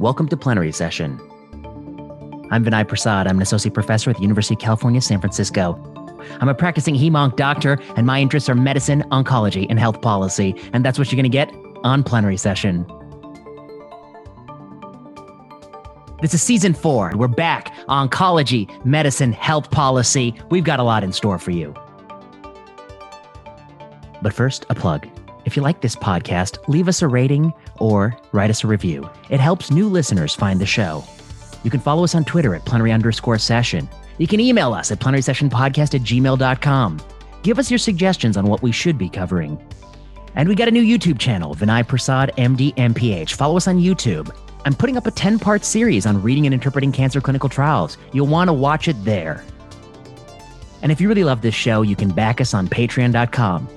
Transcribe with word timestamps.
Welcome 0.00 0.26
to 0.30 0.36
Plenary 0.36 0.72
Session. 0.72 1.20
I'm 2.50 2.64
Vinay 2.64 2.86
Prasad. 2.88 3.28
I'm 3.28 3.36
an 3.36 3.42
associate 3.42 3.74
professor 3.74 4.10
at 4.10 4.16
the 4.16 4.22
University 4.22 4.54
of 4.54 4.60
California, 4.60 5.00
San 5.00 5.20
Francisco. 5.20 5.80
I'm 6.40 6.48
a 6.48 6.54
practicing 6.54 6.96
hemonc 6.96 7.36
doctor, 7.36 7.78
and 7.94 8.04
my 8.04 8.20
interests 8.20 8.48
are 8.48 8.56
medicine, 8.56 9.04
oncology, 9.12 9.66
and 9.70 9.78
health 9.78 10.02
policy. 10.02 10.56
And 10.72 10.84
that's 10.84 10.98
what 10.98 11.12
you're 11.12 11.16
going 11.16 11.22
to 11.22 11.28
get 11.28 11.54
on 11.84 12.02
Plenary 12.02 12.36
Session. 12.36 12.84
This 16.20 16.34
is 16.34 16.42
season 16.42 16.74
four. 16.74 17.12
We're 17.14 17.28
back. 17.28 17.72
Oncology, 17.88 18.84
medicine, 18.84 19.32
health 19.32 19.70
policy. 19.70 20.34
We've 20.50 20.64
got 20.64 20.80
a 20.80 20.84
lot 20.84 21.04
in 21.04 21.12
store 21.12 21.38
for 21.38 21.52
you. 21.52 21.72
But 24.22 24.32
first, 24.32 24.66
a 24.70 24.74
plug. 24.74 25.06
If 25.44 25.56
you 25.56 25.62
like 25.62 25.82
this 25.82 25.94
podcast, 25.94 26.66
leave 26.68 26.88
us 26.88 27.00
a 27.00 27.06
rating 27.06 27.52
or 27.78 28.16
write 28.32 28.50
us 28.50 28.64
a 28.64 28.66
review. 28.66 29.08
It 29.30 29.40
helps 29.40 29.70
new 29.70 29.88
listeners 29.88 30.34
find 30.34 30.60
the 30.60 30.66
show. 30.66 31.04
You 31.62 31.70
can 31.70 31.80
follow 31.80 32.04
us 32.04 32.14
on 32.14 32.24
Twitter 32.24 32.54
at 32.54 32.64
plenary 32.64 32.92
underscore 32.92 33.38
session. 33.38 33.88
You 34.18 34.26
can 34.26 34.40
email 34.40 34.72
us 34.74 34.90
at 34.92 35.00
plenarysessionpodcast 35.00 35.94
at 35.94 36.02
gmail.com. 36.02 37.00
Give 37.42 37.58
us 37.58 37.70
your 37.70 37.78
suggestions 37.78 38.36
on 38.36 38.46
what 38.46 38.62
we 38.62 38.72
should 38.72 38.98
be 38.98 39.08
covering. 39.08 39.58
And 40.34 40.48
we 40.48 40.54
got 40.54 40.68
a 40.68 40.72
new 40.72 40.82
YouTube 40.82 41.18
channel, 41.18 41.54
Vinay 41.54 41.86
Prasad 41.86 42.32
MD 42.36 42.74
MPH. 42.74 43.34
Follow 43.34 43.56
us 43.56 43.68
on 43.68 43.78
YouTube. 43.78 44.34
I'm 44.64 44.74
putting 44.74 44.96
up 44.96 45.06
a 45.06 45.10
10 45.10 45.38
part 45.38 45.64
series 45.64 46.06
on 46.06 46.22
reading 46.22 46.46
and 46.46 46.54
interpreting 46.54 46.92
cancer 46.92 47.20
clinical 47.20 47.48
trials. 47.48 47.98
You'll 48.12 48.26
want 48.26 48.48
to 48.48 48.52
watch 48.52 48.88
it 48.88 48.96
there. 49.04 49.44
And 50.82 50.90
if 50.92 51.00
you 51.00 51.08
really 51.08 51.24
love 51.24 51.40
this 51.40 51.54
show, 51.54 51.82
you 51.82 51.96
can 51.96 52.10
back 52.10 52.40
us 52.40 52.52
on 52.54 52.68
patreon.com. 52.68 53.68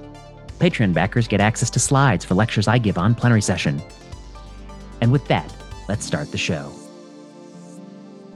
Patreon 0.59 0.93
backers 0.93 1.27
get 1.27 1.39
access 1.39 1.69
to 1.71 1.79
slides 1.79 2.25
for 2.25 2.35
lectures 2.35 2.67
I 2.67 2.77
give 2.77 2.97
on 2.97 3.15
plenary 3.15 3.41
session. 3.41 3.81
And 5.01 5.11
with 5.11 5.27
that, 5.27 5.53
let's 5.87 6.05
start 6.05 6.31
the 6.31 6.37
show. 6.37 6.71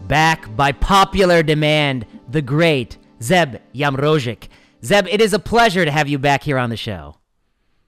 Back 0.07 0.55
by 0.55 0.71
popular 0.71 1.41
demand, 1.41 2.05
the 2.29 2.41
great 2.41 2.97
Zeb 3.21 3.55
Jamrozik. 3.73 4.47
Zeb, 4.83 5.07
it 5.07 5.21
is 5.21 5.33
a 5.33 5.39
pleasure 5.39 5.85
to 5.85 5.91
have 5.91 6.07
you 6.07 6.19
back 6.19 6.43
here 6.43 6.57
on 6.57 6.69
the 6.69 6.77
show. 6.77 7.15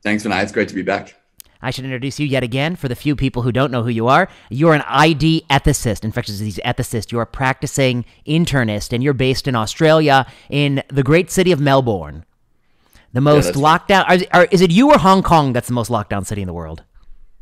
Thanks, 0.01 0.23
Vinay. 0.23 0.43
It's 0.43 0.51
great 0.51 0.69
to 0.69 0.75
be 0.75 0.81
back. 0.81 1.15
I 1.61 1.71
should 1.71 1.85
introduce 1.85 2.19
you 2.19 2.27
yet 2.27 2.43
again 2.43 2.75
for 2.75 2.89
the 2.89 2.95
few 2.95 3.15
people 3.15 3.41
who 3.41 3.51
don't 3.51 3.71
know 3.71 3.83
who 3.83 3.89
you 3.89 4.07
are. 4.07 4.27
You're 4.49 4.73
an 4.73 4.83
ID 4.85 5.45
ethicist, 5.49 6.03
infectious 6.03 6.37
disease 6.37 6.59
ethicist. 6.65 7.11
You're 7.11 7.21
a 7.21 7.27
practicing 7.27 8.03
internist, 8.27 8.91
and 8.91 9.01
you're 9.01 9.13
based 9.13 9.47
in 9.47 9.55
Australia 9.55 10.25
in 10.49 10.83
the 10.89 11.03
great 11.03 11.31
city 11.31 11.53
of 11.53 11.61
Melbourne. 11.61 12.25
The 13.13 13.21
most 13.21 13.55
yeah, 13.55 13.61
locked 13.61 13.87
down. 13.87 14.05
Are, 14.05 14.17
are, 14.31 14.47
is 14.51 14.61
it 14.61 14.71
you 14.71 14.91
or 14.91 14.97
Hong 14.97 15.21
Kong 15.21 15.53
that's 15.53 15.67
the 15.67 15.73
most 15.73 15.89
locked 15.89 16.09
down 16.09 16.25
city 16.25 16.41
in 16.41 16.47
the 16.47 16.53
world? 16.53 16.83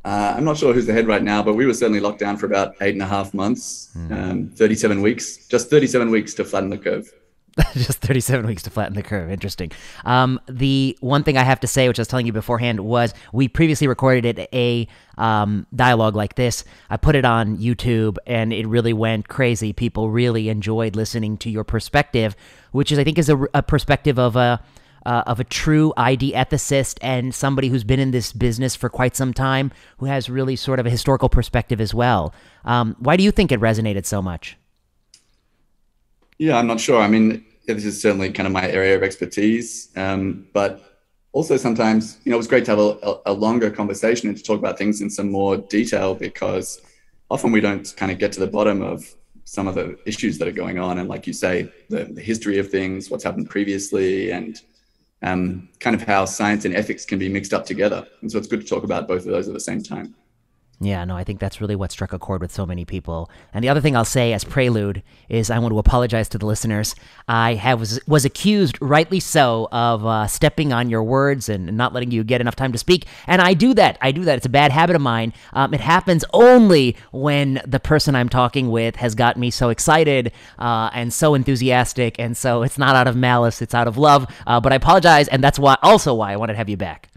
Uh, 0.04 0.34
I'm 0.36 0.44
not 0.44 0.58
sure 0.58 0.74
who's 0.74 0.86
the 0.86 0.94
head 0.94 1.08
right 1.08 1.24
now, 1.24 1.44
but 1.44 1.54
we 1.54 1.66
were 1.66 1.74
certainly 1.74 2.00
locked 2.00 2.20
down 2.20 2.36
for 2.38 2.46
about 2.46 2.76
eight 2.82 2.94
and 2.94 3.02
a 3.02 3.08
half 3.08 3.34
months, 3.34 3.92
mm. 3.96 4.12
um, 4.12 4.50
37 4.50 5.02
weeks, 5.02 5.48
just 5.48 5.70
37 5.70 6.10
weeks 6.10 6.34
to 6.36 6.44
flatten 6.44 6.70
the 6.70 6.78
curve. 6.78 7.14
just 7.74 8.00
37 8.00 8.48
weeks 8.48 8.64
to 8.64 8.70
flatten 8.70 8.96
the 8.96 9.04
curve. 9.04 9.30
Interesting. 9.30 9.72
Um, 10.06 10.40
the 10.48 10.98
one 11.02 11.24
thing 11.24 11.38
I 11.38 11.44
have 11.44 11.60
to 11.60 11.68
say, 11.68 11.88
which 11.88 12.00
I 12.00 12.02
was 12.02 12.08
telling 12.08 12.26
you 12.26 12.34
beforehand, 12.34 12.80
was 12.80 13.14
we 13.34 13.48
previously 13.48 13.88
recorded 13.88 14.40
it, 14.40 14.50
a 14.54 14.88
um, 15.18 15.68
dialogue 15.76 16.16
like 16.16 16.36
this. 16.36 16.64
I 16.90 16.98
put 16.98 17.16
it 17.16 17.26
on 17.26 17.58
YouTube 17.58 18.18
and 18.26 18.54
it 18.54 18.66
really 18.68 18.94
went 18.94 19.28
crazy. 19.28 19.74
People 19.74 20.10
really 20.10 20.50
enjoyed 20.50 20.96
listening 20.96 21.38
to 21.40 21.50
your 21.50 21.66
perspective, 21.66 22.36
which 22.72 22.92
is, 22.92 22.98
I 22.98 23.04
think, 23.04 23.20
is 23.20 23.30
a, 23.30 23.38
a 23.54 23.62
perspective 23.62 24.18
of 24.18 24.36
a 24.36 24.40
uh, 24.40 24.58
of 25.06 25.40
a 25.40 25.44
true 25.44 25.94
ID 25.98 26.34
ethicist 26.34 26.98
and 27.02 27.34
somebody 27.34 27.70
who's 27.70 27.84
been 27.84 28.00
in 28.00 28.12
this 28.12 28.32
business 28.32 28.76
for 28.76 28.90
quite 28.90 29.16
some 29.16 29.34
time, 29.34 29.72
who 29.98 30.06
has 30.06 30.30
really 30.30 30.56
sort 30.56 30.80
of 30.80 30.86
a 30.86 30.90
historical 30.90 31.30
perspective 31.30 31.82
as 31.82 31.94
well. 31.94 32.34
Um, 32.66 32.96
why 33.00 33.18
do 33.18 33.24
you 33.24 33.32
think 33.32 33.52
it 33.52 33.60
resonated 33.60 34.06
so 34.06 34.22
much? 34.22 34.58
Yeah, 36.38 36.58
I'm 36.58 36.68
not 36.68 36.80
sure. 36.80 37.02
I 37.02 37.08
mean, 37.08 37.46
this 37.68 37.86
is 37.86 38.02
certainly 38.02 38.32
kind 38.32 38.48
of 38.48 38.54
my 38.54 38.68
area 38.68 38.96
of 38.96 39.04
expertise, 39.04 39.90
um, 39.96 40.48
but 40.54 40.82
also 41.34 41.58
sometimes, 41.58 42.18
you 42.24 42.32
know, 42.32 42.36
it 42.36 42.38
was 42.38 42.48
great 42.48 42.66
to 42.66 42.72
have 42.72 42.80
a, 42.80 43.20
a 43.28 43.34
longer 43.34 43.70
conversation 43.70 44.28
and 44.28 44.38
to 44.38 44.44
talk 44.44 44.60
about 44.60 44.78
things 44.78 45.02
in 45.02 45.10
some 45.10 45.32
more 45.32 45.58
detail 45.58 46.16
because 46.16 46.82
often 47.30 47.52
we 47.52 47.62
don't 47.62 47.94
kind 47.96 48.12
of 48.12 48.20
get 48.20 48.32
to 48.34 48.40
the 48.40 48.48
bottom 48.48 48.82
of 48.82 49.16
some 49.46 49.68
of 49.68 49.76
the 49.76 49.98
issues 50.06 50.38
that 50.38 50.48
are 50.48 50.54
going 50.54 50.80
on. 50.80 50.98
And 50.98 51.10
like 51.10 51.28
you 51.28 51.34
say, 51.34 51.72
the, 51.90 52.06
the 52.06 52.22
history 52.22 52.58
of 52.58 52.70
things, 52.70 53.10
what's 53.10 53.24
happened 53.24 53.50
previously, 53.50 54.32
and 54.32 54.60
um, 55.22 55.70
kind 55.80 55.96
of 55.96 56.02
how 56.02 56.26
science 56.26 56.66
and 56.66 56.76
ethics 56.76 57.06
can 57.06 57.20
be 57.20 57.30
mixed 57.30 57.54
up 57.54 57.66
together. 57.66 58.08
And 58.22 58.32
so 58.32 58.38
it's 58.38 58.48
good 58.48 58.62
to 58.62 58.68
talk 58.68 58.84
about 58.84 59.08
both 59.08 59.26
of 59.26 59.32
those 59.32 59.48
at 59.48 59.54
the 59.54 59.60
same 59.60 59.84
time. 59.84 60.16
Yeah, 60.84 61.06
no, 61.06 61.16
I 61.16 61.24
think 61.24 61.40
that's 61.40 61.62
really 61.62 61.76
what 61.76 61.92
struck 61.92 62.12
a 62.12 62.18
chord 62.18 62.42
with 62.42 62.52
so 62.52 62.66
many 62.66 62.86
people. 62.86 63.30
And 63.54 63.64
the 63.64 63.70
other 63.70 63.82
thing 63.82 63.96
I'll 63.96 64.04
say 64.04 64.34
as 64.34 64.44
prelude 64.44 65.04
is 65.30 65.52
I 65.52 65.60
want 65.60 65.74
to 65.74 65.78
apologize 65.78 66.28
to 66.30 66.40
the 66.40 66.48
listeners. 66.48 66.96
I 67.28 67.54
have 67.54 67.80
was, 67.80 68.00
was 68.08 68.26
accused, 68.26 68.80
rightly 68.82 69.20
so, 69.20 69.68
of 69.72 70.04
uh, 70.04 70.26
stepping 70.26 70.74
on 70.74 70.90
your 70.90 71.04
words 71.04 71.50
and 71.50 71.78
not 71.78 71.94
letting 71.94 72.10
you 72.10 72.24
get 72.24 72.42
enough 72.42 72.56
time 72.56 72.72
to 72.72 72.80
speak. 72.80 73.06
And 73.28 73.44
I 73.44 73.54
do 73.54 73.76
that. 73.76 74.00
I 74.02 74.12
do 74.12 74.26
that. 74.26 74.38
It's 74.38 74.48
a 74.48 74.50
bad 74.50 74.72
habit 74.72 74.96
of 74.96 75.04
mine. 75.04 75.34
Um, 75.54 75.72
it 75.76 75.82
happens 75.82 76.26
only 76.34 76.98
when 77.12 77.62
the 77.64 77.80
person 77.80 78.16
I'm 78.16 78.30
talking 78.30 78.72
with 78.72 78.96
has 78.96 79.14
got 79.14 79.38
me 79.38 79.52
so 79.52 79.70
excited 79.70 80.32
uh, 80.58 80.90
and 80.96 81.14
so 81.14 81.36
enthusiastic. 81.36 82.18
And 82.18 82.36
so 82.36 82.64
it's 82.64 82.80
not 82.80 82.96
out 82.96 83.08
of 83.08 83.16
malice; 83.16 83.62
it's 83.62 83.76
out 83.76 83.88
of 83.88 84.00
love. 84.00 84.26
Uh, 84.48 84.60
but 84.60 84.74
I 84.74 84.78
apologize, 84.78 85.28
and 85.28 85.44
that's 85.44 85.60
why 85.60 85.78
also 85.84 86.16
why 86.16 86.34
I 86.34 86.38
wanted 86.38 86.54
to 86.54 86.58
have 86.58 86.70
you 86.70 86.78
back 86.78 87.11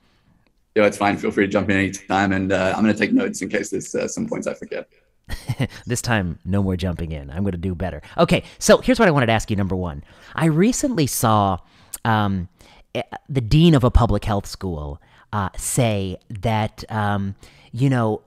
yeah, 0.74 0.86
it's 0.86 0.96
fine. 0.96 1.16
Feel 1.16 1.30
free 1.30 1.46
to 1.46 1.52
jump 1.52 1.70
in 1.70 1.76
anytime. 1.76 2.32
And 2.32 2.52
uh, 2.52 2.74
I'm 2.76 2.82
going 2.82 2.94
to 2.94 2.98
take 2.98 3.12
notes 3.12 3.42
in 3.42 3.48
case 3.48 3.70
there's 3.70 3.94
uh, 3.94 4.08
some 4.08 4.26
points 4.26 4.46
I 4.46 4.54
forget. 4.54 4.88
this 5.86 6.02
time, 6.02 6.38
no 6.44 6.62
more 6.62 6.76
jumping 6.76 7.12
in. 7.12 7.30
I'm 7.30 7.42
going 7.42 7.52
to 7.52 7.58
do 7.58 7.74
better. 7.74 8.02
Okay, 8.18 8.42
so 8.58 8.78
here's 8.78 8.98
what 8.98 9.08
I 9.08 9.10
wanted 9.10 9.26
to 9.26 9.32
ask 9.32 9.50
you. 9.50 9.56
Number 9.56 9.76
one, 9.76 10.04
I 10.34 10.46
recently 10.46 11.06
saw 11.06 11.58
um, 12.04 12.48
eh, 12.94 13.02
the 13.28 13.40
dean 13.40 13.74
of 13.74 13.84
a 13.84 13.90
public 13.90 14.24
health 14.24 14.46
school 14.46 15.00
uh, 15.32 15.50
say 15.56 16.18
that, 16.28 16.84
um, 16.90 17.36
you 17.72 17.88
know, 17.88 18.22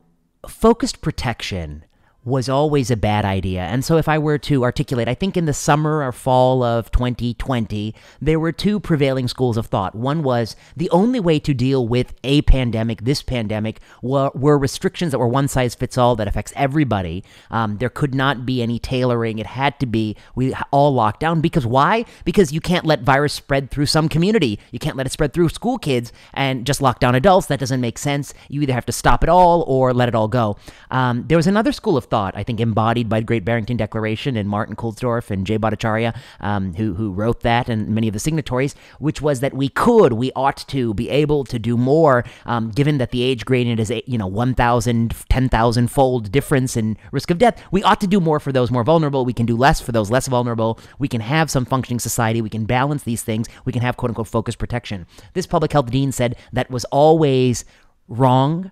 focused 0.47 1.02
protection 1.02 1.84
was 2.28 2.50
always 2.50 2.92
a 2.92 2.98
bad 2.98 3.24
idea. 3.24 3.62
And 3.62 3.86
so, 3.86 3.96
if 3.96 4.10
I 4.10 4.18
were 4.18 4.38
to 4.40 4.64
articulate, 4.64 5.08
I 5.08 5.14
think 5.14 5.38
in 5.38 5.46
the 5.46 5.54
summer 5.54 6.04
or 6.04 6.12
fall 6.12 6.62
of 6.62 6.92
2020, 6.92 7.96
there 8.22 8.40
were 8.40 8.52
two 8.52 8.82
prevailing 8.82 9.30
schools 9.30 9.56
of 9.56 9.68
thought. 9.68 9.96
One 9.96 10.24
was 10.24 10.58
the 10.76 10.90
only 10.90 11.22
way 11.22 11.40
to 11.40 11.54
deal 11.54 11.88
with 11.88 12.14
a 12.26 12.42
pandemic, 12.42 13.06
this 13.06 13.24
pandemic, 13.24 13.80
were, 14.02 14.30
were 14.36 14.58
restrictions 14.58 15.14
that 15.14 15.20
were 15.20 15.28
one 15.28 15.48
size 15.48 15.74
fits 15.74 15.98
all 15.98 16.18
that 16.18 16.28
affects 16.28 16.52
everybody. 16.58 17.24
Um, 17.50 17.78
there 17.78 17.90
could 17.90 18.14
not 18.14 18.46
be 18.46 18.62
any 18.62 18.78
tailoring. 18.78 19.40
It 19.40 19.48
had 19.48 19.80
to 19.80 19.86
be 19.86 20.18
we 20.36 20.54
all 20.72 20.94
locked 20.94 21.22
down. 21.22 21.40
Because 21.40 21.66
why? 21.66 22.04
Because 22.26 22.52
you 22.52 22.60
can't 22.60 22.86
let 22.86 23.04
virus 23.04 23.34
spread 23.34 23.72
through 23.72 23.86
some 23.86 24.10
community. 24.10 24.60
You 24.72 24.80
can't 24.80 24.98
let 24.98 25.06
it 25.06 25.14
spread 25.14 25.34
through 25.34 25.48
school 25.50 25.78
kids 25.78 26.12
and 26.34 26.66
just 26.66 26.82
lock 26.82 27.00
down 27.00 27.16
adults. 27.16 27.48
That 27.48 27.60
doesn't 27.62 27.80
make 27.80 27.98
sense. 27.98 28.34
You 28.50 28.62
either 28.64 28.74
have 28.74 28.86
to 28.88 28.92
stop 28.92 29.24
it 29.24 29.30
all 29.30 29.64
or 29.66 29.94
let 29.94 30.10
it 30.10 30.16
all 30.16 30.28
go. 30.28 30.58
Um, 30.92 31.24
there 31.28 31.38
was 31.38 31.48
another 31.48 31.72
school 31.72 31.96
of 31.96 32.04
thought 32.04 32.17
thought, 32.18 32.36
I 32.36 32.42
think 32.42 32.60
embodied 32.60 33.10
by 33.10 33.20
the 33.20 33.26
Great 33.28 33.46
Barrington 33.46 33.78
Declaration 33.78 34.38
and 34.38 34.50
Martin 34.50 34.76
Kulldorff 34.76 35.30
and 35.30 35.46
Jay 35.46 35.60
Bhattacharya, 35.60 36.18
um, 36.40 36.74
who, 36.74 36.96
who 36.96 37.12
wrote 37.12 37.42
that, 37.42 37.70
and 37.70 37.90
many 37.90 38.08
of 38.08 38.14
the 38.14 38.20
signatories, 38.20 38.74
which 38.98 39.22
was 39.22 39.40
that 39.42 39.54
we 39.54 39.70
could, 39.70 40.14
we 40.14 40.32
ought 40.36 40.58
to 40.70 40.96
be 40.96 41.12
able 41.12 41.44
to 41.44 41.60
do 41.60 41.78
more, 41.78 42.24
um, 42.48 42.72
given 42.72 42.98
that 42.98 43.12
the 43.12 43.22
age 43.22 43.46
gradient 43.46 43.80
is, 43.80 43.92
you 44.08 44.18
know, 44.18 44.26
1,000, 44.26 45.14
10,000 45.30 45.92
fold 45.92 46.32
difference 46.32 46.76
in 46.76 46.98
risk 47.12 47.30
of 47.30 47.38
death. 47.38 47.62
We 47.70 47.84
ought 47.84 48.02
to 48.02 48.08
do 48.08 48.20
more 48.20 48.40
for 48.40 48.52
those 48.52 48.72
more 48.72 48.84
vulnerable. 48.84 49.24
We 49.24 49.34
can 49.34 49.46
do 49.46 49.56
less 49.56 49.80
for 49.80 49.92
those 49.92 50.10
less 50.10 50.28
vulnerable. 50.28 50.80
We 50.98 51.08
can 51.08 51.22
have 51.22 51.52
some 51.52 51.66
functioning 51.66 52.00
society. 52.00 52.42
We 52.42 52.50
can 52.50 52.66
balance 52.66 53.04
these 53.04 53.22
things. 53.22 53.48
We 53.64 53.72
can 53.72 53.84
have 53.84 53.96
quote 53.96 54.10
unquote 54.10 54.28
focused 54.28 54.58
protection. 54.58 55.06
This 55.34 55.46
public 55.46 55.72
health 55.72 55.92
dean 55.92 56.12
said 56.12 56.36
that 56.52 56.72
was 56.72 56.84
always 56.86 57.63
wrong. 58.08 58.72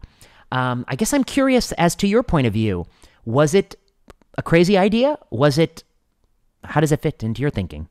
Um, 0.52 0.84
I 0.88 0.96
guess 0.96 1.14
I'm 1.14 1.24
curious 1.24 1.72
as 1.74 1.96
to 1.98 2.08
your 2.08 2.24
point 2.24 2.48
of 2.48 2.54
view. 2.54 2.88
Was 3.26 3.54
it 3.54 3.76
a 4.38 4.44
crazy 4.44 4.78
idea? 4.78 5.18
Was 5.32 5.58
it, 5.58 5.84
how 6.64 6.80
does 6.80 6.92
it 6.92 7.02
fit 7.02 7.24
into 7.24 7.42
your 7.42 7.50
thinking? 7.50 7.90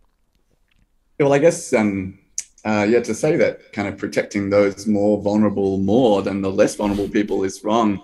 Well, 1.19 1.33
I 1.33 1.39
guess, 1.39 1.73
um, 1.73 2.19
uh, 2.65 2.87
yeah, 2.89 3.01
to 3.01 3.15
say 3.15 3.37
that 3.37 3.73
kind 3.73 3.89
of 3.89 3.99
protecting 3.99 4.51
those 4.51 4.87
more 4.87 5.21
vulnerable 5.21 5.79
more 5.79 6.23
than 6.23 6.41
the 6.41 6.51
less 6.51 6.75
vulnerable 6.77 7.09
people 7.09 7.45
is 7.45 7.63
wrong. 7.63 8.03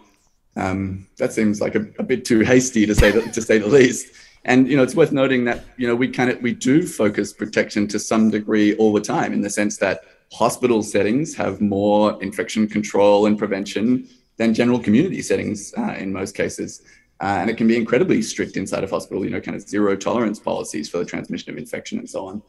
Um, 0.56 1.06
that 1.19 1.32
seems 1.32 1.61
like 1.61 1.75
a, 1.75 1.87
a, 1.99 2.03
bit 2.03 2.25
too 2.25 2.41
hasty 2.41 2.85
to 2.85 2.94
say 2.94 3.11
the, 3.11 3.23
to 3.23 3.41
say 3.41 3.59
the 3.59 3.69
least. 3.69 4.12
And 4.44 4.69
you 4.69 4.77
know, 4.77 4.82
it's 4.82 4.94
worth 4.94 5.12
noting 5.12 5.44
that 5.44 5.65
you 5.77 5.87
know 5.87 5.94
we 5.94 6.09
kind 6.09 6.31
of 6.31 6.43
we 6.43 6.53
do 6.53 6.87
focus 6.87 7.32
protection 7.32 7.87
to 7.88 7.99
some 7.99 8.31
degree 8.31 8.75
all 8.77 8.93
the 8.93 9.00
time, 9.00 9.32
in 9.32 9.43
the 9.43 9.50
sense 9.50 9.77
that 9.79 10.00
hospital 10.32 10.82
settings 10.82 11.35
have 11.37 11.61
more 11.61 12.21
infection 12.23 12.67
control 12.69 13.27
and 13.27 13.38
prevention 13.38 14.09
than 14.38 14.55
general 14.55 14.79
community 14.79 15.23
settings 15.23 15.73
uh, 15.79 15.94
in 15.99 16.12
most 16.12 16.35
cases. 16.35 16.82
Uh, 17.20 17.38
and 17.40 17.50
it 17.50 17.56
can 17.56 17.67
be 17.67 17.76
incredibly 17.76 18.22
strict 18.22 18.56
inside 18.56 18.82
of 18.82 18.90
hospital, 18.90 19.25
you 19.25 19.31
know, 19.31 19.40
kind 19.40 19.55
of 19.55 19.69
zero 19.69 19.94
tolerance 19.94 20.38
policies 20.38 20.88
for 20.88 20.99
the 20.99 21.05
transmission 21.05 21.50
of 21.50 21.58
infection 21.58 21.99
and 21.99 22.08
so 22.08 22.26
on. 22.26 22.43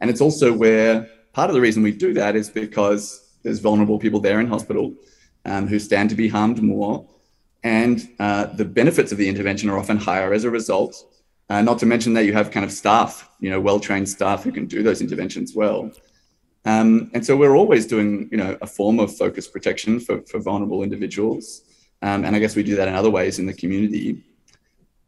And 0.00 0.10
it's 0.10 0.20
also 0.20 0.52
where 0.52 1.08
part 1.32 1.48
of 1.48 1.54
the 1.54 1.60
reason 1.60 1.82
we 1.82 1.92
do 1.92 2.12
that 2.14 2.36
is 2.36 2.50
because 2.50 3.36
there's 3.42 3.60
vulnerable 3.60 3.98
people 3.98 4.20
there 4.20 4.40
in 4.40 4.46
hospital 4.46 4.94
um, 5.44 5.66
who 5.66 5.78
stand 5.78 6.10
to 6.10 6.16
be 6.16 6.28
harmed 6.28 6.62
more, 6.62 7.06
and 7.64 8.08
uh, 8.20 8.46
the 8.46 8.64
benefits 8.64 9.12
of 9.12 9.18
the 9.18 9.28
intervention 9.28 9.70
are 9.70 9.78
often 9.78 9.96
higher 9.96 10.32
as 10.32 10.44
a 10.44 10.50
result. 10.50 10.94
Uh, 11.50 11.62
not 11.62 11.78
to 11.78 11.86
mention 11.86 12.12
that 12.12 12.26
you 12.26 12.34
have 12.34 12.50
kind 12.50 12.64
of 12.64 12.70
staff, 12.70 13.30
you 13.40 13.48
know, 13.48 13.58
well-trained 13.58 14.08
staff 14.08 14.44
who 14.44 14.52
can 14.52 14.66
do 14.66 14.82
those 14.82 15.00
interventions 15.00 15.54
well. 15.54 15.90
Um, 16.66 17.10
and 17.14 17.24
so 17.24 17.34
we're 17.36 17.56
always 17.56 17.86
doing, 17.86 18.28
you 18.30 18.36
know, 18.36 18.58
a 18.60 18.66
form 18.66 18.98
of 19.00 19.16
focus 19.16 19.48
protection 19.48 19.98
for, 19.98 20.20
for 20.22 20.40
vulnerable 20.40 20.82
individuals. 20.82 21.62
Um, 22.02 22.24
and 22.24 22.36
I 22.36 22.38
guess 22.38 22.54
we 22.54 22.62
do 22.62 22.76
that 22.76 22.88
in 22.88 22.94
other 22.94 23.10
ways 23.10 23.38
in 23.38 23.46
the 23.46 23.54
community. 23.54 24.22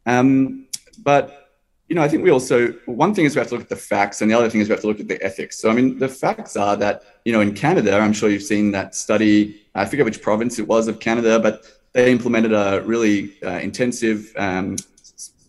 Um, 0.07 0.67
but 1.03 1.41
you 1.89 1.97
know, 1.97 2.03
I 2.03 2.09
think 2.09 2.23
we 2.23 2.31
also 2.31 2.69
one 2.87 3.15
thing 3.15 3.25
is 3.25 3.35
we 3.35 3.41
have 3.41 3.49
to 3.49 3.55
look 3.55 3.65
at 3.65 3.69
the 3.69 3.77
facts, 3.77 4.23
and 4.23 4.31
the 4.31 4.37
other 4.37 4.49
thing 4.49 4.61
is 4.61 4.69
we 4.69 4.73
have 4.73 4.81
to 4.83 4.87
look 4.87 5.01
at 5.01 5.09
the 5.09 5.21
ethics. 5.23 5.59
So, 5.59 5.71
I 5.71 5.75
mean, 5.75 5.99
the 5.99 6.09
facts 6.09 6.57
are 6.57 6.77
that 6.77 7.03
you 7.25 7.33
know, 7.33 7.41
in 7.41 7.55
Canada, 7.55 7.99
I'm 7.99 8.13
sure 8.13 8.31
you've 8.31 8.43
seen 8.43 8.71
that 8.73 8.95
study. 8.95 9.61
I 9.75 9.85
forget 9.85 10.05
which 10.05 10.23
province 10.23 10.59
it 10.59 10.67
was 10.67 10.89
of 10.89 11.01
Canada, 11.01 11.39
but 11.39 11.65
they 11.93 12.13
implemented 12.13 12.53
a 12.53 12.83
really 12.85 13.33
uh, 13.45 13.59
intensive, 13.59 14.33
um, 14.37 14.77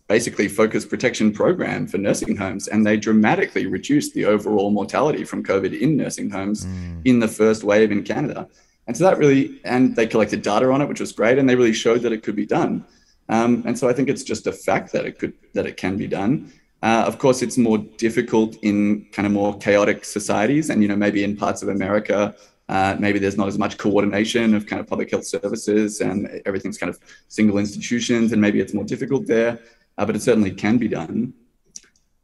basically 0.07 0.47
focused 0.47 0.89
protection 0.89 1.31
program 1.31 1.87
for 1.87 1.97
nursing 1.97 2.35
homes, 2.35 2.67
and 2.67 2.85
they 2.85 2.97
dramatically 2.97 3.67
reduced 3.67 4.13
the 4.13 4.25
overall 4.25 4.71
mortality 4.71 5.23
from 5.23 5.43
COVID 5.43 5.79
in 5.79 5.95
nursing 5.95 6.29
homes 6.29 6.65
mm. 6.65 7.01
in 7.05 7.19
the 7.19 7.27
first 7.27 7.63
wave 7.63 7.91
in 7.91 8.03
Canada. 8.03 8.47
And 8.87 8.97
so 8.97 9.03
that 9.03 9.17
really, 9.17 9.61
and 9.63 9.95
they 9.95 10.07
collected 10.07 10.41
data 10.41 10.69
on 10.71 10.81
it, 10.81 10.89
which 10.89 10.99
was 10.99 11.11
great, 11.11 11.37
and 11.37 11.47
they 11.47 11.55
really 11.55 11.73
showed 11.73 12.01
that 12.01 12.11
it 12.11 12.23
could 12.23 12.35
be 12.35 12.45
done. 12.45 12.85
Um, 13.29 13.63
and 13.65 13.77
so 13.77 13.87
I 13.87 13.93
think 13.93 14.09
it's 14.09 14.23
just 14.23 14.47
a 14.47 14.51
fact 14.51 14.91
that 14.91 15.05
it 15.05 15.17
could 15.19 15.33
that 15.53 15.65
it 15.65 15.77
can 15.77 15.97
be 15.97 16.07
done. 16.07 16.51
Uh, 16.83 17.03
of 17.05 17.19
course, 17.19 17.41
it's 17.41 17.57
more 17.57 17.77
difficult 17.77 18.57
in 18.63 19.05
kind 19.11 19.25
of 19.25 19.31
more 19.31 19.57
chaotic 19.59 20.03
societies, 20.03 20.69
and 20.69 20.81
you 20.81 20.87
know 20.87 20.95
maybe 20.95 21.23
in 21.23 21.37
parts 21.37 21.61
of 21.61 21.69
America, 21.69 22.35
uh, 22.69 22.95
maybe 22.99 23.19
there's 23.19 23.37
not 23.37 23.47
as 23.47 23.57
much 23.57 23.77
coordination 23.77 24.53
of 24.55 24.65
kind 24.65 24.79
of 24.79 24.87
public 24.87 25.11
health 25.11 25.25
services, 25.25 26.01
and 26.01 26.41
everything's 26.45 26.77
kind 26.77 26.89
of 26.89 26.99
single 27.27 27.59
institutions, 27.59 28.31
and 28.33 28.41
maybe 28.41 28.59
it's 28.59 28.73
more 28.73 28.83
difficult 28.83 29.27
there. 29.27 29.59
Uh, 29.97 30.05
but 30.05 30.15
it 30.15 30.21
certainly 30.21 30.51
can 30.51 30.77
be 30.77 30.87
done. 30.87 31.33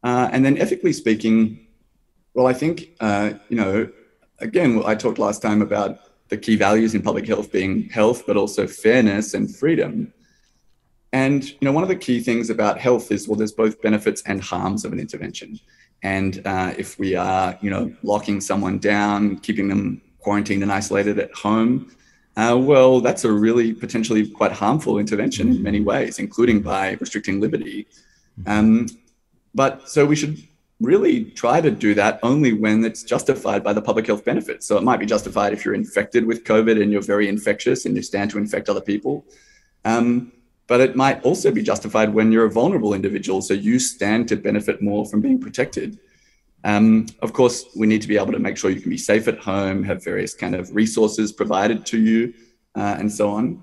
Uh, 0.02 0.28
and 0.32 0.44
then 0.44 0.58
ethically 0.58 0.92
speaking, 0.92 1.66
well, 2.34 2.46
I 2.46 2.52
think 2.52 2.90
uh, 3.00 3.34
you 3.48 3.56
know, 3.56 3.88
again, 4.40 4.82
I 4.84 4.94
talked 4.94 5.18
last 5.18 5.40
time 5.40 5.62
about 5.62 6.00
the 6.28 6.36
key 6.36 6.56
values 6.56 6.94
in 6.94 7.02
public 7.02 7.26
health 7.26 7.50
being 7.50 7.88
health, 7.88 8.24
but 8.26 8.36
also 8.36 8.66
fairness 8.66 9.34
and 9.34 9.54
freedom. 9.54 10.12
And 11.12 11.48
you 11.48 11.58
know, 11.62 11.72
one 11.72 11.82
of 11.82 11.88
the 11.88 11.96
key 11.96 12.20
things 12.20 12.50
about 12.50 12.78
health 12.78 13.10
is 13.10 13.26
well, 13.26 13.36
there's 13.36 13.52
both 13.52 13.80
benefits 13.80 14.22
and 14.26 14.42
harms 14.42 14.84
of 14.84 14.92
an 14.92 15.00
intervention. 15.00 15.58
And 16.02 16.42
uh, 16.46 16.74
if 16.76 16.98
we 16.98 17.14
are, 17.16 17.58
you 17.60 17.70
know, 17.70 17.92
locking 18.02 18.40
someone 18.40 18.78
down, 18.78 19.38
keeping 19.38 19.68
them 19.68 20.00
quarantined 20.18 20.62
and 20.62 20.70
isolated 20.70 21.18
at 21.18 21.32
home, 21.34 21.90
uh, 22.36 22.56
well, 22.56 23.00
that's 23.00 23.24
a 23.24 23.32
really 23.32 23.72
potentially 23.72 24.28
quite 24.28 24.52
harmful 24.52 24.98
intervention 24.98 25.48
in 25.48 25.62
many 25.62 25.80
ways, 25.80 26.20
including 26.20 26.60
by 26.60 26.92
restricting 27.00 27.40
liberty. 27.40 27.88
Um, 28.46 28.86
but 29.54 29.88
so 29.88 30.06
we 30.06 30.14
should 30.14 30.38
really 30.80 31.24
try 31.24 31.60
to 31.60 31.70
do 31.70 31.94
that 31.94 32.20
only 32.22 32.52
when 32.52 32.84
it's 32.84 33.02
justified 33.02 33.64
by 33.64 33.72
the 33.72 33.82
public 33.82 34.06
health 34.06 34.24
benefits. 34.24 34.66
So 34.66 34.76
it 34.76 34.84
might 34.84 35.00
be 35.00 35.06
justified 35.06 35.52
if 35.52 35.64
you're 35.64 35.74
infected 35.74 36.24
with 36.24 36.44
COVID 36.44 36.80
and 36.80 36.92
you're 36.92 37.02
very 37.02 37.28
infectious 37.28 37.84
and 37.84 37.96
you 37.96 38.02
stand 38.02 38.30
to 38.30 38.38
infect 38.38 38.68
other 38.68 38.80
people. 38.80 39.24
Um, 39.84 40.32
but 40.68 40.80
it 40.80 40.94
might 40.94 41.24
also 41.24 41.50
be 41.50 41.62
justified 41.62 42.14
when 42.14 42.30
you're 42.30 42.44
a 42.44 42.50
vulnerable 42.50 42.94
individual. 42.94 43.42
So 43.42 43.54
you 43.54 43.78
stand 43.78 44.28
to 44.28 44.36
benefit 44.36 44.80
more 44.80 45.04
from 45.06 45.20
being 45.20 45.40
protected. 45.40 45.98
Um, 46.62 47.06
of 47.22 47.32
course, 47.32 47.64
we 47.74 47.86
need 47.86 48.02
to 48.02 48.08
be 48.08 48.18
able 48.18 48.32
to 48.32 48.38
make 48.38 48.56
sure 48.56 48.70
you 48.70 48.80
can 48.80 48.90
be 48.90 48.98
safe 48.98 49.26
at 49.28 49.38
home, 49.38 49.82
have 49.84 50.04
various 50.04 50.34
kind 50.34 50.54
of 50.54 50.74
resources 50.74 51.32
provided 51.32 51.86
to 51.86 52.00
you, 52.00 52.34
uh, 52.74 52.96
and 52.98 53.10
so 53.10 53.30
on. 53.30 53.62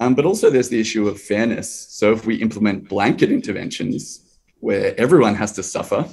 Um, 0.00 0.14
but 0.14 0.24
also, 0.24 0.48
there's 0.48 0.70
the 0.70 0.80
issue 0.80 1.06
of 1.08 1.20
fairness. 1.20 1.70
So 1.90 2.12
if 2.12 2.24
we 2.24 2.36
implement 2.36 2.88
blanket 2.88 3.30
interventions 3.30 4.38
where 4.60 4.98
everyone 4.98 5.34
has 5.34 5.52
to 5.52 5.62
suffer, 5.62 6.08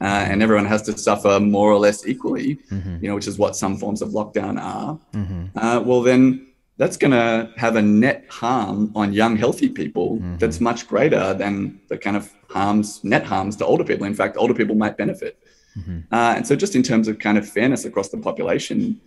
uh, 0.00 0.04
and 0.04 0.42
everyone 0.42 0.66
has 0.66 0.82
to 0.82 0.96
suffer 0.96 1.40
more 1.40 1.70
or 1.72 1.78
less 1.78 2.06
equally, 2.06 2.56
mm-hmm. 2.70 2.98
you 3.00 3.08
know, 3.08 3.14
which 3.14 3.26
is 3.26 3.38
what 3.38 3.56
some 3.56 3.76
forms 3.76 4.02
of 4.02 4.10
lockdown 4.10 4.60
are. 4.60 4.98
Mm-hmm. 5.14 5.58
Uh, 5.58 5.80
well, 5.80 6.02
then 6.02 6.46
that's 6.76 6.96
going 6.96 7.12
to 7.12 7.50
have 7.56 7.76
a 7.76 7.82
net 7.82 8.26
harm 8.28 8.92
on 8.94 9.12
young, 9.12 9.36
healthy 9.36 9.68
people 9.68 10.16
mm-hmm. 10.16 10.36
that's 10.36 10.60
much 10.60 10.86
greater 10.86 11.32
than 11.34 11.80
the 11.88 11.96
kind 11.96 12.16
of 12.16 12.30
harms, 12.50 13.02
net 13.02 13.24
harms 13.24 13.56
to 13.56 13.64
older 13.64 13.84
people. 13.84 14.06
In 14.06 14.14
fact, 14.14 14.36
older 14.36 14.54
people 14.54 14.74
might 14.74 14.96
benefit. 14.98 15.38
Mm-hmm. 15.78 16.00
Uh, 16.12 16.34
and 16.36 16.46
so, 16.46 16.56
just 16.56 16.74
in 16.74 16.82
terms 16.82 17.08
of 17.08 17.18
kind 17.18 17.38
of 17.38 17.48
fairness 17.48 17.84
across 17.84 18.08
the 18.08 18.18
population, 18.18 19.00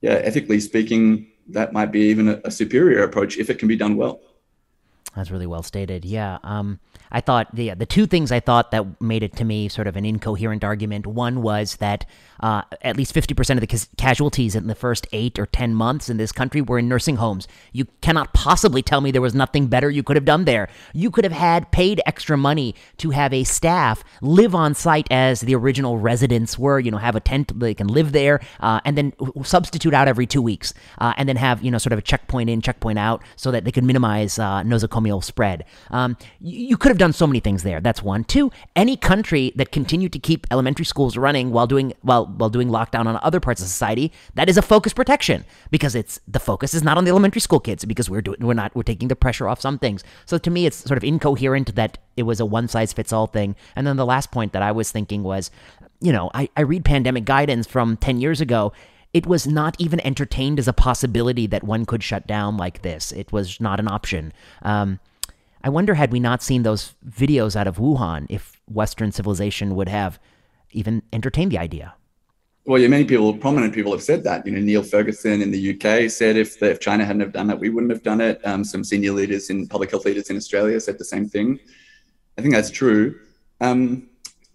yeah, 0.00 0.12
ethically 0.12 0.60
speaking, 0.60 1.26
that 1.48 1.72
might 1.72 1.92
be 1.92 2.00
even 2.00 2.28
a, 2.28 2.40
a 2.44 2.50
superior 2.50 3.02
approach 3.02 3.36
if 3.36 3.50
it 3.50 3.58
can 3.58 3.68
be 3.68 3.76
done 3.76 3.96
well. 3.96 4.20
That's 5.14 5.30
really 5.30 5.46
well 5.46 5.62
stated. 5.62 6.04
Yeah. 6.04 6.38
Um, 6.42 6.80
I 7.14 7.20
thought 7.20 7.54
the 7.54 7.70
the 7.74 7.86
two 7.86 8.06
things 8.06 8.32
I 8.32 8.40
thought 8.40 8.72
that 8.72 9.00
made 9.00 9.22
it 9.22 9.36
to 9.36 9.44
me 9.44 9.68
sort 9.68 9.86
of 9.86 9.94
an 9.96 10.04
incoherent 10.04 10.64
argument. 10.64 11.06
One 11.06 11.42
was 11.42 11.76
that 11.76 12.04
uh, 12.40 12.62
at 12.82 12.96
least 12.96 13.14
fifty 13.14 13.34
percent 13.34 13.62
of 13.62 13.66
the 13.66 13.86
casualties 13.96 14.56
in 14.56 14.66
the 14.66 14.74
first 14.74 15.06
eight 15.12 15.38
or 15.38 15.46
ten 15.46 15.74
months 15.74 16.10
in 16.10 16.16
this 16.16 16.32
country 16.32 16.60
were 16.60 16.80
in 16.80 16.88
nursing 16.88 17.16
homes. 17.16 17.46
You 17.72 17.86
cannot 18.00 18.34
possibly 18.34 18.82
tell 18.82 19.00
me 19.00 19.12
there 19.12 19.22
was 19.22 19.34
nothing 19.34 19.68
better 19.68 19.88
you 19.88 20.02
could 20.02 20.16
have 20.16 20.24
done 20.24 20.44
there. 20.44 20.68
You 20.92 21.12
could 21.12 21.22
have 21.22 21.32
had 21.32 21.70
paid 21.70 22.02
extra 22.04 22.36
money 22.36 22.74
to 22.98 23.10
have 23.10 23.32
a 23.32 23.44
staff 23.44 24.02
live 24.20 24.54
on 24.54 24.74
site 24.74 25.06
as 25.12 25.40
the 25.42 25.54
original 25.54 25.98
residents 25.98 26.58
were. 26.58 26.80
You 26.80 26.90
know, 26.90 26.98
have 26.98 27.14
a 27.14 27.20
tent 27.20 27.58
they 27.60 27.74
can 27.74 27.86
live 27.86 28.10
there, 28.10 28.40
uh, 28.58 28.80
and 28.84 28.98
then 28.98 29.12
substitute 29.44 29.94
out 29.94 30.08
every 30.08 30.26
two 30.26 30.42
weeks, 30.42 30.74
uh, 30.98 31.14
and 31.16 31.28
then 31.28 31.36
have 31.36 31.62
you 31.62 31.70
know 31.70 31.78
sort 31.78 31.92
of 31.92 32.00
a 32.00 32.02
checkpoint 32.02 32.50
in, 32.50 32.60
checkpoint 32.60 32.98
out, 32.98 33.22
so 33.36 33.52
that 33.52 33.64
they 33.64 33.70
could 33.70 33.84
minimize 33.84 34.40
uh, 34.40 34.62
nosocomial 34.64 35.22
spread. 35.22 35.64
Um, 35.92 36.16
you, 36.40 36.70
you 36.70 36.76
could 36.76 36.88
have 36.88 36.98
done 36.98 37.03
so 37.12 37.26
many 37.26 37.40
things 37.40 37.62
there. 37.62 37.80
That's 37.80 38.02
one. 38.02 38.24
Two, 38.24 38.50
any 38.74 38.96
country 38.96 39.52
that 39.56 39.72
continued 39.72 40.12
to 40.12 40.18
keep 40.18 40.46
elementary 40.50 40.84
schools 40.84 41.16
running 41.16 41.50
while 41.50 41.66
doing 41.66 41.92
while 42.02 42.26
while 42.26 42.50
doing 42.50 42.68
lockdown 42.68 43.06
on 43.06 43.18
other 43.22 43.40
parts 43.40 43.60
of 43.60 43.68
society, 43.68 44.12
that 44.34 44.48
is 44.48 44.56
a 44.56 44.62
focus 44.62 44.92
protection 44.92 45.44
because 45.70 45.94
it's 45.94 46.20
the 46.26 46.40
focus 46.40 46.74
is 46.74 46.82
not 46.82 46.96
on 46.96 47.04
the 47.04 47.10
elementary 47.10 47.40
school 47.40 47.60
kids 47.60 47.84
because 47.84 48.08
we're 48.08 48.22
doing 48.22 48.38
we're 48.40 48.54
not 48.54 48.74
we're 48.74 48.82
taking 48.82 49.08
the 49.08 49.16
pressure 49.16 49.48
off 49.48 49.60
some 49.60 49.78
things. 49.78 50.04
So 50.26 50.38
to 50.38 50.50
me, 50.50 50.66
it's 50.66 50.76
sort 50.76 50.98
of 50.98 51.04
incoherent 51.04 51.74
that 51.74 51.98
it 52.16 52.24
was 52.24 52.40
a 52.40 52.46
one 52.46 52.68
size 52.68 52.92
fits 52.92 53.12
all 53.12 53.26
thing. 53.26 53.56
And 53.76 53.86
then 53.86 53.96
the 53.96 54.06
last 54.06 54.30
point 54.30 54.52
that 54.52 54.62
I 54.62 54.72
was 54.72 54.90
thinking 54.90 55.22
was, 55.22 55.50
you 56.00 56.12
know, 56.12 56.30
I, 56.34 56.48
I 56.56 56.62
read 56.62 56.84
pandemic 56.84 57.24
guidance 57.24 57.66
from 57.66 57.96
ten 57.96 58.20
years 58.20 58.40
ago 58.40 58.72
it 59.14 59.28
was 59.28 59.46
not 59.46 59.76
even 59.78 60.04
entertained 60.04 60.58
as 60.58 60.66
a 60.66 60.72
possibility 60.72 61.46
that 61.46 61.62
one 61.62 61.86
could 61.86 62.02
shut 62.02 62.26
down 62.26 62.56
like 62.56 62.82
this. 62.82 63.12
It 63.12 63.30
was 63.32 63.60
not 63.60 63.78
an 63.78 63.86
option. 63.86 64.32
Um, 64.62 64.98
I 65.64 65.70
wonder, 65.70 65.94
had 65.94 66.12
we 66.12 66.20
not 66.20 66.42
seen 66.42 66.62
those 66.62 66.94
videos 67.08 67.56
out 67.56 67.66
of 67.66 67.78
Wuhan, 67.78 68.26
if 68.28 68.60
Western 68.70 69.10
civilization 69.12 69.74
would 69.74 69.88
have 69.88 70.20
even 70.72 71.02
entertained 71.10 71.52
the 71.52 71.58
idea. 71.58 71.94
Well, 72.66 72.80
yeah, 72.80 72.88
many 72.88 73.06
people, 73.06 73.32
prominent 73.34 73.72
people 73.72 73.92
have 73.92 74.02
said 74.02 74.24
that. 74.24 74.46
You 74.46 74.52
know, 74.52 74.60
Neil 74.60 74.82
Ferguson 74.82 75.40
in 75.40 75.50
the 75.50 75.70
UK 75.72 76.10
said 76.10 76.36
if 76.36 76.60
the, 76.60 76.72
if 76.72 76.80
China 76.80 77.06
hadn't 77.06 77.20
have 77.20 77.32
done 77.32 77.46
that, 77.46 77.58
we 77.58 77.70
wouldn't 77.70 77.92
have 77.92 78.02
done 78.02 78.20
it. 78.20 78.40
Um, 78.46 78.62
some 78.62 78.84
senior 78.84 79.12
leaders 79.12 79.48
in 79.48 79.66
public 79.66 79.90
health 79.90 80.04
leaders 80.04 80.28
in 80.28 80.36
Australia 80.36 80.78
said 80.80 80.98
the 80.98 81.04
same 81.04 81.28
thing. 81.28 81.58
I 82.36 82.42
think 82.42 82.52
that's 82.52 82.70
true. 82.70 83.18
Um, 83.62 84.08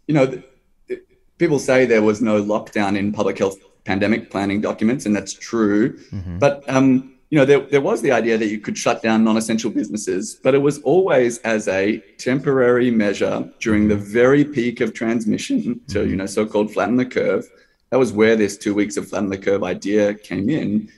you 0.08 0.14
know, 0.14 0.28
the, 0.28 0.44
the, 0.88 1.02
people 1.40 1.58
say 1.58 1.86
there 1.86 2.04
was 2.04 2.22
no 2.22 2.44
lockdown 2.44 2.96
in 2.96 3.12
public 3.14 3.40
health 3.40 3.58
pandemic 3.84 4.30
planning 4.30 4.62
documents, 4.62 5.08
and 5.08 5.16
that's 5.16 5.34
true. 5.34 5.98
Mm-hmm. 6.12 6.38
But 6.38 6.64
um, 6.68 7.16
you 7.30 7.38
know, 7.38 7.46
there, 7.46 7.60
there 7.60 7.82
was 7.82 8.02
the 8.02 8.12
idea 8.12 8.38
that 8.38 8.48
you 8.48 8.60
could 8.60 8.78
shut 8.78 9.04
down 9.04 9.24
non-essential 9.24 9.70
businesses, 9.70 10.40
but 10.44 10.56
it 10.56 10.58
was 10.58 10.80
always 10.82 11.38
as 11.40 11.68
a 11.68 12.00
temporary 12.18 12.90
measure 12.90 13.48
during 13.60 13.88
the 13.88 13.96
very 13.96 14.44
peak 14.44 14.82
of 14.82 14.94
transmission 14.94 15.80
to, 15.90 16.08
you 16.08 16.16
know, 16.16 16.26
so-called 16.26 16.74
flatten 16.74 16.96
the 16.96 17.06
curve. 17.06 17.48
That 17.92 18.00
was 18.00 18.12
where 18.12 18.36
this 18.36 18.58
two 18.58 18.74
weeks 18.74 18.98
of 18.98 19.08
flatten 19.08 19.30
the 19.30 19.38
curve 19.38 19.64
idea 19.64 20.16
came 20.16 20.50
in. 20.50 20.90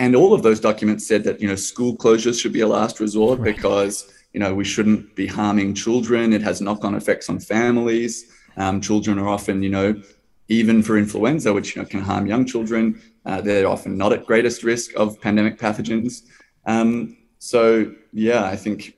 And 0.00 0.16
all 0.16 0.34
of 0.34 0.42
those 0.42 0.58
documents 0.58 1.06
said 1.06 1.22
that, 1.24 1.40
you 1.40 1.46
know, 1.46 1.56
school 1.56 1.96
closures 1.96 2.40
should 2.40 2.52
be 2.52 2.60
a 2.60 2.66
last 2.66 2.98
resort 2.98 3.38
right. 3.38 3.54
because, 3.54 4.12
you 4.32 4.40
know, 4.40 4.54
we 4.54 4.64
shouldn't 4.64 5.14
be 5.14 5.28
harming 5.28 5.74
children. 5.74 6.32
It 6.32 6.42
has 6.42 6.60
knock-on 6.60 6.96
effects 6.96 7.28
on 7.28 7.38
families. 7.38 8.32
Um, 8.56 8.80
children 8.80 9.18
are 9.18 9.28
often, 9.28 9.62
you 9.62 9.70
know, 9.70 10.00
even 10.48 10.82
for 10.82 10.96
influenza, 10.96 11.52
which 11.52 11.76
you 11.76 11.82
know 11.82 11.88
can 11.88 12.00
harm 12.00 12.26
young 12.26 12.46
children, 12.46 13.00
uh, 13.28 13.42
they're 13.42 13.68
often 13.68 13.98
not 13.98 14.10
at 14.14 14.24
greatest 14.24 14.64
risk 14.64 14.96
of 14.96 15.20
pandemic 15.20 15.58
pathogens. 15.58 16.22
Um, 16.64 17.18
so 17.38 17.92
yeah, 18.12 18.44
I 18.44 18.56
think 18.56 18.96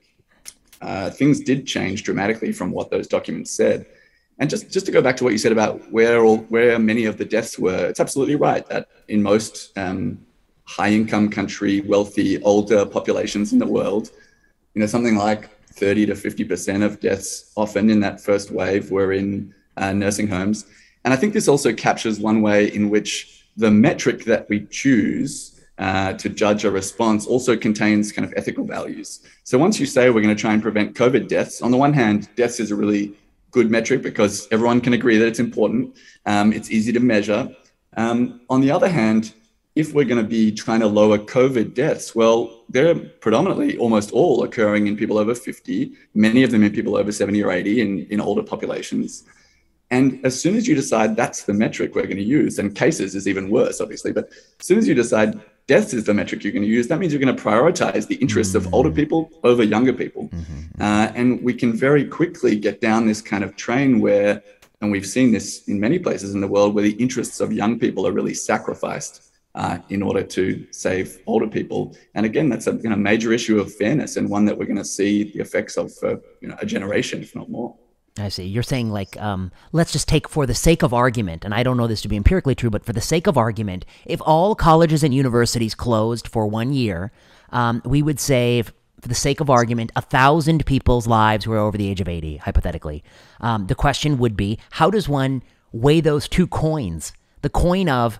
uh, 0.81 1.09
things 1.09 1.41
did 1.41 1.67
change 1.67 2.03
dramatically 2.03 2.53
from 2.53 2.71
what 2.71 2.89
those 2.89 3.07
documents 3.07 3.51
said. 3.51 3.85
And 4.39 4.49
just, 4.49 4.71
just 4.71 4.85
to 4.85 4.91
go 4.91 5.01
back 5.01 5.17
to 5.17 5.25
what 5.25 5.33
you 5.33 5.37
said 5.37 5.51
about 5.51 5.91
where 5.91 6.23
all, 6.23 6.37
where 6.55 6.79
many 6.79 7.03
of 7.03 7.17
the 7.17 7.25
deaths 7.25 7.59
were, 7.59 7.85
it's 7.87 7.99
absolutely 7.99 8.35
right 8.35 8.65
that 8.69 8.87
in 9.09 9.21
most 9.21 9.77
um, 9.77 10.25
high 10.63 10.91
income 10.91 11.29
country, 11.29 11.81
wealthy, 11.81 12.41
older 12.41 12.85
populations 12.85 13.51
in 13.51 13.59
the 13.59 13.67
world, 13.67 14.11
you 14.73 14.79
know, 14.79 14.87
something 14.87 15.17
like 15.17 15.49
30 15.73 16.05
to 16.05 16.13
50% 16.13 16.85
of 16.85 17.01
deaths 17.01 17.51
often 17.57 17.89
in 17.89 17.99
that 17.99 18.21
first 18.21 18.49
wave 18.49 18.91
were 18.91 19.11
in 19.11 19.53
uh, 19.75 19.91
nursing 19.91 20.27
homes. 20.27 20.65
And 21.03 21.13
I 21.13 21.17
think 21.17 21.33
this 21.33 21.49
also 21.49 21.73
captures 21.73 22.17
one 22.19 22.41
way 22.41 22.73
in 22.73 22.89
which 22.89 23.40
the 23.57 23.71
metric 23.71 24.25
that 24.25 24.47
we 24.49 24.65
choose 24.67 25.61
uh, 25.77 26.13
to 26.13 26.29
judge 26.29 26.63
a 26.63 26.71
response 26.71 27.25
also 27.25 27.57
contains 27.57 28.11
kind 28.11 28.25
of 28.25 28.33
ethical 28.37 28.65
values. 28.65 29.21
So 29.43 29.57
once 29.57 29.79
you 29.79 29.85
say 29.85 30.09
we're 30.09 30.21
going 30.21 30.35
to 30.35 30.39
try 30.39 30.53
and 30.53 30.61
prevent 30.61 30.95
COVID 30.95 31.27
deaths, 31.27 31.61
on 31.61 31.71
the 31.71 31.77
one 31.77 31.93
hand, 31.93 32.29
deaths 32.35 32.59
is 32.59 32.71
a 32.71 32.75
really 32.75 33.13
good 33.49 33.69
metric 33.69 34.01
because 34.01 34.47
everyone 34.51 34.79
can 34.81 34.93
agree 34.93 35.17
that 35.17 35.27
it's 35.27 35.39
important. 35.39 35.97
Um, 36.25 36.53
it's 36.53 36.71
easy 36.71 36.91
to 36.93 36.99
measure. 36.99 37.49
Um, 37.97 38.41
on 38.49 38.61
the 38.61 38.71
other 38.71 38.87
hand, 38.87 39.33
if 39.75 39.93
we're 39.93 40.05
going 40.05 40.21
to 40.21 40.29
be 40.29 40.51
trying 40.51 40.81
to 40.81 40.87
lower 40.87 41.17
COVID 41.17 41.73
deaths, 41.73 42.13
well, 42.13 42.63
they're 42.69 42.95
predominantly 42.95 43.77
almost 43.77 44.11
all 44.11 44.43
occurring 44.43 44.87
in 44.87 44.97
people 44.97 45.17
over 45.17 45.33
50, 45.33 45.93
many 46.13 46.43
of 46.43 46.51
them 46.51 46.63
in 46.63 46.73
people 46.73 46.95
over 46.95 47.11
70 47.11 47.41
or 47.43 47.51
80 47.51 47.81
in, 47.81 48.05
in 48.09 48.21
older 48.21 48.43
populations. 48.43 49.23
And 49.91 50.25
as 50.25 50.41
soon 50.41 50.55
as 50.55 50.67
you 50.67 50.73
decide 50.73 51.17
that's 51.17 51.43
the 51.43 51.53
metric 51.53 51.93
we're 51.93 52.03
going 52.03 52.15
to 52.15 52.23
use, 52.23 52.57
and 52.59 52.73
cases 52.73 53.13
is 53.13 53.27
even 53.27 53.49
worse, 53.49 53.81
obviously, 53.81 54.13
but 54.13 54.29
as 54.29 54.65
soon 54.65 54.77
as 54.79 54.87
you 54.87 54.95
decide 54.95 55.39
deaths 55.67 55.93
is 55.93 56.05
the 56.05 56.13
metric 56.13 56.43
you're 56.43 56.53
going 56.53 56.63
to 56.63 56.67
use, 56.67 56.87
that 56.87 56.97
means 56.97 57.11
you're 57.11 57.21
going 57.21 57.35
to 57.35 57.43
prioritize 57.43 58.07
the 58.07 58.15
interests 58.15 58.55
mm-hmm. 58.55 58.67
of 58.67 58.73
older 58.73 58.89
people 58.89 59.29
over 59.43 59.63
younger 59.63 59.93
people. 59.93 60.29
Mm-hmm. 60.29 60.81
Uh, 60.81 61.11
and 61.13 61.43
we 61.43 61.53
can 61.53 61.73
very 61.73 62.05
quickly 62.05 62.57
get 62.57 62.79
down 62.79 63.05
this 63.05 63.21
kind 63.21 63.43
of 63.43 63.55
train 63.57 63.99
where, 63.99 64.41
and 64.79 64.91
we've 64.91 65.05
seen 65.05 65.33
this 65.33 65.67
in 65.67 65.77
many 65.79 65.99
places 65.99 66.33
in 66.33 66.41
the 66.41 66.47
world, 66.47 66.73
where 66.73 66.85
the 66.85 66.93
interests 66.93 67.41
of 67.41 67.51
young 67.51 67.77
people 67.77 68.07
are 68.07 68.13
really 68.13 68.33
sacrificed. 68.33 69.27
Uh, 69.53 69.77
in 69.89 70.01
order 70.01 70.23
to 70.23 70.65
save 70.71 71.19
older 71.25 71.45
people, 71.45 71.93
and 72.15 72.25
again, 72.25 72.47
that's 72.47 72.67
a 72.67 72.73
you 72.83 72.89
know, 72.89 72.95
major 72.95 73.33
issue 73.33 73.59
of 73.59 73.69
fairness, 73.75 74.15
and 74.15 74.29
one 74.29 74.45
that 74.45 74.57
we're 74.57 74.63
going 74.63 74.77
to 74.77 74.85
see 74.85 75.29
the 75.33 75.41
effects 75.41 75.75
of 75.75 75.93
for 75.95 76.11
you 76.39 76.47
know, 76.47 76.55
a 76.61 76.65
generation, 76.65 77.21
if 77.21 77.35
not 77.35 77.49
more. 77.49 77.75
I 78.17 78.27
see. 78.27 78.43
You're 78.43 78.63
saying, 78.63 78.91
like, 78.91 79.19
um, 79.21 79.51
let's 79.71 79.93
just 79.93 80.07
take 80.07 80.27
for 80.27 80.45
the 80.45 80.53
sake 80.53 80.83
of 80.83 80.93
argument, 80.93 81.45
and 81.45 81.53
I 81.53 81.63
don't 81.63 81.77
know 81.77 81.87
this 81.87 82.01
to 82.01 82.09
be 82.09 82.17
empirically 82.17 82.55
true, 82.55 82.69
but 82.69 82.85
for 82.85 82.91
the 82.91 83.01
sake 83.01 83.25
of 83.25 83.37
argument, 83.37 83.85
if 84.05 84.21
all 84.25 84.53
colleges 84.53 85.01
and 85.03 85.13
universities 85.13 85.73
closed 85.73 86.27
for 86.27 86.45
one 86.45 86.73
year, 86.73 87.11
um, 87.51 87.81
we 87.85 88.01
would 88.01 88.19
save, 88.19 88.73
for 88.99 89.07
the 89.07 89.15
sake 89.15 89.39
of 89.39 89.49
argument, 89.49 89.93
a 89.95 90.01
thousand 90.01 90.65
people's 90.65 91.07
lives 91.07 91.45
who 91.45 91.53
are 91.53 91.57
over 91.57 91.77
the 91.77 91.87
age 91.87 92.01
of 92.01 92.09
80, 92.09 92.37
hypothetically. 92.37 93.01
Um, 93.39 93.67
the 93.67 93.75
question 93.75 94.17
would 94.17 94.35
be 94.35 94.59
how 94.71 94.89
does 94.89 95.07
one 95.07 95.41
weigh 95.71 96.01
those 96.01 96.27
two 96.27 96.47
coins? 96.47 97.13
The 97.43 97.49
coin 97.49 97.87
of 97.87 98.19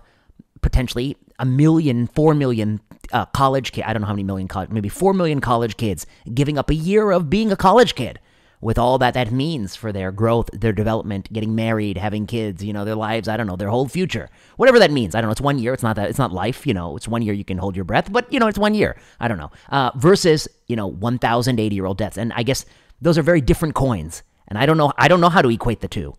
potentially 0.62 1.18
a 1.38 1.44
million, 1.44 2.06
four 2.06 2.34
million 2.34 2.80
uh, 3.12 3.26
college 3.26 3.72
kids, 3.72 3.86
I 3.86 3.92
don't 3.92 4.02
know 4.02 4.08
how 4.08 4.14
many 4.14 4.22
million 4.22 4.48
college, 4.48 4.70
maybe 4.70 4.88
four 4.88 5.12
million 5.12 5.40
college 5.40 5.76
kids 5.76 6.06
giving 6.32 6.56
up 6.56 6.70
a 6.70 6.74
year 6.74 7.10
of 7.10 7.28
being 7.28 7.52
a 7.52 7.56
college 7.56 7.94
kid 7.94 8.18
with 8.62 8.78
all 8.78 8.96
that 8.96 9.12
that 9.14 9.32
means 9.32 9.74
for 9.74 9.92
their 9.92 10.12
growth, 10.12 10.48
their 10.52 10.72
development, 10.72 11.30
getting 11.32 11.54
married, 11.54 11.98
having 11.98 12.26
kids, 12.26 12.64
you 12.64 12.72
know, 12.72 12.84
their 12.84 12.94
lives, 12.94 13.26
I 13.26 13.36
don't 13.36 13.48
know, 13.48 13.56
their 13.56 13.68
whole 13.68 13.88
future. 13.88 14.30
Whatever 14.56 14.78
that 14.78 14.92
means. 14.92 15.14
I 15.14 15.20
don't 15.20 15.28
know. 15.28 15.32
It's 15.32 15.40
one 15.40 15.58
year. 15.58 15.74
It's 15.74 15.82
not 15.82 15.96
that 15.96 16.08
it's 16.08 16.18
not 16.18 16.32
life, 16.32 16.64
you 16.64 16.72
know. 16.72 16.96
It's 16.96 17.08
one 17.08 17.22
year 17.22 17.34
you 17.34 17.44
can 17.44 17.58
hold 17.58 17.74
your 17.74 17.84
breath, 17.84 18.10
but 18.10 18.32
you 18.32 18.38
know, 18.38 18.46
it's 18.46 18.58
one 18.58 18.72
year. 18.72 18.96
I 19.18 19.26
don't 19.26 19.36
know. 19.36 19.50
Uh, 19.68 19.90
versus, 19.96 20.48
you 20.68 20.76
know, 20.76 20.86
1080 20.86 21.74
year 21.74 21.86
old 21.86 21.98
deaths. 21.98 22.16
And 22.16 22.32
I 22.34 22.44
guess 22.44 22.64
those 23.00 23.18
are 23.18 23.22
very 23.22 23.40
different 23.40 23.74
coins. 23.74 24.22
And 24.46 24.56
I 24.56 24.64
don't 24.64 24.78
know 24.78 24.92
I 24.96 25.08
don't 25.08 25.20
know 25.20 25.28
how 25.28 25.42
to 25.42 25.50
equate 25.50 25.80
the 25.80 25.88
two. 25.88 26.14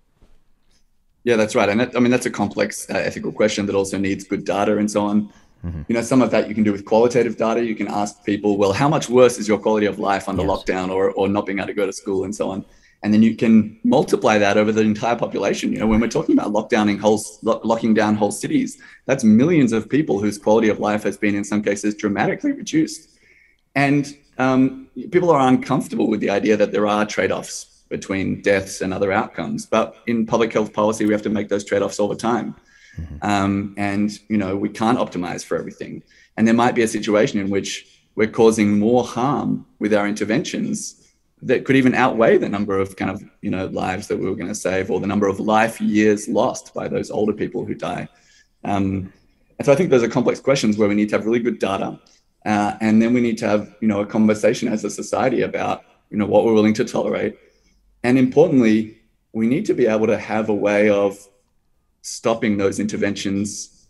Yeah, 1.23 1.37
that's 1.37 1.55
right. 1.55 1.69
And 1.69 1.79
that, 1.79 1.95
I 1.95 1.99
mean, 2.01 2.11
that's 2.11 2.25
a 2.25 2.31
complex 2.31 2.89
uh, 2.89 2.95
ethical 2.95 3.31
question 3.31 3.65
that 3.67 3.75
also 3.75 3.97
needs 3.97 4.25
good 4.25 4.43
data 4.43 4.77
and 4.77 4.91
so 4.91 5.05
on. 5.05 5.31
Mm-hmm. 5.65 5.81
You 5.87 5.95
know, 5.95 6.01
some 6.01 6.21
of 6.21 6.31
that 6.31 6.49
you 6.49 6.55
can 6.55 6.63
do 6.63 6.71
with 6.71 6.85
qualitative 6.85 7.37
data. 7.37 7.63
You 7.63 7.75
can 7.75 7.87
ask 7.87 8.23
people, 8.25 8.57
well, 8.57 8.73
how 8.73 8.89
much 8.89 9.09
worse 9.09 9.37
is 9.37 9.47
your 9.47 9.57
quality 9.57 9.85
of 9.85 9.97
life 9.97 10.27
under 10.27 10.43
yes. 10.43 10.51
lockdown 10.51 10.89
or, 10.89 11.11
or 11.11 11.29
not 11.29 11.45
being 11.45 11.59
able 11.59 11.67
to 11.67 11.73
go 11.73 11.85
to 11.85 11.93
school 11.93 12.25
and 12.25 12.35
so 12.35 12.49
on? 12.51 12.65
And 13.03 13.13
then 13.13 13.21
you 13.21 13.35
can 13.35 13.77
multiply 13.83 14.37
that 14.37 14.57
over 14.57 14.71
the 14.71 14.81
entire 14.81 15.15
population. 15.15 15.73
You 15.73 15.79
know, 15.79 15.87
when 15.87 15.99
we're 15.99 16.07
talking 16.07 16.37
about 16.37 16.53
lockdowning 16.53 16.99
whole, 16.99 17.21
locking 17.43 17.93
down 17.93 18.15
whole 18.15 18.31
cities, 18.31 18.81
that's 19.05 19.25
millions 19.25 19.73
of 19.73 19.89
people 19.89 20.19
whose 20.19 20.37
quality 20.37 20.69
of 20.69 20.79
life 20.79 21.03
has 21.03 21.17
been, 21.17 21.35
in 21.35 21.43
some 21.43 21.61
cases, 21.61 21.95
dramatically 21.95 22.53
reduced. 22.53 23.09
And 23.75 24.17
um, 24.37 24.87
people 25.11 25.31
are 25.31 25.47
uncomfortable 25.47 26.07
with 26.07 26.21
the 26.21 26.29
idea 26.29 26.55
that 26.55 26.71
there 26.71 26.87
are 26.87 27.05
trade 27.05 27.31
offs 27.31 27.83
between 27.89 28.41
deaths 28.41 28.81
and 28.81 28.93
other 28.93 29.11
outcomes. 29.11 29.65
But 29.65 29.97
in 30.07 30.25
public 30.25 30.53
health 30.53 30.71
policy, 30.71 31.05
we 31.05 31.11
have 31.11 31.21
to 31.23 31.29
make 31.29 31.49
those 31.49 31.65
trade 31.65 31.81
offs 31.81 31.99
all 31.99 32.07
the 32.07 32.15
time. 32.15 32.55
Mm-hmm. 32.99 33.15
Um, 33.21 33.73
and 33.77 34.11
you 34.29 34.37
know 34.37 34.55
we 34.55 34.69
can't 34.69 34.97
optimize 34.97 35.43
for 35.43 35.57
everything. 35.57 36.03
And 36.37 36.47
there 36.47 36.53
might 36.53 36.75
be 36.75 36.83
a 36.83 36.87
situation 36.87 37.39
in 37.39 37.49
which 37.49 37.87
we're 38.15 38.27
causing 38.27 38.79
more 38.79 39.03
harm 39.03 39.65
with 39.79 39.93
our 39.93 40.07
interventions 40.07 41.03
that 41.41 41.65
could 41.65 41.75
even 41.75 41.93
outweigh 41.93 42.37
the 42.37 42.47
number 42.47 42.79
of 42.79 42.95
kind 42.95 43.11
of 43.11 43.23
you 43.41 43.51
know 43.51 43.65
lives 43.67 44.07
that 44.07 44.17
we 44.17 44.25
were 44.25 44.35
going 44.35 44.47
to 44.47 44.55
save 44.55 44.89
or 44.89 44.99
the 44.99 45.07
number 45.07 45.27
of 45.27 45.39
life 45.39 45.81
years 45.81 46.27
lost 46.27 46.73
by 46.73 46.87
those 46.87 47.11
older 47.11 47.33
people 47.33 47.65
who 47.65 47.75
die. 47.75 48.07
Um, 48.63 49.11
and 49.59 49.65
so 49.65 49.73
I 49.73 49.75
think 49.75 49.89
those 49.89 50.03
are 50.03 50.07
complex 50.07 50.39
questions 50.39 50.77
where 50.77 50.87
we 50.87 50.95
need 50.95 51.09
to 51.09 51.15
have 51.17 51.25
really 51.25 51.39
good 51.39 51.59
data, 51.59 51.99
uh, 52.45 52.75
and 52.81 53.01
then 53.01 53.13
we 53.13 53.21
need 53.21 53.37
to 53.39 53.47
have 53.47 53.75
you 53.81 53.87
know 53.87 54.01
a 54.01 54.05
conversation 54.05 54.67
as 54.67 54.83
a 54.83 54.89
society 54.89 55.41
about 55.41 55.83
you 56.09 56.17
know 56.17 56.25
what 56.25 56.45
we're 56.45 56.53
willing 56.53 56.73
to 56.75 56.85
tolerate, 56.85 57.37
and 58.03 58.17
importantly, 58.17 58.97
we 59.33 59.47
need 59.47 59.65
to 59.65 59.73
be 59.73 59.87
able 59.87 60.07
to 60.07 60.17
have 60.17 60.49
a 60.49 60.55
way 60.55 60.89
of 60.89 61.17
stopping 62.03 62.57
those 62.57 62.79
interventions 62.79 63.87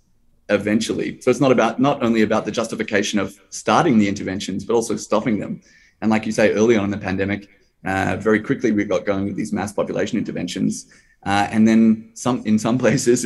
eventually. 0.49 1.19
So 1.19 1.31
it's 1.31 1.41
not 1.41 1.51
about 1.51 1.79
not 1.79 2.01
only 2.03 2.21
about 2.21 2.45
the 2.45 2.51
justification 2.51 3.19
of 3.19 3.37
starting 3.49 3.97
the 3.97 4.07
interventions, 4.07 4.63
but 4.63 4.75
also 4.75 4.95
stopping 4.95 5.39
them. 5.39 5.61
And 6.01 6.11
like 6.11 6.25
you 6.25 6.31
say, 6.31 6.51
early 6.51 6.77
on 6.77 6.85
in 6.85 6.91
the 6.91 6.97
pandemic, 6.97 7.49
uh, 7.85 8.17
very 8.19 8.39
quickly 8.39 8.71
we 8.71 8.85
got 8.85 9.05
going 9.05 9.25
with 9.25 9.35
these 9.35 9.51
mass 9.51 9.73
population 9.73 10.17
interventions. 10.17 10.85
Uh, 11.25 11.47
and 11.51 11.67
then 11.67 12.11
some 12.13 12.45
in 12.45 12.59
some 12.59 12.77
places 12.83 13.25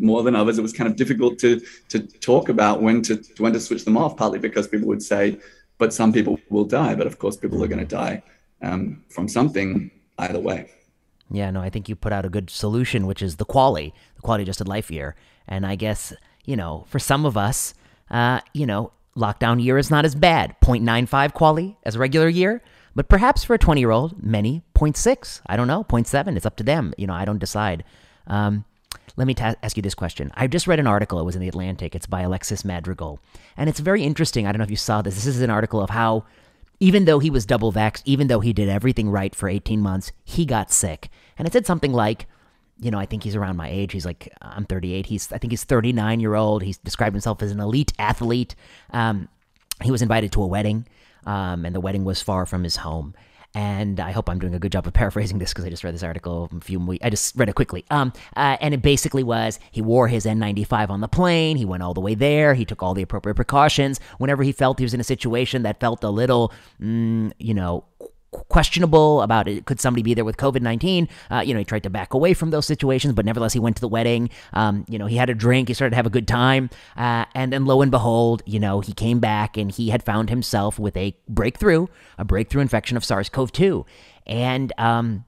more 0.00 0.22
than 0.22 0.34
others, 0.34 0.58
it 0.58 0.62
was 0.62 0.72
kind 0.72 0.88
of 0.88 0.96
difficult 0.96 1.38
to 1.38 1.60
to 1.88 2.00
talk 2.30 2.48
about 2.48 2.80
when 2.80 3.02
to 3.02 3.22
when 3.38 3.52
to 3.52 3.60
switch 3.60 3.84
them 3.84 3.96
off. 3.96 4.16
Partly 4.16 4.38
because 4.38 4.66
people 4.66 4.88
would 4.88 5.02
say, 5.02 5.38
"But 5.78 5.92
some 5.92 6.12
people 6.12 6.38
will 6.48 6.64
die." 6.64 6.94
But 6.94 7.06
of 7.06 7.18
course, 7.18 7.36
people 7.36 7.62
are 7.62 7.68
going 7.68 7.86
to 7.86 7.94
die 7.96 8.22
um, 8.62 9.02
from 9.08 9.28
something 9.28 9.90
either 10.18 10.38
way. 10.38 10.70
Yeah, 11.32 11.50
no, 11.50 11.62
I 11.62 11.70
think 11.70 11.88
you 11.88 11.96
put 11.96 12.12
out 12.12 12.26
a 12.26 12.28
good 12.28 12.50
solution, 12.50 13.06
which 13.06 13.22
is 13.22 13.36
the 13.36 13.46
quality, 13.46 13.94
quality 14.22 14.42
adjusted 14.42 14.68
life 14.68 14.90
year. 14.90 15.14
And 15.46 15.66
I 15.66 15.74
guess, 15.74 16.12
you 16.44 16.56
know, 16.56 16.84
for 16.88 16.98
some 16.98 17.26
of 17.26 17.36
us, 17.36 17.74
uh, 18.10 18.40
you 18.52 18.66
know, 18.66 18.92
lockdown 19.16 19.62
year 19.62 19.78
is 19.78 19.90
not 19.90 20.04
as 20.04 20.14
bad. 20.14 20.56
0.95 20.62 21.34
quality 21.34 21.76
as 21.84 21.96
a 21.96 21.98
regular 21.98 22.28
year. 22.28 22.62
But 22.94 23.08
perhaps 23.08 23.44
for 23.44 23.54
a 23.54 23.58
20 23.58 23.80
year 23.80 23.90
old, 23.90 24.22
many 24.22 24.62
0.6. 24.74 25.40
I 25.46 25.56
don't 25.56 25.66
know, 25.66 25.84
0.7. 25.84 26.36
It's 26.36 26.46
up 26.46 26.56
to 26.56 26.64
them. 26.64 26.92
You 26.96 27.06
know, 27.06 27.14
I 27.14 27.24
don't 27.24 27.38
decide. 27.38 27.84
Um, 28.26 28.64
let 29.16 29.26
me 29.26 29.34
ta- 29.34 29.54
ask 29.62 29.76
you 29.76 29.82
this 29.82 29.94
question. 29.94 30.30
I 30.34 30.46
just 30.46 30.66
read 30.66 30.80
an 30.80 30.86
article. 30.86 31.18
It 31.20 31.24
was 31.24 31.34
in 31.34 31.40
the 31.40 31.48
Atlantic. 31.48 31.94
It's 31.94 32.06
by 32.06 32.22
Alexis 32.22 32.64
Madrigal. 32.64 33.20
And 33.56 33.68
it's 33.68 33.80
very 33.80 34.02
interesting. 34.02 34.46
I 34.46 34.52
don't 34.52 34.58
know 34.58 34.64
if 34.64 34.70
you 34.70 34.76
saw 34.76 35.02
this. 35.02 35.14
This 35.14 35.26
is 35.26 35.42
an 35.42 35.50
article 35.50 35.80
of 35.80 35.90
how 35.90 36.24
even 36.80 37.04
though 37.04 37.18
he 37.18 37.30
was 37.30 37.46
double 37.46 37.72
vaxxed, 37.72 38.02
even 38.04 38.26
though 38.26 38.40
he 38.40 38.52
did 38.52 38.68
everything 38.68 39.08
right 39.08 39.34
for 39.34 39.48
18 39.48 39.80
months, 39.80 40.12
he 40.24 40.44
got 40.44 40.72
sick. 40.72 41.10
And 41.38 41.46
it 41.46 41.52
said 41.52 41.66
something 41.66 41.92
like, 41.92 42.26
you 42.82 42.90
know, 42.90 42.98
I 42.98 43.06
think 43.06 43.22
he's 43.22 43.36
around 43.36 43.56
my 43.56 43.68
age. 43.68 43.92
He's 43.92 44.04
like, 44.04 44.32
I'm 44.42 44.64
38. 44.64 45.06
He's, 45.06 45.32
I 45.32 45.38
think 45.38 45.52
he's 45.52 45.64
39 45.64 46.18
year 46.20 46.34
old. 46.34 46.62
He's 46.62 46.78
described 46.78 47.14
himself 47.14 47.40
as 47.42 47.52
an 47.52 47.60
elite 47.60 47.92
athlete. 47.98 48.56
Um, 48.90 49.28
he 49.82 49.90
was 49.90 50.02
invited 50.02 50.32
to 50.32 50.42
a 50.42 50.46
wedding, 50.46 50.86
um, 51.24 51.64
and 51.64 51.74
the 51.74 51.80
wedding 51.80 52.04
was 52.04 52.20
far 52.20 52.44
from 52.44 52.64
his 52.64 52.76
home. 52.76 53.14
And 53.54 54.00
I 54.00 54.12
hope 54.12 54.30
I'm 54.30 54.38
doing 54.38 54.54
a 54.54 54.58
good 54.58 54.72
job 54.72 54.86
of 54.86 54.92
paraphrasing 54.94 55.38
this 55.38 55.52
because 55.52 55.64
I 55.64 55.70
just 55.70 55.84
read 55.84 55.94
this 55.94 56.02
article 56.02 56.50
a 56.56 56.60
few 56.60 56.80
weeks. 56.80 57.04
I 57.04 57.10
just 57.10 57.36
read 57.36 57.48
it 57.48 57.54
quickly. 57.54 57.84
Um, 57.90 58.12
uh, 58.36 58.56
and 58.60 58.74
it 58.74 58.82
basically 58.82 59.22
was 59.22 59.60
he 59.70 59.80
wore 59.80 60.08
his 60.08 60.24
N95 60.24 60.90
on 60.90 61.00
the 61.00 61.08
plane. 61.08 61.56
He 61.56 61.64
went 61.64 61.82
all 61.82 61.94
the 61.94 62.00
way 62.00 62.14
there. 62.14 62.54
He 62.54 62.64
took 62.64 62.82
all 62.82 62.94
the 62.94 63.02
appropriate 63.02 63.36
precautions. 63.36 64.00
Whenever 64.18 64.42
he 64.42 64.52
felt 64.52 64.78
he 64.78 64.84
was 64.84 64.94
in 64.94 65.00
a 65.00 65.04
situation 65.04 65.62
that 65.62 65.80
felt 65.80 66.02
a 66.02 66.10
little, 66.10 66.52
mm, 66.80 67.32
you 67.38 67.54
know, 67.54 67.84
questionable 68.32 69.22
about 69.22 69.46
it. 69.46 69.66
Could 69.66 69.80
somebody 69.80 70.02
be 70.02 70.14
there 70.14 70.24
with 70.24 70.36
COVID 70.36 70.62
19? 70.62 71.08
Uh, 71.30 71.42
you 71.44 71.52
know, 71.54 71.58
he 71.58 71.64
tried 71.64 71.82
to 71.84 71.90
back 71.90 72.14
away 72.14 72.34
from 72.34 72.50
those 72.50 72.66
situations, 72.66 73.14
but 73.14 73.24
nevertheless, 73.24 73.52
he 73.52 73.58
went 73.58 73.76
to 73.76 73.80
the 73.80 73.88
wedding. 73.88 74.30
Um, 74.52 74.84
you 74.88 74.98
know, 74.98 75.06
he 75.06 75.16
had 75.16 75.30
a 75.30 75.34
drink, 75.34 75.68
he 75.68 75.74
started 75.74 75.90
to 75.90 75.96
have 75.96 76.06
a 76.06 76.10
good 76.10 76.26
time. 76.26 76.70
Uh, 76.96 77.26
and 77.34 77.52
then 77.52 77.66
lo 77.66 77.82
and 77.82 77.90
behold, 77.90 78.42
you 78.46 78.58
know, 78.58 78.80
he 78.80 78.92
came 78.92 79.20
back 79.20 79.56
and 79.56 79.70
he 79.70 79.90
had 79.90 80.02
found 80.02 80.30
himself 80.30 80.78
with 80.78 80.96
a 80.96 81.16
breakthrough, 81.28 81.86
a 82.18 82.24
breakthrough 82.24 82.62
infection 82.62 82.96
of 82.96 83.04
SARS 83.04 83.28
CoV 83.28 83.52
2. 83.52 83.86
And 84.26 84.72
um, 84.78 85.24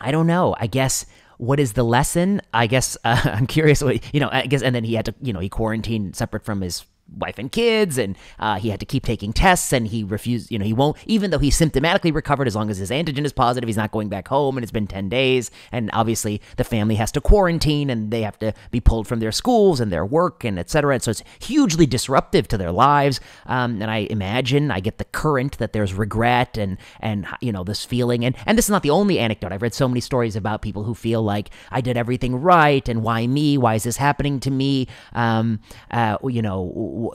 I 0.00 0.10
don't 0.10 0.26
know, 0.26 0.56
I 0.58 0.66
guess 0.66 1.06
what 1.40 1.58
is 1.58 1.72
the 1.72 1.82
lesson? 1.82 2.42
I 2.52 2.66
guess 2.66 2.98
uh, 3.04 3.20
I'm 3.24 3.46
curious. 3.46 3.82
What, 3.82 4.12
you 4.12 4.20
know, 4.20 4.28
I 4.30 4.46
guess, 4.46 4.62
and 4.62 4.74
then 4.74 4.84
he 4.84 4.94
had 4.94 5.06
to, 5.06 5.14
you 5.22 5.32
know, 5.32 5.40
he 5.40 5.48
quarantined 5.48 6.16
separate 6.16 6.44
from 6.44 6.60
his 6.60 6.84
wife 7.16 7.38
and 7.38 7.50
kids, 7.50 7.98
and 7.98 8.16
uh, 8.38 8.56
he 8.56 8.70
had 8.70 8.80
to 8.80 8.86
keep 8.86 9.04
taking 9.04 9.32
tests, 9.32 9.72
and 9.72 9.88
he 9.88 10.04
refused. 10.04 10.50
You 10.50 10.58
know, 10.58 10.64
he 10.64 10.72
won't, 10.72 10.96
even 11.06 11.30
though 11.30 11.38
he's 11.38 11.58
symptomatically 11.58 12.14
recovered, 12.14 12.46
as 12.46 12.56
long 12.56 12.70
as 12.70 12.78
his 12.78 12.90
antigen 12.90 13.24
is 13.24 13.32
positive, 13.32 13.68
he's 13.68 13.76
not 13.76 13.90
going 13.90 14.08
back 14.08 14.28
home, 14.28 14.56
and 14.56 14.62
it's 14.62 14.72
been 14.72 14.86
ten 14.86 15.08
days, 15.08 15.50
and 15.72 15.90
obviously 15.92 16.40
the 16.56 16.64
family 16.64 16.94
has 16.96 17.12
to 17.12 17.20
quarantine, 17.20 17.90
and 17.90 18.10
they 18.10 18.22
have 18.22 18.38
to 18.38 18.52
be 18.70 18.80
pulled 18.80 19.06
from 19.06 19.20
their 19.20 19.32
schools 19.32 19.80
and 19.80 19.92
their 19.92 20.04
work, 20.04 20.44
and 20.44 20.58
etc. 20.58 20.94
And 20.94 21.02
so 21.02 21.10
it's 21.10 21.22
hugely 21.40 21.86
disruptive 21.86 22.48
to 22.48 22.58
their 22.58 22.72
lives. 22.72 23.20
Um, 23.46 23.80
and 23.82 23.90
I 23.90 24.06
imagine 24.10 24.70
I 24.70 24.80
get 24.80 24.98
the 24.98 25.04
current 25.04 25.58
that 25.58 25.72
there's 25.72 25.94
regret 25.94 26.56
and 26.56 26.78
and 27.00 27.26
you 27.40 27.52
know 27.52 27.64
this 27.64 27.84
feeling, 27.84 28.24
and 28.24 28.36
and 28.46 28.56
this 28.56 28.66
is 28.66 28.70
not 28.70 28.82
the 28.82 28.90
only 28.90 29.18
anecdote. 29.18 29.52
I've 29.52 29.62
read 29.62 29.74
so 29.74 29.88
many 29.88 30.00
stories 30.00 30.36
about 30.36 30.62
people 30.62 30.84
who 30.84 30.94
feel 30.94 31.22
like 31.22 31.50
I 31.70 31.80
did 31.80 31.96
everything 31.96 32.36
right, 32.36 32.88
and 32.88 33.02
why 33.02 33.26
me? 33.26 33.58
Why 33.58 33.74
is 33.74 33.84
this 33.84 33.96
happening 33.96 34.40
to 34.40 34.50
me? 34.50 34.88
Um, 35.12 35.60
uh, 35.90 36.16
you 36.24 36.42
know 36.42 36.60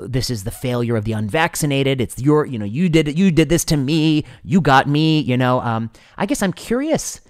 this 0.01 0.29
is 0.29 0.43
the 0.43 0.51
failure 0.51 0.95
of 0.95 1.05
the 1.05 1.13
unvaccinated. 1.13 2.01
It's 2.01 2.19
your, 2.19 2.45
you 2.45 2.59
know, 2.59 2.65
you 2.65 2.89
did 2.89 3.07
it, 3.07 3.17
you 3.17 3.31
did 3.31 3.49
this 3.49 3.65
to 3.65 3.77
me, 3.77 4.25
you 4.43 4.61
got 4.61 4.87
me, 4.87 5.19
you 5.19 5.37
know. 5.37 5.61
Um, 5.61 5.89
I 6.17 6.25
guess 6.25 6.41
I'm 6.41 6.53
curious 6.53 7.21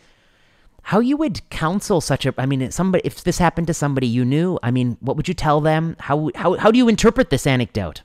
how 0.83 0.99
you 0.99 1.17
would 1.17 1.47
counsel 1.49 2.01
such 2.01 2.25
a. 2.25 2.33
I 2.37 2.45
mean, 2.45 2.71
somebody 2.71 3.01
if 3.05 3.23
this 3.23 3.37
happened 3.37 3.67
to 3.67 3.73
somebody 3.73 4.07
you 4.07 4.23
knew, 4.23 4.59
I 4.61 4.71
mean, 4.71 4.97
what 4.99 5.17
would 5.17 5.27
you 5.27 5.33
tell 5.33 5.61
them? 5.61 5.95
How 5.99 6.29
how 6.35 6.55
how 6.55 6.71
do 6.71 6.77
you 6.77 6.87
interpret 6.87 7.29
this 7.29 7.47
anecdote? 7.47 8.01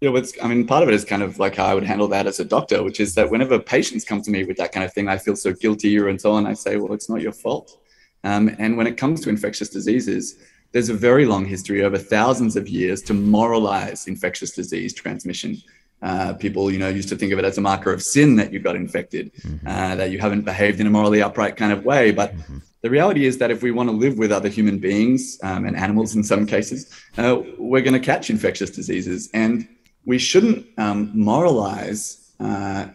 Yeah, 0.00 0.10
what's, 0.10 0.32
I 0.42 0.48
mean, 0.48 0.66
part 0.66 0.82
of 0.82 0.88
it 0.88 0.94
is 0.96 1.04
kind 1.04 1.22
of 1.22 1.38
like 1.38 1.54
how 1.54 1.64
I 1.64 1.74
would 1.74 1.84
handle 1.84 2.08
that 2.08 2.26
as 2.26 2.40
a 2.40 2.44
doctor, 2.44 2.82
which 2.82 2.98
is 2.98 3.14
that 3.14 3.30
whenever 3.30 3.56
patients 3.60 4.04
come 4.04 4.20
to 4.22 4.32
me 4.32 4.42
with 4.42 4.56
that 4.56 4.72
kind 4.72 4.84
of 4.84 4.92
thing, 4.92 5.06
I 5.06 5.16
feel 5.16 5.36
so 5.36 5.52
guilty 5.52 5.96
or 5.96 6.08
and 6.08 6.20
so 6.20 6.32
on. 6.32 6.44
I 6.44 6.54
say, 6.54 6.76
well, 6.76 6.92
it's 6.92 7.08
not 7.08 7.20
your 7.20 7.30
fault. 7.30 7.78
Um, 8.24 8.54
and 8.58 8.76
when 8.76 8.88
it 8.88 8.96
comes 8.96 9.20
to 9.20 9.28
infectious 9.28 9.68
diseases, 9.68 10.38
there's 10.72 10.88
a 10.88 10.94
very 10.94 11.26
long 11.26 11.44
history 11.44 11.84
over 11.84 11.98
thousands 11.98 12.56
of 12.56 12.68
years 12.68 13.02
to 13.02 13.14
moralize 13.14 14.06
infectious 14.06 14.52
disease 14.52 14.92
transmission. 14.94 15.62
Uh, 16.00 16.32
people, 16.32 16.68
you 16.68 16.78
know, 16.78 16.88
used 16.88 17.08
to 17.08 17.14
think 17.14 17.32
of 17.32 17.38
it 17.38 17.44
as 17.44 17.58
a 17.58 17.60
marker 17.60 17.92
of 17.92 18.02
sin 18.02 18.34
that 18.34 18.52
you 18.52 18.58
got 18.58 18.74
infected, 18.74 19.32
mm-hmm. 19.34 19.64
uh, 19.64 19.94
that 19.94 20.10
you 20.10 20.18
haven't 20.18 20.42
behaved 20.42 20.80
in 20.80 20.86
a 20.88 20.90
morally 20.90 21.22
upright 21.22 21.56
kind 21.56 21.72
of 21.72 21.84
way. 21.84 22.10
But 22.10 22.34
mm-hmm. 22.34 22.58
the 22.80 22.90
reality 22.90 23.24
is 23.24 23.38
that 23.38 23.52
if 23.52 23.62
we 23.62 23.70
want 23.70 23.88
to 23.88 23.94
live 23.94 24.18
with 24.18 24.32
other 24.32 24.48
human 24.48 24.78
beings 24.78 25.38
um, 25.44 25.64
and 25.64 25.76
animals 25.76 26.16
in 26.16 26.24
some 26.24 26.44
cases, 26.44 26.90
uh, 27.18 27.40
we're 27.56 27.82
going 27.82 27.92
to 27.94 28.00
catch 28.00 28.30
infectious 28.30 28.70
diseases. 28.70 29.30
And 29.32 29.68
we 30.04 30.18
shouldn't 30.18 30.66
um, 30.76 31.12
moralize 31.14 32.32
uh, 32.40 32.88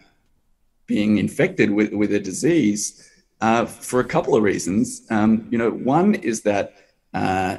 being 0.86 1.16
infected 1.16 1.70
with, 1.70 1.94
with 1.94 2.12
a 2.12 2.20
disease 2.20 3.10
uh, 3.40 3.64
for 3.64 4.00
a 4.00 4.04
couple 4.04 4.36
of 4.36 4.42
reasons. 4.42 5.06
Um, 5.10 5.46
you 5.50 5.56
know, 5.56 5.70
one 5.70 6.14
is 6.16 6.42
that 6.42 6.74
uh, 7.18 7.52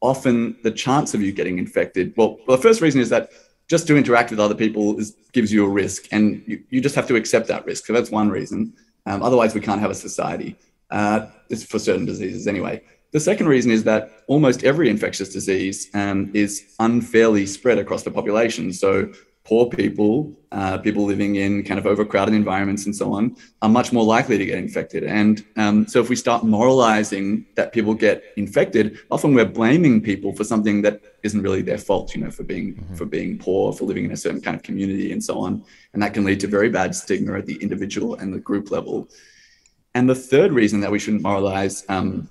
often 0.00 0.56
the 0.62 0.74
chance 0.84 1.08
of 1.14 1.20
you 1.24 1.32
getting 1.40 1.58
infected, 1.58 2.06
well, 2.16 2.30
well, 2.46 2.56
the 2.56 2.62
first 2.62 2.80
reason 2.80 3.00
is 3.00 3.10
that 3.10 3.30
just 3.68 3.86
to 3.88 3.96
interact 3.96 4.30
with 4.30 4.40
other 4.40 4.58
people 4.64 4.98
is, 4.98 5.08
gives 5.32 5.52
you 5.52 5.64
a 5.64 5.68
risk, 5.68 6.00
and 6.10 6.42
you, 6.46 6.56
you 6.70 6.80
just 6.80 6.96
have 6.98 7.08
to 7.08 7.16
accept 7.16 7.46
that 7.48 7.62
risk. 7.66 7.86
So 7.86 7.92
that's 7.92 8.10
one 8.10 8.30
reason. 8.30 8.72
Um, 9.06 9.22
otherwise, 9.22 9.54
we 9.54 9.60
can't 9.60 9.80
have 9.80 9.90
a 9.90 10.00
society. 10.08 10.56
Uh, 10.90 11.26
it's 11.50 11.64
for 11.72 11.78
certain 11.78 12.06
diseases 12.06 12.46
anyway. 12.46 12.82
The 13.12 13.20
second 13.20 13.46
reason 13.48 13.70
is 13.70 13.82
that 13.84 14.02
almost 14.26 14.64
every 14.64 14.88
infectious 14.88 15.30
disease 15.38 15.90
um, 15.94 16.30
is 16.32 16.74
unfairly 16.78 17.44
spread 17.46 17.78
across 17.78 18.02
the 18.02 18.10
population. 18.10 18.72
So 18.72 19.12
poor 19.50 19.68
people, 19.68 20.32
uh, 20.52 20.78
people 20.78 21.04
living 21.04 21.34
in 21.34 21.64
kind 21.64 21.80
of 21.80 21.84
overcrowded 21.84 22.32
environments 22.32 22.86
and 22.86 22.94
so 22.94 23.12
on, 23.12 23.34
are 23.62 23.68
much 23.68 23.92
more 23.92 24.04
likely 24.04 24.38
to 24.38 24.46
get 24.46 24.56
infected. 24.56 25.02
And 25.02 25.44
um, 25.56 25.88
so 25.88 26.00
if 26.00 26.08
we 26.08 26.14
start 26.14 26.44
moralizing 26.44 27.44
that 27.56 27.72
people 27.72 27.92
get 27.92 28.22
infected, 28.36 29.00
often 29.10 29.34
we're 29.34 29.44
blaming 29.44 30.00
people 30.02 30.32
for 30.36 30.44
something 30.44 30.82
that 30.82 31.00
isn't 31.24 31.42
really 31.42 31.62
their 31.62 31.78
fault, 31.78 32.14
you 32.14 32.20
know, 32.22 32.30
for 32.30 32.44
being 32.44 32.76
mm-hmm. 32.76 32.94
for 32.94 33.06
being 33.06 33.38
poor, 33.38 33.72
for 33.72 33.86
living 33.86 34.04
in 34.04 34.12
a 34.12 34.16
certain 34.16 34.40
kind 34.40 34.56
of 34.56 34.62
community 34.62 35.10
and 35.10 35.22
so 35.22 35.40
on. 35.40 35.64
And 35.94 36.00
that 36.00 36.14
can 36.14 36.24
lead 36.24 36.38
to 36.40 36.46
very 36.46 36.68
bad 36.68 36.94
stigma 36.94 37.36
at 37.36 37.46
the 37.46 37.56
individual 37.56 38.14
and 38.14 38.32
the 38.32 38.38
group 38.38 38.70
level. 38.70 39.08
And 39.96 40.08
the 40.08 40.14
third 40.14 40.52
reason 40.52 40.80
that 40.82 40.92
we 40.92 41.00
shouldn't 41.00 41.24
moralize 41.24 41.84
um, 41.88 42.28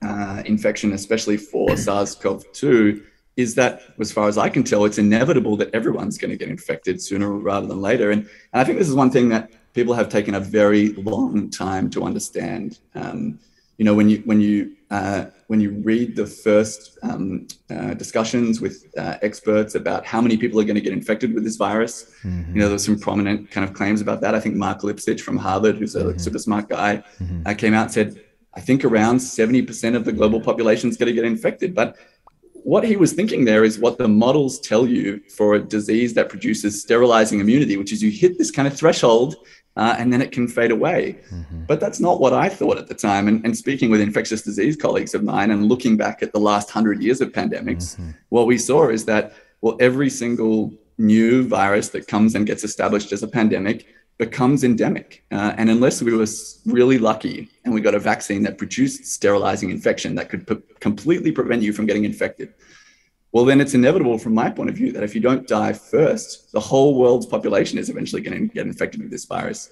uh, 0.00 0.42
infection, 0.46 0.94
especially 0.94 1.36
for 1.36 1.76
SARS-CoV-2, 1.86 3.11
is 3.36 3.54
that, 3.54 3.82
as 3.98 4.12
far 4.12 4.28
as 4.28 4.36
I 4.36 4.48
can 4.48 4.62
tell, 4.62 4.84
it's 4.84 4.98
inevitable 4.98 5.56
that 5.56 5.74
everyone's 5.74 6.18
going 6.18 6.30
to 6.30 6.36
get 6.36 6.48
infected 6.48 7.00
sooner 7.00 7.32
rather 7.32 7.66
than 7.66 7.80
later. 7.80 8.10
And, 8.10 8.22
and 8.52 8.60
I 8.60 8.64
think 8.64 8.78
this 8.78 8.88
is 8.88 8.94
one 8.94 9.10
thing 9.10 9.28
that 9.30 9.50
people 9.72 9.94
have 9.94 10.08
taken 10.08 10.34
a 10.34 10.40
very 10.40 10.88
long 10.94 11.48
time 11.50 11.88
to 11.90 12.04
understand. 12.04 12.78
Um, 12.94 13.38
you 13.78 13.86
know, 13.86 13.94
when 13.94 14.08
you 14.08 14.18
when 14.26 14.40
you 14.40 14.76
uh, 14.90 15.26
when 15.46 15.60
you 15.60 15.70
read 15.70 16.14
the 16.14 16.26
first 16.26 16.98
um, 17.02 17.48
uh, 17.70 17.94
discussions 17.94 18.60
with 18.60 18.84
uh, 18.98 19.16
experts 19.22 19.74
about 19.74 20.04
how 20.04 20.20
many 20.20 20.36
people 20.36 20.60
are 20.60 20.64
going 20.64 20.74
to 20.74 20.82
get 20.82 20.92
infected 20.92 21.34
with 21.34 21.42
this 21.42 21.56
virus, 21.56 22.12
mm-hmm. 22.22 22.54
you 22.54 22.60
know, 22.60 22.68
there's 22.68 22.84
some 22.84 22.98
prominent 22.98 23.50
kind 23.50 23.66
of 23.66 23.74
claims 23.74 24.02
about 24.02 24.20
that. 24.20 24.34
I 24.34 24.40
think 24.40 24.56
Marc 24.56 24.82
Lipsitch 24.82 25.22
from 25.22 25.38
Harvard, 25.38 25.76
who's 25.78 25.96
a 25.96 26.04
mm-hmm. 26.04 26.18
super 26.18 26.38
smart 26.38 26.68
guy, 26.68 27.02
mm-hmm. 27.18 27.42
Uh, 27.46 27.54
came 27.54 27.72
out 27.72 27.84
and 27.84 27.92
said 27.92 28.22
I 28.54 28.60
think 28.60 28.84
around 28.84 29.16
70% 29.16 29.96
of 29.96 30.04
the 30.04 30.12
global 30.12 30.40
population 30.40 30.90
is 30.90 30.96
going 30.96 31.06
to 31.06 31.14
get 31.14 31.24
infected. 31.24 31.74
But 31.74 31.96
what 32.64 32.84
he 32.84 32.96
was 32.96 33.12
thinking 33.12 33.44
there 33.44 33.64
is 33.64 33.78
what 33.78 33.98
the 33.98 34.08
models 34.08 34.60
tell 34.60 34.86
you 34.86 35.20
for 35.28 35.54
a 35.54 35.60
disease 35.60 36.14
that 36.14 36.28
produces 36.28 36.80
sterilizing 36.80 37.40
immunity, 37.40 37.76
which 37.76 37.92
is 37.92 38.02
you 38.02 38.10
hit 38.10 38.38
this 38.38 38.50
kind 38.50 38.68
of 38.68 38.76
threshold 38.76 39.36
uh, 39.76 39.96
and 39.98 40.12
then 40.12 40.20
it 40.20 40.32
can 40.32 40.46
fade 40.46 40.70
away. 40.70 41.18
Mm-hmm. 41.30 41.64
But 41.64 41.80
that's 41.80 42.00
not 42.00 42.20
what 42.20 42.32
I 42.32 42.48
thought 42.48 42.78
at 42.78 42.88
the 42.88 42.94
time. 42.94 43.28
And, 43.28 43.44
and, 43.44 43.56
speaking 43.56 43.90
with 43.90 44.00
infectious 44.00 44.42
disease 44.42 44.76
colleagues 44.76 45.14
of 45.14 45.22
mine 45.22 45.50
and 45.50 45.66
looking 45.66 45.96
back 45.96 46.22
at 46.22 46.32
the 46.32 46.40
last 46.40 46.70
hundred 46.70 47.02
years 47.02 47.20
of 47.20 47.32
pandemics, 47.32 47.96
mm-hmm. 47.96 48.10
what 48.28 48.46
we 48.46 48.58
saw 48.58 48.88
is 48.88 49.04
that, 49.06 49.32
well, 49.62 49.76
every 49.80 50.10
single 50.10 50.72
new 50.98 51.46
virus 51.48 51.88
that 51.90 52.06
comes 52.06 52.34
and 52.34 52.46
gets 52.46 52.64
established 52.64 53.12
as 53.12 53.22
a 53.22 53.28
pandemic 53.28 53.86
becomes 54.26 54.62
endemic. 54.62 55.24
Uh, 55.32 55.52
and 55.58 55.68
unless 55.68 56.00
we 56.00 56.14
were 56.14 56.26
really 56.64 56.98
lucky 57.10 57.48
and 57.64 57.74
we 57.74 57.80
got 57.80 57.94
a 57.94 57.98
vaccine 57.98 58.42
that 58.44 58.56
produced 58.56 59.04
sterilizing 59.04 59.70
infection 59.70 60.14
that 60.14 60.28
could 60.30 60.46
p- 60.46 60.62
completely 60.78 61.32
prevent 61.32 61.60
you 61.62 61.72
from 61.72 61.86
getting 61.86 62.04
infected, 62.04 62.54
well, 63.32 63.44
then 63.44 63.60
it's 63.60 63.74
inevitable 63.74 64.18
from 64.18 64.34
my 64.34 64.48
point 64.48 64.70
of 64.70 64.76
view 64.76 64.92
that 64.92 65.02
if 65.02 65.12
you 65.16 65.20
don't 65.20 65.48
die 65.48 65.72
first, 65.72 66.52
the 66.52 66.60
whole 66.60 66.92
world's 67.00 67.26
population 67.26 67.78
is 67.78 67.88
eventually 67.88 68.22
going 68.22 68.48
to 68.48 68.54
get 68.54 68.66
infected 68.66 69.00
with 69.02 69.10
this 69.10 69.24
virus. 69.24 69.70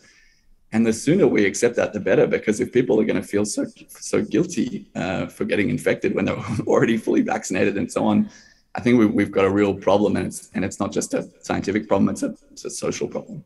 And 0.73 0.85
the 0.85 0.93
sooner 0.93 1.27
we 1.29 1.45
accept 1.45 1.77
that, 1.77 1.93
the 1.93 2.01
better, 2.01 2.27
because 2.27 2.59
if 2.59 2.73
people 2.73 3.01
are 3.01 3.05
going 3.05 3.23
to 3.23 3.29
feel 3.35 3.45
so 3.45 3.67
so 3.89 4.23
guilty 4.35 4.89
uh, 4.95 5.27
for 5.27 5.45
getting 5.45 5.69
infected 5.69 6.15
when 6.15 6.25
they're 6.25 6.45
already 6.73 6.97
fully 6.97 7.23
vaccinated 7.35 7.77
and 7.77 7.91
so 7.91 8.05
on, 8.05 8.31
I 8.75 8.81
think 8.81 8.93
we, 9.15 9.23
have 9.23 9.33
got 9.33 9.45
a 9.45 9.51
real 9.61 9.75
problem, 9.75 10.17
and 10.17 10.27
it's 10.29 10.41
and 10.55 10.65
it's 10.65 10.79
not 10.83 10.91
just 10.99 11.15
a 11.15 11.23
scientific 11.49 11.89
problem; 11.89 12.09
it's 12.09 12.25
a, 12.29 12.31
it's 12.53 12.65
a 12.65 12.71
social 12.71 13.09
problem. 13.09 13.45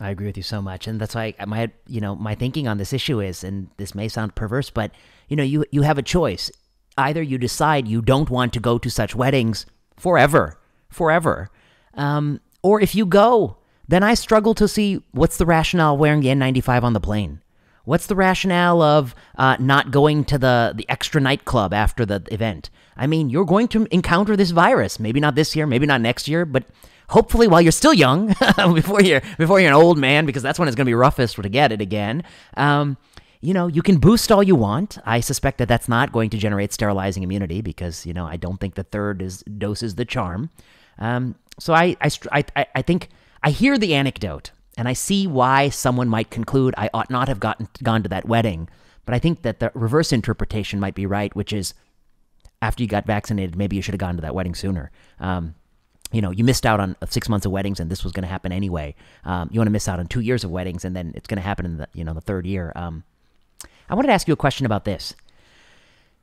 I 0.00 0.10
agree 0.10 0.26
with 0.26 0.36
you 0.38 0.42
so 0.42 0.62
much, 0.62 0.86
and 0.86 0.98
that's 0.98 1.14
why 1.14 1.34
my 1.46 1.70
you 1.86 2.00
know 2.00 2.16
my 2.16 2.34
thinking 2.34 2.66
on 2.66 2.78
this 2.78 2.92
issue 2.92 3.20
is, 3.20 3.44
and 3.44 3.68
this 3.76 3.94
may 3.94 4.08
sound 4.08 4.34
perverse, 4.34 4.70
but 4.70 4.92
you 5.28 5.36
know 5.36 5.42
you 5.42 5.64
you 5.70 5.82
have 5.82 5.98
a 5.98 6.02
choice. 6.02 6.50
Either 6.96 7.22
you 7.22 7.36
decide 7.36 7.86
you 7.86 8.00
don't 8.00 8.30
want 8.30 8.52
to 8.54 8.60
go 8.60 8.78
to 8.78 8.90
such 8.90 9.14
weddings 9.14 9.66
forever, 9.96 10.58
forever, 10.88 11.50
um, 11.94 12.40
or 12.62 12.80
if 12.80 12.94
you 12.94 13.04
go, 13.04 13.58
then 13.88 14.02
I 14.02 14.14
struggle 14.14 14.54
to 14.54 14.66
see 14.66 15.02
what's 15.12 15.36
the 15.36 15.46
rationale 15.46 15.96
wearing 15.96 16.20
the 16.20 16.28
N95 16.28 16.82
on 16.82 16.92
the 16.94 17.00
plane. 17.00 17.42
What's 17.84 18.06
the 18.06 18.16
rationale 18.16 18.82
of 18.82 19.14
uh, 19.36 19.56
not 19.58 19.90
going 19.90 20.24
to 20.26 20.38
the 20.38 20.72
the 20.74 20.88
extra 20.88 21.20
nightclub 21.20 21.74
after 21.74 22.06
the 22.06 22.22
event? 22.30 22.70
I 22.96 23.06
mean, 23.06 23.28
you're 23.28 23.44
going 23.44 23.68
to 23.68 23.86
encounter 23.90 24.36
this 24.36 24.50
virus. 24.50 24.98
Maybe 24.98 25.20
not 25.20 25.34
this 25.34 25.54
year, 25.54 25.66
maybe 25.66 25.86
not 25.86 26.00
next 26.00 26.28
year, 26.28 26.44
but 26.44 26.64
hopefully 27.10 27.46
while 27.48 27.60
you're 27.60 27.72
still 27.72 27.92
young, 27.94 28.28
before 28.74 29.02
you're 29.02 29.22
before 29.38 29.60
you're 29.60 29.68
an 29.68 29.74
old 29.74 29.98
man, 29.98 30.26
because 30.26 30.42
that's 30.42 30.58
when 30.58 30.68
it's 30.68 30.76
going 30.76 30.86
to 30.86 30.90
be 30.90 30.94
roughest 30.94 31.36
to 31.36 31.48
get 31.48 31.72
it 31.72 31.80
again. 31.80 32.22
Um, 32.56 32.96
you 33.40 33.54
know, 33.54 33.66
you 33.66 33.82
can 33.82 33.98
boost 33.98 34.30
all 34.30 34.42
you 34.42 34.54
want. 34.54 34.98
I 35.04 35.20
suspect 35.20 35.58
that 35.58 35.68
that's 35.68 35.88
not 35.88 36.12
going 36.12 36.30
to 36.30 36.38
generate 36.38 36.72
sterilizing 36.72 37.22
immunity 37.22 37.60
because 37.60 38.06
you 38.06 38.12
know 38.12 38.26
I 38.26 38.36
don't 38.36 38.58
think 38.60 38.74
the 38.74 38.84
third 38.84 39.22
is 39.22 39.42
dose 39.42 39.82
is 39.82 39.94
the 39.96 40.04
charm. 40.04 40.50
Um, 40.98 41.34
so 41.58 41.74
I, 41.74 41.96
I 42.00 42.10
I 42.32 42.66
I 42.74 42.82
think 42.82 43.08
I 43.42 43.50
hear 43.50 43.78
the 43.78 43.94
anecdote 43.94 44.50
and 44.76 44.88
I 44.88 44.92
see 44.92 45.26
why 45.26 45.68
someone 45.68 46.08
might 46.08 46.30
conclude 46.30 46.74
I 46.76 46.90
ought 46.94 47.10
not 47.10 47.28
have 47.28 47.40
gotten 47.40 47.68
gone 47.82 48.02
to 48.02 48.08
that 48.10 48.26
wedding. 48.26 48.68
But 49.06 49.14
I 49.14 49.18
think 49.18 49.42
that 49.42 49.60
the 49.60 49.72
reverse 49.74 50.12
interpretation 50.12 50.78
might 50.78 50.94
be 50.94 51.06
right, 51.06 51.34
which 51.34 51.52
is 51.52 51.74
after 52.62 52.82
you 52.82 52.88
got 52.88 53.06
vaccinated, 53.06 53.56
maybe 53.56 53.74
you 53.74 53.82
should 53.82 53.94
have 53.94 53.98
gone 54.00 54.16
to 54.16 54.22
that 54.22 54.34
wedding 54.34 54.54
sooner. 54.54 54.90
Um, 55.18 55.54
you 56.12 56.20
know, 56.20 56.30
you 56.30 56.44
missed 56.44 56.66
out 56.66 56.80
on 56.80 56.96
six 57.08 57.28
months 57.28 57.46
of 57.46 57.52
weddings, 57.52 57.80
and 57.80 57.90
this 57.90 58.02
was 58.02 58.12
going 58.12 58.22
to 58.22 58.28
happen 58.28 58.52
anyway. 58.52 58.94
Um, 59.24 59.48
you 59.52 59.60
want 59.60 59.68
to 59.68 59.72
miss 59.72 59.88
out 59.88 59.98
on 60.00 60.06
two 60.06 60.20
years 60.20 60.44
of 60.44 60.50
weddings, 60.50 60.84
and 60.84 60.94
then 60.96 61.12
it's 61.14 61.26
going 61.26 61.36
to 61.36 61.42
happen 61.42 61.64
in 61.64 61.76
the 61.78 61.88
you 61.94 62.04
know 62.04 62.14
the 62.14 62.20
third 62.20 62.46
year. 62.46 62.72
Um, 62.74 63.04
I 63.88 63.94
wanted 63.94 64.08
to 64.08 64.14
ask 64.14 64.28
you 64.28 64.34
a 64.34 64.36
question 64.36 64.66
about 64.66 64.84
this. 64.84 65.14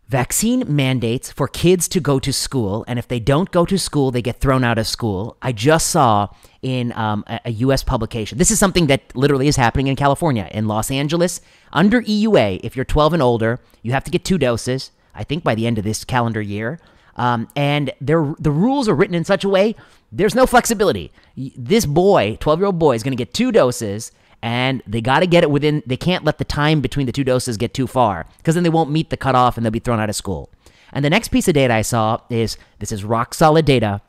Vaccine 0.07 0.63
mandates 0.73 1.33
for 1.33 1.49
kids 1.49 1.89
to 1.89 1.99
go 1.99 2.17
to 2.17 2.31
school, 2.31 2.85
and 2.87 2.97
if 2.97 3.09
they 3.09 3.19
don't 3.19 3.51
go 3.51 3.65
to 3.65 3.77
school, 3.77 4.09
they 4.09 4.21
get 4.21 4.39
thrown 4.39 4.63
out 4.63 4.77
of 4.77 4.87
school. 4.87 5.35
I 5.41 5.51
just 5.51 5.89
saw 5.89 6.29
in 6.61 6.93
um, 6.93 7.25
a, 7.27 7.41
a, 7.45 7.51
U.S. 7.51 7.83
publication. 7.83 8.37
This 8.37 8.49
is 8.49 8.57
something 8.57 8.87
that 8.87 9.13
literally 9.17 9.49
is 9.49 9.57
happening 9.57 9.87
in 9.87 9.97
California, 9.97 10.47
in 10.51 10.67
Los 10.67 10.89
Angeles. 10.91 11.41
Under 11.73 12.01
EUA, 12.01 12.61
if 12.63 12.73
you're 12.73 12.85
12 12.85 13.13
and 13.13 13.21
older, 13.21 13.59
you 13.83 13.91
have 13.91 14.05
to 14.05 14.11
get 14.11 14.23
two 14.23 14.37
doses. 14.37 14.91
I 15.13 15.25
think 15.25 15.43
by 15.43 15.55
the 15.55 15.67
end 15.67 15.77
of 15.77 15.83
this 15.83 16.05
calendar 16.05 16.41
year. 16.41 16.79
Um, 17.17 17.47
and 17.55 17.91
the 17.99 18.17
rules 18.17 18.87
are 18.87 18.95
written 18.95 19.15
in 19.15 19.25
such 19.25 19.43
a 19.43 19.49
way 19.49 19.75
there's 20.11 20.35
no 20.35 20.45
flexibility. 20.45 21.11
This 21.35 21.85
boy, 21.85 22.37
12 22.39 22.59
year 22.59 22.65
old 22.67 22.79
boy, 22.79 22.95
is 22.95 23.03
going 23.03 23.11
to 23.11 23.17
get 23.17 23.33
two 23.33 23.51
doses, 23.51 24.11
and 24.41 24.81
they 24.87 25.01
got 25.01 25.19
to 25.19 25.27
get 25.27 25.43
it 25.43 25.51
within, 25.51 25.83
they 25.85 25.97
can't 25.97 26.23
let 26.23 26.37
the 26.37 26.45
time 26.45 26.79
between 26.81 27.05
the 27.05 27.11
two 27.11 27.23
doses 27.23 27.57
get 27.57 27.73
too 27.73 27.87
far 27.87 28.25
because 28.37 28.55
then 28.55 28.63
they 28.63 28.69
won't 28.69 28.91
meet 28.91 29.09
the 29.09 29.17
cutoff 29.17 29.57
and 29.57 29.65
they'll 29.65 29.71
be 29.71 29.79
thrown 29.79 29.99
out 29.99 30.09
of 30.09 30.15
school. 30.15 30.49
And 30.93 31.03
the 31.03 31.09
next 31.09 31.29
piece 31.29 31.47
of 31.47 31.53
data 31.53 31.73
I 31.73 31.81
saw 31.81 32.21
is 32.29 32.57
this 32.79 32.91
is 32.91 33.03
rock 33.03 33.33
solid 33.33 33.65
data 33.65 34.01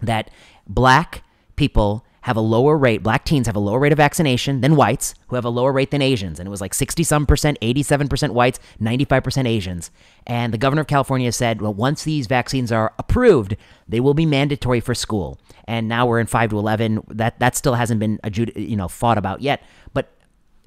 that 0.00 0.30
black 0.66 1.24
people 1.56 2.04
have 2.22 2.36
a 2.36 2.40
lower 2.40 2.76
rate, 2.76 3.02
black 3.02 3.24
teens 3.24 3.46
have 3.46 3.56
a 3.56 3.60
lower 3.60 3.78
rate 3.78 3.92
of 3.92 3.96
vaccination 3.96 4.60
than 4.60 4.76
whites, 4.76 5.14
who 5.28 5.36
have 5.36 5.44
a 5.44 5.50
lower 5.50 5.72
rate 5.72 5.90
than 5.90 6.02
Asians. 6.02 6.38
And 6.38 6.46
it 6.46 6.50
was 6.50 6.60
like 6.60 6.74
60 6.74 7.02
some 7.02 7.26
percent, 7.26 7.58
87% 7.60 8.30
whites, 8.30 8.58
95% 8.80 9.46
Asians. 9.46 9.90
And 10.26 10.52
the 10.52 10.58
governor 10.58 10.82
of 10.82 10.86
California 10.86 11.32
said, 11.32 11.62
well, 11.62 11.72
once 11.72 12.04
these 12.04 12.26
vaccines 12.26 12.70
are 12.70 12.92
approved, 12.98 13.56
they 13.88 14.00
will 14.00 14.14
be 14.14 14.26
mandatory 14.26 14.80
for 14.80 14.94
school. 14.94 15.38
And 15.64 15.88
now 15.88 16.06
we're 16.06 16.20
in 16.20 16.26
5 16.26 16.50
to 16.50 16.58
11. 16.58 17.04
That, 17.08 17.38
that 17.40 17.56
still 17.56 17.74
hasn't 17.74 18.00
been 18.00 18.20
you 18.54 18.76
know, 18.76 18.88
fought 18.88 19.18
about 19.18 19.40
yet. 19.40 19.62
But 19.94 20.10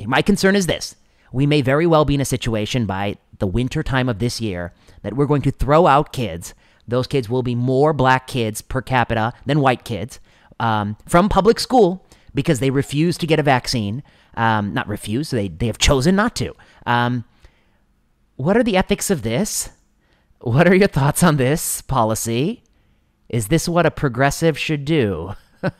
my 0.05 0.21
concern 0.21 0.55
is 0.55 0.67
this 0.67 0.95
we 1.31 1.45
may 1.47 1.61
very 1.61 1.87
well 1.87 2.05
be 2.05 2.15
in 2.15 2.21
a 2.21 2.25
situation 2.25 2.85
by 2.85 3.17
the 3.39 3.47
winter 3.47 3.83
time 3.83 4.07
of 4.07 4.19
this 4.19 4.39
year 4.39 4.71
that 5.01 5.15
we're 5.15 5.25
going 5.25 5.41
to 5.41 5.51
throw 5.51 5.87
out 5.87 6.13
kids. 6.13 6.53
Those 6.87 7.07
kids 7.07 7.29
will 7.29 7.43
be 7.43 7.55
more 7.55 7.93
black 7.93 8.27
kids 8.27 8.61
per 8.61 8.81
capita 8.81 9.33
than 9.45 9.61
white 9.61 9.83
kids 9.83 10.19
um, 10.59 10.97
from 11.07 11.29
public 11.29 11.59
school 11.59 12.05
because 12.33 12.59
they 12.59 12.69
refuse 12.69 13.17
to 13.19 13.27
get 13.27 13.39
a 13.39 13.43
vaccine. 13.43 14.03
Um, 14.35 14.73
not 14.73 14.87
refuse, 14.87 15.29
they, 15.29 15.47
they 15.47 15.67
have 15.67 15.77
chosen 15.77 16.15
not 16.15 16.35
to. 16.37 16.55
Um, 16.85 17.23
what 18.35 18.57
are 18.57 18.63
the 18.63 18.75
ethics 18.75 19.11
of 19.11 19.21
this? 19.21 19.69
What 20.41 20.67
are 20.67 20.75
your 20.75 20.87
thoughts 20.87 21.23
on 21.23 21.37
this 21.37 21.81
policy? 21.81 22.63
Is 23.29 23.47
this 23.47 23.69
what 23.69 23.85
a 23.85 23.91
progressive 23.91 24.57
should 24.57 24.85
do? 24.85 25.33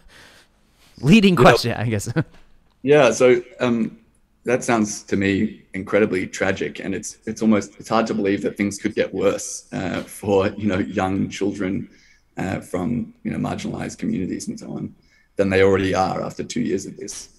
Leading 1.02 1.36
question, 1.36 1.72
you 1.72 1.76
know, 1.76 1.82
I 1.82 1.90
guess. 1.90 2.14
yeah, 2.84 3.12
so 3.12 3.42
um, 3.60 3.98
that 4.46 4.64
sounds 4.64 5.04
to 5.04 5.18
me 5.18 5.64
incredibly 5.74 6.28
tragic, 6.28 6.80
and 6.80 6.94
it's 6.96 7.18
it's 7.26 7.42
almost 7.42 7.80
it's 7.80 7.90
hard 7.90 8.08
to 8.08 8.14
believe 8.14 8.42
that 8.44 8.56
things 8.56 8.78
could 8.78 8.96
get 8.96 9.14
worse 9.14 9.68
uh, 9.74 10.02
for 10.04 10.48
you 10.50 10.68
know 10.68 10.80
young 10.80 11.30
children 11.30 11.90
uh, 12.38 12.60
from 12.60 13.14
you 13.24 13.32
know 13.32 13.38
marginalized 13.38 13.98
communities 13.98 14.48
and 14.48 14.60
so 14.60 14.72
on 14.72 14.94
than 15.36 15.50
they 15.50 15.64
already 15.64 15.96
are 15.96 16.22
after 16.22 16.44
two 16.44 16.62
years 16.62 16.86
of 16.86 16.98
this. 16.98 17.30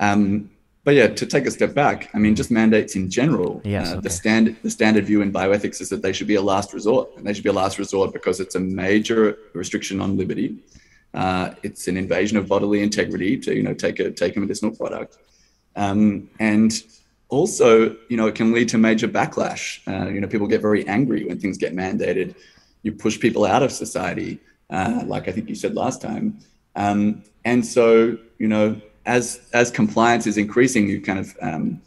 Um, 0.00 0.50
but 0.84 0.94
yeah, 0.94 1.08
to 1.08 1.26
take 1.26 1.46
a 1.46 1.50
step 1.50 1.74
back, 1.74 2.10
I 2.14 2.18
mean, 2.18 2.36
just 2.36 2.52
mandates 2.52 2.94
in 2.94 3.10
general. 3.10 3.60
Yes, 3.64 3.90
uh, 3.90 3.94
okay. 3.94 4.00
The 4.02 4.10
standard 4.10 4.56
the 4.62 4.70
standard 4.70 5.04
view 5.04 5.20
in 5.20 5.32
bioethics 5.32 5.80
is 5.80 5.88
that 5.88 6.00
they 6.00 6.12
should 6.12 6.28
be 6.28 6.36
a 6.36 6.42
last 6.42 6.72
resort, 6.72 7.10
and 7.16 7.26
they 7.26 7.34
should 7.34 7.42
be 7.42 7.50
a 7.50 7.60
last 7.64 7.78
resort 7.78 8.12
because 8.12 8.38
it's 8.38 8.54
a 8.54 8.60
major 8.60 9.36
restriction 9.52 10.00
on 10.00 10.16
liberty. 10.16 10.58
Uh, 11.12 11.54
it's 11.64 11.88
an 11.88 11.96
invasion 11.96 12.36
of 12.36 12.46
bodily 12.46 12.82
integrity 12.82 13.36
to 13.38 13.54
you 13.54 13.64
know 13.64 13.74
take 13.74 13.98
a 13.98 14.12
take 14.12 14.36
a 14.36 14.40
medicinal 14.40 14.70
product, 14.70 15.18
um, 15.74 16.30
and 16.38 16.84
also 17.30 17.96
you 18.08 18.16
know 18.16 18.28
it 18.28 18.36
can 18.36 18.52
lead 18.52 18.68
to 18.68 18.78
major 18.78 19.08
backlash. 19.08 19.80
Uh, 19.88 20.08
you 20.08 20.20
know, 20.20 20.28
people 20.28 20.46
get 20.46 20.60
very 20.60 20.86
angry 20.86 21.24
when 21.24 21.40
things 21.40 21.58
get 21.58 21.74
mandated 21.74 22.36
you 22.86 22.92
push 22.92 23.18
people 23.18 23.44
out 23.44 23.64
of 23.64 23.72
society, 23.72 24.38
uh, 24.70 25.02
like 25.06 25.26
I 25.26 25.32
think 25.32 25.48
you 25.48 25.56
said 25.56 25.74
last 25.74 26.00
time. 26.00 26.38
Um, 26.76 27.24
and 27.44 27.66
so, 27.66 28.16
you 28.38 28.46
know, 28.46 28.80
as 29.04 29.40
as 29.52 29.70
compliance 29.72 30.26
is 30.26 30.38
increasing, 30.38 30.88
you 30.88 31.00
kind 31.00 31.18
of 31.18 31.36
um, 31.42 31.82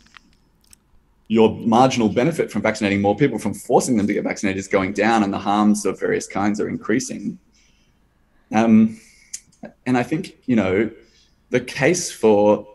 your 1.30 1.56
marginal 1.56 2.10
benefit 2.10 2.52
from 2.52 2.62
vaccinating 2.62 3.02
more 3.02 3.16
people, 3.16 3.40
from 3.40 3.54
forcing 3.54 3.96
them 3.96 4.08
to 4.08 4.14
get 4.14 4.24
vaccinated, 4.26 4.60
is 4.60 4.68
going 4.68 4.92
down, 4.92 5.24
and 5.24 5.32
the 5.34 5.40
harms 5.40 5.86
of 5.86 6.00
various 6.00 6.28
kinds 6.28 6.60
are 6.60 6.68
increasing. 6.68 7.40
Um, 8.54 9.00
and 9.86 9.98
I 9.98 10.04
think 10.04 10.38
you 10.48 10.58
know 10.58 10.92
the 11.50 11.62
case 11.62 12.12
for 12.12 12.68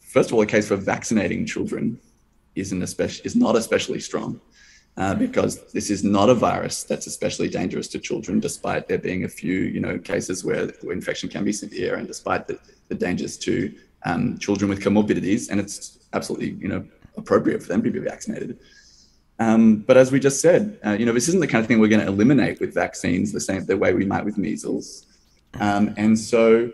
first 0.00 0.30
of 0.30 0.34
all, 0.34 0.40
the 0.40 0.46
case 0.46 0.66
for 0.66 0.76
vaccinating 0.76 1.46
children 1.46 2.00
isn't 2.56 2.82
especially 2.82 3.24
is 3.24 3.36
not 3.36 3.54
especially 3.54 4.00
strong 4.00 4.40
uh, 4.98 5.14
because 5.14 5.70
this 5.72 5.90
is 5.90 6.02
not 6.02 6.28
a 6.28 6.34
virus 6.34 6.82
that's 6.82 7.06
especially 7.06 7.48
dangerous 7.48 7.86
to 7.86 8.00
children, 8.00 8.40
despite 8.40 8.88
there 8.88 8.98
being 8.98 9.22
a 9.24 9.28
few, 9.28 9.60
you 9.60 9.78
know, 9.78 9.96
cases 9.96 10.44
where, 10.44 10.68
infection 10.90 11.28
can 11.28 11.44
be 11.44 11.52
severe, 11.52 11.94
and 11.94 12.08
despite 12.08 12.48
the, 12.48 12.58
the 12.88 12.96
dangers 12.96 13.38
to 13.38 13.72
um, 14.04 14.36
children 14.38 14.68
with 14.68 14.80
comorbidities, 14.82 15.50
and 15.50 15.60
it's 15.60 16.00
absolutely, 16.14 16.50
you 16.60 16.66
know, 16.66 16.84
appropriate 17.16 17.62
for 17.62 17.68
them 17.68 17.80
to 17.82 17.90
be 17.92 18.00
vaccinated. 18.00 18.58
Um, 19.38 19.76
but 19.76 19.96
as 19.96 20.10
we 20.10 20.18
just 20.18 20.40
said, 20.40 20.80
uh, 20.84 20.96
you 20.98 21.06
know, 21.06 21.12
this 21.12 21.28
isn't 21.28 21.40
the 21.40 21.46
kind 21.46 21.62
of 21.62 21.68
thing 21.68 21.78
we're 21.78 21.86
going 21.86 22.04
to 22.04 22.08
eliminate 22.08 22.58
with 22.58 22.74
vaccines 22.74 23.30
the 23.30 23.40
same 23.40 23.64
the 23.66 23.76
way 23.76 23.94
we 23.94 24.04
might 24.04 24.24
with 24.24 24.36
measles, 24.36 25.06
um, 25.60 25.94
and 25.96 26.18
so. 26.18 26.72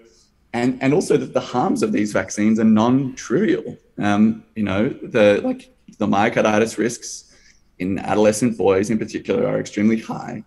And, 0.55 0.81
and 0.81 0.95
also 0.95 1.17
that 1.17 1.33
the 1.35 1.41
harms 1.41 1.83
of 1.83 1.91
these 1.91 2.13
vaccines 2.13 2.61
are 2.61 2.65
non-trivial. 2.65 3.77
Um, 3.99 4.45
you 4.55 4.63
know, 4.63 4.89
the 4.89 5.41
like 5.43 5.75
the 5.99 6.07
myocarditis 6.07 6.79
risks 6.79 7.34
in 7.79 7.99
adolescent 7.99 8.57
boys 8.57 8.91
in 8.91 8.99
particular 8.99 9.47
are 9.47 9.59
extremely 9.59 10.01
high, 10.01 10.45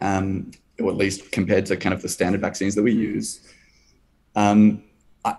um, 0.00 0.50
or 0.80 0.90
at 0.90 0.96
least 0.96 1.32
compared 1.32 1.66
to 1.66 1.76
kind 1.76 1.94
of 1.94 2.02
the 2.02 2.08
standard 2.08 2.40
vaccines 2.40 2.74
that 2.74 2.82
we 2.82 2.92
use. 2.92 3.40
Um, 4.36 4.84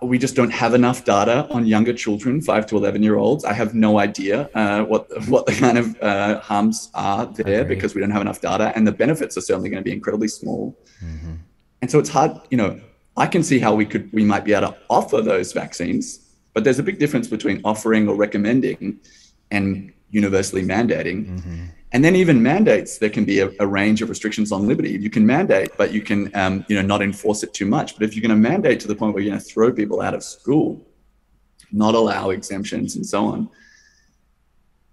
we 0.02 0.18
just 0.18 0.36
don't 0.36 0.50
have 0.50 0.74
enough 0.74 1.04
data 1.04 1.48
on 1.50 1.66
younger 1.66 1.92
children, 1.92 2.40
five 2.40 2.66
to 2.66 2.76
11 2.76 3.02
year 3.02 3.16
olds. 3.16 3.44
I 3.44 3.52
have 3.52 3.74
no 3.74 3.98
idea 3.98 4.48
uh, 4.54 4.84
what, 4.84 5.08
what 5.28 5.46
the 5.46 5.52
kind 5.52 5.78
of 5.78 6.00
uh, 6.02 6.40
harms 6.40 6.90
are 6.94 7.26
there 7.26 7.64
because 7.64 7.94
we 7.94 8.00
don't 8.00 8.10
have 8.10 8.22
enough 8.22 8.40
data, 8.40 8.72
and 8.76 8.86
the 8.86 8.92
benefits 8.92 9.36
are 9.36 9.40
certainly 9.40 9.70
going 9.70 9.82
to 9.82 9.84
be 9.84 9.92
incredibly 9.92 10.28
small. 10.28 10.78
Mm-hmm. 11.02 11.34
And 11.82 11.90
so 11.90 11.98
it's 11.98 12.10
hard, 12.10 12.32
you 12.50 12.58
know, 12.58 12.80
I 13.16 13.26
can 13.26 13.42
see 13.42 13.58
how 13.58 13.74
we 13.74 13.86
could, 13.86 14.12
we 14.12 14.24
might 14.24 14.44
be 14.44 14.52
able 14.52 14.68
to 14.68 14.76
offer 14.88 15.22
those 15.22 15.52
vaccines, 15.52 16.34
but 16.54 16.62
there's 16.64 16.78
a 16.78 16.82
big 16.82 16.98
difference 16.98 17.28
between 17.28 17.60
offering 17.64 18.08
or 18.08 18.14
recommending 18.14 19.00
and 19.50 19.92
universally 20.10 20.62
mandating. 20.62 21.26
Mm-hmm. 21.26 21.64
And 21.92 22.04
then 22.04 22.14
even 22.14 22.40
mandates, 22.42 22.98
there 22.98 23.10
can 23.10 23.24
be 23.24 23.40
a, 23.40 23.50
a, 23.58 23.66
range 23.66 24.00
of 24.00 24.08
restrictions 24.08 24.52
on 24.52 24.68
liberty. 24.68 24.90
You 24.90 25.10
can 25.10 25.26
mandate, 25.26 25.70
but 25.76 25.92
you 25.92 26.02
can, 26.02 26.30
um, 26.36 26.64
you 26.68 26.76
know, 26.76 26.82
not 26.82 27.02
enforce 27.02 27.42
it 27.42 27.52
too 27.52 27.66
much. 27.66 27.94
But 27.94 28.04
if 28.04 28.14
you're 28.14 28.22
going 28.22 28.42
to 28.42 28.48
mandate 28.48 28.78
to 28.80 28.88
the 28.88 28.94
point 28.94 29.12
where 29.12 29.22
you're 29.22 29.32
going 29.32 29.40
to 29.40 29.44
throw 29.44 29.72
people 29.72 30.00
out 30.00 30.14
of 30.14 30.22
school, 30.22 30.86
not 31.72 31.94
allow 31.96 32.30
exemptions 32.30 32.94
and 32.94 33.04
so 33.04 33.24
on, 33.24 33.50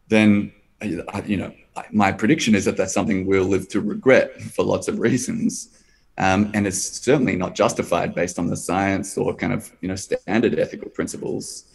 then, 0.08 0.52
you 0.82 1.38
know, 1.38 1.54
my 1.92 2.12
prediction 2.12 2.56
is 2.56 2.66
that 2.66 2.78
that's 2.78 2.94
something 2.94 3.28
we'll 3.28 3.44
live 3.44 3.68
to 3.70 3.82
regret 3.82 4.42
for 4.42 4.66
lots 4.66 4.88
of 4.88 5.00
reasons. 5.00 5.78
Um, 6.18 6.50
and 6.56 6.66
it's 6.66 6.82
certainly 6.82 7.36
not 7.36 7.54
justified 7.54 8.16
based 8.16 8.40
on 8.40 8.48
the 8.48 8.58
science 8.58 9.18
or 9.18 9.36
kind 9.36 9.54
of, 9.54 9.72
you 9.82 9.88
know, 9.88 9.96
standard 9.96 10.58
ethical 10.58 10.90
principles. 10.90 11.66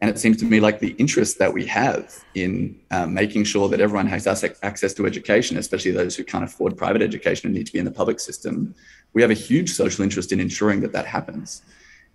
And 0.00 0.08
it 0.08 0.18
seems 0.18 0.36
to 0.38 0.44
me 0.44 0.60
like 0.60 0.78
the 0.78 0.92
interest 0.92 1.38
that 1.40 1.52
we 1.52 1.66
have 1.66 2.24
in 2.34 2.78
um, 2.92 3.14
making 3.14 3.44
sure 3.44 3.68
that 3.68 3.80
everyone 3.80 4.06
has 4.06 4.26
access 4.62 4.94
to 4.94 5.06
education, 5.06 5.56
especially 5.56 5.90
those 5.90 6.14
who 6.14 6.22
can't 6.22 6.44
afford 6.44 6.76
private 6.76 7.02
education 7.02 7.48
and 7.48 7.56
need 7.56 7.66
to 7.66 7.72
be 7.72 7.80
in 7.80 7.84
the 7.84 7.90
public 7.90 8.20
system, 8.20 8.74
we 9.12 9.22
have 9.22 9.32
a 9.32 9.34
huge 9.34 9.70
social 9.70 10.04
interest 10.04 10.30
in 10.30 10.38
ensuring 10.38 10.80
that 10.82 10.92
that 10.92 11.04
happens. 11.04 11.62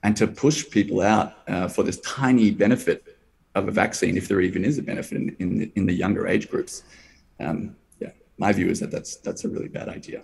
And 0.04 0.16
to 0.18 0.28
push 0.28 0.70
people 0.70 1.02
out 1.02 1.40
uh, 1.48 1.68
for 1.68 1.84
this 1.84 2.00
tiny 2.02 2.52
benefit 2.52 3.18
of 3.56 3.68
a 3.68 3.72
vaccine, 3.72 4.16
if 4.16 4.30
there 4.30 4.40
even 4.40 4.64
is 4.64 4.78
a 4.78 4.84
benefit 4.84 5.18
in, 5.18 5.36
in, 5.40 5.58
the, 5.58 5.72
in 5.76 5.86
the 5.86 5.94
younger 5.94 6.28
age 6.28 6.50
groups, 6.50 6.84
um, 7.42 7.76
yeah, 8.00 8.12
my 8.38 8.54
view 8.54 8.70
is 8.70 8.80
that 8.80 8.92
that's, 8.92 9.18
that's 9.18 9.44
a 9.44 9.50
really 9.50 9.68
bad 9.68 9.90
idea. 9.90 10.24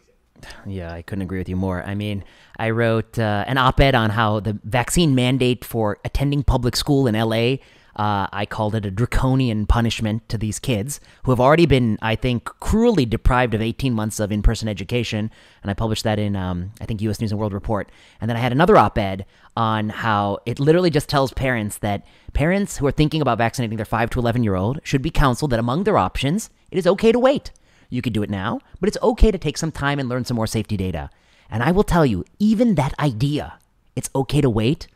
Yeah, 0.65 0.93
I 0.93 1.01
couldn't 1.01 1.23
agree 1.23 1.39
with 1.39 1.49
you 1.49 1.55
more. 1.55 1.83
I 1.83 1.95
mean, 1.95 2.23
I 2.57 2.69
wrote 2.71 3.17
uh, 3.19 3.43
an 3.47 3.57
op 3.57 3.79
ed 3.79 3.95
on 3.95 4.09
how 4.11 4.39
the 4.39 4.57
vaccine 4.63 5.15
mandate 5.15 5.65
for 5.65 5.97
attending 6.05 6.43
public 6.43 6.75
school 6.75 7.07
in 7.07 7.15
LA. 7.15 7.57
Uh, 7.95 8.27
I 8.31 8.45
called 8.45 8.75
it 8.75 8.85
a 8.85 8.91
draconian 8.91 9.65
punishment 9.65 10.29
to 10.29 10.37
these 10.37 10.57
kids 10.57 11.01
who 11.23 11.31
have 11.31 11.39
already 11.41 11.65
been, 11.65 11.97
I 12.01 12.15
think, 12.15 12.45
cruelly 12.45 13.05
deprived 13.05 13.53
of 13.53 13.61
18 13.61 13.93
months 13.93 14.21
of 14.21 14.31
in 14.31 14.41
person 14.41 14.69
education. 14.69 15.29
And 15.61 15.69
I 15.69 15.73
published 15.73 16.05
that 16.05 16.17
in, 16.17 16.37
um, 16.37 16.71
I 16.79 16.85
think, 16.85 17.01
US 17.01 17.19
News 17.19 17.31
and 17.31 17.39
World 17.39 17.51
Report. 17.51 17.91
And 18.21 18.29
then 18.29 18.37
I 18.37 18.39
had 18.39 18.53
another 18.53 18.77
op 18.77 18.97
ed 18.97 19.25
on 19.57 19.89
how 19.89 20.37
it 20.45 20.61
literally 20.61 20.89
just 20.89 21.09
tells 21.09 21.33
parents 21.33 21.79
that 21.79 22.05
parents 22.31 22.77
who 22.77 22.87
are 22.87 22.91
thinking 22.91 23.21
about 23.21 23.37
vaccinating 23.37 23.75
their 23.75 23.85
5 23.85 24.11
to 24.11 24.19
11 24.19 24.43
year 24.43 24.55
old 24.55 24.79
should 24.83 25.01
be 25.01 25.09
counseled 25.09 25.51
that 25.51 25.59
among 25.59 25.83
their 25.83 25.97
options, 25.97 26.49
it 26.71 26.77
is 26.77 26.87
okay 26.87 27.11
to 27.11 27.19
wait. 27.19 27.51
You 27.89 28.01
could 28.01 28.13
do 28.13 28.23
it 28.23 28.29
now, 28.29 28.59
but 28.79 28.87
it's 28.87 28.97
okay 29.01 29.31
to 29.31 29.37
take 29.37 29.57
some 29.57 29.71
time 29.71 29.99
and 29.99 30.07
learn 30.07 30.25
some 30.25 30.35
more 30.35 30.47
safety 30.47 30.77
data. 30.77 31.09
And 31.49 31.63
I 31.63 31.71
will 31.71 31.83
tell 31.83 32.05
you, 32.05 32.23
even 32.37 32.75
that 32.75 32.93
idea, 32.99 33.57
it's 33.95 34.09
okay 34.13 34.41
to 34.41 34.49
wait, 34.49 34.87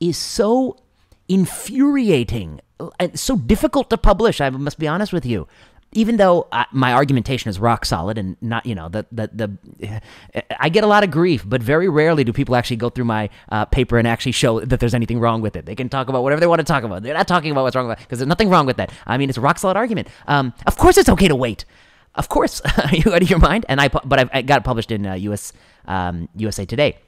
is 0.00 0.16
so 0.16 0.78
infuriating 1.28 2.60
and 2.98 3.18
so 3.20 3.36
difficult 3.36 3.90
to 3.90 3.98
publish. 3.98 4.40
I 4.40 4.48
must 4.50 4.78
be 4.78 4.88
honest 4.88 5.12
with 5.12 5.26
you. 5.26 5.46
Even 5.92 6.18
though 6.18 6.46
I, 6.52 6.66
my 6.70 6.92
argumentation 6.92 7.50
is 7.50 7.58
rock 7.58 7.84
solid 7.84 8.16
and 8.16 8.36
not, 8.40 8.64
you 8.64 8.76
know, 8.76 8.88
the, 8.88 9.06
the, 9.10 9.28
the, 9.34 10.00
I 10.58 10.68
get 10.68 10.84
a 10.84 10.86
lot 10.86 11.02
of 11.02 11.10
grief, 11.10 11.42
but 11.44 11.60
very 11.60 11.88
rarely 11.88 12.22
do 12.22 12.32
people 12.32 12.54
actually 12.54 12.76
go 12.76 12.90
through 12.90 13.06
my 13.06 13.28
uh, 13.50 13.64
paper 13.64 13.98
and 13.98 14.06
actually 14.06 14.32
show 14.32 14.60
that 14.60 14.78
there's 14.78 14.94
anything 14.94 15.18
wrong 15.18 15.42
with 15.42 15.56
it. 15.56 15.66
They 15.66 15.74
can 15.74 15.88
talk 15.88 16.08
about 16.08 16.22
whatever 16.22 16.38
they 16.38 16.46
want 16.46 16.60
to 16.60 16.64
talk 16.64 16.84
about. 16.84 17.02
They're 17.02 17.12
not 17.12 17.26
talking 17.26 17.50
about 17.50 17.64
what's 17.64 17.74
wrong 17.74 17.88
with 17.88 17.98
it 17.98 18.02
because 18.02 18.20
there's 18.20 18.28
nothing 18.28 18.48
wrong 18.48 18.66
with 18.66 18.76
that. 18.76 18.92
I 19.04 19.18
mean, 19.18 19.28
it's 19.28 19.38
a 19.38 19.40
rock 19.40 19.58
solid 19.58 19.76
argument. 19.76 20.06
Um, 20.28 20.54
of 20.64 20.78
course, 20.78 20.96
it's 20.96 21.08
okay 21.08 21.26
to 21.26 21.34
wait. 21.34 21.64
Of 22.14 22.28
course, 22.28 22.60
are 22.60 22.88
you 22.94 23.12
out 23.14 23.22
of 23.22 23.30
your 23.30 23.38
mind. 23.38 23.66
And 23.68 23.80
I, 23.80 23.88
but 23.88 24.18
I've, 24.18 24.30
I 24.32 24.42
got 24.42 24.58
it 24.58 24.64
published 24.64 24.90
in 24.90 25.06
uh, 25.06 25.14
US 25.14 25.52
um, 25.86 26.28
USA 26.36 26.64
Today. 26.64 26.98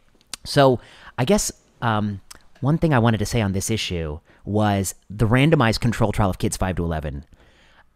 So 0.45 0.81
I 1.19 1.25
guess 1.25 1.53
um, 1.81 2.21
one 2.61 2.79
thing 2.79 2.93
I 2.95 2.99
wanted 2.99 3.19
to 3.19 3.27
say 3.27 3.41
on 3.41 3.53
this 3.53 3.71
issue 3.71 4.21
was 4.45 4.95
the 5.09 5.27
randomized 5.27 5.81
control 5.81 6.13
trial 6.13 6.31
of 6.31 6.39
kids 6.39 6.57
five 6.57 6.77
to 6.77 6.85
eleven. 6.85 7.25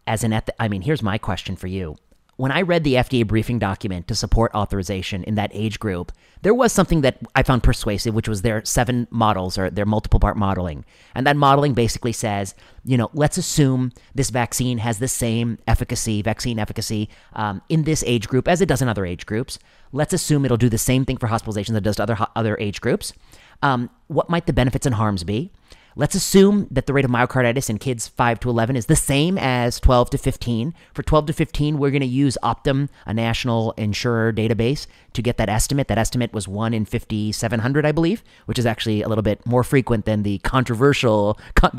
As 0.07 0.23
an, 0.23 0.33
eth- 0.33 0.51
I 0.61 0.69
mean, 0.69 0.83
here's 0.83 1.03
my 1.03 1.19
question 1.19 1.57
for 1.57 1.66
you: 1.66 1.97
when 2.37 2.53
I 2.53 2.62
read 2.62 2.85
the 2.85 2.94
FDA 2.94 3.27
briefing 3.27 3.59
document 3.59 4.09
to 4.09 4.14
support 4.14 4.55
authorization 4.55 5.25
in 5.25 5.37
that 5.37 5.51
age 5.55 5.79
group, 5.79 6.12
there 6.42 6.53
was 6.53 6.70
something 6.70 7.01
that 7.01 7.18
I 7.35 7.42
found 7.42 7.62
persuasive, 7.62 8.14
which 8.14 8.29
was 8.29 8.42
their 8.42 8.62
seven 8.64 9.09
models 9.11 9.57
or 9.57 9.70
their 9.70 9.87
multiple 9.87 10.20
part 10.20 10.37
modeling. 10.37 10.85
And 11.14 11.27
that 11.27 11.37
modeling 11.37 11.72
basically 11.72 12.12
says, 12.12 12.55
you 12.85 12.99
know, 12.99 13.11
let's 13.14 13.38
assume 13.38 13.92
this 14.14 14.29
vaccine 14.29 14.79
has 14.79 14.99
the 14.99 15.09
same 15.09 15.59
efficacy, 15.66 16.20
vaccine 16.20 16.59
efficacy 16.59 17.09
um, 17.33 17.62
in 17.70 17.85
this 17.85 18.05
age 18.07 18.29
group 18.29 18.49
as 18.49 18.61
it 18.61 18.68
does 18.68 18.83
in 18.83 18.88
other 18.88 19.07
age 19.07 19.25
groups. 19.25 19.59
Let's 19.92 20.12
assume 20.12 20.44
it'll 20.44 20.59
do 20.59 20.68
the 20.68 20.79
same 20.79 21.07
thing 21.07 21.16
for 21.16 21.29
hospitalization 21.29 21.72
that 21.72 21.81
it 21.81 21.85
does 21.85 21.96
to 21.96 22.03
other, 22.03 22.18
other 22.37 22.59
age 22.61 22.83
groups. 22.83 23.14
Um, 23.62 23.88
what 24.09 24.29
might 24.29 24.46
the 24.46 24.53
benefits 24.53 24.85
and 24.85 24.94
harms 24.94 25.25
be? 25.25 25.53
Let's 25.98 26.14
assume 26.14 26.68
that 26.70 26.85
the 26.85 26.92
rate 26.92 27.06
of 27.06 27.11
myocarditis 27.11 27.70
in 27.70 27.78
kids 27.78 28.06
5 28.06 28.40
to 28.40 28.50
11 28.50 28.76
is 28.76 28.85
the 28.85 28.94
same 28.94 29.38
as 29.38 29.80
12 29.80 30.11
to 30.11 30.18
15. 30.18 30.74
For 30.92 31.02
12 31.02 31.26
to 31.26 31.32
15, 31.32 31.78
we're 31.78 31.90
going 31.90 32.00
to 32.00 32.06
use 32.06 32.37
Optum, 32.42 32.90
a 33.06 33.14
national 33.14 33.72
insurer 33.78 34.30
database, 34.30 34.87
to 35.14 35.22
get 35.22 35.38
that 35.38 35.48
estimate. 35.48 35.88
That 35.88 35.96
estimate 35.96 36.35
was 36.35 36.46
1 36.46 36.74
in 36.74 36.85
5,700, 36.85 37.87
I 37.87 37.92
believe, 37.92 38.22
which 38.44 38.59
is 38.59 38.66
actually 38.66 39.00
a 39.00 39.09
little 39.09 39.22
bit 39.22 39.46
more 39.46 39.64
frequent 39.64 40.04
than 40.04 40.22
the 40.22 40.37
controversial, 40.40 41.38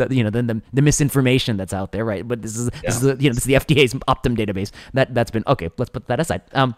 you 0.09 0.23
know, 0.23 0.31
than 0.31 0.47
the, 0.47 0.63
the 0.73 0.81
misinformation 0.81 1.55
that's 1.55 1.73
out 1.73 1.91
there, 1.91 2.03
right? 2.03 2.27
But 2.27 2.41
this 2.41 2.57
is, 2.57 2.71
yeah. 2.73 2.79
this 2.85 3.03
is 3.03 3.21
you 3.21 3.29
know, 3.29 3.35
this 3.35 3.37
is 3.37 3.43
the 3.43 3.53
FDA's 3.53 3.93
Optum 3.93 4.35
database. 4.35 4.71
That, 4.95 5.13
that's 5.13 5.29
been, 5.29 5.43
okay, 5.45 5.69
let's 5.77 5.91
put 5.91 6.07
that 6.07 6.19
aside. 6.19 6.41
Um, 6.53 6.75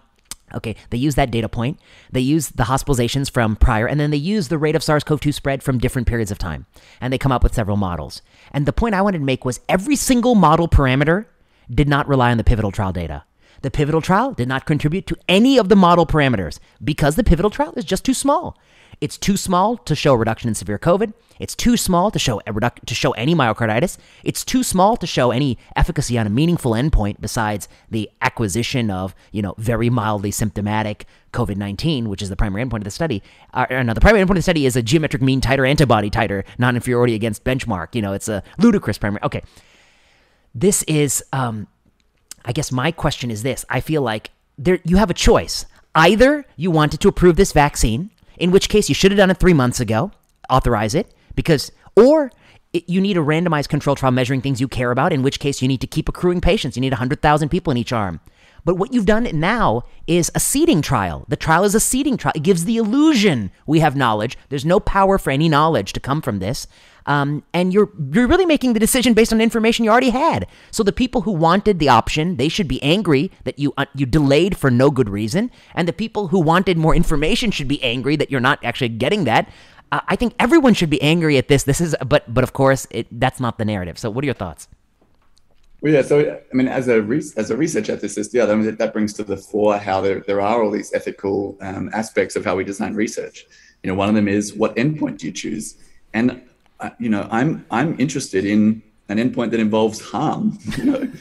Okay, 0.54 0.76
they 0.90 0.98
use 0.98 1.16
that 1.16 1.32
data 1.32 1.50
point. 1.50 1.80
They 2.12 2.20
use 2.20 2.50
the 2.50 2.64
hospitalizations 2.64 3.30
from 3.32 3.56
prior, 3.56 3.88
and 3.88 4.00
then 4.00 4.12
they 4.12 4.18
use 4.18 4.48
the 4.48 4.58
rate 4.58 4.76
of 4.76 4.84
SARS 4.84 5.04
CoV 5.04 5.20
2 5.20 5.32
spread 5.32 5.64
from 5.64 5.78
different 5.78 6.08
periods 6.08 6.32
of 6.32 6.38
time. 6.38 6.66
And 7.00 7.12
they 7.12 7.18
come 7.18 7.32
up 7.32 7.44
with 7.44 7.54
several 7.54 7.78
models. 7.78 8.22
And 8.52 8.66
the 8.66 8.74
point 8.74 8.96
I 8.96 9.02
wanted 9.02 9.20
to 9.20 9.26
make 9.26 9.46
was 9.46 9.60
every 9.70 9.96
single 9.96 10.36
model 10.36 10.68
parameter 10.68 11.26
did 11.74 11.88
not 11.88 12.08
rely 12.08 12.32
on 12.32 12.38
the 12.38 12.44
pivotal 12.44 12.72
trial 12.72 12.92
data. 12.92 13.24
The 13.62 13.72
pivotal 13.72 14.02
trial 14.02 14.34
did 14.34 14.48
not 14.48 14.66
contribute 14.66 15.06
to 15.08 15.18
any 15.28 15.58
of 15.58 15.70
the 15.70 15.76
model 15.76 16.06
parameters 16.06 16.60
because 16.84 17.16
the 17.16 17.24
pivotal 17.24 17.52
trial 17.52 17.74
is 17.76 17.86
just 17.86 18.06
too 18.06 18.14
small. 18.14 18.58
It's 19.02 19.18
too 19.18 19.38
small 19.38 19.78
to 19.78 19.96
show 19.96 20.14
a 20.14 20.18
reduction 20.18 20.50
in 20.50 20.56
severe 20.56 20.78
COVID. 20.78 21.14
It's 21.40 21.56
too 21.56 21.78
small 21.78 22.12
to 22.12 22.20
show 22.20 22.42
reduc- 22.46 22.84
to 22.86 22.94
show 22.94 23.12
any 23.12 23.34
myocarditis. 23.34 23.98
It's 24.26 24.44
too 24.44 24.62
small 24.62 24.98
to 24.98 25.08
show 25.08 25.32
any 25.32 25.58
efficacy 25.74 26.18
on 26.18 26.28
a 26.28 26.30
meaningful 26.30 26.74
endpoint 26.74 27.22
besides 27.22 27.70
the 27.90 28.10
acquisition 28.22 28.92
of 28.92 29.16
you 29.32 29.42
know 29.42 29.56
very 29.58 29.90
mildly 29.90 30.32
symptomatic 30.32 31.06
COVID 31.32 31.56
nineteen, 31.56 32.10
which 32.10 32.22
is 32.22 32.28
the 32.28 32.36
primary 32.36 32.66
endpoint 32.66 32.80
of 32.80 32.84
the 32.84 32.92
study. 32.92 33.24
Uh, 33.54 33.66
no, 33.70 33.94
the 33.94 34.02
primary 34.02 34.26
endpoint 34.26 34.32
of 34.32 34.36
the 34.38 34.42
study 34.42 34.66
is 34.66 34.76
a 34.76 34.82
geometric 34.82 35.22
mean 35.22 35.40
titer 35.40 35.70
antibody 35.70 36.10
titer 36.10 36.44
non-inferiority 36.58 37.16
against 37.16 37.46
benchmark. 37.46 37.96
You 37.96 38.02
know, 38.02 38.12
it's 38.12 38.28
a 38.28 38.44
ludicrous 38.58 38.98
primary. 38.98 39.24
Okay, 39.24 39.44
this 40.54 40.84
is. 40.84 41.24
Um, 41.32 41.68
I 42.46 42.52
guess 42.52 42.72
my 42.72 42.92
question 42.92 43.32
is 43.32 43.44
this: 43.44 43.66
I 43.70 43.80
feel 43.80 44.02
like 44.02 44.32
there 44.58 44.80
you 44.84 44.98
have 44.98 45.10
a 45.10 45.16
choice. 45.16 45.66
Either 45.96 46.46
you 46.56 46.72
wanted 46.72 47.00
to 47.02 47.08
approve 47.08 47.36
this 47.36 47.52
vaccine 47.52 48.12
in 48.40 48.52
which 48.52 48.70
case 48.70 48.90
you 48.90 48.96
should 48.96 49.12
have 49.12 49.18
done 49.18 49.30
it 49.30 49.38
three 49.38 49.54
months 49.54 49.80
ago, 49.80 50.12
authorize 50.50 50.96
it, 50.96 51.14
because, 51.36 51.72
or 51.96 52.32
it, 52.74 52.88
you 52.88 53.02
need 53.02 53.18
a 53.18 53.22
randomized 53.22 53.70
control 53.70 53.96
trial 53.96 54.12
measuring 54.12 54.42
things 54.42 54.62
you 54.62 54.68
care 54.68 54.92
about, 54.92 55.14
in 55.14 55.22
which 55.22 55.40
case 55.40 55.62
you 55.62 55.68
need 55.68 55.82
to 55.82 55.88
keep 55.88 56.08
accruing 56.08 56.42
patients. 56.42 56.78
You 56.78 56.82
need 56.82 56.94
100,000 56.94 57.50
people 57.50 57.72
in 57.72 57.78
each 57.78 57.94
arm. 57.94 58.22
But 58.66 58.76
what 58.76 58.94
you've 58.94 59.06
done 59.06 59.28
now 59.34 59.84
is 60.08 60.32
a 60.36 60.40
seeding 60.40 60.82
trial. 60.82 61.26
The 61.28 61.38
trial 61.38 61.64
is 61.64 61.76
a 61.76 61.80
seeding 61.80 62.18
trial. 62.18 62.34
It 62.36 62.44
gives 62.44 62.66
the 62.66 62.78
illusion 62.78 63.52
we 63.66 63.80
have 63.80 63.96
knowledge. 63.96 64.38
There's 64.50 64.66
no 64.66 64.80
power 64.80 65.18
for 65.18 65.32
any 65.32 65.50
knowledge 65.50 65.94
to 65.94 66.00
come 66.00 66.22
from 66.22 66.40
this. 66.40 66.68
Um, 67.10 67.44
and 67.56 67.74
you're 67.74 67.90
you're 68.14 68.28
really 68.28 68.46
making 68.46 68.74
the 68.74 68.80
decision 68.80 69.16
based 69.16 69.34
on 69.34 69.42
information 69.42 69.84
you 69.84 69.90
already 69.92 70.12
had. 70.12 70.46
So 70.70 70.84
the 70.84 70.94
people 70.94 71.22
who 71.22 71.32
wanted 71.32 71.80
the 71.80 71.90
option, 71.90 72.38
they 72.38 72.50
should 72.50 72.68
be 72.68 72.82
angry 72.84 73.32
that 73.46 73.58
you 73.58 73.74
uh, 73.78 73.86
you 73.96 74.06
delayed 74.06 74.56
for 74.56 74.70
no 74.70 74.92
good 74.92 75.10
reason, 75.10 75.50
and 75.74 75.88
the 75.88 75.98
people 76.04 76.28
who 76.28 76.40
wanted 76.40 76.78
more 76.78 76.96
information 76.96 77.50
should 77.50 77.68
be 77.68 77.82
angry 77.84 78.16
that 78.16 78.30
you're 78.30 78.40
not 78.40 78.64
actually 78.64 78.90
getting 78.90 79.24
that. 79.24 79.50
Uh, 79.92 80.02
I 80.08 80.16
think 80.16 80.36
everyone 80.38 80.76
should 80.76 80.92
be 80.92 81.02
angry 81.02 81.38
at 81.38 81.48
this. 81.48 81.64
This 81.64 81.82
is, 81.82 81.96
but 82.06 82.32
but 82.32 82.44
of 82.44 82.54
course, 82.54 82.86
it, 82.92 83.08
that's 83.20 83.40
not 83.40 83.58
the 83.58 83.66
narrative. 83.66 83.98
So 83.98 84.12
what 84.12 84.24
are 84.24 84.28
your 84.28 84.36
thoughts? 84.36 84.68
Well, 85.82 85.94
yeah. 85.94 86.04
So, 86.04 86.20
I 86.20 86.56
mean, 86.56 86.68
as 86.68 86.88
a 86.90 87.02
re- 87.02 87.32
as 87.38 87.50
a 87.50 87.58
research 87.58 87.88
ethicist, 87.88 88.34
yeah, 88.34 88.46
that, 88.46 88.78
that 88.78 88.94
brings 88.94 89.14
to 89.14 89.24
the 89.24 89.38
fore 89.38 89.80
how 89.80 90.00
there, 90.02 90.20
there 90.28 90.42
are 90.42 90.62
all 90.62 90.70
these 90.70 90.94
ethical 90.94 91.58
um, 91.62 91.90
aspects 91.92 92.36
of 92.36 92.46
how 92.46 92.56
we 92.56 92.64
design 92.64 92.94
research. 92.94 93.48
You 93.82 93.90
know, 93.90 93.96
one 93.96 94.10
of 94.10 94.16
them 94.16 94.28
is 94.28 94.54
what 94.54 94.76
endpoint 94.76 95.18
do 95.20 95.26
you 95.26 95.32
choose? 95.32 95.78
And 96.14 96.44
you 97.00 97.10
know, 97.10 97.28
I'm 97.32 97.66
I'm 97.72 98.00
interested 98.00 98.46
in 98.46 98.82
an 99.10 99.18
endpoint 99.18 99.52
that 99.52 99.60
involves 99.60 100.00
harm. 100.02 100.58
You 100.78 100.86
know, 100.86 101.12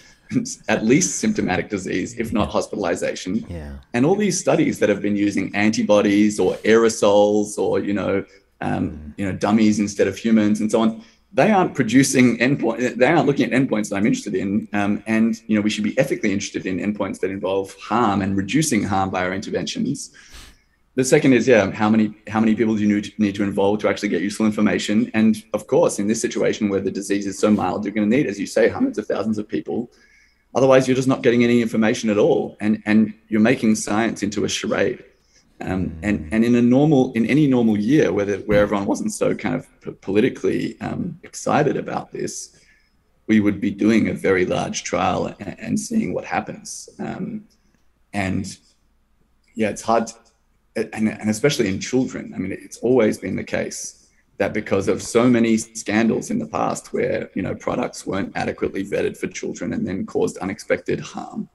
at 0.68 0.84
least 0.84 1.20
symptomatic 1.20 1.70
disease, 1.70 2.18
if 2.18 2.34
not 2.34 2.50
hospitalization. 2.50 3.46
Yeah. 3.48 3.72
And 3.94 4.04
all 4.04 4.14
these 4.14 4.38
studies 4.38 4.78
that 4.78 4.90
have 4.90 5.00
been 5.00 5.16
using 5.16 5.54
antibodies 5.56 6.38
or 6.38 6.56
aerosols 6.72 7.56
or 7.56 7.80
you 7.80 7.94
know, 7.94 8.24
um, 8.60 8.90
mm. 8.90 9.14
you 9.16 9.24
know, 9.24 9.32
dummies 9.32 9.80
instead 9.80 10.06
of 10.06 10.18
humans 10.18 10.60
and 10.60 10.70
so 10.70 10.82
on 10.82 11.02
they 11.32 11.50
aren't 11.50 11.74
producing 11.74 12.38
endpoint. 12.38 12.96
They 12.96 13.06
aren't 13.06 13.26
looking 13.26 13.52
at 13.52 13.60
endpoints 13.60 13.90
that 13.90 13.96
I'm 13.96 14.06
interested 14.06 14.34
in. 14.34 14.66
Um, 14.72 15.02
and 15.06 15.40
you 15.46 15.56
know, 15.56 15.60
we 15.60 15.70
should 15.70 15.84
be 15.84 15.98
ethically 15.98 16.32
interested 16.32 16.64
in 16.66 16.78
endpoints 16.78 17.20
that 17.20 17.30
involve 17.30 17.74
harm 17.74 18.22
and 18.22 18.36
reducing 18.36 18.82
harm 18.82 19.10
by 19.10 19.24
our 19.24 19.34
interventions. 19.34 20.12
The 20.98 21.04
second 21.04 21.32
is, 21.32 21.46
yeah, 21.46 21.70
how 21.70 21.88
many 21.88 22.12
how 22.26 22.40
many 22.40 22.56
people 22.56 22.74
do 22.74 22.82
you 22.84 23.02
need 23.18 23.36
to 23.36 23.44
involve 23.44 23.78
to 23.82 23.88
actually 23.88 24.08
get 24.08 24.20
useful 24.20 24.46
information? 24.46 25.08
And 25.14 25.40
of 25.52 25.68
course, 25.68 26.00
in 26.00 26.08
this 26.08 26.20
situation 26.20 26.68
where 26.70 26.80
the 26.80 26.90
disease 26.90 27.24
is 27.24 27.38
so 27.38 27.52
mild, 27.52 27.84
you're 27.84 27.94
going 27.94 28.10
to 28.10 28.16
need, 28.16 28.26
as 28.26 28.36
you 28.36 28.48
say, 28.48 28.68
hundreds 28.68 28.98
of 28.98 29.06
thousands 29.06 29.38
of 29.38 29.46
people. 29.46 29.92
Otherwise, 30.56 30.88
you're 30.88 30.96
just 30.96 31.06
not 31.06 31.22
getting 31.22 31.44
any 31.44 31.62
information 31.62 32.10
at 32.10 32.18
all, 32.18 32.56
and 32.58 32.82
and 32.84 33.14
you're 33.28 33.40
making 33.40 33.76
science 33.76 34.24
into 34.24 34.44
a 34.44 34.48
charade. 34.48 35.04
Um, 35.60 35.96
and 36.02 36.28
and 36.32 36.44
in 36.44 36.56
a 36.56 36.62
normal 36.62 37.12
in 37.12 37.26
any 37.26 37.46
normal 37.46 37.78
year 37.78 38.12
where 38.12 38.24
the, 38.24 38.38
where 38.48 38.62
everyone 38.62 38.86
wasn't 38.86 39.12
so 39.12 39.36
kind 39.36 39.54
of 39.54 40.00
politically 40.00 40.80
um, 40.80 41.16
excited 41.22 41.76
about 41.76 42.10
this, 42.10 42.60
we 43.28 43.38
would 43.38 43.60
be 43.60 43.70
doing 43.70 44.08
a 44.08 44.14
very 44.14 44.44
large 44.44 44.82
trial 44.82 45.26
and, 45.38 45.60
and 45.60 45.78
seeing 45.78 46.12
what 46.12 46.24
happens. 46.24 46.88
Um, 46.98 47.44
and 48.12 48.58
yeah, 49.54 49.70
it's 49.70 49.82
hard, 49.82 50.08
to, 50.08 50.14
and, 50.92 51.08
and 51.08 51.30
especially 51.30 51.68
in 51.68 51.80
children. 51.80 52.32
I 52.34 52.38
mean, 52.38 52.52
it's 52.52 52.78
always 52.78 53.18
been 53.18 53.36
the 53.36 53.44
case 53.44 54.08
that 54.38 54.52
because 54.52 54.86
of 54.88 55.02
so 55.02 55.28
many 55.28 55.56
scandals 55.56 56.30
in 56.30 56.38
the 56.38 56.46
past 56.46 56.92
where 56.92 57.30
you 57.34 57.42
know 57.42 57.54
products 57.54 58.06
weren't 58.06 58.32
adequately 58.36 58.84
vetted 58.84 59.16
for 59.16 59.26
children 59.26 59.72
and 59.72 59.86
then 59.86 60.06
caused 60.06 60.38
unexpected 60.38 61.00
harm 61.00 61.48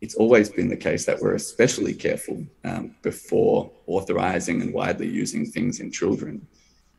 it's 0.00 0.14
always 0.14 0.48
been 0.48 0.68
the 0.68 0.76
case 0.76 1.04
that 1.04 1.20
we're 1.20 1.34
especially 1.34 1.92
careful 1.92 2.44
um, 2.64 2.94
before 3.02 3.70
authorizing 3.86 4.62
and 4.62 4.72
widely 4.72 5.08
using 5.08 5.44
things 5.44 5.80
in 5.80 5.90
children. 5.92 6.46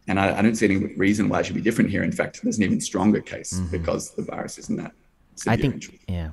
And 0.08 0.20
I, 0.20 0.38
I, 0.38 0.42
don't 0.42 0.56
see 0.56 0.66
any 0.66 0.78
reason 0.96 1.28
why 1.28 1.40
it 1.40 1.46
should 1.46 1.56
be 1.56 1.62
different 1.62 1.90
here. 1.90 2.04
In 2.04 2.12
fact, 2.12 2.42
there's 2.44 2.58
an 2.58 2.64
even 2.64 2.82
stronger 2.82 3.22
case 3.22 3.54
mm-hmm. 3.54 3.72
because 3.72 4.12
the 4.12 4.24
virus 4.24 4.58
isn't 4.60 4.78
that. 4.78 4.94
I 5.48 5.56
think, 5.56 6.00
yeah. 6.08 6.32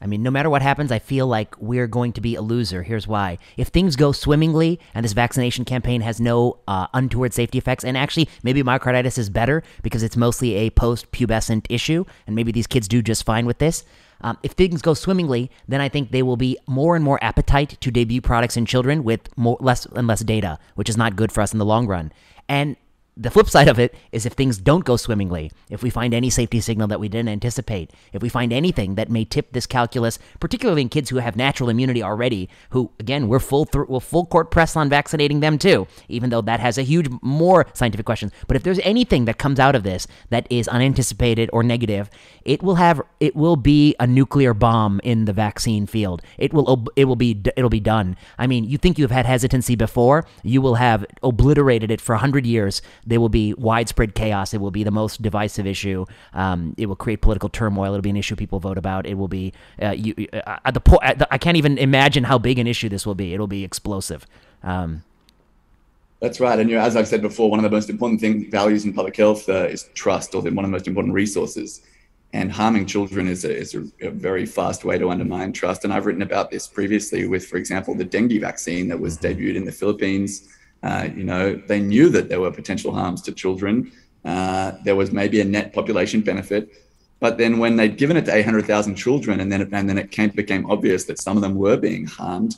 I 0.00 0.06
mean, 0.06 0.22
no 0.22 0.30
matter 0.30 0.48
what 0.48 0.62
happens, 0.62 0.90
I 0.90 0.98
feel 0.98 1.26
like 1.26 1.54
we're 1.60 1.86
going 1.86 2.12
to 2.14 2.20
be 2.20 2.34
a 2.34 2.42
loser. 2.42 2.82
Here's 2.82 3.06
why. 3.06 3.38
If 3.56 3.68
things 3.68 3.96
go 3.96 4.12
swimmingly 4.12 4.80
and 4.94 5.04
this 5.04 5.12
vaccination 5.12 5.64
campaign 5.64 6.00
has 6.00 6.20
no 6.20 6.58
uh, 6.66 6.86
untoward 6.94 7.34
safety 7.34 7.58
effects, 7.58 7.84
and 7.84 7.98
actually 7.98 8.28
maybe 8.42 8.62
myocarditis 8.62 9.18
is 9.18 9.28
better 9.28 9.62
because 9.82 10.02
it's 10.02 10.16
mostly 10.16 10.54
a 10.54 10.70
post 10.70 11.12
pubescent 11.12 11.66
issue, 11.68 12.04
and 12.26 12.34
maybe 12.34 12.52
these 12.52 12.66
kids 12.66 12.88
do 12.88 13.02
just 13.02 13.24
fine 13.24 13.44
with 13.44 13.58
this, 13.58 13.84
um, 14.22 14.38
if 14.42 14.52
things 14.52 14.82
go 14.82 14.94
swimmingly, 14.94 15.50
then 15.66 15.80
I 15.80 15.88
think 15.88 16.10
there 16.10 16.24
will 16.24 16.36
be 16.36 16.58
more 16.66 16.94
and 16.96 17.04
more 17.04 17.22
appetite 17.22 17.80
to 17.80 17.90
debut 17.90 18.20
products 18.20 18.56
in 18.56 18.66
children 18.66 19.02
with 19.02 19.28
more, 19.36 19.56
less 19.60 19.86
and 19.86 20.06
less 20.06 20.20
data, 20.20 20.58
which 20.74 20.88
is 20.88 20.96
not 20.96 21.16
good 21.16 21.32
for 21.32 21.40
us 21.40 21.52
in 21.52 21.58
the 21.58 21.64
long 21.64 21.86
run. 21.86 22.12
And 22.48 22.76
the 23.20 23.30
flip 23.30 23.50
side 23.50 23.68
of 23.68 23.78
it 23.78 23.94
is 24.12 24.24
if 24.24 24.32
things 24.32 24.56
don't 24.56 24.86
go 24.86 24.96
swimmingly, 24.96 25.52
if 25.68 25.82
we 25.82 25.90
find 25.90 26.14
any 26.14 26.30
safety 26.30 26.58
signal 26.58 26.88
that 26.88 27.00
we 27.00 27.08
didn't 27.08 27.28
anticipate, 27.28 27.92
if 28.14 28.22
we 28.22 28.30
find 28.30 28.50
anything 28.50 28.94
that 28.94 29.10
may 29.10 29.26
tip 29.26 29.52
this 29.52 29.66
calculus, 29.66 30.18
particularly 30.40 30.80
in 30.80 30.88
kids 30.88 31.10
who 31.10 31.16
have 31.16 31.36
natural 31.36 31.68
immunity 31.68 32.02
already, 32.02 32.48
who 32.70 32.90
again 32.98 33.28
we're 33.28 33.38
full 33.38 33.66
th- 33.66 33.84
we're 33.88 34.00
full 34.00 34.24
court 34.24 34.50
press 34.50 34.74
on 34.74 34.88
vaccinating 34.88 35.40
them 35.40 35.58
too, 35.58 35.86
even 36.08 36.30
though 36.30 36.40
that 36.40 36.60
has 36.60 36.78
a 36.78 36.82
huge 36.82 37.08
more 37.20 37.66
scientific 37.74 38.06
questions. 38.06 38.32
But 38.46 38.56
if 38.56 38.62
there's 38.62 38.80
anything 38.80 39.26
that 39.26 39.36
comes 39.36 39.60
out 39.60 39.74
of 39.74 39.82
this 39.82 40.06
that 40.30 40.46
is 40.48 40.66
unanticipated 40.68 41.50
or 41.52 41.62
negative, 41.62 42.08
it 42.46 42.62
will 42.62 42.76
have 42.76 43.02
it 43.20 43.36
will 43.36 43.56
be 43.56 43.94
a 44.00 44.06
nuclear 44.06 44.54
bomb 44.54 44.98
in 45.04 45.26
the 45.26 45.34
vaccine 45.34 45.86
field. 45.86 46.22
It 46.38 46.54
will 46.54 46.86
it 46.96 47.04
will 47.04 47.16
be 47.16 47.38
it'll 47.54 47.68
be 47.68 47.80
done. 47.80 48.16
I 48.38 48.46
mean, 48.46 48.64
you 48.64 48.78
think 48.78 48.98
you've 48.98 49.10
had 49.10 49.26
hesitancy 49.26 49.76
before, 49.76 50.24
you 50.42 50.62
will 50.62 50.76
have 50.76 51.04
obliterated 51.22 51.90
it 51.90 52.00
for 52.00 52.14
100 52.14 52.46
years 52.46 52.80
there 53.10 53.20
will 53.20 53.28
be 53.28 53.54
widespread 53.54 54.14
chaos. 54.14 54.54
It 54.54 54.60
will 54.60 54.70
be 54.70 54.84
the 54.84 54.90
most 54.90 55.20
divisive 55.20 55.66
issue. 55.66 56.06
Um, 56.32 56.74
it 56.78 56.86
will 56.86 56.96
create 56.96 57.20
political 57.20 57.48
turmoil. 57.48 57.92
It'll 57.92 58.02
be 58.02 58.10
an 58.10 58.16
issue 58.16 58.36
people 58.36 58.60
vote 58.60 58.78
about. 58.78 59.04
It 59.04 59.14
will 59.14 59.28
be 59.28 59.52
uh, 59.82 59.90
you, 59.90 60.14
uh, 60.32 60.58
at 60.64 60.74
the 60.74 60.80
point. 60.80 61.02
I 61.30 61.38
can't 61.38 61.56
even 61.56 61.76
imagine 61.76 62.24
how 62.24 62.38
big 62.38 62.58
an 62.58 62.66
issue 62.66 62.88
this 62.88 63.04
will 63.04 63.14
be. 63.16 63.34
It'll 63.34 63.46
be 63.46 63.64
explosive. 63.64 64.26
Um, 64.62 65.02
that's 66.20 66.38
right. 66.38 66.58
And 66.58 66.70
you 66.70 66.76
know, 66.76 66.82
as 66.82 66.96
I've 66.96 67.08
said 67.08 67.22
before, 67.22 67.50
one 67.50 67.58
of 67.58 67.64
the 67.64 67.70
most 67.70 67.90
important 67.90 68.20
thing 68.20 68.50
values 68.50 68.84
in 68.84 68.92
public 68.92 69.16
health 69.16 69.48
uh, 69.48 69.64
is 69.64 69.88
trust, 69.94 70.34
or 70.34 70.42
one 70.42 70.58
of 70.58 70.64
the 70.64 70.68
most 70.68 70.86
important 70.86 71.14
resources. 71.14 71.80
and 72.32 72.52
harming 72.52 72.86
children 72.86 73.26
is, 73.26 73.44
a, 73.44 73.52
is 73.52 73.74
a, 73.74 73.82
a, 74.06 74.10
very 74.10 74.46
fast 74.46 74.84
way 74.84 74.96
to 74.96 75.10
undermine 75.10 75.52
trust. 75.52 75.82
And 75.82 75.92
I've 75.92 76.06
written 76.06 76.22
about 76.22 76.48
this 76.50 76.68
previously 76.68 77.26
with, 77.26 77.44
for 77.46 77.56
example, 77.56 77.92
the 77.94 78.04
dengue 78.04 78.40
vaccine 78.40 78.86
that 78.88 79.00
was 79.00 79.18
mm-hmm. 79.18 79.40
debuted 79.40 79.56
in 79.56 79.64
the 79.64 79.72
Philippines. 79.72 80.48
Uh, 80.82 81.08
you 81.14 81.24
know, 81.24 81.54
they 81.66 81.80
knew 81.80 82.08
that 82.08 82.28
there 82.28 82.40
were 82.40 82.50
potential 82.50 82.92
harms 82.92 83.22
to 83.22 83.32
children. 83.32 83.92
Uh, 84.24 84.72
there 84.84 84.96
was 84.96 85.12
maybe 85.12 85.40
a 85.40 85.44
net 85.44 85.72
population 85.72 86.20
benefit, 86.20 86.70
but 87.20 87.36
then 87.36 87.58
when 87.58 87.76
they'd 87.76 87.96
given 87.96 88.16
it 88.16 88.24
to 88.26 88.34
800,000 88.34 88.94
children, 88.94 89.40
and 89.40 89.52
then 89.52 89.60
it, 89.62 89.68
and 89.72 89.88
then 89.88 89.98
it 89.98 90.10
came, 90.10 90.30
became 90.30 90.70
obvious 90.70 91.04
that 91.04 91.20
some 91.20 91.36
of 91.36 91.42
them 91.42 91.54
were 91.54 91.76
being 91.76 92.06
harmed, 92.06 92.56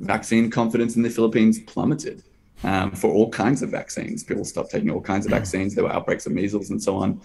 vaccine 0.00 0.50
confidence 0.50 0.96
in 0.96 1.02
the 1.02 1.10
Philippines 1.10 1.58
plummeted 1.60 2.22
um, 2.64 2.92
for 2.92 3.10
all 3.12 3.28
kinds 3.30 3.62
of 3.62 3.70
vaccines. 3.70 4.24
People 4.24 4.44
stopped 4.44 4.70
taking 4.70 4.90
all 4.90 5.00
kinds 5.00 5.26
of 5.26 5.30
vaccines. 5.30 5.74
There 5.74 5.84
were 5.84 5.92
outbreaks 5.92 6.26
of 6.26 6.32
measles 6.32 6.70
and 6.70 6.82
so 6.82 6.96
on. 6.96 7.20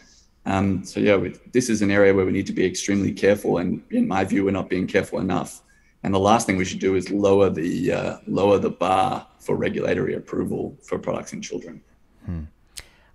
Um, 0.46 0.84
so 0.84 1.00
yeah, 1.00 1.18
this 1.54 1.70
is 1.70 1.82
an 1.82 1.90
area 1.90 2.14
where 2.14 2.26
we 2.26 2.34
need 2.34 2.48
to 2.48 2.54
be 2.54 2.66
extremely 2.66 3.14
careful, 3.14 3.60
and 3.60 3.82
in 3.92 4.08
my 4.08 4.26
view, 4.26 4.44
we're 4.44 4.52
not 4.52 4.70
being 4.70 4.88
careful 4.88 5.20
enough. 5.20 5.62
And 6.04 6.14
the 6.14 6.20
last 6.20 6.46
thing 6.46 6.58
we 6.58 6.66
should 6.66 6.80
do 6.80 6.96
is 6.96 7.10
lower 7.10 7.50
the 7.50 7.92
uh, 7.92 8.18
lower 8.28 8.60
the 8.60 8.70
bar 8.70 9.26
for 9.40 9.56
regulatory 9.56 10.16
approval 10.16 10.78
for 10.82 11.00
products 11.00 11.34
in 11.34 11.42
children. 11.42 11.82
Hmm. 12.26 12.44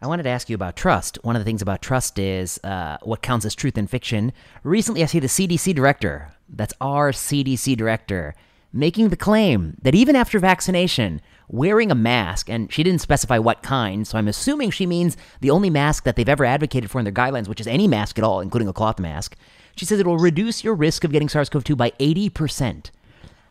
I 0.01 0.07
wanted 0.07 0.23
to 0.25 0.29
ask 0.29 0.49
you 0.49 0.55
about 0.55 0.77
trust. 0.77 1.19
One 1.23 1.35
of 1.35 1.41
the 1.41 1.45
things 1.45 1.61
about 1.61 1.83
trust 1.83 2.19
is 2.19 2.59
uh, 2.63 2.99
what 3.03 3.21
counts 3.21 3.45
as 3.45 3.55
truth 3.55 3.77
in 3.77 3.89
fiction. 3.89 4.33
Recently, 4.63 5.03
I 5.03 5.07
see 5.07 5.19
the 5.19 5.27
CDC 5.27 5.75
director, 5.75 6.33
that's 6.49 6.73
our 6.81 7.11
CDC 7.11 7.77
director, 7.77 8.35
making 8.73 9.09
the 9.09 9.17
claim 9.17 9.77
that 9.83 9.97
even 9.97 10.15
after 10.15 10.39
vaccination, 10.39 11.21
wearing 11.49 11.91
a 11.91 11.97
mask, 11.97 12.49
and 12.49 12.73
she 12.73 12.85
didn't 12.85 13.01
specify 13.01 13.39
what 13.39 13.63
kind, 13.63 14.07
so 14.07 14.19
I'm 14.19 14.29
assuming 14.29 14.71
she 14.71 14.87
means 14.87 15.17
the 15.41 15.51
only 15.51 15.69
mask 15.71 16.05
that 16.05 16.15
they've 16.15 16.29
ever 16.29 16.45
advocated 16.45 16.91
for 16.91 17.01
in 17.01 17.05
their 17.05 17.13
guidelines, 17.13 17.49
which 17.49 17.61
is 17.61 17.67
any 17.67 17.89
mask 17.89 18.19
at 18.19 18.25
all, 18.25 18.41
including 18.41 18.69
a 18.69 18.73
cloth 18.73 19.01
mask. 19.01 19.37
She 19.79 19.85
says 19.85 20.01
it 20.01 20.07
will 20.07 20.19
reduce 20.19 20.65
your 20.65 20.75
risk 20.75 21.05
of 21.05 21.13
getting 21.13 21.29
SARS-CoV-2 21.29 21.77
by 21.77 21.91
80%. 21.93 22.91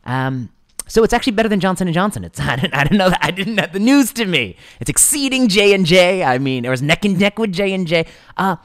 Um, 0.06 0.50
so 0.88 1.04
it's 1.04 1.14
actually 1.14 1.34
better 1.34 1.50
than 1.50 1.60
Johnson 1.60 1.88
and 1.88 1.94
Johnson. 1.94 2.24
It's 2.24 2.40
I 2.40 2.56
didn't, 2.56 2.74
I 2.74 2.84
didn't 2.84 2.98
know 2.98 3.10
that. 3.10 3.20
I 3.22 3.32
didn't 3.32 3.58
have 3.58 3.74
the 3.74 3.80
news 3.80 4.12
to 4.14 4.26
me. 4.26 4.56
It's 4.80 4.90
exceeding 4.90 5.48
J 5.48 5.74
and 5.74 5.86
J. 5.86 6.24
I 6.24 6.38
mean, 6.38 6.66
it 6.66 6.70
was 6.70 6.82
neck 6.82 7.06
and 7.06 7.20
neck 7.20 7.40
with 7.40 7.52
J 7.52 7.74
and 7.74 7.88
J. 7.88 8.06
Uh, 8.38 8.58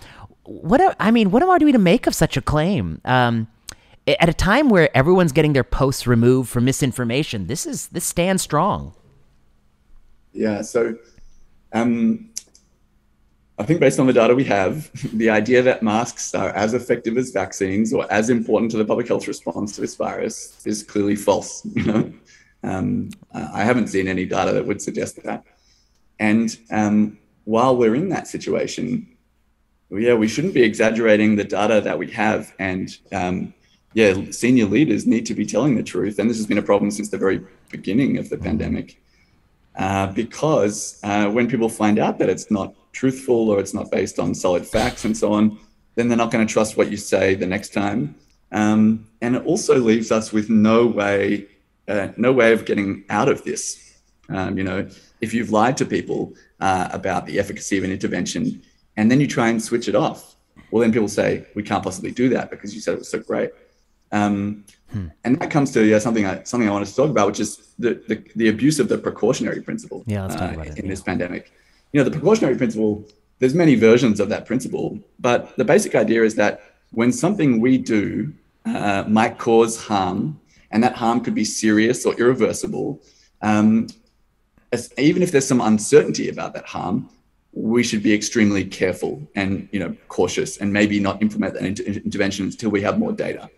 what 0.45 0.97
I 0.99 1.11
mean, 1.11 1.31
what 1.31 1.43
am 1.43 1.51
I 1.51 1.59
doing 1.59 1.73
to 1.73 1.79
make 1.79 2.07
of 2.07 2.15
such 2.15 2.37
a 2.37 2.43
claim? 2.43 3.01
Um, 3.05 3.49
at 4.07 4.29
a 4.29 4.35
time 4.35 4.69
where 4.69 4.95
everyone's 4.97 5.31
getting 5.33 5.53
their 5.53 5.65
posts 5.65 6.07
removed 6.07 6.49
for 6.49 6.61
misinformation, 6.61 7.47
this 7.47 7.67
is 7.67 7.89
this 7.89 8.05
stands 8.05 8.43
strong. 8.43 8.95
Yeah. 10.33 10.63
So, 10.63 10.97
um, 11.73 12.32
I 13.63 13.65
think 13.65 13.79
based 13.79 14.01
on 14.01 14.09
the 14.09 14.13
data 14.13 14.35
we 14.35 14.43
have, 14.45 14.91
the 15.17 15.31
idea 15.31 15.63
that 15.63 15.85
masks 15.85 16.35
are 16.35 16.49
as 16.49 16.75
effective 16.75 17.17
as 17.17 17.31
vaccines 17.31 17.93
or 17.93 18.13
as 18.13 18.29
important 18.29 18.73
to 18.73 18.77
the 18.77 18.85
public 18.85 19.07
health 19.07 19.29
response 19.29 19.77
to 19.77 19.81
this 19.81 19.95
virus 19.95 20.61
is 20.67 20.83
clearly 20.83 21.15
false. 21.15 21.65
You 21.77 21.85
know, 21.85 22.13
um, 22.65 23.11
I 23.33 23.63
haven't 23.63 23.87
seen 23.87 24.09
any 24.09 24.25
data 24.25 24.53
that 24.53 24.67
would 24.67 24.83
suggest 24.83 25.23
that. 25.23 25.45
And 26.19 26.57
um, 26.73 27.19
while 27.45 27.77
we're 27.77 27.95
in 27.95 28.09
that 28.09 28.27
situation, 28.27 29.17
yeah, 29.91 30.15
we 30.15 30.27
shouldn't 30.27 30.55
be 30.55 30.63
exaggerating 30.63 31.37
the 31.37 31.45
data 31.45 31.81
that 31.83 31.99
we 31.99 32.11
have. 32.11 32.53
And 32.59 32.97
um, 33.13 33.55
yeah, 33.95 34.15
senior 34.31 34.67
leaders 34.67 35.07
need 35.07 35.27
to 35.27 35.35
be 35.35 35.47
telling 35.47 35.77
the 35.77 35.83
truth. 35.85 36.19
And 36.19 36.29
this 36.29 36.37
has 36.37 36.47
been 36.47 36.59
a 36.59 36.63
problem 36.63 36.91
since 36.91 37.11
the 37.11 37.19
very 37.19 37.41
beginning 37.71 38.19
of 38.19 38.29
the 38.29 38.39
pandemic. 38.39 39.02
Uh, 39.77 40.07
because 40.09 41.01
uh, 41.03 41.31
when 41.31 41.49
people 41.49 41.69
find 41.69 41.99
out 41.99 42.19
that 42.19 42.29
it's 42.29 42.51
not 42.51 42.75
truthful 42.93 43.51
or 43.51 43.59
it's 43.59 43.73
not 43.73 43.91
based 43.91 44.19
on 44.19 44.35
solid 44.35 44.67
facts 44.67 45.05
and 45.05 45.17
so 45.17 45.33
on, 45.33 45.59
then 45.95 46.09
they're 46.09 46.19
not 46.19 46.31
going 46.31 46.47
to 46.47 46.53
trust 46.53 46.77
what 46.77 46.91
you 46.91 46.97
say 46.97 47.35
the 47.35 47.47
next 47.47 47.73
time. 47.73 48.15
Um, 48.51 49.07
and 49.23 49.35
it 49.37 49.45
also 49.47 49.79
leaves 49.79 50.13
us 50.13 50.33
with 50.33 50.51
no 50.51 50.87
way, 50.87 51.47
uh, 51.89 52.09
no 52.17 52.33
way 52.33 52.53
of 52.53 52.65
getting 52.65 53.05
out 53.09 53.29
of 53.29 53.45
this. 53.45 53.95
Um, 54.29 54.57
you 54.59 54.65
know, 54.65 54.89
if 55.21 55.33
you've 55.33 55.51
lied 55.51 55.77
to 55.79 55.87
people 55.87 56.35
uh, 56.61 56.89
about 56.93 57.27
the 57.27 57.39
efficacy 57.39 57.79
of 57.79 57.85
an 57.85 57.91
intervention 57.91 58.63
and 58.97 59.11
then 59.11 59.21
you 59.21 59.27
try 59.27 59.49
and 59.49 59.63
switch 59.63 59.89
it 59.89 59.95
off, 59.95 60.37
well, 60.71 60.81
then 60.81 60.93
people 60.93 61.09
say 61.09 61.47
we 61.55 61.63
can't 61.63 61.83
possibly 61.83 62.11
do 62.11 62.29
that 62.31 62.51
because 62.51 62.75
you 62.75 62.81
said 62.81 62.95
it 62.95 62.99
was 62.99 63.11
so 63.11 63.21
great. 63.21 63.51
Um, 64.13 64.65
hmm. 64.91 65.07
And 65.25 65.41
that 65.41 65.51
comes 65.51 65.73
to 65.73 65.85
yeah, 65.85 65.99
something 65.99 66.27
I 66.27 66.43
something 66.45 66.69
I 66.69 66.73
wanted 66.73 66.89
to 66.89 66.95
talk 66.95 67.11
about, 67.11 67.27
which 67.27 67.41
is 67.41 67.75
the 67.79 67.95
the, 68.07 68.23
the 68.37 68.49
abuse 68.49 68.79
of 68.79 68.89
the 68.89 68.99
precautionary 68.99 69.63
principle. 69.63 70.05
Yeah, 70.07 70.23
let's 70.23 70.37
talk 70.37 70.51
uh, 70.51 70.55
about 70.55 70.67
it. 70.69 70.79
In 70.79 70.85
yeah. 70.85 70.91
this 70.91 71.01
pandemic, 71.01 71.53
you 71.93 71.99
know, 71.99 72.05
the 72.05 72.11
precautionary 72.11 72.57
principle, 72.57 73.05
there's 73.39 73.55
many 73.55 73.75
versions 73.75 74.21
of 74.21 74.29
that 74.29 74.47
principle, 74.47 74.99
but 75.19 75.57
the 75.57 75.65
basic 75.65 75.95
idea 75.95 76.23
is 76.23 76.35
that 76.37 76.61
when 76.93 77.11
something 77.11 77.61
we 77.61 77.79
do 77.79 78.33
uh, 78.67 79.05
might 79.09 79.39
cause 79.39 79.83
harm, 79.83 80.39
and 80.71 80.85
that 80.85 80.95
harm 80.95 81.21
could 81.21 81.35
be 81.35 81.45
serious 81.45 82.05
or 82.07 82.15
irreversible, 82.15 83.01
um, 83.41 83.89
as, 84.73 84.93
even 84.99 85.23
if 85.23 85.33
there's 85.33 85.47
some 85.47 85.61
uncertainty 85.61 86.29
about 86.29 86.55
that 86.55 86.67
harm, 86.67 87.09
we 87.53 87.83
should 87.83 88.03
be 88.03 88.15
extremely 88.15 88.65
careful 88.65 89.21
and 89.35 89.69
you 89.73 89.81
know 89.81 89.97
cautious, 90.09 90.59
and 90.59 90.73
maybe 90.73 91.01
not 91.01 91.21
implement 91.23 91.55
that 91.55 91.65
inter- 91.65 91.85
intervention 91.85 92.47
until 92.47 92.71
we 92.71 92.83
have 92.83 92.99
more 92.99 93.13
data. 93.13 93.51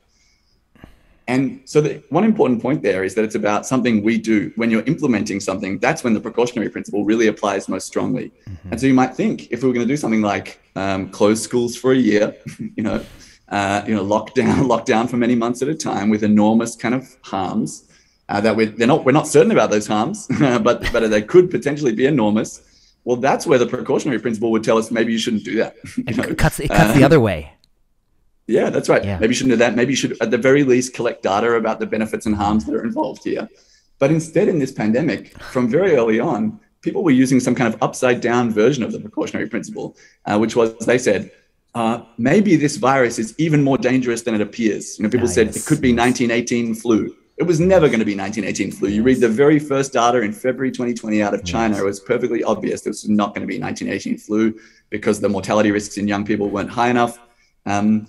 And 1.27 1.63
so 1.65 1.81
the 1.81 2.03
one 2.11 2.25
important 2.25 2.61
point 2.61 2.83
there 2.83 3.03
is 3.03 3.15
that 3.15 3.25
it's 3.25 3.35
about 3.35 3.67
something 3.67 4.03
we 4.03 4.19
do. 4.19 4.53
When 4.57 4.71
you're 4.71 4.83
implementing 4.83 5.41
something, 5.41 5.79
that's 5.79 6.05
when 6.05 6.13
the 6.13 6.21
precautionary 6.21 6.69
principle 6.69 7.05
really 7.05 7.29
applies 7.29 7.69
most 7.69 7.87
strongly. 7.87 8.31
Mm-hmm. 8.49 8.69
And 8.73 8.81
so 8.81 8.87
you 8.87 8.95
might 8.95 9.15
think 9.15 9.51
if 9.51 9.63
we 9.63 9.69
were 9.69 9.75
going 9.75 9.87
to 9.87 9.93
do 9.93 9.97
something 9.97 10.21
like 10.21 10.61
um, 10.77 11.09
close 11.09 11.43
schools 11.43 11.77
for 11.77 11.93
a 11.93 11.97
year, 11.97 12.37
you 12.77 12.83
know, 12.83 13.05
uh, 13.49 13.83
you 13.87 13.95
know, 13.95 14.05
lockdown, 14.05 14.67
lockdown 14.67 15.09
for 15.11 15.17
many 15.17 15.35
months 15.35 15.63
at 15.63 15.69
a 15.69 15.75
time 15.75 16.11
with 16.11 16.23
enormous 16.23 16.77
kind 16.77 16.95
of 16.95 17.17
harms 17.23 17.91
uh, 18.29 18.41
that 18.41 18.57
we're 18.57 18.67
they're 18.67 18.87
not 18.87 19.05
we're 19.05 19.13
not 19.13 19.27
certain 19.27 19.53
about 19.53 19.71
those 19.71 19.87
harms, 19.87 20.27
but 20.39 20.91
but 20.93 21.11
they 21.11 21.23
could 21.23 21.51
potentially 21.51 21.93
be 21.93 22.07
enormous. 22.07 22.63
Well, 23.05 23.17
that's 23.17 23.47
where 23.47 23.59
the 23.59 23.67
precautionary 23.67 24.19
principle 24.19 24.51
would 24.53 24.65
tell 24.65 24.79
us 24.79 24.91
maybe 24.91 25.13
you 25.13 25.19
shouldn't 25.19 25.45
do 25.45 25.57
that. 25.57 25.77
You 25.97 26.17
know? 26.17 26.23
It 26.25 26.39
cuts 26.39 26.59
it 26.59 26.69
cuts 26.69 26.91
uh, 26.91 26.93
the 26.95 27.05
other 27.05 27.21
way. 27.21 27.54
Yeah, 28.47 28.71
that's 28.71 28.89
right. 28.89 29.05
Yeah. 29.05 29.19
Maybe 29.19 29.33
you 29.33 29.37
shouldn't 29.37 29.53
do 29.53 29.57
that. 29.57 29.75
Maybe 29.75 29.93
you 29.93 29.97
should, 29.97 30.21
at 30.21 30.31
the 30.31 30.39
very 30.39 30.65
least, 30.65 30.95
collect 30.95 31.23
data 31.23 31.53
about 31.53 31.81
the 31.81 31.87
benefits 31.87 32.27
and 32.27 32.35
harms 32.35 32.65
that 32.67 32.75
are 32.75 32.85
involved 32.85 33.25
here. 33.25 33.49
But 33.99 34.11
instead, 34.11 34.49
in 34.49 34.59
this 34.59 34.73
pandemic, 34.73 35.41
from 35.43 35.69
very 35.69 35.97
early 35.97 36.21
on, 36.21 36.61
people 36.83 37.03
were 37.03 37.11
using 37.11 37.41
some 37.41 37.55
kind 37.55 37.73
of 37.73 37.83
upside 37.83 38.21
down 38.21 38.51
version 38.51 38.83
of 38.83 38.93
the 38.93 39.01
precautionary 39.01 39.49
principle, 39.49 39.97
uh, 40.27 40.39
which 40.39 40.55
was 40.57 40.77
they 40.85 40.99
said, 40.99 41.31
uh, 41.75 42.03
maybe 42.19 42.55
this 42.55 42.77
virus 42.77 43.19
is 43.19 43.35
even 43.39 43.63
more 43.63 43.79
dangerous 43.79 44.23
than 44.23 44.35
it 44.35 44.41
appears. 44.41 44.99
You 44.99 45.05
know, 45.05 45.09
people 45.11 45.27
ah, 45.27 45.31
said 45.31 45.47
yes. 45.49 45.57
it 45.57 45.67
could 45.67 45.81
be 45.81 45.93
1918 45.93 46.75
flu. 46.75 47.17
It 47.37 47.43
was 47.43 47.59
never 47.59 47.89
going 47.89 47.99
to 47.99 48.05
be 48.05 48.17
1918 48.17 48.71
flu. 48.79 48.89
You 48.91 49.03
read 49.03 49.21
the 49.21 49.29
very 49.29 49.59
first 49.59 49.93
data 49.93 50.21
in 50.21 50.33
February 50.33 50.71
2020 50.71 51.21
out 51.21 51.35
of 51.35 51.45
China, 51.45 51.79
it 51.79 51.85
was 51.85 51.99
perfectly 51.99 52.45
obvious 52.45 52.83
this 52.83 53.03
was 53.03 53.09
not 53.09 53.35
going 53.35 53.41
to 53.41 53.49
be 53.49 53.59
1918 53.59 54.19
flu 54.19 54.57
because 54.91 55.21
the 55.21 55.29
mortality 55.29 55.73
risks 55.73 55.97
in 55.97 56.07
young 56.07 56.25
people 56.25 56.49
weren't 56.49 56.71
high 56.71 56.91
enough. 56.91 57.19
Um, 57.67 58.07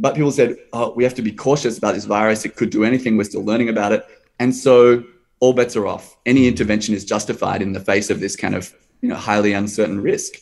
but 0.00 0.14
people 0.14 0.30
said, 0.30 0.56
oh, 0.72 0.92
we 0.94 1.04
have 1.04 1.14
to 1.14 1.22
be 1.22 1.32
cautious 1.32 1.78
about 1.78 1.94
this 1.94 2.04
virus. 2.04 2.44
It 2.44 2.56
could 2.56 2.70
do 2.70 2.84
anything. 2.84 3.16
We're 3.16 3.24
still 3.24 3.44
learning 3.44 3.68
about 3.68 3.92
it. 3.92 4.04
And 4.38 4.54
so 4.54 5.04
all 5.40 5.52
bets 5.52 5.76
are 5.76 5.86
off. 5.86 6.16
Any 6.26 6.48
intervention 6.48 6.94
is 6.94 7.04
justified 7.04 7.62
in 7.62 7.72
the 7.72 7.80
face 7.80 8.10
of 8.10 8.20
this 8.20 8.36
kind 8.36 8.54
of 8.54 8.72
you 9.00 9.08
know, 9.08 9.16
highly 9.16 9.52
uncertain 9.52 10.00
risk. 10.00 10.34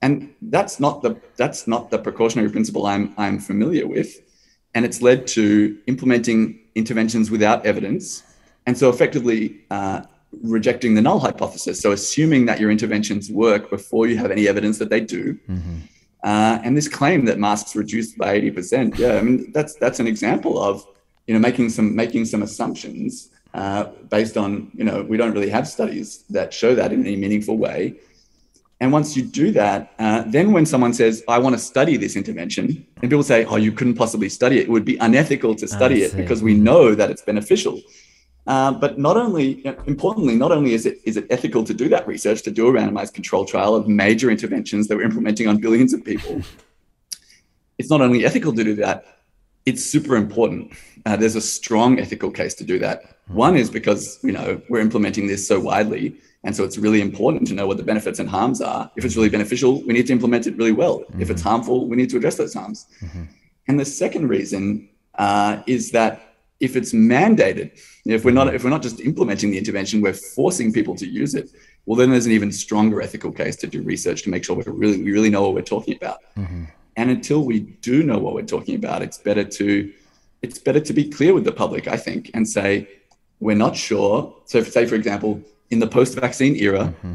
And 0.00 0.32
that's 0.42 0.78
not 0.78 1.02
the 1.02 1.20
that's 1.36 1.66
not 1.66 1.90
the 1.90 1.98
precautionary 1.98 2.50
principle 2.50 2.86
I'm 2.86 3.12
I'm 3.16 3.38
familiar 3.40 3.86
with. 3.86 4.16
And 4.74 4.84
it's 4.84 5.02
led 5.02 5.26
to 5.28 5.76
implementing 5.86 6.60
interventions 6.76 7.30
without 7.30 7.66
evidence. 7.66 8.22
And 8.66 8.78
so 8.78 8.90
effectively 8.90 9.64
uh, 9.70 10.02
rejecting 10.42 10.94
the 10.94 11.02
null 11.02 11.18
hypothesis. 11.18 11.80
So 11.80 11.90
assuming 11.90 12.46
that 12.46 12.60
your 12.60 12.70
interventions 12.70 13.30
work 13.30 13.70
before 13.70 14.06
you 14.06 14.18
have 14.18 14.30
any 14.30 14.46
evidence 14.46 14.78
that 14.78 14.90
they 14.90 15.00
do. 15.00 15.34
Mm-hmm 15.48 15.78
uh, 16.24 16.58
and 16.64 16.76
this 16.76 16.88
claim 16.88 17.24
that 17.26 17.38
masks 17.38 17.76
reduced 17.76 18.18
by 18.18 18.40
80%, 18.40 18.98
yeah, 18.98 19.16
I 19.16 19.22
mean, 19.22 19.52
that's, 19.52 19.74
that's 19.74 20.00
an 20.00 20.06
example 20.06 20.60
of, 20.62 20.86
you 21.26 21.34
know, 21.34 21.40
making 21.40 21.70
some, 21.70 21.94
making 21.94 22.24
some 22.24 22.42
assumptions 22.42 23.30
uh, 23.54 23.84
based 24.10 24.36
on, 24.36 24.70
you 24.74 24.84
know, 24.84 25.02
we 25.02 25.16
don't 25.16 25.32
really 25.32 25.50
have 25.50 25.68
studies 25.68 26.24
that 26.30 26.52
show 26.52 26.74
that 26.74 26.92
in 26.92 27.00
any 27.06 27.16
meaningful 27.16 27.56
way. 27.56 27.94
And 28.80 28.92
once 28.92 29.16
you 29.16 29.24
do 29.24 29.50
that, 29.52 29.92
uh, 29.98 30.22
then 30.26 30.52
when 30.52 30.64
someone 30.64 30.92
says, 30.92 31.24
I 31.26 31.38
want 31.38 31.54
to 31.54 31.58
study 31.58 31.96
this 31.96 32.14
intervention, 32.14 32.86
and 33.02 33.10
people 33.10 33.24
say, 33.24 33.44
oh, 33.44 33.56
you 33.56 33.72
couldn't 33.72 33.94
possibly 33.94 34.28
study 34.28 34.58
it, 34.58 34.62
it 34.62 34.68
would 34.68 34.84
be 34.84 34.96
unethical 34.98 35.54
to 35.56 35.66
study 35.66 36.02
it 36.02 36.16
because 36.16 36.42
we 36.42 36.54
know 36.54 36.94
that 36.94 37.10
it's 37.10 37.22
beneficial. 37.22 37.80
Uh, 38.48 38.72
but 38.72 38.98
not 38.98 39.18
only, 39.18 39.62
importantly, 39.86 40.34
not 40.34 40.50
only 40.50 40.72
is 40.72 40.86
it 40.86 40.98
is 41.04 41.18
it 41.18 41.26
ethical 41.28 41.62
to 41.62 41.74
do 41.74 41.86
that 41.86 42.06
research, 42.06 42.40
to 42.42 42.50
do 42.50 42.66
a 42.66 42.72
randomized 42.72 43.12
control 43.12 43.44
trial 43.44 43.74
of 43.74 43.86
major 43.86 44.30
interventions 44.30 44.88
that 44.88 44.96
we're 44.96 45.04
implementing 45.04 45.46
on 45.46 45.58
billions 45.58 45.92
of 45.92 46.02
people, 46.02 46.40
it's 47.76 47.90
not 47.90 48.00
only 48.00 48.24
ethical 48.24 48.54
to 48.54 48.64
do 48.64 48.74
that, 48.74 49.04
it's 49.66 49.84
super 49.84 50.16
important. 50.16 50.72
Uh, 51.04 51.14
there's 51.14 51.36
a 51.36 51.42
strong 51.42 52.00
ethical 52.00 52.30
case 52.30 52.54
to 52.54 52.64
do 52.64 52.78
that. 52.78 53.18
One 53.26 53.54
is 53.54 53.68
because 53.68 54.18
you 54.22 54.32
know 54.32 54.62
we're 54.70 54.80
implementing 54.80 55.26
this 55.26 55.46
so 55.46 55.60
widely, 55.60 56.16
and 56.42 56.56
so 56.56 56.64
it's 56.64 56.78
really 56.78 57.02
important 57.02 57.46
to 57.48 57.54
know 57.54 57.66
what 57.66 57.76
the 57.76 57.82
benefits 57.82 58.18
and 58.18 58.30
harms 58.30 58.62
are. 58.62 58.90
If 58.96 59.04
it's 59.04 59.14
really 59.14 59.28
beneficial, 59.28 59.82
we 59.84 59.92
need 59.92 60.06
to 60.06 60.14
implement 60.14 60.46
it 60.46 60.56
really 60.56 60.72
well. 60.72 61.00
Mm-hmm. 61.00 61.20
If 61.20 61.28
it's 61.28 61.42
mm-hmm. 61.42 61.50
harmful, 61.50 61.86
we 61.86 61.96
need 61.96 62.08
to 62.08 62.16
address 62.16 62.36
those 62.36 62.54
harms. 62.54 62.86
Mm-hmm. 63.02 63.24
And 63.68 63.78
the 63.78 63.84
second 63.84 64.28
reason 64.28 64.88
uh, 65.16 65.62
is 65.66 65.90
that 65.90 66.27
if 66.60 66.74
it's 66.74 66.92
mandated, 66.92 67.78
if 68.04 68.24
we're 68.24 68.32
not 68.32 68.52
if 68.54 68.64
we're 68.64 68.70
not 68.70 68.82
just 68.82 69.00
implementing 69.00 69.50
the 69.50 69.58
intervention, 69.58 70.00
we're 70.00 70.12
forcing 70.12 70.72
people 70.72 70.94
to 70.96 71.06
use 71.06 71.34
it. 71.34 71.50
Well, 71.86 71.96
then 71.96 72.10
there's 72.10 72.26
an 72.26 72.32
even 72.32 72.52
stronger 72.52 73.00
ethical 73.00 73.32
case 73.32 73.56
to 73.56 73.66
do 73.66 73.82
research 73.82 74.22
to 74.22 74.30
make 74.30 74.44
sure 74.44 74.56
we 74.56 74.64
really 74.66 75.02
we 75.02 75.12
really 75.12 75.30
know 75.30 75.42
what 75.42 75.54
we're 75.54 75.62
talking 75.62 75.96
about. 75.96 76.18
Mm-hmm. 76.36 76.64
And 76.96 77.10
until 77.10 77.44
we 77.44 77.60
do 77.60 78.02
know 78.02 78.18
what 78.18 78.34
we're 78.34 78.42
talking 78.42 78.74
about, 78.74 79.02
it's 79.02 79.18
better 79.18 79.44
to 79.44 79.92
it's 80.42 80.58
better 80.58 80.80
to 80.80 80.92
be 80.92 81.08
clear 81.08 81.32
with 81.34 81.44
the 81.44 81.52
public, 81.52 81.86
I 81.88 81.96
think, 81.96 82.30
and 82.34 82.48
say 82.48 82.88
we're 83.40 83.56
not 83.56 83.76
sure. 83.76 84.34
So, 84.46 84.62
say 84.62 84.86
for 84.86 84.96
example, 84.96 85.42
in 85.70 85.78
the 85.78 85.86
post-vaccine 85.86 86.56
era, 86.56 86.94
mm-hmm. 86.98 87.14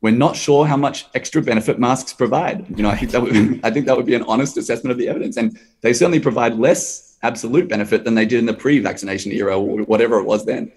we're 0.00 0.10
not 0.10 0.34
sure 0.34 0.66
how 0.66 0.76
much 0.76 1.06
extra 1.14 1.40
benefit 1.40 1.78
masks 1.78 2.12
provide. 2.12 2.66
You 2.76 2.82
know, 2.82 2.90
I 2.90 2.96
think 2.96 3.12
that 3.12 3.22
would 3.22 3.60
I 3.64 3.70
think 3.70 3.86
that 3.86 3.96
would 3.96 4.06
be 4.06 4.14
an 4.14 4.24
honest 4.24 4.56
assessment 4.56 4.90
of 4.90 4.98
the 4.98 5.08
evidence, 5.08 5.36
and 5.36 5.56
they 5.82 5.92
certainly 5.92 6.20
provide 6.20 6.58
less 6.58 7.05
absolute 7.22 7.68
benefit 7.68 8.04
than 8.04 8.14
they 8.14 8.26
did 8.26 8.38
in 8.38 8.46
the 8.46 8.54
pre-vaccination 8.54 9.32
era 9.32 9.58
or 9.58 9.82
whatever 9.84 10.18
it 10.18 10.24
was 10.24 10.44
then. 10.44 10.72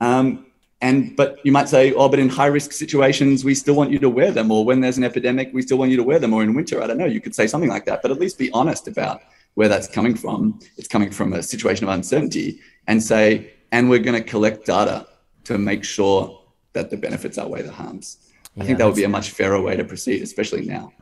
Um, 0.00 0.46
and 0.80 1.14
but 1.14 1.38
you 1.44 1.52
might 1.52 1.68
say, 1.68 1.92
oh, 1.92 2.08
but 2.08 2.18
in 2.18 2.28
high 2.28 2.46
risk 2.46 2.72
situations, 2.72 3.44
we 3.44 3.54
still 3.54 3.74
want 3.74 3.90
you 3.90 3.98
to 3.98 4.08
wear 4.08 4.30
them, 4.30 4.50
or 4.50 4.64
when 4.64 4.80
there's 4.80 4.96
an 4.96 5.04
epidemic, 5.04 5.50
we 5.52 5.62
still 5.62 5.76
want 5.76 5.90
you 5.90 5.96
to 5.98 6.02
wear 6.02 6.18
them, 6.18 6.32
or 6.32 6.42
in 6.42 6.54
winter, 6.54 6.82
I 6.82 6.86
don't 6.86 6.96
know. 6.96 7.06
You 7.06 7.20
could 7.20 7.34
say 7.34 7.46
something 7.46 7.68
like 7.68 7.84
that, 7.84 8.00
but 8.00 8.10
at 8.10 8.18
least 8.18 8.38
be 8.38 8.50
honest 8.52 8.88
about 8.88 9.20
where 9.54 9.68
that's 9.68 9.86
coming 9.86 10.14
from. 10.14 10.58
It's 10.78 10.88
coming 10.88 11.10
from 11.10 11.34
a 11.34 11.42
situation 11.42 11.86
of 11.86 11.92
uncertainty, 11.92 12.60
and 12.86 13.02
say, 13.02 13.52
and 13.72 13.90
we're 13.90 13.98
going 13.98 14.20
to 14.22 14.26
collect 14.26 14.64
data 14.64 15.06
to 15.44 15.58
make 15.58 15.84
sure 15.84 16.40
that 16.72 16.88
the 16.88 16.96
benefits 16.96 17.36
outweigh 17.36 17.62
the 17.62 17.72
harms. 17.72 18.30
Yeah, 18.54 18.62
I 18.62 18.66
think 18.66 18.78
that 18.78 18.86
would 18.86 18.96
be 18.96 19.04
a 19.04 19.08
much 19.08 19.30
fairer 19.30 19.60
way 19.60 19.76
to 19.76 19.84
proceed, 19.84 20.22
especially 20.22 20.64
now. 20.64 20.92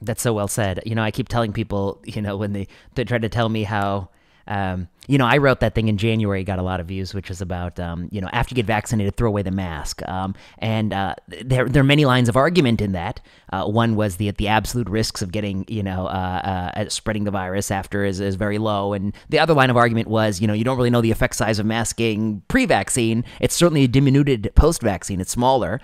That's 0.00 0.22
so 0.22 0.32
well 0.32 0.48
said. 0.48 0.82
You 0.84 0.94
know, 0.94 1.02
I 1.02 1.10
keep 1.10 1.28
telling 1.28 1.52
people, 1.52 2.02
you 2.04 2.20
know, 2.20 2.36
when 2.36 2.52
they 2.52 2.68
they 2.94 3.04
try 3.04 3.18
to 3.18 3.28
tell 3.28 3.48
me 3.48 3.64
how 3.64 4.10
um, 4.48 4.88
you 5.08 5.18
know, 5.18 5.26
I 5.26 5.38
wrote 5.38 5.60
that 5.60 5.74
thing 5.74 5.88
in 5.88 5.98
January, 5.98 6.44
got 6.44 6.58
a 6.58 6.62
lot 6.62 6.78
of 6.78 6.86
views, 6.86 7.14
which 7.14 7.30
is 7.30 7.40
about, 7.40 7.80
um, 7.80 8.08
you 8.12 8.20
know, 8.20 8.28
after 8.32 8.52
you 8.52 8.56
get 8.56 8.66
vaccinated, 8.66 9.16
throw 9.16 9.28
away 9.28 9.42
the 9.42 9.50
mask. 9.50 10.06
Um, 10.08 10.34
and 10.58 10.92
uh, 10.92 11.14
there, 11.28 11.68
there 11.68 11.80
are 11.80 11.84
many 11.84 12.04
lines 12.04 12.28
of 12.28 12.36
argument 12.36 12.80
in 12.80 12.92
that. 12.92 13.20
Uh, 13.52 13.64
one 13.66 13.96
was 13.96 14.16
the 14.16 14.30
the 14.32 14.48
absolute 14.48 14.88
risks 14.88 15.22
of 15.22 15.32
getting, 15.32 15.64
you 15.68 15.82
know, 15.82 16.06
uh, 16.06 16.70
uh, 16.76 16.88
spreading 16.88 17.24
the 17.24 17.30
virus 17.30 17.70
after 17.70 18.04
is, 18.04 18.20
is 18.20 18.36
very 18.36 18.58
low. 18.58 18.92
And 18.92 19.14
the 19.28 19.38
other 19.38 19.54
line 19.54 19.70
of 19.70 19.76
argument 19.76 20.08
was, 20.08 20.40
you 20.40 20.46
know, 20.46 20.54
you 20.54 20.64
don't 20.64 20.76
really 20.76 20.90
know 20.90 21.00
the 21.00 21.10
effect 21.10 21.34
size 21.34 21.58
of 21.58 21.66
masking 21.66 22.42
pre-vaccine. 22.48 23.24
It's 23.40 23.54
certainly 23.54 23.84
a 23.84 23.88
diminuted 23.88 24.52
post-vaccine. 24.54 25.20
It's 25.20 25.30
smaller. 25.30 25.80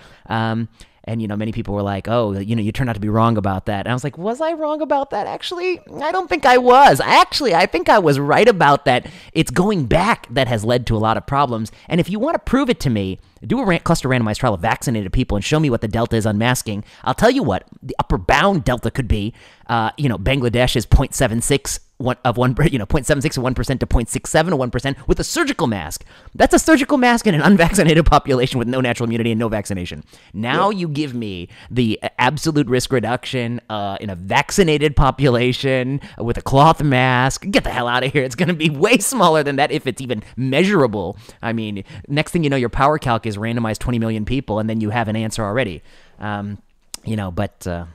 And 1.05 1.21
you 1.21 1.29
know 1.29 1.37
many 1.37 1.53
people 1.53 1.75
were 1.75 1.83
like 1.83 2.09
oh 2.09 2.33
you 2.33 2.55
know 2.55 2.63
you 2.63 2.73
turned 2.73 2.91
out 2.91 2.95
to 2.95 3.01
be 3.01 3.09
wrong 3.09 3.37
about 3.37 3.67
that. 3.67 3.87
And 3.87 3.89
i 3.89 3.95
was 3.95 4.05
like 4.05 4.19
was 4.19 4.41
i 4.41 4.53
wrong 4.53 4.81
about 4.81 5.11
that? 5.11 5.27
Actually 5.27 5.81
i 6.01 6.13
don't 6.13 6.29
think 6.29 6.47
i 6.47 6.59
was. 6.59 7.01
Actually 7.01 7.55
i 7.55 7.67
think 7.67 7.89
i 7.89 7.99
was 7.99 8.19
right 8.19 8.49
about 8.49 8.85
that. 8.85 9.07
It's 9.33 9.51
going 9.51 9.87
back 9.87 10.27
that 10.31 10.49
has 10.49 10.65
led 10.65 10.87
to 10.89 10.97
a 10.97 10.99
lot 10.99 11.17
of 11.17 11.27
problems. 11.27 11.73
And 11.89 12.01
if 12.01 12.09
you 12.09 12.19
want 12.19 12.35
to 12.35 12.39
prove 12.39 12.71
it 12.71 12.81
to 12.81 12.91
me 12.91 13.19
do 13.47 13.59
a 13.69 13.79
cluster 13.81 14.09
randomized 14.09 14.37
trial 14.37 14.55
of 14.55 14.61
vaccinated 14.61 15.13
people 15.13 15.37
and 15.37 15.45
show 15.45 15.59
me 15.59 15.69
what 15.69 15.81
the 15.81 15.89
delta 15.89 16.17
is 16.17 16.27
unmasking. 16.27 16.85
i'll 17.05 17.15
tell 17.15 17.31
you 17.31 17.43
what 17.43 17.65
the 17.83 17.97
upper 17.99 18.19
bound 18.19 18.65
delta 18.65 18.91
could 18.91 19.09
be 19.09 19.35
uh, 19.67 19.91
you 19.97 20.09
know 20.09 20.19
bangladesh 20.19 20.77
is 20.77 20.87
0.76 20.87 21.81
one 21.99 22.17
of 22.25 22.37
one, 22.37 22.55
you 22.71 22.79
know, 22.79 22.87
0.76 22.87 23.37
of 23.37 23.43
one 23.43 23.55
percent 23.55 23.81
to 23.81 23.87
0.67 23.87 24.53
of 24.53 24.59
one 24.59 24.71
percent 24.71 24.97
with 25.09 25.21
a 25.21 25.25
surgical 25.25 25.67
mask. 25.67 26.05
That's 26.35 26.55
a 26.55 26.59
surgical 26.59 26.99
mask 26.99 27.27
in 27.27 27.35
an 27.35 27.41
unvaccinated 27.53 28.05
population 28.07 28.59
with 28.59 28.69
no 28.69 28.81
natural 28.81 29.07
immunity 29.07 29.31
and 29.31 29.39
no 29.39 29.49
vaccination. 29.49 30.05
Now 30.33 30.71
you 30.71 30.89
give 30.89 31.15
me 31.15 31.49
the 31.71 32.01
absolute 32.19 32.67
risk 32.67 32.93
reduction 32.93 33.61
uh, 33.71 33.97
in 34.01 34.11
a 34.11 34.17
vaccinated 34.17 34.97
population 34.97 36.01
with 36.19 36.37
a 36.37 36.43
cloth 36.43 36.83
mask. 36.83 37.49
Get 37.51 37.65
the 37.65 37.71
hell 37.71 37.89
out 37.89 38.05
of 38.05 38.13
here! 38.13 38.25
It's 38.25 38.35
going 38.35 38.49
to 38.49 38.55
be 38.55 38.71
way 38.83 38.99
smaller 38.99 39.43
than 39.43 39.57
that 39.57 39.71
if 39.71 39.87
it's 39.87 40.01
even 40.01 40.23
measurable. 40.37 41.17
I 41.41 41.53
mean, 41.53 41.85
next 42.09 42.33
thing 42.33 42.45
you 42.45 42.51
know, 42.51 42.57
your 42.57 42.69
power 42.69 42.99
calc 42.99 43.27
is 43.27 43.37
randomized 43.37 43.79
20 43.79 43.99
million 43.99 44.25
people, 44.25 44.59
and 44.59 44.69
then 44.69 44.81
you 44.81 44.91
have 44.91 45.09
an 45.09 45.17
answer 45.17 45.45
already. 45.45 45.83
Um, 46.19 46.59
you 47.05 47.17
know, 47.17 47.31
but. 47.31 47.67
Uh, 47.67 47.87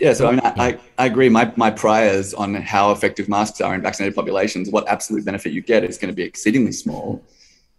yeah, 0.00 0.12
so 0.14 0.28
I 0.28 0.30
mean, 0.30 0.40
I, 0.42 0.78
I 0.98 1.06
agree. 1.06 1.28
My, 1.28 1.52
my 1.56 1.70
priors 1.70 2.32
on 2.32 2.54
how 2.54 2.90
effective 2.90 3.28
masks 3.28 3.60
are 3.60 3.74
in 3.74 3.82
vaccinated 3.82 4.16
populations, 4.16 4.70
what 4.70 4.88
absolute 4.88 5.24
benefit 5.24 5.52
you 5.52 5.60
get 5.60 5.84
is 5.84 5.98
going 5.98 6.10
to 6.10 6.16
be 6.16 6.22
exceedingly 6.22 6.72
small. 6.72 7.22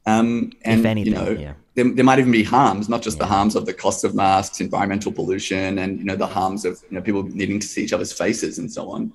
Um, 0.06 0.52
and, 0.64 0.86
anything, 0.86 1.14
you 1.14 1.20
know, 1.20 1.32
yeah. 1.32 1.54
there, 1.76 1.92
there 1.94 2.06
might 2.06 2.20
even 2.20 2.32
be 2.32 2.44
harms, 2.44 2.90
not 2.90 3.02
just 3.02 3.18
yeah. 3.18 3.26
the 3.26 3.28
harms 3.28 3.56
of 3.56 3.66
the 3.66 3.74
cost 3.74 4.04
of 4.04 4.14
masks, 4.14 4.62
environmental 4.62 5.12
pollution, 5.12 5.80
and, 5.80 5.98
you 5.98 6.06
know, 6.06 6.16
the 6.16 6.28
harms 6.28 6.64
of, 6.64 6.80
you 6.90 6.96
know, 6.96 7.02
people 7.02 7.24
needing 7.24 7.60
to 7.60 7.68
see 7.68 7.84
each 7.84 7.94
other's 7.94 8.14
faces 8.14 8.60
and 8.60 8.72
so 8.72 8.92
on. 8.92 9.12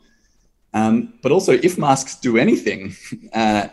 Um, 0.75 1.15
but 1.23 1.33
also, 1.33 1.53
if 1.53 1.79
masks 1.79 2.17
do 2.17 2.37
anything, 2.37 2.95
uh, 3.33 3.69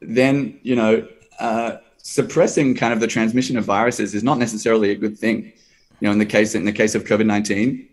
then, 0.00 0.58
you 0.62 0.76
know, 0.76 1.06
uh, 1.38 1.76
suppressing 1.98 2.74
kind 2.74 2.92
of 2.92 3.00
the 3.00 3.06
transmission 3.06 3.58
of 3.58 3.64
viruses 3.64 4.14
is 4.14 4.24
not 4.24 4.38
necessarily 4.38 4.90
a 4.90 4.94
good 4.94 5.18
thing. 5.18 5.52
You 6.00 6.06
know, 6.06 6.12
in 6.12 6.18
the 6.18 6.26
case 6.26 6.54
in 6.54 6.64
the 6.64 6.72
case 6.72 6.94
of 6.94 7.04
COVID 7.04 7.26
nineteen, 7.26 7.88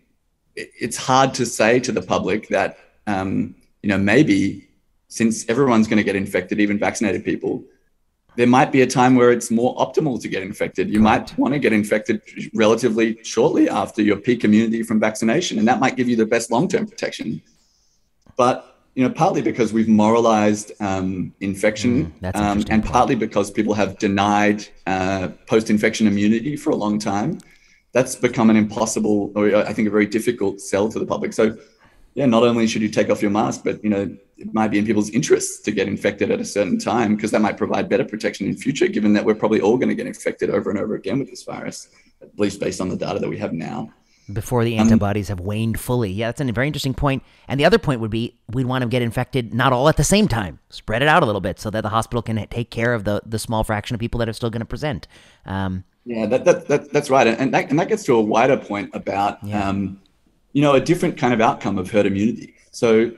it's 0.56 0.96
hard 0.96 1.34
to 1.34 1.46
say 1.46 1.78
to 1.80 1.92
the 1.92 2.02
public 2.02 2.48
that 2.48 2.78
um, 3.06 3.54
you 3.82 3.88
know 3.88 3.98
maybe 3.98 4.68
since 5.08 5.48
everyone's 5.48 5.86
going 5.86 5.98
to 5.98 6.04
get 6.04 6.16
infected, 6.16 6.60
even 6.60 6.78
vaccinated 6.78 7.24
people, 7.24 7.62
there 8.36 8.46
might 8.46 8.70
be 8.72 8.82
a 8.82 8.86
time 8.86 9.14
where 9.14 9.30
it's 9.30 9.50
more 9.50 9.74
optimal 9.76 10.20
to 10.20 10.28
get 10.28 10.42
infected. 10.42 10.90
You 10.90 11.00
might 11.00 11.36
want 11.38 11.54
to 11.54 11.60
get 11.60 11.72
infected 11.72 12.20
relatively 12.54 13.22
shortly 13.22 13.68
after 13.68 14.02
your 14.02 14.16
peak 14.16 14.44
immunity 14.44 14.82
from 14.82 15.00
vaccination, 15.00 15.58
and 15.58 15.66
that 15.68 15.80
might 15.80 15.96
give 15.96 16.08
you 16.08 16.16
the 16.16 16.26
best 16.26 16.50
long-term 16.50 16.86
protection. 16.86 17.40
But 18.36 18.72
you 18.94 19.06
know, 19.06 19.12
partly 19.12 19.42
because 19.42 19.72
we've 19.74 19.88
moralized 19.88 20.72
um, 20.80 21.34
infection, 21.40 22.12
mm, 22.12 22.34
um, 22.34 22.64
and 22.70 22.82
partly 22.84 23.14
because 23.14 23.50
people 23.50 23.74
have 23.74 23.98
denied 23.98 24.66
uh, 24.86 25.28
post-infection 25.46 26.06
immunity 26.06 26.56
for 26.56 26.70
a 26.70 26.76
long 26.76 26.98
time 26.98 27.38
that's 27.96 28.14
become 28.14 28.50
an 28.50 28.56
impossible, 28.56 29.32
or 29.34 29.56
I 29.56 29.72
think 29.72 29.88
a 29.88 29.90
very 29.90 30.04
difficult 30.04 30.60
sell 30.60 30.90
to 30.90 30.98
the 30.98 31.06
public. 31.06 31.32
So, 31.32 31.56
yeah, 32.12 32.26
not 32.26 32.42
only 32.42 32.66
should 32.66 32.82
you 32.82 32.90
take 32.90 33.08
off 33.08 33.22
your 33.22 33.30
mask, 33.30 33.62
but 33.64 33.82
you 33.82 33.88
know, 33.88 34.14
it 34.36 34.52
might 34.52 34.68
be 34.68 34.78
in 34.78 34.84
people's 34.84 35.08
interests 35.08 35.62
to 35.62 35.70
get 35.70 35.88
infected 35.88 36.30
at 36.30 36.38
a 36.38 36.44
certain 36.44 36.78
time 36.78 37.16
because 37.16 37.30
that 37.30 37.40
might 37.40 37.56
provide 37.56 37.88
better 37.88 38.04
protection 38.04 38.46
in 38.48 38.54
future, 38.54 38.86
given 38.86 39.14
that 39.14 39.24
we're 39.24 39.34
probably 39.34 39.62
all 39.62 39.78
going 39.78 39.88
to 39.88 39.94
get 39.94 40.06
infected 40.06 40.50
over 40.50 40.68
and 40.68 40.78
over 40.78 40.94
again 40.94 41.18
with 41.18 41.30
this 41.30 41.44
virus, 41.44 41.88
at 42.20 42.38
least 42.38 42.60
based 42.60 42.82
on 42.82 42.90
the 42.90 42.98
data 42.98 43.18
that 43.18 43.30
we 43.30 43.38
have 43.38 43.54
now. 43.54 43.90
Before 44.30 44.62
the 44.62 44.78
um, 44.78 44.86
antibodies 44.86 45.30
um, 45.30 45.38
have 45.38 45.46
waned 45.46 45.80
fully. 45.80 46.10
Yeah, 46.10 46.28
that's 46.28 46.42
a 46.42 46.52
very 46.52 46.66
interesting 46.66 46.92
point. 46.92 47.22
And 47.48 47.58
the 47.58 47.64
other 47.64 47.78
point 47.78 48.02
would 48.02 48.10
be 48.10 48.38
we'd 48.52 48.66
want 48.66 48.82
to 48.82 48.88
get 48.88 49.00
infected 49.00 49.54
not 49.54 49.72
all 49.72 49.88
at 49.88 49.96
the 49.96 50.04
same 50.04 50.28
time. 50.28 50.58
Spread 50.68 51.00
it 51.00 51.08
out 51.08 51.22
a 51.22 51.26
little 51.26 51.40
bit 51.40 51.58
so 51.58 51.70
that 51.70 51.80
the 51.80 51.88
hospital 51.88 52.20
can 52.20 52.46
take 52.48 52.70
care 52.70 52.92
of 52.92 53.04
the, 53.04 53.22
the 53.24 53.38
small 53.38 53.64
fraction 53.64 53.94
of 53.94 54.00
people 54.00 54.18
that 54.18 54.28
are 54.28 54.34
still 54.34 54.50
going 54.50 54.60
to 54.60 54.66
present. 54.66 55.08
Um, 55.46 55.84
yeah, 56.06 56.24
that, 56.26 56.44
that, 56.44 56.68
that, 56.68 56.92
that's 56.92 57.10
right. 57.10 57.26
And 57.26 57.52
that, 57.52 57.68
and 57.68 57.78
that 57.80 57.88
gets 57.88 58.04
to 58.04 58.14
a 58.14 58.20
wider 58.20 58.56
point 58.56 58.90
about, 58.94 59.42
yeah. 59.42 59.68
um, 59.68 60.00
you 60.52 60.62
know, 60.62 60.74
a 60.74 60.80
different 60.80 61.18
kind 61.18 61.34
of 61.34 61.40
outcome 61.40 61.78
of 61.78 61.90
herd 61.90 62.06
immunity. 62.06 62.54
So 62.70 63.10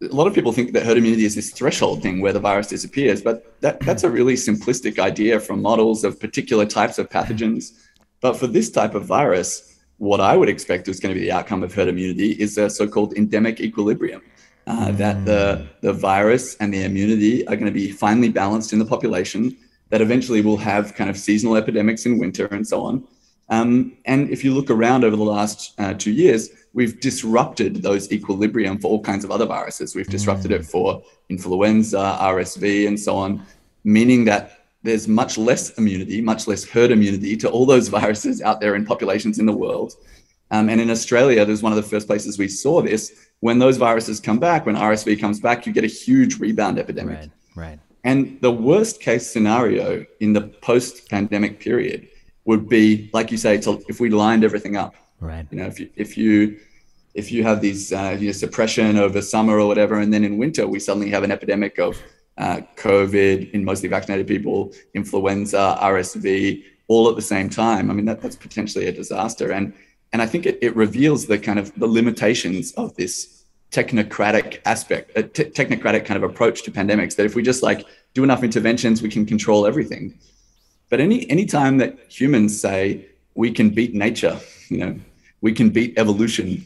a 0.00 0.14
lot 0.14 0.26
of 0.26 0.34
people 0.34 0.50
think 0.50 0.72
that 0.72 0.84
herd 0.84 0.96
immunity 0.96 1.26
is 1.26 1.34
this 1.34 1.52
threshold 1.52 2.02
thing 2.02 2.22
where 2.22 2.32
the 2.32 2.40
virus 2.40 2.68
disappears, 2.68 3.20
but 3.20 3.60
that, 3.60 3.80
that's 3.80 4.02
a 4.02 4.10
really 4.10 4.34
simplistic 4.34 4.98
idea 4.98 5.38
from 5.38 5.60
models 5.60 6.04
of 6.04 6.18
particular 6.18 6.64
types 6.64 6.98
of 6.98 7.10
pathogens. 7.10 7.78
But 8.22 8.38
for 8.38 8.46
this 8.46 8.70
type 8.70 8.94
of 8.94 9.04
virus, 9.04 9.80
what 9.98 10.20
I 10.20 10.34
would 10.34 10.48
expect 10.48 10.88
is 10.88 11.00
going 11.00 11.14
to 11.14 11.20
be 11.20 11.26
the 11.26 11.32
outcome 11.32 11.62
of 11.62 11.74
herd 11.74 11.88
immunity 11.88 12.30
is 12.32 12.56
a 12.56 12.70
so-called 12.70 13.12
endemic 13.12 13.60
equilibrium. 13.60 14.22
Uh, 14.66 14.86
mm. 14.86 14.96
That 14.96 15.24
the, 15.26 15.66
the 15.80 15.92
virus 15.92 16.56
and 16.56 16.72
the 16.72 16.84
immunity 16.84 17.46
are 17.48 17.56
going 17.56 17.66
to 17.66 17.72
be 17.72 17.90
finely 17.90 18.28
balanced 18.28 18.72
in 18.72 18.78
the 18.78 18.84
population 18.84 19.56
that 19.92 20.00
eventually 20.00 20.40
will 20.40 20.56
have 20.56 20.94
kind 20.94 21.10
of 21.10 21.18
seasonal 21.18 21.54
epidemics 21.54 22.06
in 22.06 22.18
winter 22.18 22.46
and 22.46 22.66
so 22.66 22.82
on. 22.82 23.06
Um, 23.50 23.98
and 24.06 24.30
if 24.30 24.42
you 24.42 24.54
look 24.54 24.70
around 24.70 25.04
over 25.04 25.16
the 25.16 25.22
last 25.22 25.78
uh, 25.78 25.92
two 25.92 26.12
years, 26.12 26.48
we've 26.72 26.98
disrupted 26.98 27.82
those 27.82 28.10
equilibrium 28.10 28.78
for 28.78 28.88
all 28.88 29.02
kinds 29.02 29.22
of 29.22 29.30
other 29.30 29.44
viruses. 29.44 29.94
We've 29.94 30.08
disrupted 30.08 30.50
mm. 30.50 30.54
it 30.54 30.64
for 30.64 31.02
influenza, 31.28 32.16
RSV, 32.18 32.88
and 32.88 32.98
so 32.98 33.16
on, 33.16 33.44
meaning 33.84 34.24
that 34.24 34.60
there's 34.82 35.08
much 35.08 35.36
less 35.36 35.76
immunity, 35.76 36.22
much 36.22 36.46
less 36.46 36.64
herd 36.64 36.90
immunity 36.90 37.36
to 37.36 37.50
all 37.50 37.66
those 37.66 37.88
viruses 37.98 38.40
out 38.40 38.62
there 38.62 38.76
in 38.76 38.86
populations 38.86 39.38
in 39.38 39.44
the 39.44 39.52
world. 39.52 39.92
Um, 40.50 40.70
and 40.70 40.80
in 40.80 40.90
Australia, 40.90 41.44
there's 41.44 41.62
one 41.62 41.72
of 41.72 41.76
the 41.76 41.82
first 41.82 42.06
places 42.06 42.38
we 42.38 42.48
saw 42.48 42.80
this. 42.80 43.28
When 43.40 43.58
those 43.58 43.76
viruses 43.76 44.20
come 44.20 44.38
back, 44.38 44.64
when 44.64 44.74
RSV 44.74 45.20
comes 45.20 45.38
back, 45.38 45.66
you 45.66 45.72
get 45.74 45.84
a 45.84 45.94
huge 46.06 46.40
rebound 46.40 46.78
epidemic. 46.78 47.18
Right, 47.18 47.30
right. 47.54 47.78
And 48.04 48.38
the 48.40 48.50
worst 48.50 49.00
case 49.00 49.30
scenario 49.30 50.04
in 50.20 50.32
the 50.32 50.42
post 50.42 51.08
pandemic 51.08 51.60
period 51.60 52.08
would 52.44 52.68
be, 52.68 53.10
like 53.12 53.30
you 53.30 53.38
say, 53.38 53.58
to, 53.58 53.82
if 53.88 54.00
we 54.00 54.10
lined 54.10 54.44
everything 54.44 54.76
up. 54.76 54.94
Right. 55.20 55.46
You 55.50 55.58
know, 55.58 55.66
if 55.66 55.78
you, 55.78 55.90
if 55.94 56.16
you, 56.16 56.58
if 57.14 57.30
you 57.30 57.44
have 57.44 57.60
these 57.60 57.92
uh, 57.92 58.16
you 58.18 58.26
know, 58.26 58.32
suppression 58.32 58.98
over 58.98 59.22
summer 59.22 59.58
or 59.58 59.68
whatever, 59.68 60.00
and 60.00 60.12
then 60.12 60.24
in 60.24 60.36
winter 60.36 60.66
we 60.66 60.80
suddenly 60.80 61.10
have 61.10 61.22
an 61.22 61.30
epidemic 61.30 61.78
of 61.78 62.02
uh, 62.38 62.60
COVID 62.76 63.52
in 63.52 63.64
mostly 63.64 63.88
vaccinated 63.88 64.26
people, 64.26 64.72
influenza, 64.94 65.78
RSV, 65.80 66.64
all 66.88 67.08
at 67.08 67.14
the 67.16 67.22
same 67.22 67.48
time. 67.48 67.90
I 67.90 67.94
mean, 67.94 68.06
that, 68.06 68.20
that's 68.20 68.36
potentially 68.36 68.86
a 68.86 68.92
disaster. 68.92 69.52
And 69.52 69.72
and 70.12 70.20
I 70.20 70.26
think 70.26 70.44
it, 70.44 70.58
it 70.60 70.76
reveals 70.76 71.26
the 71.26 71.38
kind 71.38 71.58
of 71.58 71.74
the 71.78 71.86
limitations 71.86 72.72
of 72.72 72.94
this 72.96 73.41
technocratic 73.72 74.60
aspect, 74.66 75.10
a 75.16 75.22
t- 75.22 75.44
technocratic 75.44 76.04
kind 76.04 76.22
of 76.22 76.30
approach 76.30 76.62
to 76.64 76.70
pandemics. 76.70 77.16
That 77.16 77.26
if 77.26 77.34
we 77.34 77.42
just 77.42 77.62
like 77.62 77.86
do 78.14 78.22
enough 78.22 78.44
interventions, 78.44 79.02
we 79.02 79.08
can 79.08 79.26
control 79.26 79.66
everything. 79.66 80.18
But 80.90 81.00
any 81.00 81.28
any 81.30 81.46
time 81.46 81.78
that 81.78 81.98
humans 82.08 82.60
say 82.60 83.06
we 83.34 83.50
can 83.50 83.70
beat 83.70 83.94
nature, 83.94 84.38
you 84.68 84.78
know, 84.78 85.00
we 85.40 85.52
can 85.52 85.70
beat 85.70 85.98
evolution, 85.98 86.64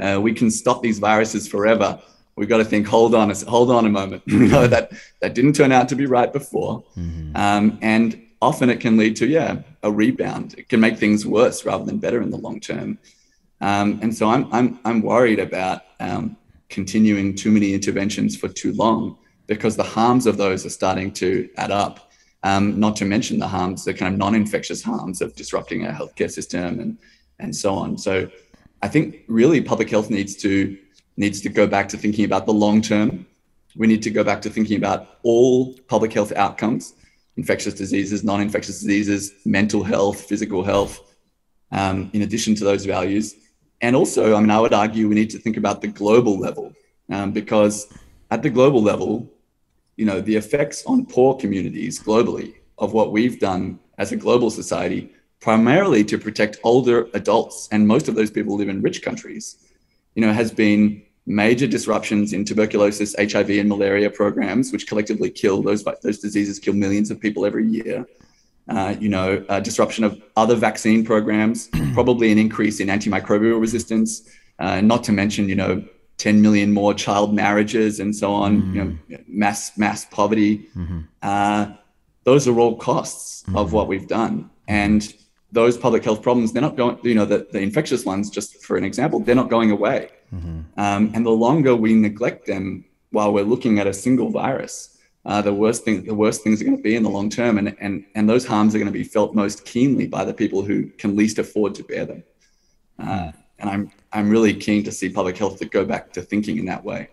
uh, 0.00 0.20
we 0.22 0.32
can 0.32 0.50
stop 0.50 0.80
these 0.82 0.98
viruses 1.00 1.48
forever. 1.48 2.00
We've 2.36 2.48
got 2.48 2.58
to 2.58 2.64
think, 2.64 2.86
hold 2.86 3.14
on, 3.14 3.30
hold 3.46 3.70
on 3.70 3.84
a 3.86 3.90
moment. 3.90 4.22
you 4.26 4.46
know 4.46 4.66
that 4.68 4.92
that 5.20 5.34
didn't 5.34 5.54
turn 5.54 5.72
out 5.72 5.88
to 5.88 5.96
be 5.96 6.06
right 6.06 6.32
before, 6.32 6.84
mm-hmm. 6.96 7.36
um, 7.36 7.78
and 7.82 8.20
often 8.40 8.70
it 8.70 8.78
can 8.78 8.96
lead 8.96 9.16
to 9.16 9.26
yeah 9.26 9.62
a 9.82 9.90
rebound. 9.90 10.54
It 10.56 10.68
can 10.68 10.78
make 10.78 10.98
things 10.98 11.26
worse 11.26 11.64
rather 11.64 11.84
than 11.84 11.98
better 11.98 12.22
in 12.22 12.30
the 12.30 12.38
long 12.38 12.60
term. 12.60 12.98
Um, 13.60 13.98
and 14.02 14.14
so 14.14 14.28
I'm 14.28 14.52
I'm 14.52 14.78
I'm 14.84 15.02
worried 15.02 15.40
about 15.40 15.82
um, 15.98 16.36
continuing 16.68 17.34
too 17.34 17.50
many 17.50 17.74
interventions 17.74 18.36
for 18.36 18.48
too 18.48 18.72
long 18.72 19.16
because 19.46 19.76
the 19.76 19.82
harms 19.82 20.26
of 20.26 20.36
those 20.36 20.64
are 20.64 20.70
starting 20.70 21.12
to 21.12 21.48
add 21.56 21.70
up. 21.70 22.10
Um, 22.42 22.78
not 22.78 22.96
to 22.96 23.06
mention 23.06 23.38
the 23.38 23.48
harms, 23.48 23.84
the 23.84 23.94
kind 23.94 24.12
of 24.12 24.18
non-infectious 24.18 24.82
harms 24.82 25.22
of 25.22 25.34
disrupting 25.34 25.86
our 25.86 25.92
healthcare 25.92 26.30
system 26.30 26.78
and 26.78 26.98
and 27.38 27.54
so 27.56 27.74
on. 27.74 27.98
So 27.98 28.30
I 28.82 28.88
think 28.88 29.24
really 29.28 29.60
public 29.62 29.90
health 29.90 30.10
needs 30.10 30.36
to 30.36 30.76
needs 31.16 31.40
to 31.40 31.48
go 31.48 31.66
back 31.66 31.88
to 31.90 31.96
thinking 31.96 32.24
about 32.24 32.46
the 32.46 32.52
long 32.52 32.82
term. 32.82 33.26
We 33.76 33.86
need 33.86 34.02
to 34.02 34.10
go 34.10 34.22
back 34.22 34.42
to 34.42 34.50
thinking 34.50 34.76
about 34.76 35.18
all 35.22 35.74
public 35.88 36.12
health 36.12 36.32
outcomes, 36.32 36.94
infectious 37.36 37.74
diseases, 37.74 38.22
non-infectious 38.24 38.80
diseases, 38.80 39.32
mental 39.44 39.82
health, 39.82 40.20
physical 40.20 40.62
health, 40.62 41.00
um, 41.72 42.10
in 42.12 42.22
addition 42.22 42.54
to 42.56 42.64
those 42.64 42.84
values. 42.84 43.34
And 43.80 43.94
also, 43.96 44.34
I 44.34 44.40
mean, 44.40 44.50
I 44.50 44.60
would 44.60 44.72
argue 44.72 45.08
we 45.08 45.14
need 45.14 45.30
to 45.30 45.38
think 45.38 45.56
about 45.56 45.80
the 45.80 45.88
global 45.88 46.38
level 46.38 46.72
um, 47.10 47.32
because 47.32 47.86
at 48.30 48.42
the 48.42 48.50
global 48.50 48.82
level, 48.82 49.30
you 49.96 50.06
know, 50.06 50.20
the 50.20 50.36
effects 50.36 50.84
on 50.86 51.06
poor 51.06 51.34
communities 51.36 52.00
globally 52.00 52.54
of 52.78 52.92
what 52.92 53.12
we've 53.12 53.38
done 53.38 53.78
as 53.98 54.12
a 54.12 54.16
global 54.16 54.50
society, 54.50 55.12
primarily 55.40 56.02
to 56.04 56.18
protect 56.18 56.58
older 56.64 57.08
adults, 57.14 57.68
and 57.70 57.86
most 57.86 58.08
of 58.08 58.14
those 58.14 58.30
people 58.30 58.56
live 58.56 58.68
in 58.68 58.82
rich 58.82 59.02
countries, 59.02 59.56
you 60.14 60.22
know, 60.22 60.32
has 60.32 60.50
been 60.50 61.02
major 61.26 61.66
disruptions 61.66 62.32
in 62.32 62.44
tuberculosis, 62.44 63.14
HIV, 63.18 63.50
and 63.50 63.68
malaria 63.68 64.10
programs, 64.10 64.72
which 64.72 64.86
collectively 64.86 65.30
kill 65.30 65.62
those 65.62 65.84
those 66.02 66.18
diseases 66.18 66.58
kill 66.58 66.74
millions 66.74 67.10
of 67.10 67.20
people 67.20 67.46
every 67.46 67.66
year. 67.66 68.06
Uh, 68.66 68.96
you 68.98 69.10
know, 69.10 69.40
disruption 69.60 70.04
of 70.04 70.22
other 70.36 70.54
vaccine 70.54 71.04
programs, 71.04 71.68
probably 71.92 72.32
an 72.32 72.38
increase 72.38 72.80
in 72.80 72.88
antimicrobial 72.88 73.60
resistance, 73.60 74.26
uh, 74.58 74.80
not 74.80 75.04
to 75.04 75.12
mention, 75.12 75.50
you 75.50 75.54
know, 75.54 75.84
10 76.18 76.40
million 76.40 76.72
more 76.72 76.94
child 76.94 77.34
marriages 77.34 78.00
and 78.00 78.14
so 78.14 78.32
on, 78.32 78.62
mm-hmm. 78.62 78.74
you 78.74 78.84
know, 78.84 78.98
mm. 79.10 79.24
mass 79.28 79.76
mass 79.76 80.04
poverty. 80.06 80.68
Mm-hmm. 80.76 81.00
Uh, 81.22 81.74
those 82.24 82.48
are 82.48 82.58
all 82.58 82.76
costs 82.76 83.42
mm-hmm. 83.42 83.56
of 83.56 83.72
what 83.72 83.88
we've 83.88 84.08
done, 84.08 84.50
and 84.68 85.14
those 85.52 85.76
public 85.76 86.04
health 86.04 86.22
problems 86.22 86.52
they're 86.52 86.62
not 86.62 86.76
going. 86.76 86.98
You 87.02 87.14
know, 87.14 87.24
the, 87.24 87.46
the 87.50 87.60
infectious 87.60 88.04
ones, 88.04 88.30
just 88.30 88.64
for 88.64 88.76
an 88.76 88.84
example, 88.84 89.20
they're 89.20 89.34
not 89.34 89.50
going 89.50 89.70
away. 89.70 90.10
Mm-hmm. 90.32 90.80
Um, 90.80 91.10
and 91.14 91.26
the 91.26 91.30
longer 91.30 91.74
we 91.76 91.94
neglect 91.94 92.46
them 92.46 92.84
while 93.10 93.32
we're 93.32 93.44
looking 93.44 93.78
at 93.78 93.86
a 93.86 93.92
single 93.92 94.30
virus, 94.30 94.93
uh, 95.26 95.40
the 95.40 95.54
worst 95.54 95.84
thing 95.84 96.04
the 96.04 96.14
worst 96.14 96.42
things 96.42 96.60
are 96.60 96.64
going 96.64 96.76
to 96.76 96.82
be 96.82 96.96
in 96.96 97.02
the 97.02 97.10
long 97.10 97.30
term, 97.30 97.58
and 97.58 97.74
and 97.80 98.04
and 98.14 98.28
those 98.28 98.46
harms 98.46 98.74
are 98.74 98.78
going 98.78 98.92
to 98.92 98.92
be 98.92 99.04
felt 99.04 99.34
most 99.34 99.64
keenly 99.64 100.06
by 100.06 100.24
the 100.24 100.34
people 100.34 100.62
who 100.62 100.86
can 100.98 101.16
least 101.16 101.38
afford 101.38 101.74
to 101.74 101.82
bear 101.84 102.04
them. 102.04 102.22
Uh, 102.98 103.32
and 103.58 103.70
I'm 103.70 103.90
I'm 104.12 104.28
really 104.28 104.54
keen 104.54 104.84
to 104.84 104.92
see 104.92 105.08
public 105.08 105.36
health 105.38 105.58
to 105.60 105.64
go 105.64 105.84
back 105.84 106.12
to 106.12 106.22
thinking 106.22 106.58
in 106.58 106.66
that 106.66 106.84
way. 106.84 107.08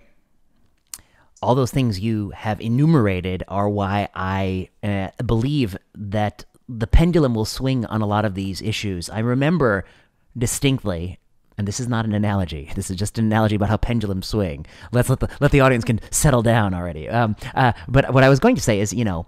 All 1.41 1.55
those 1.55 1.71
things 1.71 1.99
you 1.99 2.31
have 2.31 2.61
enumerated 2.61 3.43
are 3.47 3.67
why 3.67 4.09
I 4.13 4.69
uh, 4.83 5.09
believe 5.25 5.75
that 5.95 6.45
the 6.69 6.87
pendulum 6.87 7.33
will 7.33 7.45
swing 7.45 7.85
on 7.85 8.01
a 8.01 8.05
lot 8.05 8.25
of 8.25 8.35
these 8.35 8.61
issues. 8.61 9.09
I 9.09 9.19
remember 9.19 9.85
distinctly 10.37 11.19
and 11.61 11.67
this 11.67 11.79
is 11.79 11.87
not 11.87 12.05
an 12.05 12.15
analogy. 12.15 12.71
This 12.73 12.89
is 12.89 12.97
just 12.97 13.19
an 13.19 13.25
analogy 13.25 13.53
about 13.53 13.69
how 13.69 13.77
pendulums 13.77 14.25
swing. 14.25 14.65
Let's 14.91 15.09
let 15.09 15.19
the 15.19 15.29
let 15.39 15.51
the 15.51 15.59
audience 15.59 15.85
can 15.85 15.99
settle 16.09 16.41
down 16.41 16.73
already. 16.73 17.07
Um, 17.07 17.35
uh, 17.53 17.73
but 17.87 18.11
what 18.15 18.23
I 18.23 18.29
was 18.29 18.39
going 18.39 18.55
to 18.55 18.61
say 18.63 18.79
is, 18.79 18.91
you 18.91 19.05
know, 19.05 19.27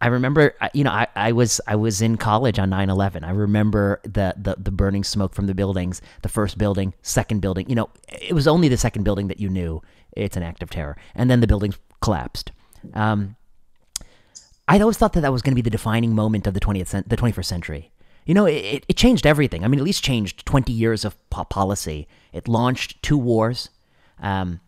I 0.00 0.06
remember, 0.06 0.54
you 0.72 0.84
know, 0.84 0.92
I, 0.92 1.08
I 1.16 1.32
was 1.32 1.60
I 1.66 1.74
was 1.74 2.00
in 2.00 2.16
college 2.16 2.60
on 2.60 2.70
9/11. 2.70 3.24
I 3.24 3.30
remember 3.30 4.00
the, 4.04 4.34
the 4.36 4.54
the 4.56 4.70
burning 4.70 5.02
smoke 5.02 5.34
from 5.34 5.48
the 5.48 5.54
buildings, 5.54 6.00
the 6.22 6.28
first 6.28 6.58
building, 6.58 6.94
second 7.02 7.40
building. 7.40 7.68
You 7.68 7.74
know, 7.74 7.90
it 8.08 8.34
was 8.34 8.46
only 8.46 8.68
the 8.68 8.76
second 8.76 9.02
building 9.02 9.26
that 9.26 9.40
you 9.40 9.48
knew 9.48 9.82
it's 10.12 10.36
an 10.36 10.44
act 10.44 10.62
of 10.62 10.70
terror, 10.70 10.96
and 11.16 11.28
then 11.28 11.40
the 11.40 11.48
buildings 11.48 11.76
collapsed. 12.00 12.52
Um, 12.92 13.34
I 14.68 14.78
always 14.78 14.96
thought 14.96 15.14
that 15.14 15.22
that 15.22 15.32
was 15.32 15.42
going 15.42 15.52
to 15.52 15.60
be 15.60 15.68
the 15.68 15.70
defining 15.70 16.14
moment 16.14 16.46
of 16.46 16.54
the 16.54 16.60
20th 16.60 17.08
the 17.08 17.16
21st 17.16 17.44
century. 17.44 17.90
You 18.24 18.34
know, 18.34 18.46
it, 18.46 18.84
it 18.88 18.96
changed 18.96 19.26
everything. 19.26 19.64
I 19.64 19.68
mean, 19.68 19.78
at 19.78 19.84
least 19.84 20.02
changed 20.02 20.46
20 20.46 20.72
years 20.72 21.04
of 21.04 21.16
policy. 21.30 22.08
It 22.32 22.48
launched 22.48 23.02
two 23.02 23.18
wars. 23.18 23.68
Um, 24.20 24.60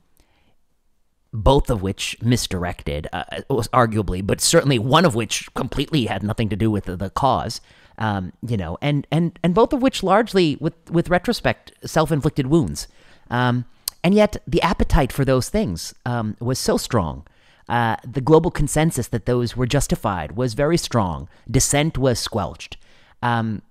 both 1.32 1.68
of 1.68 1.82
which 1.82 2.16
misdirected, 2.22 3.06
uh, 3.12 3.24
arguably, 3.50 4.26
but 4.26 4.40
certainly 4.40 4.78
one 4.78 5.04
of 5.04 5.14
which 5.14 5.52
completely 5.54 6.06
had 6.06 6.22
nothing 6.22 6.48
to 6.48 6.56
do 6.56 6.70
with 6.70 6.84
the, 6.84 6.96
the 6.96 7.10
cause. 7.10 7.60
Um, 7.98 8.32
you 8.46 8.56
know, 8.56 8.76
and 8.82 9.06
and 9.10 9.38
and 9.42 9.54
both 9.54 9.72
of 9.72 9.80
which 9.82 10.02
largely, 10.02 10.56
with 10.60 10.74
with 10.90 11.08
retrospect, 11.08 11.72
self-inflicted 11.84 12.46
wounds. 12.46 12.88
Um, 13.30 13.64
and 14.04 14.14
yet, 14.14 14.36
the 14.46 14.62
appetite 14.62 15.12
for 15.12 15.24
those 15.24 15.48
things 15.48 15.94
um, 16.04 16.36
was 16.40 16.58
so 16.58 16.76
strong. 16.76 17.26
Uh, 17.68 17.96
the 18.06 18.20
global 18.20 18.50
consensus 18.50 19.08
that 19.08 19.26
those 19.26 19.56
were 19.56 19.66
justified 19.66 20.32
was 20.36 20.54
very 20.54 20.76
strong. 20.76 21.28
Dissent 21.50 21.98
was 21.98 22.18
squelched. 22.18 22.76
Um, 23.26 23.62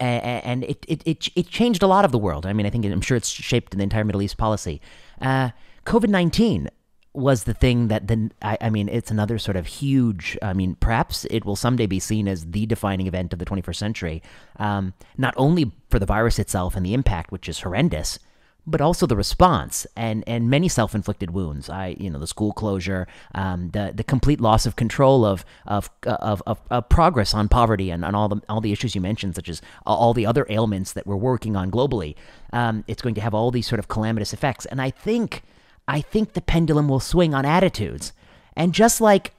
and 0.00 0.64
it, 0.64 0.84
it, 0.88 1.02
it, 1.04 1.28
it, 1.36 1.48
changed 1.48 1.82
a 1.82 1.86
lot 1.86 2.04
of 2.04 2.10
the 2.10 2.18
world. 2.18 2.44
I 2.44 2.52
mean, 2.52 2.66
I 2.66 2.70
think 2.70 2.84
I'm 2.86 3.00
sure 3.00 3.16
it's 3.16 3.28
shaped 3.28 3.76
the 3.76 3.82
entire 3.82 4.04
Middle 4.04 4.22
East 4.22 4.36
policy. 4.36 4.80
Uh, 5.20 5.50
COVID 5.84 6.08
19 6.08 6.68
was 7.12 7.44
the 7.44 7.54
thing 7.54 7.88
that 7.88 8.08
then 8.08 8.32
I, 8.42 8.58
I, 8.60 8.70
mean 8.70 8.88
it's 8.88 9.10
another 9.10 9.38
sort 9.38 9.56
of 9.56 9.66
huge 9.66 10.36
i 10.42 10.52
mean 10.52 10.74
perhaps 10.74 11.24
it 11.30 11.46
will 11.46 11.56
someday 11.56 11.86
be 11.86 11.98
seen 11.98 12.28
as 12.28 12.50
the 12.50 12.66
defining 12.66 13.06
event 13.06 13.32
of 13.32 13.38
the 13.38 13.46
21st 13.46 13.76
century 13.76 14.22
um, 14.56 14.92
not 15.16 15.32
only 15.38 15.72
for 15.88 15.98
the 15.98 16.04
virus 16.04 16.38
itself 16.38 16.76
and 16.76 16.84
the 16.84 16.92
impact 16.92 17.32
which 17.32 17.48
is 17.48 17.60
horrendous 17.60 18.18
but 18.66 18.80
also 18.80 19.06
the 19.06 19.16
response 19.16 19.86
and 19.96 20.24
and 20.26 20.50
many 20.50 20.68
self-inflicted 20.68 21.30
wounds. 21.30 21.68
I 21.68 21.96
you 21.98 22.10
know 22.10 22.18
the 22.18 22.26
school 22.26 22.52
closure 22.52 23.06
um, 23.34 23.70
the 23.70 23.92
the 23.94 24.04
complete 24.04 24.40
loss 24.40 24.66
of 24.66 24.76
control 24.76 25.24
of 25.24 25.44
of 25.66 25.90
of, 26.04 26.42
of, 26.46 26.60
of 26.70 26.88
progress 26.88 27.34
on 27.34 27.48
poverty 27.48 27.90
and 27.90 28.04
on 28.04 28.14
all 28.14 28.28
the 28.28 28.42
all 28.48 28.60
the 28.60 28.72
issues 28.72 28.94
you 28.94 29.00
mentioned 29.00 29.34
such 29.36 29.48
as 29.48 29.62
all 29.84 30.14
the 30.14 30.26
other 30.26 30.46
ailments 30.48 30.92
that 30.92 31.06
we're 31.06 31.16
working 31.16 31.56
on 31.56 31.70
globally. 31.70 32.14
Um, 32.52 32.84
it's 32.88 33.02
going 33.02 33.14
to 33.16 33.20
have 33.20 33.34
all 33.34 33.50
these 33.50 33.66
sort 33.66 33.78
of 33.78 33.88
calamitous 33.88 34.32
effects. 34.32 34.66
And 34.66 34.80
i 34.80 34.90
think 34.90 35.42
I 35.88 36.00
think 36.00 36.32
the 36.32 36.40
pendulum 36.40 36.88
will 36.88 37.00
swing 37.00 37.34
on 37.34 37.44
attitudes. 37.44 38.12
And 38.56 38.72
just 38.72 39.00
like, 39.00 39.32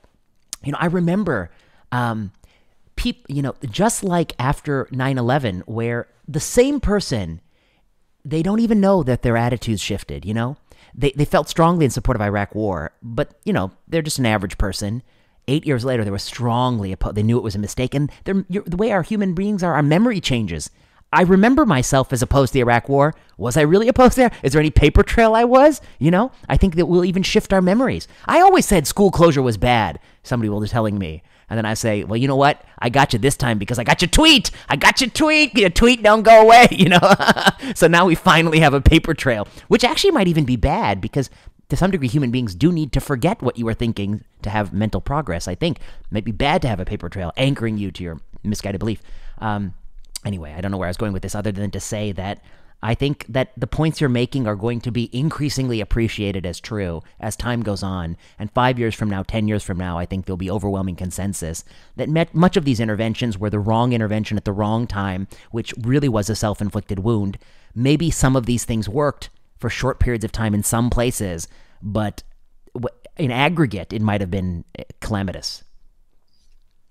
you 0.63 0.71
know, 0.71 0.77
I 0.79 0.85
remember, 0.85 1.49
um, 1.91 2.31
people, 2.95 3.23
you 3.35 3.41
know, 3.41 3.55
just 3.69 4.03
like 4.03 4.33
after 4.39 4.87
9 4.91 5.17
11, 5.17 5.61
where 5.65 6.07
the 6.27 6.39
same 6.39 6.79
person, 6.79 7.41
they 8.29 8.43
don't 8.43 8.59
even 8.59 8.81
know 8.81 9.03
that 9.03 9.21
their 9.21 9.37
attitudes 9.37 9.81
shifted, 9.81 10.25
you 10.25 10.33
know? 10.33 10.57
They, 10.93 11.11
they 11.11 11.25
felt 11.25 11.49
strongly 11.49 11.85
in 11.85 11.91
support 11.91 12.15
of 12.15 12.21
Iraq 12.21 12.55
war, 12.55 12.91
but, 13.01 13.39
you 13.45 13.53
know, 13.53 13.71
they're 13.87 14.01
just 14.01 14.19
an 14.19 14.25
average 14.25 14.57
person. 14.57 15.03
Eight 15.47 15.65
years 15.65 15.85
later, 15.85 16.03
they 16.03 16.11
were 16.11 16.19
strongly 16.19 16.91
opposed. 16.91 17.15
They 17.15 17.23
knew 17.23 17.37
it 17.37 17.43
was 17.43 17.55
a 17.55 17.59
mistake. 17.59 17.93
And 17.93 18.11
the 18.25 18.75
way 18.77 18.91
our 18.91 19.03
human 19.03 19.33
beings 19.33 19.63
are, 19.63 19.75
our 19.75 19.83
memory 19.83 20.19
changes. 20.19 20.69
I 21.13 21.21
remember 21.21 21.65
myself 21.65 22.11
as 22.11 22.21
opposed 22.21 22.49
to 22.49 22.55
the 22.55 22.59
Iraq 22.61 22.89
War. 22.89 23.15
Was 23.37 23.55
I 23.55 23.61
really 23.61 23.87
opposed 23.87 24.17
there? 24.17 24.31
Is 24.43 24.51
there 24.51 24.59
any 24.59 24.71
paper 24.71 25.03
trail 25.03 25.35
I 25.35 25.45
was? 25.45 25.79
You 25.99 26.11
know, 26.11 26.31
I 26.49 26.57
think 26.57 26.75
that 26.75 26.87
we'll 26.87 27.05
even 27.05 27.23
shift 27.23 27.53
our 27.53 27.61
memories. 27.61 28.09
I 28.25 28.41
always 28.41 28.65
said 28.65 28.87
school 28.87 29.09
closure 29.09 29.41
was 29.41 29.57
bad. 29.57 29.99
Somebody 30.23 30.49
will 30.49 30.59
be 30.59 30.67
telling 30.67 30.97
me. 30.97 31.23
And 31.49 31.57
then 31.57 31.65
I 31.65 31.75
say, 31.75 32.03
well, 32.03 32.17
you 32.17 32.27
know 32.27 32.35
what? 32.35 32.61
I 32.79 32.89
got 32.89 33.13
you 33.13 33.19
this 33.19 33.37
time 33.37 33.57
because 33.57 33.79
I 33.79 33.83
got 33.83 34.01
your 34.01 34.09
tweet. 34.09 34.51
I 34.67 34.75
got 34.75 34.99
your 34.99 35.09
tweet. 35.09 35.57
Your 35.57 35.69
tweet 35.69 36.03
don't 36.03 36.23
go 36.23 36.41
away, 36.41 36.67
you 36.71 36.89
know? 36.89 36.99
so 37.75 37.87
now 37.87 38.05
we 38.05 38.15
finally 38.15 38.59
have 38.59 38.73
a 38.73 38.81
paper 38.81 39.13
trail, 39.13 39.47
which 39.67 39.83
actually 39.83 40.11
might 40.11 40.27
even 40.27 40.43
be 40.43 40.57
bad 40.57 40.99
because 40.99 41.29
to 41.69 41.75
some 41.75 41.91
degree, 41.91 42.07
human 42.07 42.31
beings 42.31 42.55
do 42.55 42.71
need 42.71 42.91
to 42.93 43.01
forget 43.01 43.41
what 43.41 43.57
you 43.57 43.65
were 43.65 43.73
thinking 43.73 44.23
to 44.41 44.49
have 44.49 44.73
mental 44.73 45.01
progress. 45.01 45.47
I 45.47 45.55
think 45.55 45.79
it 45.79 45.83
might 46.11 46.25
be 46.25 46.31
bad 46.31 46.61
to 46.61 46.67
have 46.67 46.79
a 46.79 46.85
paper 46.85 47.09
trail 47.09 47.31
anchoring 47.37 47.77
you 47.77 47.91
to 47.91 48.03
your 48.03 48.19
misguided 48.43 48.79
belief. 48.79 49.01
Um, 49.39 49.73
anyway, 50.25 50.53
I 50.53 50.61
don't 50.61 50.71
know 50.71 50.77
where 50.77 50.87
I 50.87 50.89
was 50.89 50.97
going 50.97 51.13
with 51.13 51.23
this 51.23 51.35
other 51.35 51.51
than 51.51 51.71
to 51.71 51.79
say 51.79 52.11
that 52.13 52.41
I 52.81 52.93
think 52.93 53.25
that 53.27 53.53
the 53.57 53.65
points 53.65 53.99
you're 53.99 54.09
making 54.09 54.45
are 54.45 54.55
going 54.55 54.81
to 54.81 54.91
be 54.91 55.09
increasingly 55.11 55.81
appreciated 55.81 56.45
as 56.45 56.59
true 56.59 57.01
as 57.19 57.35
time 57.35 57.63
goes 57.63 57.81
on. 57.81 58.17
And 58.37 58.51
five 58.51 58.77
years 58.77 58.93
from 58.93 59.09
now, 59.09 59.23
10 59.23 59.47
years 59.47 59.63
from 59.63 59.77
now, 59.77 59.97
I 59.97 60.05
think 60.05 60.25
there'll 60.25 60.37
be 60.37 60.51
overwhelming 60.51 60.95
consensus 60.95 61.63
that 61.95 62.33
much 62.33 62.55
of 62.55 62.65
these 62.65 62.79
interventions 62.79 63.37
were 63.37 63.49
the 63.49 63.59
wrong 63.59 63.93
intervention 63.93 64.37
at 64.37 64.45
the 64.45 64.51
wrong 64.51 64.85
time, 64.85 65.27
which 65.51 65.73
really 65.81 66.09
was 66.09 66.29
a 66.29 66.35
self 66.35 66.61
inflicted 66.61 66.99
wound. 66.99 67.37
Maybe 67.73 68.11
some 68.11 68.35
of 68.35 68.45
these 68.45 68.63
things 68.63 68.87
worked 68.87 69.29
for 69.57 69.69
short 69.69 69.99
periods 69.99 70.23
of 70.23 70.31
time 70.31 70.53
in 70.53 70.63
some 70.63 70.89
places, 70.89 71.47
but 71.81 72.21
in 73.17 73.31
aggregate, 73.31 73.91
it 73.91 74.01
might 74.01 74.21
have 74.21 74.29
been 74.29 74.63
eh, 74.77 74.83
calamitous. 75.01 75.63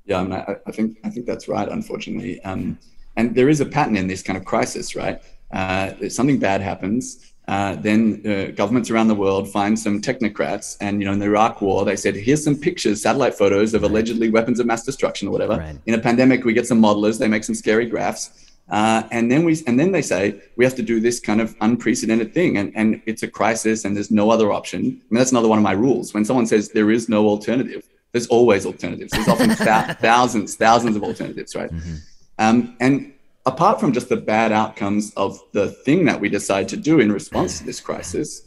Yeah, 0.04 0.20
I, 0.20 0.56
I 0.66 0.72
think 0.72 0.98
I 1.04 1.10
think 1.10 1.26
that's 1.26 1.48
right. 1.48 1.68
Unfortunately, 1.68 2.40
um, 2.42 2.78
and 3.16 3.34
there 3.34 3.48
is 3.48 3.60
a 3.60 3.66
pattern 3.66 3.96
in 3.96 4.06
this 4.06 4.22
kind 4.22 4.36
of 4.36 4.44
crisis, 4.44 4.94
right? 4.94 5.20
Uh, 5.50 6.08
something 6.08 6.38
bad 6.38 6.60
happens, 6.60 7.32
uh, 7.48 7.76
then 7.76 8.22
uh, 8.26 8.50
governments 8.52 8.90
around 8.90 9.06
the 9.06 9.14
world 9.14 9.48
find 9.48 9.78
some 9.78 10.00
technocrats, 10.00 10.76
and 10.80 11.00
you 11.00 11.06
know, 11.06 11.12
in 11.12 11.20
the 11.20 11.26
Iraq 11.26 11.62
War, 11.62 11.84
they 11.84 11.94
said, 11.94 12.16
"Here's 12.16 12.42
some 12.42 12.56
pictures, 12.56 13.02
satellite 13.02 13.34
photos 13.34 13.72
of 13.72 13.82
right. 13.82 13.90
allegedly 13.90 14.30
weapons 14.30 14.58
of 14.58 14.66
mass 14.66 14.82
destruction 14.82 15.28
or 15.28 15.30
whatever." 15.30 15.58
Right. 15.58 15.78
In 15.86 15.94
a 15.94 15.98
pandemic, 15.98 16.44
we 16.44 16.52
get 16.52 16.66
some 16.66 16.82
modelers, 16.82 17.18
they 17.18 17.28
make 17.28 17.44
some 17.44 17.54
scary 17.54 17.86
graphs, 17.86 18.46
uh, 18.68 19.04
and 19.12 19.30
then 19.30 19.44
we 19.44 19.62
and 19.68 19.78
then 19.78 19.92
they 19.92 20.02
say 20.02 20.40
we 20.56 20.64
have 20.64 20.74
to 20.74 20.82
do 20.82 20.98
this 20.98 21.20
kind 21.20 21.40
of 21.40 21.54
unprecedented 21.60 22.34
thing, 22.34 22.58
and 22.58 22.72
and 22.74 23.00
it's 23.06 23.22
a 23.22 23.28
crisis, 23.28 23.84
and 23.84 23.94
there's 23.94 24.10
no 24.10 24.30
other 24.30 24.52
option. 24.52 24.80
I 24.80 24.84
mean, 24.84 25.04
that's 25.10 25.30
another 25.30 25.48
one 25.48 25.58
of 25.58 25.64
my 25.64 25.72
rules. 25.72 26.12
When 26.12 26.24
someone 26.24 26.46
says 26.46 26.70
there 26.70 26.90
is 26.90 27.08
no 27.08 27.28
alternative, 27.28 27.88
there's 28.10 28.26
always 28.26 28.66
alternatives. 28.66 29.12
There's 29.12 29.28
often 29.28 29.50
th- 29.54 29.98
thousands, 29.98 30.56
thousands 30.56 30.96
of 30.96 31.04
alternatives, 31.04 31.54
right? 31.54 31.70
Mm-hmm. 31.70 31.94
Um, 32.40 32.76
and 32.80 33.12
apart 33.46 33.80
from 33.80 33.92
just 33.92 34.08
the 34.08 34.16
bad 34.16 34.52
outcomes 34.52 35.12
of 35.14 35.40
the 35.52 35.68
thing 35.70 36.04
that 36.04 36.20
we 36.20 36.28
decide 36.28 36.68
to 36.68 36.76
do 36.76 37.00
in 37.00 37.10
response 37.10 37.58
to 37.58 37.64
this 37.64 37.80
crisis, 37.80 38.42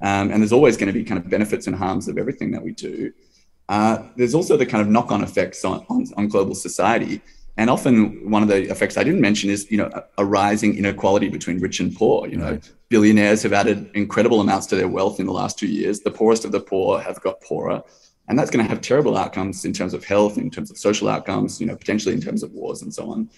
um, 0.00 0.30
and 0.30 0.40
there's 0.40 0.52
always 0.52 0.76
going 0.76 0.86
to 0.86 0.92
be 0.92 1.04
kind 1.04 1.18
of 1.18 1.28
benefits 1.28 1.66
and 1.66 1.76
harms 1.76 2.08
of 2.08 2.16
everything 2.18 2.50
that 2.52 2.62
we 2.62 2.72
do. 2.72 3.12
Uh, 3.68 3.98
there's 4.16 4.34
also 4.34 4.56
the 4.56 4.66
kind 4.66 4.82
of 4.82 4.88
knock-on 4.88 5.22
effects 5.22 5.64
on, 5.64 5.84
on, 5.88 6.06
on 6.16 6.28
global 6.28 6.54
society 6.54 7.20
and 7.56 7.70
often 7.70 8.30
one 8.30 8.42
of 8.42 8.48
the 8.48 8.68
effects 8.68 8.96
I 8.96 9.04
didn't 9.04 9.20
mention 9.20 9.48
is, 9.48 9.70
you 9.70 9.78
know, 9.78 9.88
a 10.18 10.24
rising 10.24 10.76
inequality 10.76 11.28
between 11.28 11.60
rich 11.60 11.78
and 11.78 11.94
poor. 11.94 12.26
You 12.26 12.36
know, 12.36 12.50
right. 12.52 12.72
billionaires 12.88 13.44
have 13.44 13.52
added 13.52 13.90
incredible 13.94 14.40
amounts 14.40 14.66
to 14.68 14.76
their 14.76 14.88
wealth 14.88 15.20
in 15.20 15.26
the 15.26 15.32
last 15.32 15.58
two 15.58 15.68
years. 15.68 16.00
The 16.00 16.10
poorest 16.10 16.44
of 16.44 16.50
the 16.50 16.60
poor 16.60 16.98
have 17.00 17.20
got 17.20 17.40
poorer. 17.42 17.82
And 18.26 18.38
that's 18.38 18.50
going 18.50 18.64
to 18.64 18.68
have 18.68 18.80
terrible 18.80 19.16
outcomes 19.16 19.64
in 19.64 19.72
terms 19.72 19.94
of 19.94 20.02
health, 20.02 20.36
in 20.36 20.50
terms 20.50 20.70
of 20.70 20.78
social 20.78 21.08
outcomes, 21.08 21.60
you 21.60 21.66
know, 21.66 21.76
potentially 21.76 22.14
in 22.14 22.20
terms 22.20 22.42
of 22.42 22.50
wars 22.52 22.82
and 22.82 22.92
so 22.92 23.10
on. 23.10 23.30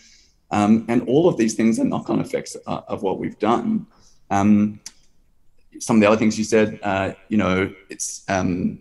Um, 0.50 0.84
and 0.88 1.02
all 1.08 1.28
of 1.28 1.36
these 1.36 1.54
things 1.54 1.78
are 1.78 1.84
knock-on 1.84 2.20
effects 2.20 2.54
of, 2.54 2.84
of 2.88 3.02
what 3.02 3.18
we've 3.18 3.38
done. 3.38 3.86
Um, 4.30 4.80
some 5.78 5.96
of 5.96 6.00
the 6.00 6.06
other 6.06 6.16
things 6.16 6.38
you 6.38 6.44
said, 6.44 6.78
uh, 6.82 7.12
you 7.28 7.36
know, 7.36 7.72
it's 7.90 8.24
um, 8.28 8.80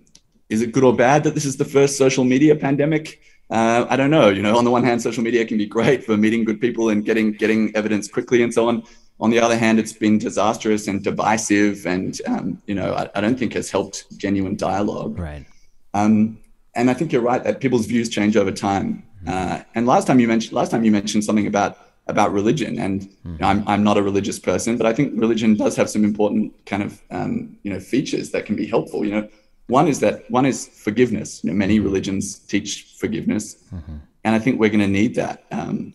is 0.50 0.62
it 0.62 0.72
good 0.72 0.84
or 0.84 0.96
bad 0.96 1.24
that 1.24 1.34
this 1.34 1.46
is 1.46 1.58
the 1.58 1.66
first 1.66 1.98
social 1.98 2.24
media 2.24 2.56
pandemic? 2.56 3.20
uh, 3.50 3.86
I 3.90 3.96
don't 3.96 4.10
know. 4.10 4.30
You 4.30 4.42
know, 4.42 4.58
on 4.58 4.64
the 4.64 4.72
one 4.72 4.84
hand, 4.84 5.02
social 5.02 5.24
media 5.24 5.46
can 5.46 5.58
be 5.58 5.66
great 5.66 6.04
for 6.04 6.18
meeting 6.18 6.44
good 6.46 6.60
people 6.60 6.90
and 6.90 7.06
getting 7.06 7.34
getting 7.34 7.76
evidence 7.76 8.08
quickly 8.08 8.44
and 8.44 8.54
so 8.54 8.68
on. 8.68 8.84
On 9.20 9.30
the 9.30 9.40
other 9.40 9.58
hand, 9.58 9.80
it's 9.80 9.94
been 9.94 10.18
disastrous 10.18 10.88
and 10.88 11.04
divisive, 11.04 11.86
and 11.86 12.20
um, 12.28 12.62
you 12.66 12.76
know, 12.76 12.94
I, 12.94 13.10
I, 13.16 13.22
don't 13.22 13.40
think 13.40 13.54
has 13.54 13.72
helped 13.72 14.18
genuine 14.18 14.58
dialogue. 14.58 15.18
Right. 15.18 15.46
Um, 15.94 16.40
and 16.76 16.90
I 16.90 16.94
think 16.94 17.14
you're 17.14 17.22
right 17.22 17.42
that 17.44 17.62
people's 17.62 17.86
views 17.86 18.10
change 18.10 18.36
over 18.36 18.52
time. 18.52 19.04
Uh, 19.28 19.64
and 19.76 19.86
last 19.86 20.08
time 20.08 20.20
you 20.20 20.28
mentioned 20.28 20.54
last 20.54 20.72
time 20.72 20.84
you 20.84 20.92
mentioned 20.92 21.24
something 21.24 21.48
about 21.48 21.78
about 22.08 22.32
religion, 22.32 22.78
and 22.80 23.04
you 23.04 23.38
know, 23.40 23.48
I'm 23.48 23.68
I'm 23.68 23.84
not 23.84 23.98
a 23.98 24.04
religious 24.04 24.40
person, 24.40 24.78
but 24.78 24.86
I 24.86 24.94
think 24.94 25.20
religion 25.20 25.56
does 25.56 25.76
have 25.76 25.90
some 25.90 26.04
important 26.04 26.54
kind 26.66 26.84
of 26.84 27.02
um, 27.12 27.58
you 27.64 27.72
know 27.74 27.80
features 27.80 28.32
that 28.32 28.46
can 28.46 28.56
be 28.56 28.66
helpful. 28.66 29.04
You 29.06 29.12
know 29.12 29.30
one 29.68 29.88
is 29.88 30.00
that 30.02 30.30
one 30.30 30.46
is 30.46 30.68
forgiveness. 30.68 31.44
You 31.44 31.52
know, 31.52 31.56
many 31.56 31.78
mm-hmm. 31.78 31.86
religions 31.86 32.40
teach 32.40 32.96
forgiveness, 32.98 33.64
mm-hmm. 33.74 33.98
and 34.24 34.36
I 34.36 34.40
think 34.40 34.60
we're 34.60 34.70
going 34.70 34.80
to 34.82 34.88
need 34.88 35.16
that 35.16 35.44
um, 35.52 35.94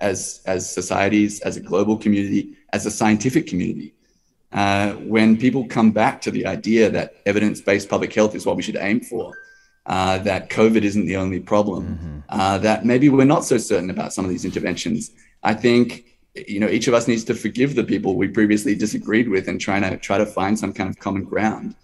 as 0.00 0.40
as 0.46 0.70
societies, 0.70 1.40
as 1.40 1.56
a 1.56 1.60
global 1.60 1.96
community, 1.96 2.56
as 2.72 2.86
a 2.86 2.90
scientific 2.90 3.46
community. 3.46 3.94
Uh, 4.52 4.94
when 4.94 5.36
people 5.36 5.64
come 5.66 5.92
back 5.92 6.20
to 6.20 6.30
the 6.30 6.44
idea 6.44 6.90
that 6.90 7.14
evidence-based 7.24 7.88
public 7.88 8.12
health 8.12 8.34
is 8.34 8.44
what 8.44 8.56
we 8.56 8.62
should 8.62 8.76
aim 8.76 9.00
for, 9.00 9.32
uh, 9.86 10.18
that 10.18 10.50
COVID 10.50 10.82
isn't 10.82 11.06
the 11.06 11.16
only 11.16 11.40
problem, 11.40 11.84
mm-hmm. 11.86 12.18
uh, 12.28 12.58
that 12.58 12.84
maybe 12.84 13.08
we're 13.08 13.24
not 13.24 13.44
so 13.44 13.58
certain 13.58 13.90
about 13.90 14.12
some 14.12 14.24
of 14.24 14.30
these 14.30 14.44
interventions. 14.44 15.12
I 15.42 15.54
think 15.54 16.04
you 16.34 16.60
know 16.60 16.68
each 16.68 16.86
of 16.86 16.94
us 16.94 17.08
needs 17.08 17.24
to 17.24 17.34
forgive 17.34 17.74
the 17.74 17.84
people 17.84 18.16
we 18.16 18.28
previously 18.28 18.74
disagreed 18.74 19.28
with 19.28 19.48
and 19.48 19.60
trying 19.60 19.82
to 19.82 19.96
try 19.96 20.18
to 20.18 20.26
find 20.26 20.58
some 20.58 20.72
kind 20.72 20.90
of 20.90 20.98
common 20.98 21.24
ground. 21.24 21.74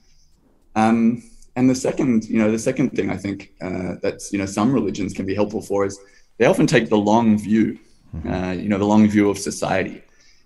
Um, 0.75 1.23
and 1.57 1.71
the 1.71 1.75
second, 1.75 2.27
you 2.27 2.39
know, 2.39 2.51
the 2.51 2.59
second 2.59 2.91
thing 2.91 3.11
I 3.11 3.17
think 3.17 3.53
uh, 3.63 3.95
that's 4.03 4.33
you 4.33 4.39
know 4.39 4.47
some 4.47 4.73
religions 4.73 5.13
can 5.15 5.27
be 5.27 5.35
helpful 5.35 5.63
for 5.63 5.87
is 5.87 5.99
they 6.39 6.45
often 6.45 6.67
take 6.67 6.91
the 6.91 6.99
long 6.99 7.39
view, 7.39 7.79
mm-hmm. 8.15 8.31
uh, 8.31 8.53
you 8.53 8.69
know, 8.69 8.79
the 8.79 8.85
long 8.85 9.09
view 9.09 9.31
of 9.31 9.39
society, 9.39 10.03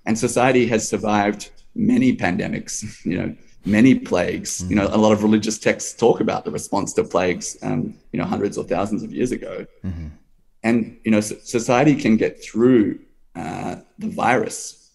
and 0.07 0.17
society 0.17 0.67
has 0.69 0.89
survived 0.89 1.51
many 1.75 2.17
pandemics, 2.17 3.05
you 3.05 3.19
know, 3.19 3.37
many 3.65 3.95
plagues. 3.95 4.61
Mm-hmm. 4.61 4.71
You 4.71 4.77
know, 4.77 4.89
a 4.89 4.97
lot 4.97 5.13
of 5.13 5.23
religious 5.23 5.59
texts 5.59 5.95
talk 5.95 6.21
about 6.21 6.45
the 6.45 6.51
response 6.51 6.93
to 6.95 7.05
plagues, 7.05 7.57
um, 7.63 7.95
you 8.13 8.19
know, 8.19 8.25
hundreds 8.25 8.57
or 8.59 8.65
thousands 8.65 9.03
of 9.03 9.13
years 9.13 9.33
ago, 9.33 9.67
mm-hmm. 9.85 10.09
and 10.63 10.99
you 11.05 11.11
know, 11.11 11.21
society 11.21 11.95
can 11.95 12.17
get 12.17 12.43
through 12.43 13.01
uh, 13.37 13.77
the 13.99 14.09
virus, 14.09 14.93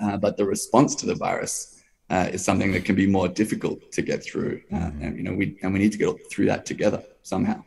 uh, 0.00 0.16
but 0.16 0.36
the 0.36 0.44
response 0.44 0.94
to 0.96 1.06
the 1.06 1.14
virus 1.14 1.82
uh, 2.10 2.28
is 2.32 2.44
something 2.44 2.72
that 2.72 2.84
can 2.84 2.94
be 2.94 3.06
more 3.06 3.28
difficult 3.28 3.92
to 3.92 4.02
get 4.02 4.24
through. 4.24 4.62
Uh, 4.72 4.76
mm-hmm. 4.76 5.02
and 5.02 5.16
you 5.16 5.22
know, 5.22 5.34
we 5.34 5.58
and 5.62 5.72
we 5.72 5.78
need 5.78 5.92
to 5.92 5.98
get 5.98 6.14
through 6.30 6.46
that 6.46 6.66
together 6.66 7.02
somehow. 7.22 7.62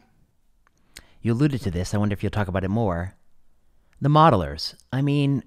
You 1.21 1.33
alluded 1.33 1.61
to 1.61 1.71
this. 1.71 1.93
I 1.93 1.97
wonder 1.97 2.13
if 2.13 2.23
you'll 2.23 2.31
talk 2.31 2.47
about 2.47 2.63
it 2.63 2.69
more. 2.69 3.15
The 3.99 4.09
modelers. 4.09 4.73
I 4.91 5.03
mean, 5.03 5.43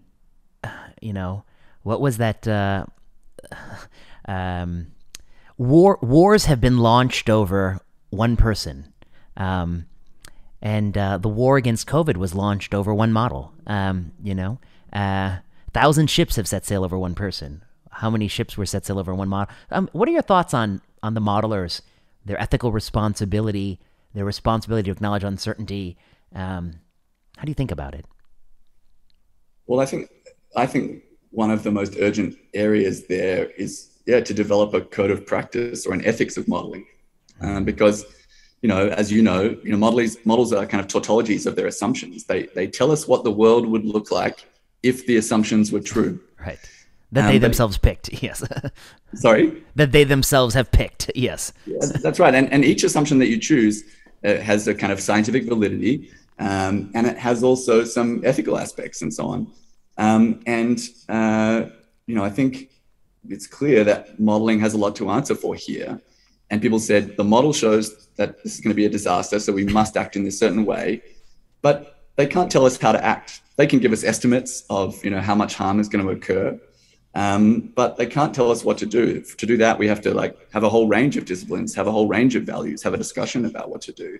you 1.03 1.13
know, 1.13 1.45
what 1.83 2.01
was 2.01 2.19
that? 2.19 2.47
Um, 4.27 4.89
war 5.57 5.99
wars 6.03 6.47
have 6.47 6.61
been 6.61 6.79
launched 6.79 7.29
over 7.29 7.81
one 8.11 8.37
person. 8.37 8.93
Um, 9.37 9.87
and 10.63 10.97
uh, 10.97 11.19
the 11.19 11.29
war 11.29 11.57
against 11.57 11.87
COVID 11.87 12.17
was 12.17 12.35
launched 12.35 12.75
over 12.75 12.95
one 12.95 13.13
model. 13.13 13.53
Um, 13.67 14.13
you 14.23 14.35
know, 14.35 14.59
uh, 14.93 15.39
thousand 15.73 16.09
ships 16.09 16.37
have 16.37 16.49
set 16.49 16.65
sail 16.65 16.85
over 16.85 16.99
one 16.99 17.15
person 17.15 17.63
how 17.95 18.11
many 18.11 18.29
ships 18.29 18.57
were 18.57 18.67
set 18.67 18.85
sail 18.85 18.99
over 18.99 19.15
one 19.15 19.29
model. 19.29 19.55
Um, 19.71 19.89
what 19.93 20.09
are 20.09 20.13
your 20.13 20.23
thoughts 20.23 20.53
on 20.53 20.81
on 21.03 21.15
the 21.15 21.21
modelers, 21.21 21.81
their 22.25 22.41
ethical 22.41 22.73
responsibility, 22.73 23.81
their 24.15 24.25
responsibility 24.25 24.87
to 24.87 24.93
acknowledge 24.93 25.25
uncertainty? 25.25 25.97
Um, 26.35 26.81
how 27.37 27.45
do 27.45 27.51
you 27.51 27.55
think 27.55 27.71
about 27.71 27.95
it? 27.95 28.07
Well, 29.67 29.81
I 29.81 29.87
think 29.87 30.11
I 30.57 30.67
think 30.67 31.03
one 31.31 31.51
of 31.51 31.63
the 31.63 31.71
most 31.71 31.97
urgent 32.01 32.37
areas 32.53 33.07
there 33.07 33.47
is 33.51 33.91
yeah 34.07 34.21
to 34.21 34.35
develop 34.35 34.75
a 34.75 34.81
code 34.81 35.11
of 35.11 35.27
practice 35.27 35.87
or 35.87 35.95
an 35.95 36.05
ethics 36.05 36.37
of 36.37 36.49
modeling, 36.49 36.87
um, 37.41 37.65
because 37.65 38.05
you 38.63 38.69
know 38.69 38.89
as 38.89 39.11
you 39.11 39.23
know 39.23 39.57
you 39.63 39.73
know 39.73 39.77
models 39.77 40.17
models 40.25 40.53
are 40.53 40.67
kind 40.67 40.81
of 40.81 40.89
tautologies 40.89 41.47
of 41.47 41.57
their 41.57 41.67
assumptions. 41.67 42.25
They 42.25 42.45
they 42.55 42.67
tell 42.67 42.91
us 42.91 43.07
what 43.09 43.25
the 43.25 43.33
world 43.33 43.67
would 43.67 43.85
look 43.85 44.11
like 44.11 44.47
if 44.83 45.07
the 45.07 45.17
assumptions 45.17 45.73
were 45.73 45.81
true. 45.81 46.21
Right. 46.39 46.59
That 47.13 47.27
um, 47.27 47.31
they 47.31 47.39
themselves 47.39 47.79
picked, 47.79 48.13
yes. 48.23 48.43
sorry? 49.15 49.63
That 49.77 49.93
they 49.93 50.05
themselves 50.05 50.55
have 50.55 50.71
picked, 50.73 51.11
yes. 51.15 51.53
yes 51.65 52.03
that's 52.03 52.19
right. 52.19 52.35
And, 52.35 52.53
and 52.53 52.65
each 52.65 52.83
assumption 52.83 53.19
that 53.21 53.29
you 53.29 53.39
choose 53.39 53.85
uh, 54.25 54.37
has 54.39 54.67
a 54.67 54.75
kind 54.75 54.93
of 54.93 55.01
scientific 55.01 55.45
validity 55.45 56.11
um, 56.39 56.91
and 56.95 57.07
it 57.07 57.17
has 57.17 57.43
also 57.43 57.85
some 57.85 58.23
ethical 58.25 58.59
aspects 58.59 59.03
and 59.03 59.13
so 59.13 59.27
on. 59.27 59.53
Um, 59.97 60.41
and, 60.47 60.81
uh, 61.09 61.67
you 62.07 62.15
know, 62.15 62.25
I 62.25 62.31
think 62.31 62.71
it's 63.29 63.47
clear 63.47 63.85
that 63.85 64.19
modeling 64.21 64.61
has 64.61 64.75
a 64.75 64.79
lot 64.79 64.97
to 64.97 65.11
answer 65.11 65.35
for 65.35 65.55
here. 65.55 66.01
And 66.51 66.61
people 66.61 66.79
said 66.79 67.17
the 67.17 67.25
model 67.25 67.53
shows 67.53 68.09
that 68.17 68.43
this 68.43 68.55
is 68.55 68.61
going 68.61 68.71
to 68.71 68.77
be 68.77 68.87
a 68.87 68.91
disaster, 68.91 69.41
so 69.41 69.53
we 69.53 69.65
must 69.65 69.97
act 69.97 70.17
in 70.17 70.25
this 70.25 70.39
certain 70.39 70.65
way. 70.65 71.03
But 71.63 72.01
they 72.17 72.27
can't 72.27 72.51
tell 72.51 72.67
us 72.67 72.79
how 72.79 72.93
to 72.93 73.05
act. 73.05 73.41
They 73.57 73.67
can 73.67 73.79
give 73.79 73.93
us 73.93 74.05
estimates 74.05 74.65
of, 74.69 75.03
you 75.05 75.11
know, 75.11 75.21
how 75.21 75.35
much 75.35 75.55
harm 75.55 75.81
is 75.81 75.89
going 75.89 76.05
to 76.05 76.11
occur 76.13 76.61
um, 77.15 77.73
but 77.77 77.97
they 77.97 78.07
can't 78.07 78.35
tell 78.35 78.51
us 78.51 78.65
what 78.65 78.79
to 78.79 78.87
do. 78.87 79.21
To 79.21 79.47
do 79.47 79.57
that, 79.59 79.79
we 79.79 79.87
have 79.87 80.01
to 80.03 80.13
like 80.13 80.37
have 80.53 80.65
a 80.65 80.69
whole 80.69 80.89
range 80.89 81.17
of 81.17 81.25
disciplines, 81.25 81.75
have 81.75 81.87
a 81.87 81.93
whole 81.93 82.09
range 82.09 82.35
of 82.35 82.43
values, 82.43 82.83
have 82.83 82.95
a 82.95 82.99
discussion 82.99 83.45
about 83.45 83.71
what 83.71 83.81
to 83.83 83.93
do. 83.93 84.19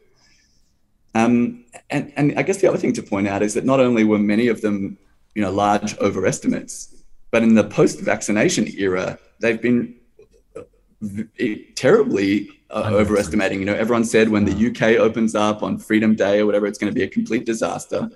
Um, 1.17 1.65
and, 1.91 2.13
and 2.17 2.39
I 2.39 2.43
guess 2.43 2.59
the 2.59 2.69
other 2.69 2.79
thing 2.79 2.93
to 2.95 3.03
point 3.03 3.27
out 3.27 3.43
is 3.43 3.55
that 3.55 3.65
not 3.65 3.81
only 3.81 4.05
were 4.05 4.19
many 4.19 4.49
of 4.49 4.61
them, 4.61 4.97
you 5.35 5.43
know, 5.43 5.51
large 5.51 5.99
overestimates, 5.99 7.04
but 7.35 7.43
in 7.43 7.57
the 7.57 7.65
post-vaccination 7.65 8.69
era, 8.79 9.19
they've 9.41 9.61
been 9.61 9.97
terribly 11.75 12.49
uh, 12.71 12.93
overestimating. 12.93 13.59
You 13.59 13.65
know, 13.65 13.75
everyone 13.75 14.05
said 14.05 14.29
when 14.29 14.45
the 14.45 14.69
UK 14.69 15.01
opens 15.01 15.35
up 15.35 15.65
on 15.65 15.77
Freedom 15.77 16.15
Day 16.15 16.39
or 16.39 16.47
whatever, 16.47 16.69
it's 16.69 16.79
going 16.79 16.93
to 16.93 16.95
be 16.95 17.03
a 17.03 17.09
complete 17.09 17.45
disaster. 17.45 18.09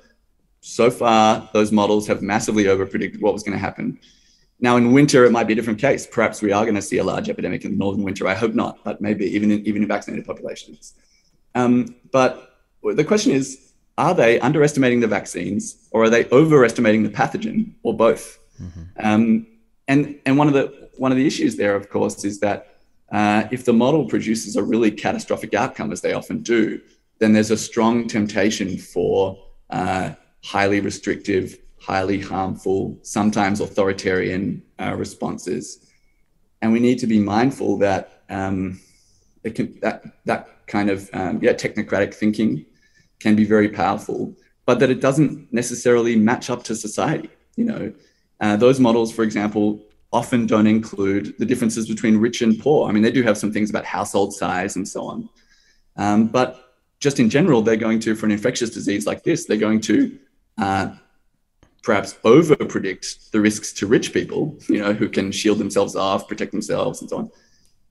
So 0.60 0.88
far, 0.88 1.50
those 1.52 1.72
models 1.72 2.06
have 2.06 2.22
massively 2.22 2.66
overpredicted 2.66 3.20
what 3.20 3.32
was 3.32 3.42
going 3.42 3.54
to 3.54 3.58
happen. 3.58 3.98
Now, 4.60 4.76
in 4.76 4.92
winter, 4.92 5.24
it 5.24 5.32
might 5.32 5.48
be 5.48 5.52
a 5.54 5.56
different 5.56 5.80
case. 5.80 6.06
Perhaps 6.06 6.40
we 6.40 6.52
are 6.52 6.62
going 6.62 6.76
to 6.76 6.82
see 6.90 6.98
a 6.98 7.04
large 7.04 7.28
epidemic 7.28 7.64
in 7.64 7.72
the 7.72 7.76
northern 7.76 8.04
winter. 8.04 8.28
I 8.28 8.34
hope 8.34 8.54
not, 8.54 8.84
but 8.84 9.00
maybe 9.00 9.26
even 9.26 9.50
in, 9.50 9.66
even 9.66 9.82
in 9.82 9.88
vaccinated 9.88 10.26
populations. 10.26 10.94
Um, 11.56 11.96
but 12.12 12.54
the 12.84 13.02
question 13.02 13.32
is, 13.32 13.72
are 13.98 14.14
they 14.14 14.38
underestimating 14.38 15.00
the 15.00 15.08
vaccines 15.08 15.88
or 15.90 16.04
are 16.04 16.10
they 16.10 16.26
overestimating 16.26 17.02
the 17.02 17.10
pathogen 17.10 17.72
or 17.82 17.96
both? 17.96 18.38
Mm-hmm. 18.60 18.82
Um, 18.98 19.46
and 19.86 20.18
and 20.26 20.36
one 20.36 20.48
of 20.48 20.54
the 20.54 20.90
one 20.96 21.12
of 21.12 21.18
the 21.18 21.26
issues 21.26 21.56
there, 21.56 21.74
of 21.74 21.88
course, 21.88 22.24
is 22.24 22.40
that 22.40 22.78
uh, 23.10 23.44
if 23.50 23.64
the 23.64 23.72
model 23.72 24.04
produces 24.06 24.56
a 24.56 24.62
really 24.62 24.90
catastrophic 24.90 25.54
outcome, 25.54 25.92
as 25.92 26.00
they 26.00 26.12
often 26.12 26.42
do, 26.42 26.80
then 27.18 27.32
there's 27.32 27.50
a 27.50 27.56
strong 27.56 28.06
temptation 28.06 28.76
for 28.76 29.38
uh, 29.70 30.10
highly 30.44 30.80
restrictive, 30.80 31.58
highly 31.80 32.20
harmful, 32.20 32.98
sometimes 33.02 33.60
authoritarian 33.60 34.62
uh, 34.78 34.94
responses. 34.94 35.86
And 36.60 36.72
we 36.72 36.80
need 36.80 36.98
to 36.98 37.06
be 37.06 37.20
mindful 37.20 37.78
that 37.78 38.22
um, 38.28 38.80
can, 39.54 39.78
that 39.80 40.04
that 40.26 40.66
kind 40.66 40.90
of 40.90 41.08
um, 41.12 41.38
yeah 41.42 41.52
technocratic 41.52 42.12
thinking 42.12 42.66
can 43.20 43.34
be 43.34 43.44
very 43.44 43.68
powerful, 43.68 44.34
but 44.66 44.80
that 44.80 44.90
it 44.90 45.00
doesn't 45.00 45.52
necessarily 45.52 46.14
match 46.16 46.50
up 46.50 46.62
to 46.64 46.74
society. 46.74 47.30
You 47.56 47.64
know, 47.64 47.92
uh, 48.40 48.56
those 48.56 48.80
models, 48.80 49.12
for 49.12 49.22
example, 49.22 49.80
often 50.12 50.46
don't 50.46 50.66
include 50.66 51.36
the 51.38 51.44
differences 51.44 51.88
between 51.88 52.16
rich 52.16 52.40
and 52.42 52.58
poor. 52.58 52.88
I 52.88 52.92
mean, 52.92 53.02
they 53.02 53.10
do 53.10 53.22
have 53.22 53.36
some 53.36 53.52
things 53.52 53.70
about 53.70 53.84
household 53.84 54.34
size 54.34 54.76
and 54.76 54.86
so 54.86 55.04
on. 55.04 55.28
Um, 55.96 56.28
but 56.28 56.74
just 57.00 57.20
in 57.20 57.28
general, 57.28 57.62
they're 57.62 57.76
going 57.76 58.00
to, 58.00 58.14
for 58.14 58.26
an 58.26 58.32
infectious 58.32 58.70
disease 58.70 59.06
like 59.06 59.22
this, 59.22 59.44
they're 59.44 59.56
going 59.56 59.80
to 59.82 60.18
uh, 60.56 60.94
perhaps 61.82 62.18
over 62.24 62.56
predict 62.56 63.32
the 63.32 63.40
risks 63.40 63.72
to 63.74 63.86
rich 63.86 64.12
people, 64.12 64.56
you 64.68 64.80
know, 64.80 64.92
who 64.92 65.08
can 65.08 65.30
shield 65.30 65.58
themselves 65.58 65.94
off, 65.94 66.26
protect 66.28 66.52
themselves, 66.52 67.00
and 67.00 67.10
so 67.10 67.18
on. 67.18 67.30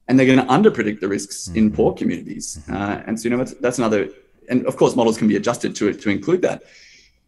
And 0.08 0.18
they're 0.18 0.26
going 0.26 0.39
to 0.39 0.52
under 0.52 0.72
predict 0.72 1.02
the 1.02 1.08
risks 1.08 1.48
mm-hmm. 1.48 1.58
in 1.58 1.72
poor 1.72 1.93
communities. 1.93 2.60
Mm-hmm. 2.62 2.74
Uh, 2.76 3.04
and 3.06 3.20
so, 3.20 3.26
you 3.26 3.30
know, 3.32 3.38
that's, 3.38 3.54
that's 3.56 3.78
another, 3.78 4.10
and 4.50 4.66
of 4.66 4.78
course, 4.78 4.95
models 4.95 5.18
can 5.18 5.28
be 5.28 5.36
adjusted 5.36 5.76
to 5.76 5.88
it 5.89 6.02
to 6.02 6.10
include 6.10 6.41
that. 6.41 6.64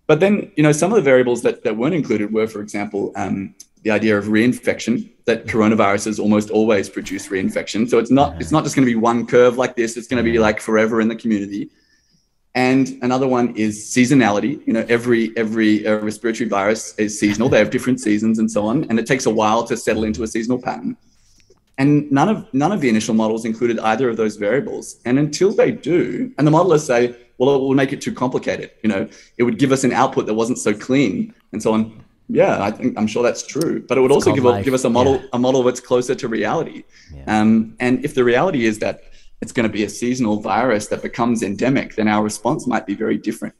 But 0.09 0.19
then, 0.19 0.51
you 0.55 0.63
know, 0.63 0.71
some 0.71 0.91
of 0.91 0.95
the 0.95 1.03
variables 1.03 1.43
that, 1.43 1.63
that 1.63 1.77
weren't 1.77 1.93
included 1.93 2.33
were, 2.33 2.47
for 2.47 2.61
example, 2.61 3.11
um, 3.15 3.53
the 3.83 3.91
idea 3.91 4.17
of 4.17 4.25
reinfection 4.25 5.07
that 5.25 5.45
coronaviruses 5.45 6.19
almost 6.19 6.49
always 6.49 6.89
produce 6.89 7.27
reinfection. 7.27 7.87
So 7.87 7.99
it's 7.99 8.09
not 8.09 8.41
it's 8.41 8.51
not 8.51 8.63
just 8.63 8.75
going 8.75 8.87
to 8.87 8.91
be 8.91 8.95
one 8.95 9.27
curve 9.27 9.57
like 9.57 9.75
this 9.75 9.97
it's 9.97 10.07
going 10.07 10.17
to 10.17 10.29
be 10.29 10.39
like 10.39 10.61
forever 10.61 10.99
in 10.99 11.09
the 11.09 11.15
community. 11.15 11.69
And 12.55 12.97
another 13.03 13.27
one 13.27 13.55
is 13.55 13.77
seasonality. 13.77 14.65
You 14.65 14.73
know 14.73 14.85
every 14.89 15.31
every 15.37 15.85
uh, 15.85 15.99
respiratory 15.99 16.49
virus 16.49 16.95
is 16.97 17.19
seasonal. 17.19 17.47
They 17.47 17.59
have 17.59 17.69
different 17.69 18.01
seasons 18.01 18.39
and 18.39 18.49
so 18.49 18.65
on 18.65 18.85
and 18.89 18.97
it 18.97 19.05
takes 19.05 19.27
a 19.27 19.29
while 19.41 19.63
to 19.65 19.77
settle 19.77 20.05
into 20.05 20.23
a 20.23 20.27
seasonal 20.27 20.59
pattern. 20.59 20.97
And 21.77 22.11
none 22.11 22.29
of 22.29 22.51
none 22.51 22.71
of 22.71 22.81
the 22.81 22.89
initial 22.89 23.13
models 23.13 23.45
included 23.45 23.77
either 23.77 24.09
of 24.09 24.17
those 24.17 24.37
variables. 24.37 24.99
And 25.05 25.19
until 25.19 25.51
they 25.53 25.69
do 25.69 26.33
and 26.39 26.47
the 26.47 26.51
modelers 26.51 26.87
say 26.87 27.15
well 27.39 27.55
it 27.55 27.59
will 27.59 27.73
make 27.73 27.91
it 27.91 28.01
too 28.01 28.13
complicated 28.13 28.69
you 28.83 28.89
know 28.89 29.09
it 29.37 29.43
would 29.43 29.57
give 29.57 29.71
us 29.71 29.83
an 29.83 29.91
output 29.91 30.27
that 30.27 30.35
wasn't 30.35 30.57
so 30.57 30.73
clean 30.73 31.33
and 31.51 31.63
so 31.63 31.73
on 31.73 32.03
yeah, 32.29 32.61
I 32.61 32.69
think 32.69 32.97
I'm 32.97 33.07
sure 33.07 33.23
that's 33.23 33.45
true. 33.45 33.83
But 33.85 33.97
it 33.97 34.01
would 34.01 34.11
it's 34.11 34.27
also 34.27 34.35
give, 34.35 34.45
a, 34.45 34.61
give 34.61 34.75
us 34.75 34.85
a 34.85 34.89
model 34.89 35.15
yeah. 35.15 35.27
a 35.33 35.39
model 35.39 35.63
that's 35.63 35.79
closer 35.79 36.13
to 36.13 36.27
reality. 36.27 36.83
Yeah. 37.13 37.23
Um, 37.25 37.75
and 37.79 38.05
if 38.05 38.13
the 38.13 38.23
reality 38.23 38.65
is 38.65 38.77
that 38.79 39.01
it's 39.41 39.51
going 39.51 39.67
to 39.67 39.73
be 39.73 39.83
a 39.83 39.89
seasonal 39.89 40.39
virus 40.39 40.87
that 40.87 41.01
becomes 41.01 41.41
endemic, 41.41 41.95
then 41.95 42.07
our 42.07 42.23
response 42.23 42.67
might 42.67 42.85
be 42.85 42.93
very 42.93 43.17
different. 43.17 43.55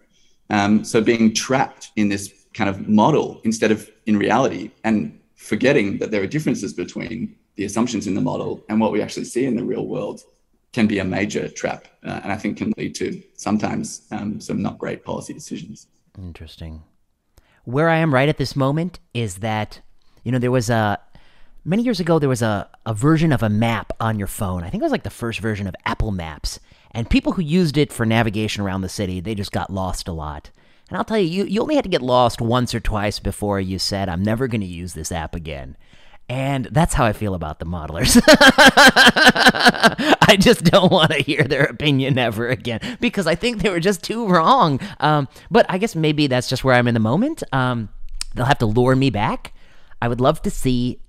Um, 0.52 0.84
so 0.84 1.02
being 1.02 1.34
trapped 1.34 1.92
in 1.96 2.10
this 2.10 2.32
kind 2.54 2.70
of 2.70 2.88
model 2.88 3.42
instead 3.44 3.72
of 3.72 3.90
in 4.06 4.18
reality, 4.18 4.72
and 4.84 5.20
forgetting 5.36 5.98
that 5.98 6.12
there 6.12 6.22
are 6.22 6.28
differences 6.28 6.74
between 6.74 7.36
the 7.56 7.66
assumptions 7.66 8.06
in 8.06 8.14
the 8.14 8.22
model 8.22 8.64
and 8.70 8.80
what 8.80 8.92
we 8.92 9.02
actually 9.02 9.26
see 9.26 9.46
in 9.46 9.56
the 9.56 9.64
real 9.64 9.88
world 9.88 10.22
can 10.72 10.88
be 10.88 11.00
a 11.00 11.06
major 11.06 11.48
trap, 11.50 11.88
uh, 12.04 12.20
and 12.24 12.32
I 12.32 12.38
think 12.38 12.58
can 12.58 12.74
lead 12.78 12.96
to 12.96 13.22
sometimes 13.36 14.08
um, 14.12 14.40
some 14.40 14.62
not 14.62 14.78
great 14.78 15.04
policy 15.04 15.34
decisions. 15.34 15.88
Interesting 16.18 16.84
where 17.70 17.90
I 17.90 17.98
am 17.98 18.14
right 18.14 18.30
at 18.30 18.38
this 18.38 18.56
moment 18.56 19.00
is 19.14 19.38
that, 19.38 19.82
you 20.24 20.32
know, 20.32 20.40
there 20.40 20.52
was 20.52 20.70
a, 20.70 21.00
many 21.64 21.84
years 21.84 22.00
ago, 22.00 22.20
there 22.20 22.30
was 22.30 22.42
a, 22.42 22.68
a 22.86 22.94
version 22.94 23.32
of 23.32 23.44
a 23.44 23.50
map 23.50 23.94
on 24.00 24.18
your 24.18 24.28
phone. 24.28 24.64
I 24.64 24.70
think 24.70 24.82
it 24.82 24.86
was 24.86 24.92
like 24.92 25.04
the 25.04 25.10
first 25.10 25.40
version 25.40 25.68
of 25.68 25.76
Apple 25.86 26.12
Maps. 26.12 26.60
And 26.92 27.10
people 27.10 27.34
who 27.34 27.44
used 27.44 27.78
it 27.78 27.94
for 27.94 28.06
navigation 28.06 28.64
around 28.64 28.82
the 28.82 28.90
city, 28.90 29.20
they 29.20 29.36
just 29.36 29.52
got 29.52 29.72
lost 29.72 30.08
a 30.08 30.14
lot. 30.14 30.50
And 30.90 30.98
I'll 30.98 31.04
tell 31.04 31.20
you, 31.20 31.26
you, 31.26 31.44
you 31.46 31.62
only 31.62 31.76
had 31.76 31.84
to 31.84 31.90
get 31.90 32.02
lost 32.02 32.42
once 32.42 32.74
or 32.74 32.80
twice 32.80 33.20
before 33.20 33.60
you 33.60 33.78
said, 33.78 34.10
I'm 34.10 34.24
never 34.24 34.48
going 34.48 34.62
to 34.62 34.68
use 34.68 34.94
this 34.94 35.12
app 35.12 35.36
again. 35.36 35.78
And 36.30 36.66
that's 36.66 36.94
how 36.94 37.06
I 37.06 37.14
feel 37.14 37.34
about 37.34 37.58
the 37.58 37.66
modelers. 37.66 38.22
I 40.22 40.38
just 40.40 40.64
don't 40.64 40.92
want 40.92 41.12
to 41.12 41.18
hear 41.18 41.44
their 41.44 41.64
opinion 41.64 42.20
ever 42.20 42.48
again 42.48 42.80
because 43.00 43.26
I 43.26 43.34
think 43.34 43.64
they 43.64 43.70
were 43.72 43.80
just 43.80 44.04
too 44.04 44.28
wrong. 44.28 44.80
Um, 45.00 45.28
but 45.50 45.66
I 45.70 45.80
guess 45.80 45.96
maybe 45.96 46.28
that's 46.28 46.48
just 46.48 46.64
where 46.64 46.76
I'm 46.76 46.88
in 46.88 46.94
the 46.94 47.00
moment. 47.00 47.42
Um, 47.52 47.90
they'll 48.36 48.46
have 48.46 48.60
to 48.60 48.68
lure 48.68 48.96
me 48.96 49.10
back. 49.10 49.54
I 50.04 50.08
would 50.08 50.22
love 50.22 50.40
to 50.44 50.52
see. 50.52 51.00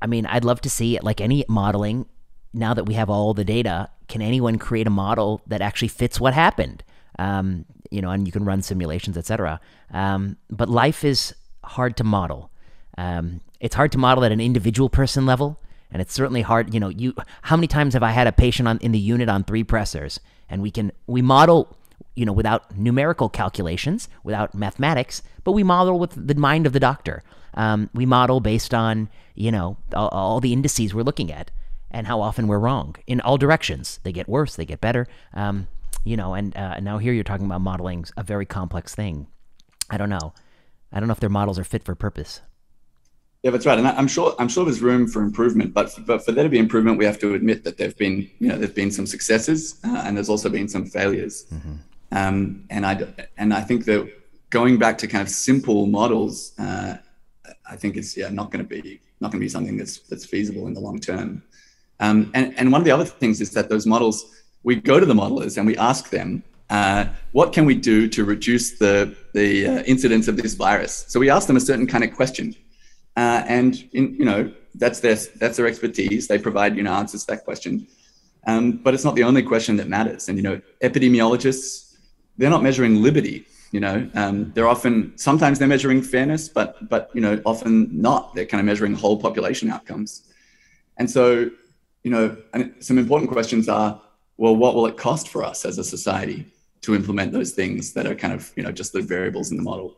I 0.00 0.06
mean, 0.06 0.24
I'd 0.26 0.44
love 0.44 0.60
to 0.60 0.70
see 0.70 1.00
like 1.02 1.20
any 1.20 1.44
modeling. 1.48 2.06
Now 2.52 2.74
that 2.74 2.84
we 2.84 2.94
have 2.94 3.10
all 3.10 3.34
the 3.34 3.44
data, 3.44 3.90
can 4.06 4.22
anyone 4.22 4.58
create 4.58 4.86
a 4.86 4.90
model 4.90 5.42
that 5.48 5.62
actually 5.62 5.88
fits 5.88 6.20
what 6.20 6.32
happened? 6.32 6.84
Um, 7.18 7.64
you 7.90 8.00
know, 8.00 8.10
and 8.10 8.24
you 8.24 8.32
can 8.32 8.44
run 8.44 8.62
simulations, 8.62 9.18
etc. 9.18 9.60
Um, 9.90 10.36
but 10.48 10.68
life 10.68 11.04
is 11.04 11.34
hard 11.64 11.96
to 11.96 12.04
model. 12.04 12.52
Um, 12.96 13.40
it's 13.64 13.74
hard 13.74 13.90
to 13.92 13.98
model 13.98 14.26
at 14.26 14.30
an 14.30 14.42
individual 14.42 14.90
person 14.90 15.24
level, 15.24 15.58
and 15.90 16.02
it's 16.02 16.12
certainly 16.12 16.42
hard. 16.42 16.74
You 16.74 16.80
know, 16.80 16.90
you 16.90 17.14
how 17.40 17.56
many 17.56 17.66
times 17.66 17.94
have 17.94 18.02
I 18.02 18.10
had 18.10 18.26
a 18.26 18.32
patient 18.32 18.68
on 18.68 18.76
in 18.78 18.92
the 18.92 18.98
unit 18.98 19.30
on 19.30 19.42
three 19.42 19.64
pressors, 19.64 20.18
and 20.50 20.60
we 20.60 20.70
can 20.70 20.92
we 21.06 21.22
model, 21.22 21.74
you 22.14 22.26
know, 22.26 22.32
without 22.34 22.76
numerical 22.76 23.30
calculations, 23.30 24.06
without 24.22 24.54
mathematics, 24.54 25.22
but 25.44 25.52
we 25.52 25.62
model 25.62 25.98
with 25.98 26.10
the 26.14 26.34
mind 26.34 26.66
of 26.66 26.74
the 26.74 26.78
doctor. 26.78 27.22
Um, 27.54 27.88
we 27.94 28.04
model 28.04 28.40
based 28.40 28.74
on 28.74 29.08
you 29.34 29.50
know 29.50 29.78
all, 29.94 30.08
all, 30.08 30.40
the 30.40 30.52
indices 30.52 30.92
we're 30.92 31.02
looking 31.02 31.32
at 31.32 31.50
and 31.90 32.06
how 32.06 32.20
often 32.20 32.46
we're 32.46 32.58
wrong 32.58 32.96
in 33.06 33.22
all 33.22 33.38
directions. 33.38 33.98
They 34.02 34.12
get 34.12 34.28
worse, 34.28 34.56
they 34.56 34.66
get 34.66 34.82
better. 34.82 35.06
Um, 35.32 35.68
you 36.04 36.18
know, 36.18 36.34
and 36.34 36.54
uh, 36.54 36.80
now 36.80 36.98
here 36.98 37.14
you're 37.14 37.24
talking 37.24 37.46
about 37.46 37.62
modeling 37.62 38.04
a 38.14 38.22
very 38.22 38.44
complex 38.44 38.94
thing. 38.94 39.26
I 39.88 39.96
don't 39.96 40.10
know. 40.10 40.34
I 40.92 41.00
don't 41.00 41.08
know 41.08 41.12
if 41.12 41.20
their 41.20 41.30
models 41.30 41.58
are 41.58 41.64
fit 41.64 41.82
for 41.82 41.94
purpose. 41.94 42.42
Yeah, 43.44 43.50
that's 43.50 43.66
right, 43.66 43.78
and 43.78 43.86
I'm 43.86 44.08
sure 44.08 44.34
I'm 44.38 44.48
sure 44.48 44.64
there's 44.64 44.80
room 44.80 45.06
for 45.06 45.20
improvement. 45.20 45.74
But 45.74 45.92
for, 45.92 46.00
but 46.00 46.24
for 46.24 46.32
there 46.32 46.44
to 46.44 46.48
be 46.48 46.58
improvement, 46.58 46.96
we 46.96 47.04
have 47.04 47.18
to 47.18 47.34
admit 47.34 47.62
that 47.64 47.76
there've 47.76 47.96
been 47.98 48.26
you 48.38 48.48
know 48.48 48.56
there's 48.56 48.72
been 48.72 48.90
some 48.90 49.04
successes 49.04 49.78
uh, 49.84 50.02
and 50.06 50.16
there's 50.16 50.30
also 50.30 50.48
been 50.48 50.66
some 50.66 50.86
failures. 50.86 51.44
Mm-hmm. 51.52 51.74
Um, 52.12 52.64
and 52.70 52.86
I 52.86 53.06
and 53.36 53.52
I 53.52 53.60
think 53.60 53.84
that 53.84 54.10
going 54.48 54.78
back 54.78 54.96
to 54.96 55.06
kind 55.06 55.20
of 55.20 55.28
simple 55.28 55.84
models, 55.84 56.58
uh, 56.58 56.96
I 57.68 57.76
think 57.76 57.98
it's 57.98 58.16
yeah 58.16 58.30
not 58.30 58.50
going 58.50 58.66
to 58.66 58.82
be 58.82 59.02
not 59.20 59.30
going 59.30 59.40
to 59.40 59.44
be 59.44 59.50
something 59.50 59.76
that's 59.76 59.98
that's 60.08 60.24
feasible 60.24 60.66
in 60.66 60.72
the 60.72 60.80
long 60.80 60.98
term. 60.98 61.42
Um, 62.00 62.30
and 62.32 62.54
and 62.58 62.72
one 62.72 62.80
of 62.80 62.86
the 62.86 62.92
other 62.92 63.04
things 63.04 63.42
is 63.42 63.50
that 63.50 63.68
those 63.68 63.84
models, 63.84 64.24
we 64.62 64.76
go 64.76 64.98
to 64.98 65.04
the 65.04 65.12
modelers 65.22 65.58
and 65.58 65.66
we 65.66 65.76
ask 65.76 66.08
them, 66.08 66.42
uh, 66.70 67.04
what 67.32 67.52
can 67.52 67.66
we 67.66 67.74
do 67.74 68.08
to 68.08 68.24
reduce 68.24 68.78
the 68.78 69.14
the 69.34 69.66
uh, 69.66 69.82
incidence 69.82 70.28
of 70.28 70.38
this 70.38 70.54
virus? 70.54 71.04
So 71.08 71.20
we 71.20 71.28
ask 71.28 71.46
them 71.46 71.58
a 71.58 71.60
certain 71.60 71.86
kind 71.86 72.04
of 72.04 72.14
question. 72.14 72.56
Uh, 73.16 73.44
and 73.46 73.88
in, 73.92 74.14
you 74.14 74.24
know 74.24 74.52
that's 74.74 75.00
their 75.00 75.14
that's 75.14 75.56
their 75.56 75.66
expertise. 75.66 76.26
They 76.28 76.38
provide 76.38 76.76
you 76.76 76.82
know 76.82 76.92
answers 76.92 77.24
to 77.24 77.34
that 77.34 77.44
question. 77.44 77.86
Um, 78.46 78.72
but 78.72 78.92
it's 78.92 79.04
not 79.04 79.14
the 79.14 79.24
only 79.24 79.42
question 79.42 79.76
that 79.76 79.88
matters. 79.88 80.28
And 80.28 80.36
you 80.36 80.42
know, 80.42 80.60
epidemiologists 80.82 81.84
they're 82.36 82.50
not 82.50 82.62
measuring 82.62 83.02
liberty. 83.02 83.46
You 83.70 83.80
know, 83.80 84.08
um, 84.14 84.52
they're 84.54 84.68
often 84.68 85.16
sometimes 85.16 85.58
they're 85.58 85.68
measuring 85.68 86.02
fairness, 86.02 86.48
but 86.48 86.88
but 86.88 87.10
you 87.12 87.20
know 87.20 87.40
often 87.44 87.88
not. 87.90 88.34
They're 88.34 88.46
kind 88.46 88.60
of 88.60 88.66
measuring 88.66 88.94
whole 88.94 89.20
population 89.20 89.70
outcomes. 89.70 90.32
And 90.96 91.10
so, 91.10 91.50
you 92.04 92.10
know, 92.10 92.36
some 92.78 92.98
important 92.98 93.32
questions 93.32 93.68
are: 93.68 94.00
well, 94.36 94.54
what 94.54 94.74
will 94.74 94.86
it 94.86 94.96
cost 94.96 95.28
for 95.28 95.42
us 95.42 95.64
as 95.64 95.78
a 95.78 95.84
society 95.84 96.46
to 96.82 96.94
implement 96.94 97.32
those 97.32 97.52
things 97.52 97.94
that 97.94 98.06
are 98.06 98.14
kind 98.14 98.32
of 98.32 98.52
you 98.56 98.62
know 98.62 98.70
just 98.70 98.92
the 98.92 99.02
variables 99.02 99.50
in 99.50 99.56
the 99.56 99.64
model? 99.64 99.96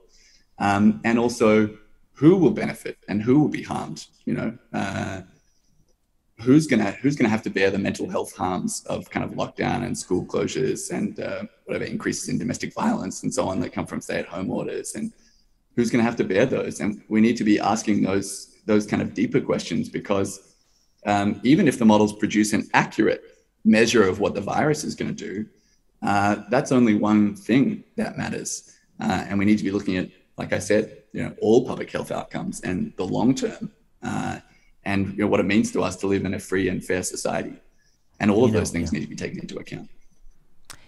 Um, 0.59 1.01
and 1.05 1.19
also, 1.19 1.77
who 2.17 2.37
will 2.37 2.51
benefit 2.51 2.99
and 3.09 3.23
who 3.23 3.39
will 3.39 3.49
be 3.49 3.63
harmed 3.63 4.07
you 4.25 4.35
know 4.35 4.57
uh, 4.73 5.21
who's 6.41 6.67
gonna 6.67 6.91
who's 7.03 7.17
gonna 7.17 7.29
have 7.29 7.43
to 7.43 7.51
bear 7.51 7.71
the 7.71 7.79
mental 7.79 8.09
health 8.09 8.35
harms 8.37 8.85
of 8.87 9.09
kind 9.11 9.25
of 9.25 9.33
lockdown 9.33 9.85
and 9.85 9.97
school 9.97 10.25
closures 10.25 10.91
and 10.91 11.21
uh, 11.21 11.43
whatever 11.65 11.85
increases 11.85 12.29
in 12.29 12.39
domestic 12.39 12.75
violence 12.75 13.23
and 13.23 13.33
so 13.33 13.49
on 13.49 13.61
that 13.61 13.73
come 13.73 13.87
from 13.87 14.01
stay-at-home 14.01 14.51
orders 14.51 14.95
and 14.95 15.13
who's 15.77 15.91
gonna 15.91 16.03
have 16.03 16.17
to 16.17 16.25
bear 16.25 16.47
those? 16.47 16.81
And 16.81 17.03
we 17.09 17.21
need 17.21 17.37
to 17.37 17.45
be 17.45 17.59
asking 17.61 18.03
those 18.03 18.55
those 18.67 18.87
kind 18.87 19.01
of 19.01 19.15
deeper 19.15 19.41
questions 19.41 19.89
because 19.89 20.55
um, 21.07 21.41
even 21.45 21.69
if 21.69 21.79
the 21.79 21.85
models 21.85 22.13
produce 22.13 22.53
an 22.53 22.69
accurate 22.75 23.23
measure 23.65 24.09
of 24.09 24.19
what 24.19 24.35
the 24.35 24.41
virus 24.41 24.83
is 24.83 24.97
going 24.97 25.15
to 25.15 25.25
do 25.25 25.47
uh, 26.03 26.37
that's 26.51 26.73
only 26.73 26.95
one 26.95 27.35
thing 27.35 27.85
that 27.97 28.19
matters. 28.19 28.77
Uh, 29.01 29.25
and 29.29 29.39
we 29.39 29.45
need 29.45 29.59
to 29.59 29.65
be 29.65 29.71
looking 29.71 29.97
at 29.97 30.11
like 30.37 30.53
I 30.53 30.59
said, 30.59 31.05
you 31.17 31.23
know, 31.23 31.35
all 31.41 31.65
public 31.65 31.91
health 31.91 32.13
outcomes 32.13 32.61
and 32.61 32.93
the 32.99 33.05
long 33.05 33.35
term 33.35 33.73
uh, 34.03 34.39
and 34.85 35.09
you 35.13 35.25
know, 35.25 35.27
what 35.27 35.41
it 35.41 35.47
means 35.47 35.73
to 35.73 35.83
us 35.83 35.97
to 35.97 36.07
live 36.07 36.27
in 36.27 36.35
a 36.35 36.39
free 36.39 36.69
and 36.69 36.85
fair 36.85 37.03
society. 37.03 37.55
And 38.21 38.31
all 38.31 38.45
of 38.45 38.53
know, 38.53 38.59
those 38.59 38.71
things 38.71 38.93
yeah. 38.93 38.99
need 38.99 39.07
to 39.07 39.11
be 39.11 39.17
taken 39.17 39.41
into 39.41 39.57
account. 39.57 39.89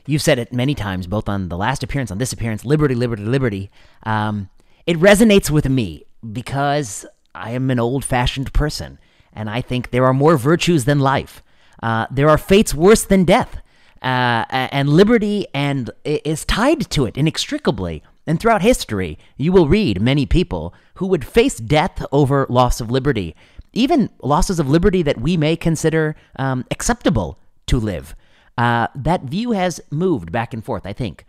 You've 0.07 0.21
said 0.21 0.39
it 0.39 0.53
many 0.53 0.75
times, 0.75 1.07
both 1.07 1.31
on 1.31 1.49
the 1.49 1.57
last 1.57 1.83
appearance, 1.83 2.11
on 2.11 2.19
this 2.19 2.33
appearance 2.33 2.67
liberty, 2.67 2.95
liberty, 2.95 3.23
liberty. 3.23 3.71
Um, 4.03 4.51
it 4.87 4.99
resonates 4.99 5.51
with 5.51 5.67
me 5.67 6.05
because 6.31 7.07
I 7.35 7.53
am 7.53 7.71
an 7.71 7.81
old 7.81 8.05
fashioned 8.05 8.53
person, 8.53 8.99
and 9.33 9.49
I 9.49 9.63
think 9.63 9.91
there 9.91 10.05
are 10.05 10.15
more 10.15 10.37
virtues 10.37 10.85
than 10.85 11.01
life. 11.01 11.43
Uh, 11.83 12.07
there 12.11 12.29
are 12.29 12.39
fates 12.39 12.75
worse 12.75 13.05
than 13.05 13.25
death. 13.25 13.63
Uh, 14.01 14.45
and 14.51 14.91
liberty 14.91 15.45
and 15.53 15.91
is 16.05 16.45
tied 16.45 16.89
to 16.89 17.05
it 17.05 17.17
inextricably. 17.17 18.01
And 18.29 18.39
throughout 18.39 18.61
history, 18.61 19.19
you 19.39 19.53
will 19.53 19.69
read 19.69 20.03
many 20.03 20.27
people 20.27 20.75
who 20.97 21.07
would 21.07 21.25
face 21.25 21.57
death 21.57 22.05
over 22.13 22.47
loss 22.51 22.79
of 22.79 22.91
liberty, 22.91 23.35
even 23.73 24.11
losses 24.23 24.61
of 24.61 24.69
liberty 24.69 25.01
that 25.01 25.19
we 25.19 25.39
may 25.39 25.57
consider 25.57 26.15
um, 26.37 26.67
acceptable 26.71 27.39
to 27.69 27.81
live. 27.81 28.15
Uh, 28.59 28.89
that 28.95 29.23
view 29.23 29.53
has 29.53 29.81
moved 29.91 30.31
back 30.31 30.53
and 30.53 30.63
forth, 30.63 30.85
I 30.85 30.93
think. 30.93 31.25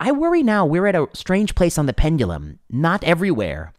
I 0.00 0.12
worry 0.12 0.42
now 0.42 0.64
we're 0.64 0.86
at 0.86 0.94
a 0.94 1.08
strange 1.12 1.54
place 1.54 1.76
on 1.76 1.84
the 1.84 1.92
pendulum, 1.92 2.58
not 2.70 3.04
everywhere, 3.04 3.74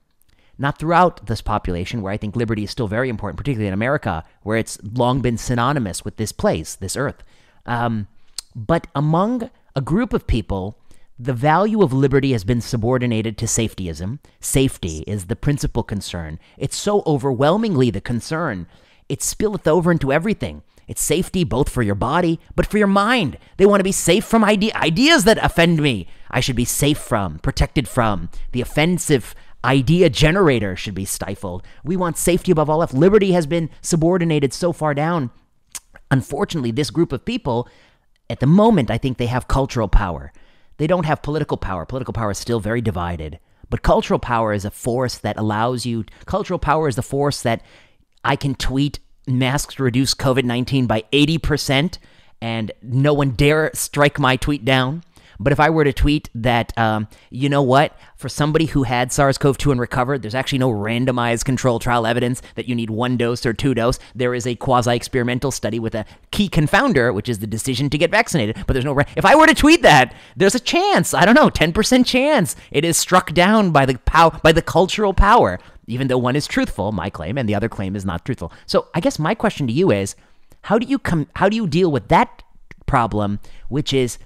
not 0.59 0.78
throughout 0.78 1.26
this 1.26 1.41
population, 1.41 2.03
where 2.03 2.14
I 2.14 2.18
think 2.18 2.36
liberty 2.36 2.66
is 2.66 2.70
still 2.70 2.88
very 2.88 3.09
important, 3.09 3.39
particularly 3.39 3.70
in 3.70 3.74
America, 3.74 4.24
where 4.43 4.57
it's 4.57 4.78
long 4.84 5.22
been 5.22 5.39
synonymous 5.39 6.05
with 6.05 6.18
this 6.18 6.32
place, 6.32 6.76
this 6.76 6.95
earth. 6.95 7.24
Um, 7.66 8.05
but 8.55 8.86
among 8.93 9.49
a 9.76 9.82
group 9.82 10.14
of 10.14 10.28
people, 10.28 10.78
the 11.24 11.34
value 11.34 11.84
of 11.84 11.94
liberty 11.94 12.32
has 12.32 12.44
been 12.44 12.62
subordinated 12.62 13.38
to 13.38 13.46
safetyism. 13.46 14.18
Safety 14.40 15.04
is 15.06 15.26
the 15.26 15.36
principal 15.36 15.84
concern. 15.84 16.40
It's 16.58 16.76
so 16.76 17.04
overwhelmingly 17.06 17.92
the 17.92 18.02
concern, 18.02 18.66
it 19.08 19.20
spilleth 19.20 19.68
over 19.68 19.92
into 19.92 20.12
everything. 20.12 20.64
It's 20.88 21.02
safety 21.02 21.44
both 21.44 21.70
for 21.70 21.84
your 21.84 21.96
body, 21.96 22.40
but 22.56 22.66
for 22.66 22.80
your 22.80 22.88
mind. 22.88 23.38
They 23.58 23.68
want 23.68 23.82
to 23.82 23.86
be 23.86 23.92
safe 23.92 24.26
from 24.26 24.44
idea- 24.44 24.76
ideas 24.76 25.24
that 25.26 25.38
offend 25.38 25.82
me. 25.82 26.08
I 26.32 26.40
should 26.40 26.56
be 26.56 26.66
safe 26.66 26.98
from, 26.98 27.38
protected 27.40 27.88
from. 27.88 28.30
The 28.52 28.62
offensive 28.62 29.36
idea 29.64 30.10
generator 30.10 30.76
should 30.76 30.96
be 30.96 31.06
stifled. 31.06 31.64
We 31.84 31.96
want 31.96 32.18
safety 32.18 32.52
above 32.52 32.70
all 32.70 32.82
else. 32.82 32.94
Liberty 32.94 33.34
has 33.34 33.46
been 33.46 33.70
subordinated 33.82 34.54
so 34.54 34.74
far 34.74 34.96
down. 34.96 35.30
Unfortunately, 36.10 36.72
this 36.72 36.90
group 36.90 37.12
of 37.14 37.26
people, 37.26 37.70
at 38.28 38.40
the 38.40 38.48
moment, 38.48 38.90
I 38.90 38.98
think 38.98 39.18
they 39.18 39.28
have 39.28 39.48
cultural 39.48 39.88
power. 39.88 40.34
They 40.82 40.88
don't 40.88 41.06
have 41.06 41.22
political 41.22 41.58
power. 41.58 41.86
Political 41.86 42.16
power 42.16 42.32
is 42.32 42.40
still 42.40 42.60
very 42.60 42.82
divided. 42.82 43.38
But 43.70 43.84
cultural 43.84 44.18
power 44.18 44.52
is 44.52 44.66
a 44.66 44.72
force 44.72 45.16
that 45.20 45.38
allows 45.38 45.86
you, 45.86 46.06
cultural 46.26 46.58
power 46.58 46.88
is 46.88 46.96
the 46.96 47.04
force 47.04 47.44
that 47.44 47.62
I 48.26 48.36
can 48.36 48.56
tweet 48.56 48.98
masks 49.28 49.80
reduce 49.80 50.16
COVID 50.16 50.44
19 50.44 50.88
by 50.88 51.04
80%, 51.14 52.00
and 52.42 52.72
no 52.82 53.14
one 53.14 53.30
dare 53.30 53.70
strike 53.76 54.18
my 54.18 54.38
tweet 54.38 54.66
down. 54.66 55.04
But 55.44 55.54
if 55.54 55.60
I 55.60 55.70
were 55.70 55.84
to 55.84 55.94
tweet 55.94 56.30
that, 56.36 56.78
um, 56.78 57.08
you 57.30 57.50
know 57.50 57.62
what, 57.62 57.98
for 58.16 58.30
somebody 58.30 58.66
who 58.66 58.84
had 58.84 59.12
SARS 59.12 59.38
CoV 59.38 59.58
2 59.58 59.72
and 59.72 59.80
recovered, 59.80 60.22
there's 60.22 60.36
actually 60.36 60.60
no 60.60 60.70
randomized 60.70 61.46
control 61.46 61.80
trial 61.80 62.06
evidence 62.06 62.42
that 62.56 62.68
you 62.68 62.76
need 62.76 62.89
one 62.89 63.18
dose 63.18 63.46
or 63.46 63.54
two 63.54 63.74
dose. 63.74 64.00
There 64.14 64.34
is 64.34 64.46
a 64.46 64.56
quasi 64.56 64.96
experimental 64.96 65.52
study 65.52 65.80
with 65.80 65.96
a 65.96 66.06
key 66.32 66.50
confounder, 66.50 67.14
which 67.14 67.28
is 67.28 67.39
the 67.39 67.48
decision 67.48 67.89
to 67.89 67.98
get 67.98 68.12
vaccinated. 68.12 68.64
But 68.68 68.74
there's 68.74 68.86
no, 68.86 68.94
ra- 68.94 69.04
if 69.16 69.26
I 69.26 69.36
were 69.36 69.48
to 69.48 69.54
tweet 69.54 69.82
that, 69.82 70.14
there's 70.36 70.56
a 70.56 70.60
chance, 70.60 71.14
I 71.14 71.26
don't 71.26 71.36
know, 71.36 71.50
10% 71.50 72.06
chance 72.06 72.56
it 72.72 72.86
is 72.86 72.98
struck 72.98 73.34
down 73.34 73.72
by 73.72 73.86
the 73.86 73.98
pow- 74.00 74.39
by 74.44 74.52
the 74.52 74.62
cultural 74.62 75.14
power, 75.14 75.60
even 75.88 76.08
though 76.08 76.18
one 76.18 76.36
is 76.36 76.48
truthful, 76.48 76.92
my 76.92 77.10
claim, 77.10 77.38
and 77.38 77.50
the 77.50 77.56
other 77.56 77.70
claim 77.70 77.96
is 77.96 78.06
not 78.06 78.24
truthful. 78.26 78.52
So 78.66 78.88
I 78.94 79.00
guess 79.00 79.18
my 79.18 79.36
question 79.36 79.68
to 79.68 79.74
you 79.74 79.92
is, 79.92 80.16
how 80.64 80.78
do 80.78 80.86
you 80.86 81.00
come, 81.00 81.28
how 81.36 81.50
do 81.50 81.56
you 81.56 81.66
deal 81.66 81.92
with 81.92 82.08
that 82.10 82.44
problem, 82.86 83.39
which 83.70 83.94
is, 83.94 84.20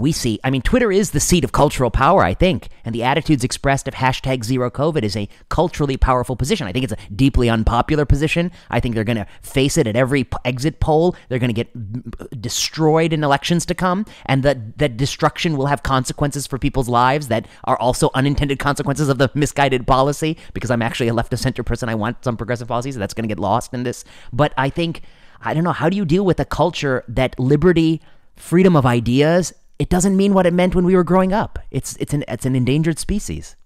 we 0.00 0.12
see, 0.12 0.40
I 0.42 0.50
mean, 0.50 0.62
Twitter 0.62 0.90
is 0.90 1.10
the 1.10 1.20
seat 1.20 1.44
of 1.44 1.52
cultural 1.52 1.90
power, 1.90 2.24
I 2.24 2.34
think, 2.34 2.68
and 2.84 2.94
the 2.94 3.02
attitudes 3.02 3.44
expressed 3.44 3.86
of 3.86 3.94
hashtag 3.94 4.44
zero 4.44 4.70
COVID 4.70 5.02
is 5.02 5.16
a 5.16 5.28
culturally 5.48 5.96
powerful 5.96 6.36
position. 6.36 6.66
I 6.66 6.72
think 6.72 6.84
it's 6.84 6.92
a 6.92 7.12
deeply 7.14 7.48
unpopular 7.48 8.04
position. 8.04 8.50
I 8.70 8.80
think 8.80 8.94
they're 8.94 9.04
going 9.04 9.16
to 9.18 9.26
face 9.42 9.76
it 9.76 9.86
at 9.86 9.96
every 9.96 10.28
exit 10.44 10.80
poll. 10.80 11.14
They're 11.28 11.38
going 11.38 11.54
to 11.54 11.64
get 11.64 12.40
destroyed 12.40 13.12
in 13.12 13.22
elections 13.22 13.66
to 13.66 13.74
come, 13.74 14.06
and 14.26 14.42
that 14.42 14.78
that 14.78 14.96
destruction 14.96 15.56
will 15.56 15.66
have 15.66 15.82
consequences 15.82 16.46
for 16.46 16.58
people's 16.58 16.88
lives 16.88 17.28
that 17.28 17.46
are 17.64 17.78
also 17.78 18.10
unintended 18.14 18.58
consequences 18.58 19.08
of 19.08 19.18
the 19.18 19.30
misguided 19.34 19.86
policy. 19.86 20.36
Because 20.54 20.70
I'm 20.70 20.82
actually 20.82 21.08
a 21.08 21.14
left 21.14 21.32
of 21.32 21.38
center 21.38 21.62
person, 21.62 21.88
I 21.88 21.94
want 21.94 22.24
some 22.24 22.36
progressive 22.36 22.68
policies. 22.68 22.94
So 22.94 23.00
that's 23.00 23.14
going 23.14 23.28
to 23.28 23.34
get 23.34 23.38
lost 23.40 23.74
in 23.74 23.82
this. 23.82 24.04
But 24.32 24.52
I 24.56 24.70
think, 24.70 25.02
I 25.40 25.54
don't 25.54 25.64
know, 25.64 25.72
how 25.72 25.88
do 25.88 25.96
you 25.96 26.04
deal 26.04 26.24
with 26.24 26.40
a 26.40 26.44
culture 26.44 27.04
that 27.08 27.38
liberty, 27.38 28.00
freedom 28.36 28.76
of 28.76 28.86
ideas, 28.86 29.52
it 29.80 29.88
doesn't 29.88 30.14
mean 30.14 30.34
what 30.34 30.44
it 30.44 30.52
meant 30.52 30.74
when 30.74 30.84
we 30.84 30.94
were 30.94 31.02
growing 31.02 31.32
up. 31.32 31.58
It's 31.70 31.96
it's 31.96 32.12
an 32.12 32.22
it's 32.28 32.44
an 32.44 32.54
endangered 32.54 32.98
species. 32.98 33.56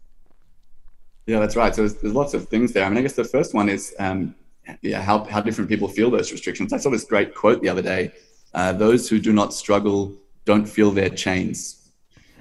Yeah, 1.27 1.41
that's 1.41 1.57
right. 1.57 1.75
So 1.75 1.83
there's, 1.83 1.95
there's 1.97 2.15
lots 2.15 2.35
of 2.35 2.49
things 2.49 2.73
there. 2.73 2.85
I 2.85 2.89
mean, 2.89 2.99
I 2.99 3.03
guess 3.03 3.15
the 3.15 3.25
first 3.25 3.53
one 3.53 3.69
is 3.69 3.95
um, 3.99 4.35
yeah, 4.83 5.03
how, 5.03 5.25
how 5.25 5.41
different 5.41 5.69
people 5.71 5.89
feel 5.89 6.11
those 6.11 6.31
restrictions. 6.31 6.73
I 6.73 6.77
saw 6.77 6.91
this 6.91 7.05
great 7.05 7.35
quote 7.35 7.62
the 7.62 7.69
other 7.69 7.83
day. 7.83 8.12
Uh, 8.53 8.73
those 8.73 9.09
who 9.09 9.19
do 9.19 9.33
not 9.33 9.53
struggle 9.53 10.15
don't 10.45 10.67
feel 10.67 10.91
their 10.91 11.09
chains. 11.09 11.81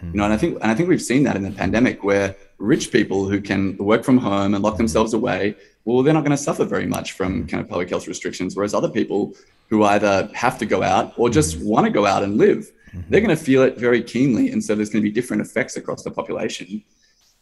You 0.03 0.17
know, 0.17 0.25
and 0.25 0.33
I 0.33 0.37
think 0.37 0.57
and 0.61 0.69
I 0.69 0.75
think 0.75 0.89
we've 0.89 1.01
seen 1.01 1.23
that 1.23 1.35
in 1.35 1.43
the 1.43 1.51
pandemic 1.51 2.03
where 2.03 2.35
rich 2.59 2.91
people 2.91 3.25
who 3.29 3.41
can 3.41 3.77
work 3.77 4.03
from 4.03 4.17
home 4.17 4.53
and 4.53 4.63
lock 4.63 4.77
themselves 4.77 5.13
away, 5.13 5.55
well, 5.85 6.03
they're 6.03 6.13
not 6.13 6.25
going 6.25 6.37
to 6.37 6.43
suffer 6.43 6.65
very 6.65 6.85
much 6.85 7.13
from 7.13 7.47
kind 7.47 7.63
of 7.63 7.69
public 7.69 7.89
health 7.89 8.07
restrictions. 8.07 8.55
Whereas 8.55 8.73
other 8.73 8.89
people 8.89 9.33
who 9.69 9.83
either 9.83 10.29
have 10.33 10.59
to 10.59 10.65
go 10.65 10.83
out 10.83 11.13
or 11.17 11.29
just 11.29 11.57
want 11.59 11.85
to 11.85 11.89
go 11.89 12.05
out 12.05 12.21
and 12.21 12.37
live, 12.37 12.69
they're 13.09 13.21
going 13.21 13.35
to 13.35 13.43
feel 13.43 13.63
it 13.63 13.77
very 13.77 14.03
keenly. 14.03 14.51
And 14.51 14.63
so 14.63 14.75
there's 14.75 14.89
going 14.89 15.03
to 15.03 15.09
be 15.09 15.13
different 15.13 15.41
effects 15.41 15.77
across 15.77 16.03
the 16.03 16.11
population. 16.11 16.83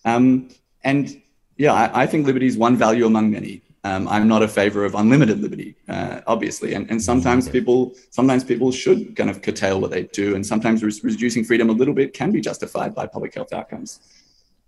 Um, 0.06 0.50
and 0.84 1.22
yeah, 1.58 1.74
I, 1.74 2.04
I, 2.04 2.08
think 2.08 2.26
liberty 2.26 2.48
is 2.48 2.58
one 2.58 2.76
value 2.76 3.06
among 3.06 3.32
many. 3.32 3.62
Um, 3.84 4.08
I'm 4.08 4.28
not 4.28 4.44
a 4.44 4.48
favor 4.48 4.86
of 4.86 4.96
unlimited 4.96 5.40
liberty, 5.42 5.76
uh, 5.88 6.22
obviously, 6.28 6.74
and, 6.76 6.90
and 6.92 7.02
sometimes 7.02 7.50
people 7.50 7.94
sometimes 8.12 8.44
people 8.44 8.72
should 8.72 9.16
kind 9.16 9.30
of 9.30 9.42
curtail 9.42 9.82
what 9.82 9.90
they 9.90 10.04
do, 10.04 10.36
and 10.36 10.46
sometimes 10.46 10.84
re- 10.84 11.00
reducing 11.04 11.44
freedom 11.44 11.70
a 11.70 11.74
little 11.74 11.94
bit 11.94 12.14
can 12.14 12.32
be 12.32 12.42
justified 12.42 12.94
by 12.94 13.08
public 13.08 13.34
health 13.34 13.52
outcomes. 13.54 14.00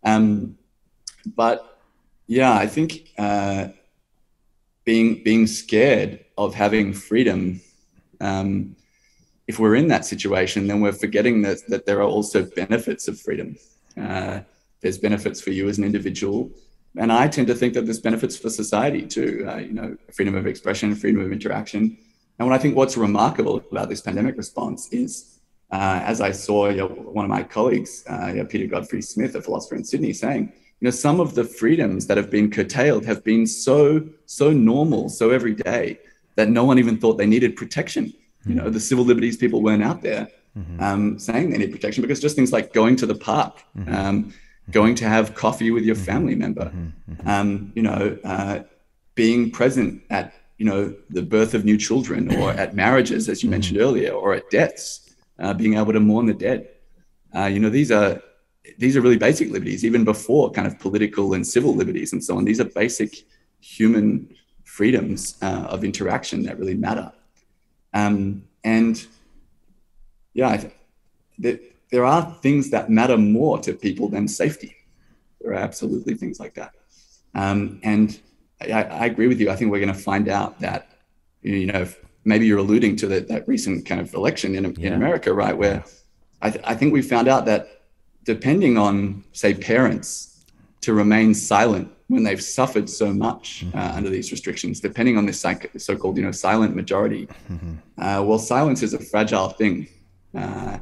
Um, 0.04 0.58
but 1.36 1.80
yeah, 2.26 2.54
I 2.54 2.66
think 2.66 3.12
uh, 3.20 3.68
being 4.84 5.24
being 5.24 5.46
scared 5.46 6.26
of 6.36 6.56
having 6.56 6.92
freedom, 6.92 7.62
um, 8.20 8.76
if 9.48 9.60
we're 9.60 9.76
in 9.76 9.88
that 9.90 10.06
situation, 10.06 10.68
then 10.68 10.82
we're 10.82 10.94
forgetting 10.94 11.42
that 11.44 11.60
that 11.68 11.86
there 11.86 12.00
are 12.00 12.08
also 12.08 12.44
benefits 12.44 13.08
of 13.08 13.20
freedom. 13.20 13.56
Uh, 14.00 14.42
there's 14.82 14.98
benefits 14.98 15.40
for 15.40 15.52
you 15.52 15.70
as 15.70 15.78
an 15.78 15.84
individual 15.84 16.52
and 16.98 17.12
I 17.12 17.28
tend 17.28 17.48
to 17.48 17.56
think 17.56 17.74
that 17.74 17.86
there's 17.86 18.00
benefits 18.00 18.38
for 18.38 18.50
society 18.50 19.06
too. 19.06 19.46
Uh, 19.50 19.58
you 19.58 19.74
know, 19.74 19.98
freedom 20.14 20.36
of 20.36 20.46
expression, 20.46 20.94
freedom 20.96 21.22
of 21.22 21.32
interaction. 21.32 21.98
And 22.38 22.48
what 22.48 22.56
I 22.56 22.62
think 22.62 22.76
what's 22.76 22.98
remarkable 22.98 23.64
about 23.72 23.90
this 23.90 24.02
pandemic 24.02 24.38
response 24.38 24.90
is, 24.92 25.40
uh, 25.72 26.02
as 26.04 26.22
I 26.22 26.32
saw 26.32 26.70
you 26.70 26.78
know, 26.78 26.88
one 26.88 27.26
of 27.26 27.32
my 27.32 27.44
colleagues, 27.44 28.04
uh, 28.10 28.28
you 28.28 28.36
know, 28.36 28.46
Peter 28.46 28.68
Godfrey 28.68 29.02
Smith, 29.02 29.34
a 29.36 29.42
philosopher 29.42 29.76
in 29.76 29.84
Sydney, 29.84 30.14
saying, 30.14 30.54
you 30.80 30.86
know, 30.86 30.92
some 30.92 31.20
of 31.20 31.34
the 31.34 31.44
freedoms 31.44 32.06
that 32.08 32.18
have 32.18 32.30
been 32.30 32.52
curtailed 32.52 33.06
have 33.06 33.24
been 33.24 33.48
so 33.48 34.08
so 34.26 34.52
normal, 34.52 35.10
so 35.10 35.32
everyday 35.32 36.00
that 36.36 36.50
no 36.50 36.64
one 36.64 36.78
even 36.78 36.98
thought 36.98 37.18
they 37.18 37.26
needed 37.26 37.56
protection. 37.56 38.14
Mm-hmm. 38.44 38.50
You 38.52 38.56
know, 38.58 38.70
the 38.70 38.80
civil 38.80 39.06
liberties 39.06 39.38
people 39.38 39.62
weren't 39.62 39.84
out 39.84 40.02
there 40.02 40.28
mm-hmm. 40.58 40.82
um, 40.82 41.20
saying 41.20 41.50
they 41.50 41.58
need 41.58 41.72
protection 41.72 42.02
because 42.02 42.20
just 42.20 42.36
things 42.36 42.52
like 42.52 42.74
going 42.74 42.96
to 42.98 43.06
the 43.06 43.16
park. 43.16 43.64
Mm-hmm. 43.78 43.94
Um, 43.94 44.34
going 44.72 44.96
to 44.96 45.06
have 45.06 45.36
coffee 45.36 45.72
with 45.72 45.84
your 45.84 45.96
family 45.96 46.36
member, 46.36 46.72
um, 47.26 47.72
you 47.76 47.82
know, 47.82 48.18
uh, 48.24 48.60
being 49.14 49.52
present 49.52 50.02
at, 50.10 50.34
you 50.58 50.66
know, 50.66 50.96
the 51.10 51.22
birth 51.22 51.54
of 51.54 51.66
new 51.66 51.78
children 51.78 52.34
or 52.36 52.52
at 52.52 52.74
marriages, 52.74 53.28
as 53.28 53.44
you 53.44 53.50
mentioned 53.50 53.80
earlier, 53.80 54.12
or 54.12 54.34
at 54.34 54.50
deaths, 54.50 55.14
uh, 55.40 55.54
being 55.54 55.74
able 55.74 55.92
to 55.92 56.00
mourn 56.00 56.26
the 56.26 56.34
dead. 56.34 56.70
Uh, 57.36 57.46
you 57.46 57.60
know, 57.60 57.70
these 57.70 57.92
are 57.92 58.22
these 58.78 58.96
are 58.96 59.02
really 59.02 59.18
basic 59.18 59.50
liberties, 59.50 59.84
even 59.84 60.06
before 60.06 60.50
kind 60.52 60.66
of 60.66 60.80
political 60.80 61.34
and 61.34 61.46
civil 61.46 61.76
liberties 61.76 62.14
and 62.14 62.24
so 62.24 62.38
on. 62.38 62.46
These 62.46 62.62
are 62.62 62.66
basic 62.66 63.26
human 63.60 64.34
freedoms 64.64 65.38
uh, 65.42 65.68
of 65.70 65.84
interaction 65.84 66.44
that 66.44 66.58
really 66.58 66.76
matter. 66.76 67.12
Um, 67.94 68.44
and 68.64 69.06
yeah, 70.34 70.50
I 70.50 70.58
th- 70.58 70.74
that 71.40 71.62
there 71.92 72.06
are 72.06 72.36
things 72.42 72.72
that 72.72 72.90
matter 72.90 73.18
more 73.18 73.60
to 73.60 73.74
people 73.74 74.10
than 74.10 74.28
safety. 74.28 74.76
There 75.42 75.52
are 75.52 75.56
absolutely 75.56 76.16
things 76.16 76.40
like 76.40 76.56
that. 76.56 76.74
Um, 77.36 77.80
and 77.84 78.20
I, 78.62 78.84
I, 78.84 79.06
agree 79.06 79.28
with 79.28 79.40
you. 79.40 79.50
I 79.50 79.56
think 79.56 79.72
we're 79.72 79.80
going 79.80 79.94
to 79.94 80.00
find 80.00 80.28
out 80.28 80.60
that, 80.60 80.92
you 81.42 81.68
know, 81.68 81.88
maybe 82.26 82.46
you're 82.46 82.60
alluding 82.60 82.96
to 82.98 83.08
the, 83.08 83.20
that 83.22 83.48
recent 83.48 83.86
kind 83.86 84.00
of 84.00 84.14
election 84.14 84.56
in, 84.56 84.74
yeah. 84.76 84.88
in 84.88 84.94
America, 84.94 85.34
right? 85.34 85.58
Where 85.58 85.84
I, 86.42 86.50
th- 86.52 86.64
I 86.66 86.76
think 86.76 86.94
we 86.94 87.02
found 87.02 87.28
out 87.28 87.46
that 87.46 87.82
depending 88.24 88.78
on, 88.78 89.24
say, 89.34 89.54
parents 89.54 90.46
to 90.82 90.94
remain 90.94 91.34
silent 91.34 91.92
when 92.14 92.24
they've 92.24 92.42
suffered 92.42 92.90
so 92.90 93.14
much 93.14 93.66
uh, 93.74 93.94
under 93.96 94.10
these 94.10 94.32
restrictions, 94.32 94.80
depending 94.80 95.18
on 95.18 95.26
this 95.26 95.40
psych- 95.40 95.72
so-called, 95.78 96.16
you 96.18 96.24
know, 96.24 96.32
silent 96.32 96.76
majority. 96.76 97.28
Mm-hmm. 97.52 97.74
Uh, 97.98 98.22
well, 98.24 98.40
silence 98.40 98.84
is 98.84 98.94
a 98.94 99.00
fragile 99.00 99.50
thing, 99.50 99.88
uh, 100.36 100.78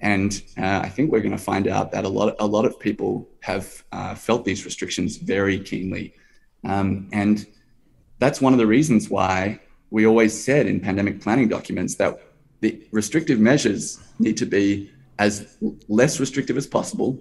and 0.00 0.42
uh, 0.58 0.80
I 0.84 0.88
think 0.88 1.10
we're 1.10 1.20
going 1.20 1.36
to 1.36 1.46
find 1.52 1.66
out 1.66 1.92
that 1.92 2.04
a 2.04 2.08
lot, 2.08 2.36
a 2.38 2.46
lot 2.46 2.64
of 2.64 2.78
people 2.78 3.28
have 3.40 3.84
uh, 3.92 4.14
felt 4.14 4.44
these 4.44 4.64
restrictions 4.64 5.16
very 5.16 5.58
keenly, 5.58 6.14
um, 6.64 7.08
and 7.12 7.46
that's 8.18 8.40
one 8.40 8.52
of 8.52 8.58
the 8.58 8.66
reasons 8.66 9.10
why 9.10 9.60
we 9.90 10.06
always 10.06 10.32
said 10.32 10.66
in 10.66 10.80
pandemic 10.80 11.20
planning 11.20 11.48
documents 11.48 11.96
that 11.96 12.20
the 12.60 12.82
restrictive 12.90 13.38
measures 13.38 14.00
need 14.18 14.36
to 14.36 14.46
be 14.46 14.90
as 15.18 15.56
less 15.88 16.20
restrictive 16.20 16.56
as 16.56 16.66
possible 16.66 17.18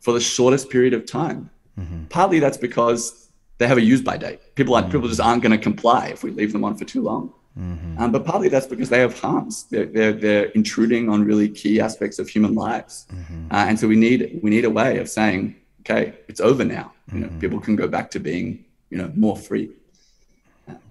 for 0.00 0.12
the 0.12 0.20
shortest 0.20 0.70
period 0.70 0.94
of 0.94 1.04
time. 1.06 1.50
Mm-hmm. 1.78 2.04
Partly 2.06 2.38
that's 2.38 2.56
because 2.56 3.28
they 3.58 3.66
have 3.66 3.78
a 3.78 3.82
use 3.82 4.02
by 4.02 4.16
date. 4.16 4.54
People 4.54 4.72
like 4.72 4.84
mm-hmm. 4.84 4.92
people 4.92 5.08
just 5.08 5.20
aren't 5.20 5.42
going 5.42 5.52
to 5.52 5.58
comply 5.58 6.08
if 6.08 6.22
we 6.22 6.30
leave 6.30 6.52
them 6.52 6.64
on 6.64 6.76
for 6.76 6.84
too 6.84 7.02
long. 7.02 7.32
Mm-hmm. 7.58 7.98
Um, 7.98 8.12
but 8.12 8.26
partly 8.26 8.48
that's 8.48 8.66
because 8.66 8.90
they 8.90 9.00
have 9.00 9.18
harms. 9.18 9.64
They're, 9.70 9.86
they're, 9.86 10.12
they're 10.12 10.44
intruding 10.46 11.08
on 11.08 11.24
really 11.24 11.48
key 11.48 11.80
aspects 11.80 12.18
of 12.18 12.28
human 12.28 12.54
lives, 12.54 13.06
mm-hmm. 13.10 13.50
uh, 13.50 13.64
and 13.68 13.80
so 13.80 13.88
we 13.88 13.96
need 13.96 14.40
we 14.42 14.50
need 14.50 14.66
a 14.66 14.70
way 14.70 14.98
of 14.98 15.08
saying, 15.08 15.56
okay, 15.80 16.14
it's 16.28 16.40
over 16.40 16.64
now. 16.64 16.92
You 17.12 17.20
know, 17.20 17.28
mm-hmm. 17.28 17.38
people 17.38 17.60
can 17.60 17.76
go 17.76 17.88
back 17.88 18.10
to 18.10 18.20
being 18.20 18.64
you 18.90 18.98
know 18.98 19.10
more 19.14 19.36
free. 19.36 19.70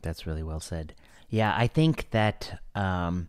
That's 0.01 0.25
really 0.25 0.43
well 0.43 0.59
said. 0.59 0.93
Yeah, 1.29 1.53
I 1.55 1.67
think 1.67 2.09
that 2.11 2.59
um, 2.73 3.27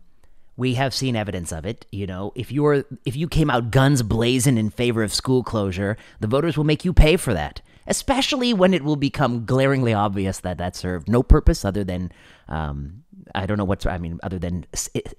we 0.57 0.73
have 0.73 0.93
seen 0.93 1.15
evidence 1.15 1.51
of 1.51 1.65
it. 1.65 1.85
You 1.91 2.07
know, 2.07 2.33
if 2.35 2.51
you're 2.51 2.83
if 3.05 3.15
you 3.15 3.27
came 3.27 3.49
out 3.49 3.71
guns 3.71 4.03
blazing 4.03 4.57
in 4.57 4.69
favor 4.69 5.03
of 5.03 5.13
school 5.13 5.43
closure, 5.43 5.95
the 6.19 6.27
voters 6.27 6.57
will 6.57 6.65
make 6.65 6.83
you 6.83 6.91
pay 6.91 7.15
for 7.15 7.33
that. 7.33 7.61
Especially 7.89 8.53
when 8.53 8.73
it 8.73 8.83
will 8.83 8.97
become 8.97 9.45
glaringly 9.45 9.93
obvious 9.93 10.41
that 10.41 10.57
that 10.57 10.75
served 10.75 11.07
no 11.07 11.23
purpose 11.23 11.63
other 11.63 11.85
than 11.85 12.11
um, 12.49 13.03
I 13.33 13.45
don't 13.45 13.57
know 13.57 13.65
what's 13.65 13.85
I 13.85 13.97
mean 13.97 14.19
other 14.23 14.39
than 14.39 14.65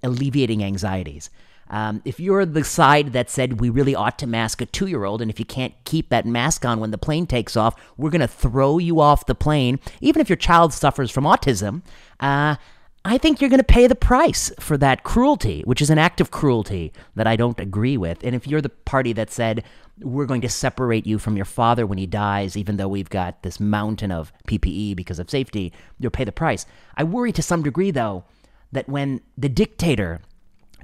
alleviating 0.02 0.62
anxieties. 0.62 1.30
Um, 1.70 2.00
if 2.04 2.18
you're 2.18 2.46
the 2.46 2.64
side 2.64 3.12
that 3.12 3.28
said 3.28 3.60
we 3.60 3.68
really 3.68 3.94
ought 3.94 4.18
to 4.20 4.26
mask 4.26 4.60
a 4.60 4.66
two 4.66 4.86
year 4.86 5.04
old, 5.04 5.20
and 5.20 5.30
if 5.30 5.38
you 5.38 5.44
can't 5.44 5.74
keep 5.84 6.08
that 6.08 6.26
mask 6.26 6.64
on 6.64 6.80
when 6.80 6.90
the 6.90 6.98
plane 6.98 7.26
takes 7.26 7.56
off, 7.56 7.74
we're 7.96 8.10
going 8.10 8.20
to 8.22 8.28
throw 8.28 8.78
you 8.78 9.00
off 9.00 9.26
the 9.26 9.34
plane, 9.34 9.78
even 10.00 10.20
if 10.20 10.28
your 10.28 10.36
child 10.36 10.72
suffers 10.72 11.10
from 11.10 11.24
autism, 11.24 11.82
uh, 12.20 12.56
I 13.04 13.16
think 13.16 13.40
you're 13.40 13.50
going 13.50 13.58
to 13.58 13.64
pay 13.64 13.86
the 13.86 13.94
price 13.94 14.52
for 14.60 14.76
that 14.78 15.02
cruelty, 15.02 15.62
which 15.64 15.80
is 15.80 15.88
an 15.88 15.98
act 15.98 16.20
of 16.20 16.30
cruelty 16.30 16.92
that 17.14 17.26
I 17.26 17.36
don't 17.36 17.58
agree 17.60 17.96
with. 17.96 18.22
And 18.22 18.34
if 18.34 18.46
you're 18.46 18.60
the 18.60 18.68
party 18.68 19.12
that 19.14 19.30
said, 19.30 19.64
we're 20.00 20.26
going 20.26 20.40
to 20.42 20.48
separate 20.48 21.06
you 21.06 21.18
from 21.18 21.36
your 21.36 21.44
father 21.44 21.86
when 21.86 21.98
he 21.98 22.06
dies, 22.06 22.56
even 22.56 22.76
though 22.76 22.88
we've 22.88 23.10
got 23.10 23.42
this 23.42 23.60
mountain 23.60 24.12
of 24.12 24.32
PPE 24.46 24.96
because 24.96 25.18
of 25.18 25.30
safety, 25.30 25.72
you'll 25.98 26.10
pay 26.10 26.24
the 26.24 26.32
price. 26.32 26.66
I 26.96 27.04
worry 27.04 27.32
to 27.32 27.42
some 27.42 27.62
degree, 27.62 27.90
though, 27.90 28.24
that 28.72 28.88
when 28.88 29.20
the 29.36 29.48
dictator 29.48 30.20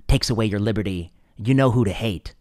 takes 0.08 0.30
away 0.30 0.46
your 0.46 0.60
liberty, 0.60 1.12
you 1.36 1.54
know 1.54 1.70
who 1.72 1.84
to 1.84 1.92
hate. 1.92 2.34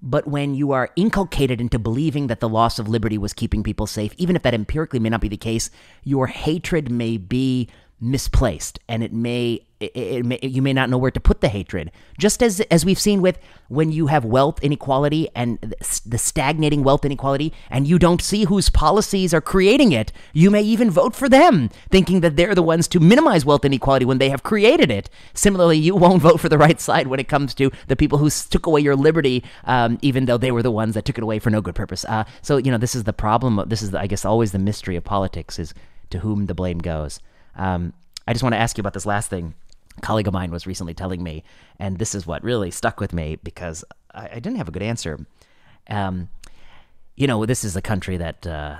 But 0.00 0.28
when 0.28 0.54
you 0.54 0.72
are 0.72 0.90
inculcated 0.96 1.60
into 1.60 1.78
believing 1.78 2.28
that 2.28 2.40
the 2.40 2.48
loss 2.48 2.78
of 2.78 2.88
liberty 2.88 3.18
was 3.18 3.32
keeping 3.32 3.62
people 3.62 3.86
safe, 3.86 4.14
even 4.16 4.36
if 4.36 4.42
that 4.42 4.54
empirically 4.54 5.00
may 5.00 5.08
not 5.08 5.20
be 5.20 5.28
the 5.28 5.36
case, 5.36 5.70
your 6.04 6.28
hatred 6.28 6.90
may 6.90 7.16
be 7.16 7.68
misplaced 8.00 8.78
and 8.88 9.02
it 9.02 9.12
may, 9.12 9.60
it, 9.80 9.96
it 9.96 10.24
may 10.24 10.38
you 10.42 10.62
may 10.62 10.72
not 10.72 10.88
know 10.88 10.98
where 10.98 11.10
to 11.10 11.20
put 11.20 11.40
the 11.40 11.48
hatred. 11.48 11.90
Just 12.18 12.42
as 12.42 12.60
as 12.62 12.84
we've 12.84 12.98
seen 12.98 13.20
with 13.20 13.38
when 13.68 13.90
you 13.90 14.06
have 14.06 14.24
wealth 14.24 14.62
inequality 14.62 15.28
and 15.34 15.74
the 16.06 16.18
stagnating 16.18 16.82
wealth 16.82 17.04
inequality 17.04 17.52
and 17.70 17.86
you 17.86 17.98
don't 17.98 18.22
see 18.22 18.44
whose 18.44 18.70
policies 18.70 19.34
are 19.34 19.40
creating 19.40 19.92
it 19.92 20.10
you 20.32 20.50
may 20.50 20.62
even 20.62 20.90
vote 20.90 21.14
for 21.14 21.28
them 21.28 21.68
thinking 21.90 22.20
that 22.20 22.36
they're 22.36 22.54
the 22.54 22.62
ones 22.62 22.88
to 22.88 23.00
minimize 23.00 23.44
wealth 23.44 23.64
inequality 23.64 24.04
when 24.04 24.18
they 24.18 24.30
have 24.30 24.42
created 24.42 24.90
it. 24.90 25.10
Similarly 25.34 25.78
you 25.78 25.96
won't 25.96 26.22
vote 26.22 26.40
for 26.40 26.48
the 26.48 26.58
right 26.58 26.80
side 26.80 27.08
when 27.08 27.20
it 27.20 27.28
comes 27.28 27.54
to 27.54 27.70
the 27.88 27.96
people 27.96 28.18
who 28.18 28.30
took 28.30 28.66
away 28.66 28.80
your 28.80 28.96
liberty 28.96 29.44
um, 29.64 29.98
even 30.02 30.26
though 30.26 30.38
they 30.38 30.52
were 30.52 30.62
the 30.62 30.70
ones 30.70 30.94
that 30.94 31.04
took 31.04 31.18
it 31.18 31.24
away 31.24 31.38
for 31.38 31.50
no 31.50 31.60
good 31.60 31.74
purpose. 31.74 32.04
Uh, 32.04 32.24
so 32.42 32.56
you 32.56 32.70
know 32.70 32.78
this 32.78 32.94
is 32.94 33.04
the 33.04 33.12
problem 33.12 33.62
this 33.66 33.82
is 33.82 33.90
the, 33.90 34.00
i 34.00 34.06
guess 34.06 34.24
always 34.24 34.52
the 34.52 34.58
mystery 34.58 34.96
of 34.96 35.04
politics 35.04 35.58
is 35.58 35.74
to 36.10 36.20
whom 36.20 36.46
the 36.46 36.54
blame 36.54 36.78
goes 36.78 37.20
um, 37.58 37.92
I 38.26 38.32
just 38.32 38.42
want 38.42 38.54
to 38.54 38.58
ask 38.58 38.76
you 38.76 38.82
about 38.82 38.94
this 38.94 39.06
last 39.06 39.30
thing. 39.30 39.54
A 39.96 40.00
colleague 40.00 40.28
of 40.28 40.34
mine 40.34 40.50
was 40.50 40.66
recently 40.66 40.94
telling 40.94 41.22
me, 41.22 41.44
and 41.78 41.98
this 41.98 42.14
is 42.14 42.26
what 42.26 42.42
really 42.42 42.70
stuck 42.70 43.00
with 43.00 43.12
me 43.12 43.36
because 43.42 43.84
I, 44.14 44.28
I 44.32 44.34
didn't 44.34 44.56
have 44.56 44.68
a 44.68 44.72
good 44.72 44.82
answer. 44.82 45.26
Um, 45.88 46.28
you 47.16 47.26
know, 47.26 47.44
this 47.46 47.64
is 47.64 47.74
a 47.74 47.82
country 47.82 48.16
that 48.16 48.46
uh, 48.46 48.76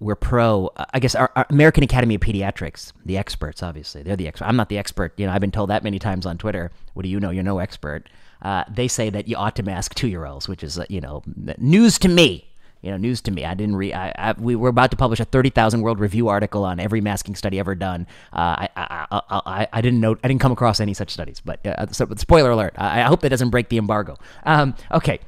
we're 0.00 0.16
pro. 0.16 0.70
I 0.92 0.98
guess 0.98 1.14
our, 1.14 1.30
our, 1.36 1.46
American 1.50 1.84
Academy 1.84 2.16
of 2.16 2.20
Pediatrics, 2.20 2.92
the 3.04 3.16
experts, 3.16 3.62
obviously, 3.62 4.02
they're 4.02 4.16
the 4.16 4.26
expert. 4.26 4.46
I'm 4.46 4.56
not 4.56 4.68
the 4.68 4.78
expert. 4.78 5.12
You 5.16 5.26
know, 5.26 5.32
I've 5.32 5.40
been 5.40 5.52
told 5.52 5.70
that 5.70 5.84
many 5.84 5.98
times 5.98 6.26
on 6.26 6.36
Twitter. 6.36 6.72
What 6.94 7.04
do 7.04 7.08
you 7.08 7.20
know? 7.20 7.30
You're 7.30 7.44
no 7.44 7.58
expert. 7.58 8.08
Uh, 8.42 8.64
they 8.68 8.88
say 8.88 9.08
that 9.10 9.28
you 9.28 9.36
ought 9.36 9.56
to 9.56 9.62
mask 9.62 9.94
two 9.94 10.08
year 10.08 10.26
olds, 10.26 10.48
which 10.48 10.64
is, 10.64 10.78
uh, 10.78 10.84
you 10.88 11.00
know, 11.00 11.22
news 11.58 11.98
to 12.00 12.08
me 12.08 12.46
you 12.86 12.92
know, 12.92 12.96
news 12.96 13.20
to 13.22 13.32
me. 13.32 13.44
I 13.44 13.54
didn't 13.54 13.74
read. 13.74 13.92
I, 13.94 14.34
we 14.38 14.54
were 14.54 14.68
about 14.68 14.92
to 14.92 14.96
publish 14.96 15.18
a 15.18 15.24
thirty 15.24 15.50
thousand 15.50 15.82
word 15.82 15.98
review 15.98 16.28
article 16.28 16.64
on 16.64 16.78
every 16.78 17.00
masking 17.00 17.34
study 17.34 17.58
ever 17.58 17.74
done. 17.74 18.06
Uh, 18.32 18.36
I, 18.36 18.68
I, 18.76 19.06
I, 19.28 19.68
I, 19.72 19.80
didn't 19.80 20.00
know. 20.00 20.16
I 20.22 20.28
didn't 20.28 20.40
come 20.40 20.52
across 20.52 20.78
any 20.78 20.94
such 20.94 21.10
studies. 21.10 21.42
But 21.44 21.66
uh, 21.66 21.88
so, 21.88 22.06
spoiler 22.16 22.52
alert. 22.52 22.74
I, 22.78 23.02
hope 23.02 23.22
that 23.22 23.30
doesn't 23.30 23.50
break 23.50 23.70
the 23.70 23.78
embargo. 23.78 24.18
Um, 24.44 24.76
okay. 24.92 25.18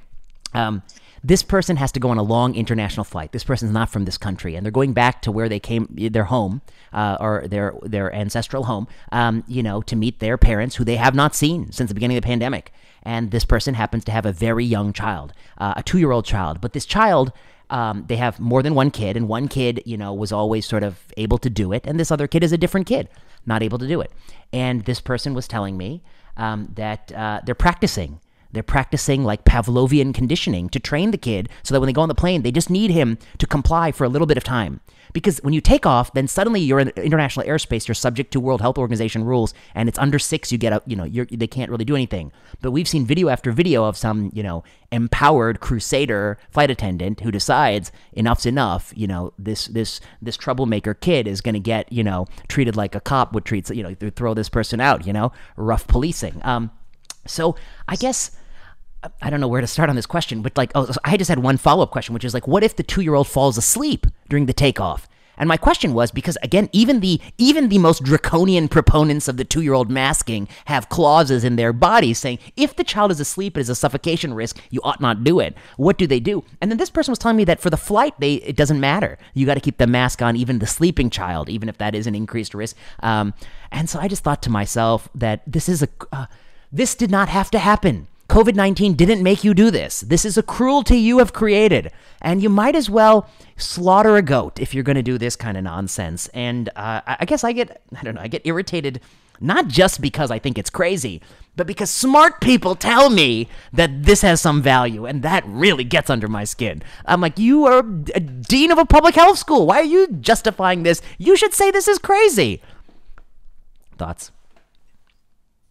Um, 0.54 0.84
this 1.24 1.42
person 1.42 1.76
has 1.76 1.90
to 1.92 2.00
go 2.00 2.11
on 2.11 2.18
a 2.18 2.22
long 2.22 2.54
international 2.54 3.02
flight. 3.02 3.32
This 3.32 3.42
person's 3.42 3.72
not 3.72 3.90
from 3.90 4.04
this 4.04 4.16
country, 4.16 4.54
and 4.54 4.64
they're 4.64 4.70
going 4.70 4.92
back 4.92 5.20
to 5.22 5.32
where 5.32 5.48
they 5.48 5.59
came, 5.59 5.88
their 5.90 6.24
home, 6.24 6.62
uh, 6.92 7.16
or 7.18 7.48
their 7.48 7.74
their 7.82 8.14
ancestral 8.14 8.64
home, 8.64 8.86
um, 9.11 9.42
you 9.48 9.64
know, 9.64 9.82
to 9.82 9.96
meet 9.96 10.20
their 10.20 10.38
parents 10.38 10.76
who 10.76 10.84
they 10.84 10.96
have 10.96 11.16
not 11.16 11.34
seen 11.34 11.72
since 11.72 11.88
the 11.88 11.94
beginning 11.94 12.16
of 12.16 12.22
the 12.22 12.26
pandemic. 12.26 12.72
And 13.03 13.30
this 13.30 13.44
person 13.44 13.74
happens 13.74 14.05
to 14.05 14.12
have 14.12 14.26
a 14.26 14.32
very 14.32 14.64
young 14.64 14.92
child, 14.92 15.32
uh, 15.59 15.74
a 15.76 15.82
two 15.82 15.99
year 15.99 16.11
old 16.11 16.24
child. 16.24 16.61
But 16.61 16.72
this 16.72 16.86
child 16.86 17.32
um, 17.70 18.05
they 18.09 18.16
have 18.16 18.40
more 18.40 18.62
than 18.62 18.74
one 18.74 18.90
kid, 18.90 19.16
and 19.16 19.28
one 19.28 19.49
kid, 19.49 19.82
you 19.84 19.96
know, 19.96 20.14
was 20.14 20.32
always 20.32 20.66
sort 20.66 20.82
of 20.82 20.99
able 21.16 21.38
to 21.38 21.51
do 21.51 21.72
it, 21.72 21.86
and 21.86 21.99
this 22.01 22.11
other 22.11 22.26
kid 22.26 22.42
is 22.42 22.53
a 22.53 22.59
different 22.59 22.86
kid, 22.86 23.09
not 23.46 23.62
able 23.62 23.78
to 23.78 23.86
do 23.86 24.01
it. 24.01 24.11
And 24.53 24.84
this 24.84 25.01
person 25.01 25.34
was 25.34 25.46
telling 25.46 25.76
me 25.76 26.03
um, 26.36 26.72
that 26.76 27.12
uh, 27.12 27.40
they're 27.44 27.55
practicing. 27.55 28.20
They're 28.51 28.62
practicing 28.62 29.24
like 29.24 29.44
Pavlovian 29.44 30.14
conditioning 30.14 30.70
to 30.70 30.80
train 30.80 31.11
the 31.11 31.18
kid 31.18 31.51
so 31.62 31.74
that 31.74 31.80
when 31.80 31.86
they 31.86 31.92
go 31.92 32.01
on 32.01 32.09
the 32.09 32.14
plane, 32.14 32.40
they 32.42 32.51
just 32.51 32.70
need 32.70 32.90
him 32.90 33.18
to 33.36 33.46
comply 33.46 33.92
for 33.92 34.05
a 34.05 34.09
little 34.09 34.26
bit 34.26 34.38
of 34.38 34.44
time. 34.44 34.80
Because 35.12 35.38
when 35.38 35.54
you 35.54 35.61
take 35.61 35.86
off, 35.86 36.12
then 36.12 36.28
suddenly 36.28 36.61
you're 36.61 36.80
in 36.80 36.88
international 36.90 37.46
airspace. 37.46 37.88
You're 37.88 37.94
subject 37.94 38.32
to 38.32 38.40
World 38.40 38.61
Health 38.61 38.78
Organization 38.78 39.24
rules, 39.24 39.54
and 39.74 39.88
it's 39.88 39.98
under 39.98 40.18
six. 40.18 40.52
You 40.52 40.59
get 40.59 40.72
up. 40.72 40.82
You 40.86 40.96
know, 40.96 41.06
they 41.30 41.46
can't 41.46 41.70
really 41.70 41.84
do 41.84 41.94
anything. 41.94 42.32
But 42.61 42.72
we've 42.72 42.88
seen 42.88 43.06
video 43.06 43.28
after 43.28 43.52
video 43.52 43.84
of 43.84 43.96
some, 43.96 44.30
you 44.34 44.42
know, 44.42 44.64
empowered 44.90 45.61
crusader 45.61 46.38
flight 46.50 46.70
attendant 46.70 47.20
who 47.20 47.30
decides 47.30 47.92
enough's 48.12 48.46
enough. 48.46 48.92
You 48.96 49.06
know, 49.06 49.32
this 49.38 49.66
this 49.66 50.00
this 50.20 50.36
troublemaker 50.36 50.94
kid 50.94 51.26
is 51.26 51.40
going 51.40 51.54
to 51.54 51.61
get 51.61 51.92
you 51.92 52.04
know 52.04 52.26
treated 52.48 52.76
like 52.76 52.94
a 52.94 53.00
cop 53.00 53.32
would 53.32 53.44
treat. 53.44 53.68
You 53.70 53.82
know, 53.82 54.11
throw 54.11 54.34
this 54.34 54.48
person 54.48 54.80
out. 54.80 55.06
You 55.06 55.12
know, 55.12 55.32
rough 55.56 55.86
policing. 55.86 56.40
Um, 56.44 56.70
so 57.26 57.56
I 57.86 57.96
guess 57.96 58.38
I 59.22 59.30
don't 59.30 59.40
know 59.40 59.49
where 59.49 59.61
to 59.61 59.66
start 59.66 59.90
on 59.90 59.96
this 59.96 60.07
question, 60.07 60.42
but 60.42 60.57
like, 60.57 60.72
oh, 60.74 60.88
I 61.05 61.16
just 61.16 61.28
had 61.28 61.38
one 61.38 61.57
follow 61.57 61.84
up 61.84 61.90
question, 61.90 62.14
which 62.14 62.24
is 62.24 62.34
like, 62.34 62.49
what 62.49 62.64
if 62.64 62.76
the 62.76 62.82
two 62.82 63.01
year 63.01 63.14
old 63.14 63.28
falls 63.28 63.57
asleep 63.57 64.07
during 64.28 64.46
the 64.46 64.53
takeoff? 64.53 65.09
And 65.38 65.46
my 65.46 65.57
question 65.57 65.94
was 65.94 66.11
because 66.11 66.36
again, 66.42 66.68
even 66.72 67.01
the 67.01 67.20
even 67.38 67.68
the 67.68 67.78
most 67.78 68.03
draconian 68.03 68.68
proponents 68.68 69.28
of 69.28 69.36
the 69.36 69.44
two 69.44 69.61
year 69.61 69.72
old 69.72 69.88
masking 69.88 70.49
have 70.64 70.88
clauses 70.88 71.44
in 71.44 71.57
their 71.57 71.72
bodies 71.72 72.18
saying 72.18 72.40
if 72.57 72.74
the 72.74 72.84
child 72.84 73.11
is 73.12 73.20
asleep, 73.20 73.57
it 73.57 73.61
is 73.61 73.68
a 73.68 73.74
suffocation 73.74 74.34
risk. 74.34 74.59
You 74.70 74.80
ought 74.82 75.01
not 75.01 75.24
do 75.24 75.38
it. 75.38 75.57
What 75.76 75.96
do 75.96 76.07
they 76.07 76.20
do? 76.20 76.44
And 76.61 76.70
then 76.70 76.78
this 76.78 76.90
person 76.90 77.12
was 77.12 77.18
telling 77.18 77.36
me 77.36 77.44
that 77.44 77.61
for 77.61 77.70
the 77.70 77.76
flight, 77.76 78.14
they 78.18 78.34
it 78.34 78.57
doesn't 78.57 78.80
matter. 78.80 79.16
You 79.32 79.46
got 79.46 79.55
to 79.55 79.61
keep 79.61 79.78
the 79.78 79.86
mask 79.86 80.20
on, 80.20 80.36
even 80.36 80.59
the 80.59 80.66
sleeping 80.66 81.09
child, 81.09 81.49
even 81.49 81.68
if 81.68 81.78
that 81.78 81.94
is 81.94 82.07
an 82.09 82.16
increased 82.16 82.53
risk. 82.53 82.76
Um, 83.01 83.32
and 83.70 83.88
so 83.88 84.01
I 84.01 84.09
just 84.09 84.24
thought 84.24 84.42
to 84.42 84.51
myself 84.51 85.09
that 85.14 85.42
this 85.46 85.68
is 85.68 85.84
a 85.84 85.88
uh, 86.12 86.26
this 86.72 86.96
did 86.96 87.11
not 87.11 87.28
have 87.28 87.51
to 87.53 87.59
happen. 87.61 88.09
COVID 88.29 88.55
19 88.55 88.95
didn't 88.95 89.22
make 89.22 89.43
you 89.43 89.55
do 89.55 89.70
this. 89.70 90.01
This 90.01 90.24
is 90.24 90.37
a 90.37 90.43
cruelty 90.43 90.99
you 90.99 91.18
have 91.18 91.33
created. 91.33 91.91
And 92.20 92.43
you 92.43 92.49
might 92.51 92.76
as 92.76 92.91
well 92.91 93.29
slaughter 93.57 94.16
a 94.16 94.22
goat 94.22 94.61
if 94.61 94.74
you're 94.74 94.85
going 94.85 94.97
to 94.97 95.03
do 95.03 95.18
this 95.18 95.37
kind 95.37 95.57
of 95.57 95.64
nonsense. 95.64 96.29
And 96.35 96.68
uh, 96.76 97.01
I 97.07 97.24
guess 97.24 97.43
I 97.43 97.53
get, 97.53 97.83
I 97.97 98.03
don't 98.03 98.14
know, 98.14 98.20
I 98.20 98.29
get 98.29 98.43
irritated 98.45 99.01
not 99.41 99.68
just 99.68 100.01
because 100.01 100.31
I 100.31 100.39
think 100.39 100.59
it's 100.59 100.70
crazy, 100.70 101.22
but 101.57 101.66
because 101.66 101.91
smart 101.91 102.41
people 102.41 102.74
tell 102.74 103.09
me 103.09 103.49
that 103.72 104.05
this 104.05 104.22
has 104.22 104.41
some 104.41 104.62
value, 104.62 105.07
and 105.07 105.22
that 105.22 105.45
really 105.47 105.85
gets 105.85 106.11
under 106.11 106.29
my 106.29 106.45
skin. 106.45 106.83
I'm 107.05 107.20
like, 107.20 107.39
you 107.39 107.64
are 107.64 107.81
a 108.14 108.20
dean 108.20 108.70
of 108.70 108.79
a 108.79 108.85
public 108.85 109.14
health 109.14 109.39
school. 109.39 109.66
Why 109.66 109.81
are 109.81 109.85
you 109.85 110.09
justifying 110.09 110.83
this? 110.83 111.01
You 111.18 111.37
should 111.37 111.55
say 111.55 111.70
this 111.70 111.89
is 111.89 111.99
crazy. 111.99 112.62
Thoughts? 113.97 114.31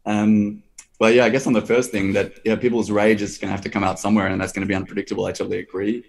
Um, 0.06 0.64
well, 1.00 1.12
yeah, 1.12 1.26
I 1.26 1.30
guess 1.30 1.46
on 1.48 1.54
the 1.54 1.62
first 1.62 1.92
thing 1.92 2.14
that 2.14 2.40
yeah, 2.44 2.56
people's 2.56 2.90
rage 2.90 3.22
is 3.22 3.38
going 3.38 3.50
to 3.50 3.52
have 3.52 3.62
to 3.62 3.70
come 3.70 3.84
out 3.84 4.00
somewhere, 4.00 4.28
and 4.28 4.42
that's 4.42 4.52
going 4.52 4.66
to 4.66 4.68
be 4.68 4.76
unpredictable. 4.76 5.26
I 5.26 5.32
totally 5.32 5.60
agree. 5.60 6.04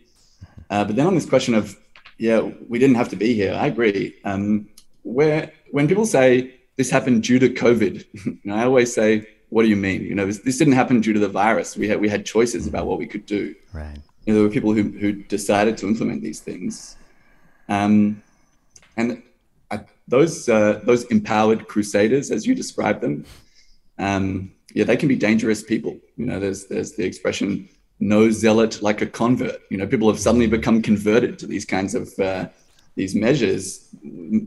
Uh, 0.70 0.84
but 0.84 0.96
then 0.96 1.06
on 1.06 1.14
this 1.14 1.26
question 1.26 1.54
of 1.54 1.76
yeah, 2.18 2.40
we 2.68 2.78
didn't 2.78 2.96
have 2.96 3.08
to 3.10 3.16
be 3.16 3.32
here. 3.32 3.54
I 3.54 3.68
agree. 3.68 4.16
Um, 4.24 4.68
where 5.02 5.52
when 5.70 5.88
people 5.88 6.04
say 6.04 6.54
this 6.76 6.90
happened 6.90 7.22
due 7.22 7.38
to 7.38 7.48
COVID, 7.48 8.04
you 8.24 8.38
know, 8.44 8.56
I 8.56 8.64
always 8.64 8.92
say, 8.92 9.26
what 9.50 9.62
do 9.62 9.68
you 9.68 9.76
mean? 9.76 10.02
You 10.02 10.14
know, 10.14 10.26
this, 10.26 10.38
this, 10.40 10.58
didn't 10.58 10.74
happen 10.74 11.00
due 11.00 11.14
to 11.14 11.20
the 11.20 11.28
virus. 11.28 11.76
We 11.76 11.88
had 11.88 12.00
we 12.00 12.08
had 12.08 12.26
choices 12.26 12.66
about 12.66 12.86
what 12.86 12.98
we 12.98 13.06
could 13.06 13.24
do. 13.24 13.54
Right. 13.72 13.96
You 14.26 14.34
know, 14.34 14.40
there 14.40 14.48
were 14.48 14.52
people 14.52 14.74
who 14.74 14.82
who 14.82 15.12
decided 15.12 15.78
to 15.78 15.86
implement 15.86 16.22
these 16.22 16.40
things, 16.40 16.96
um, 17.68 18.22
and 18.96 19.22
I, 19.70 19.80
those 20.06 20.48
uh, 20.48 20.80
those 20.84 21.04
empowered 21.04 21.66
crusaders, 21.66 22.30
as 22.30 22.46
you 22.46 22.54
describe 22.54 23.00
them, 23.00 23.24
um, 23.98 24.52
yeah, 24.74 24.84
they 24.84 24.96
can 24.96 25.08
be 25.08 25.16
dangerous 25.16 25.62
people. 25.62 25.98
You 26.16 26.26
know, 26.26 26.40
there's 26.40 26.66
there's 26.66 26.92
the 26.92 27.04
expression 27.04 27.68
"no 28.00 28.30
zealot 28.30 28.82
like 28.82 29.00
a 29.00 29.06
convert." 29.06 29.60
You 29.70 29.78
know, 29.78 29.86
people 29.86 30.08
have 30.08 30.20
suddenly 30.20 30.46
become 30.46 30.82
converted 30.82 31.38
to 31.40 31.46
these 31.46 31.64
kinds 31.64 31.94
of 31.94 32.18
uh, 32.18 32.48
these 32.94 33.14
measures, 33.14 33.88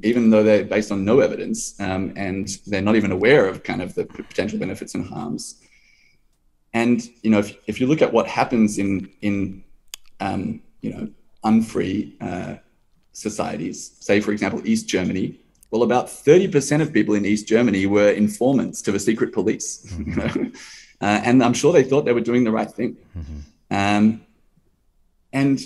even 0.03 0.29
though 0.29 0.43
they're 0.43 0.65
based 0.65 0.91
on 0.91 1.05
no 1.05 1.19
evidence 1.19 1.79
um, 1.79 2.13
and 2.15 2.49
they're 2.67 2.81
not 2.81 2.97
even 2.97 3.11
aware 3.11 3.47
of 3.47 3.63
kind 3.63 3.81
of 3.81 3.95
the 3.95 4.05
potential 4.05 4.59
benefits 4.59 4.93
and 4.93 5.07
harms. 5.07 5.61
And 6.73 7.01
you 7.23 7.31
know, 7.31 7.39
if, 7.39 7.55
if 7.67 7.79
you 7.79 7.87
look 7.87 8.01
at 8.01 8.13
what 8.13 8.27
happens 8.27 8.77
in 8.77 9.09
in 9.21 9.63
um, 10.19 10.61
you 10.81 10.93
know 10.93 11.09
unfree 11.43 12.15
uh, 12.21 12.55
societies, 13.13 13.97
say 13.99 14.19
for 14.19 14.31
example 14.31 14.61
East 14.65 14.87
Germany, 14.87 15.39
well, 15.71 15.83
about 15.83 16.07
30% 16.07 16.81
of 16.81 16.91
people 16.91 17.15
in 17.15 17.25
East 17.25 17.47
Germany 17.47 17.85
were 17.85 18.11
informants 18.11 18.81
to 18.83 18.91
the 18.91 18.99
secret 18.99 19.33
police. 19.33 19.87
Mm-hmm. 20.01 20.49
uh, 20.99 21.21
and 21.23 21.43
I'm 21.43 21.53
sure 21.53 21.71
they 21.71 21.83
thought 21.83 22.05
they 22.05 22.13
were 22.13 22.21
doing 22.21 22.43
the 22.43 22.51
right 22.51 22.69
thing. 22.69 22.97
Mm-hmm. 23.17 23.39
Um, 23.71 24.21
and 25.31 25.59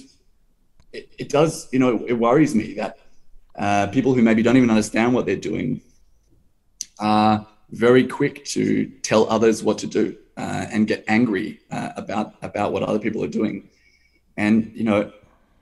it, 0.94 1.14
it, 1.18 1.30
does, 1.30 1.68
you 1.72 1.80
know, 1.80 2.06
it, 2.08 2.14
worries 2.14 2.54
me 2.54 2.76
that 2.76 3.00
uh, 3.58 3.88
people 3.88 4.14
who 4.14 4.22
maybe 4.22 4.44
don't 4.44 4.56
even 4.56 4.70
understand 4.70 5.14
what 5.14 5.26
they're 5.26 5.36
doing 5.36 5.82
are 7.00 7.46
very 7.72 8.06
quick 8.06 8.46
to 8.46 8.88
tell 9.02 9.28
others 9.30 9.64
what 9.64 9.78
to 9.80 9.88
do 9.88 10.16
uh, 10.38 10.66
and 10.72 10.88
get 10.88 11.04
angry 11.08 11.60
uh, 11.72 11.90
about, 11.96 12.36
about 12.42 12.72
what 12.72 12.84
other 12.84 13.00
people 13.00 13.24
are 13.24 13.34
doing. 13.42 13.68
And, 14.38 14.72
you 14.76 14.84
know, 14.84 15.12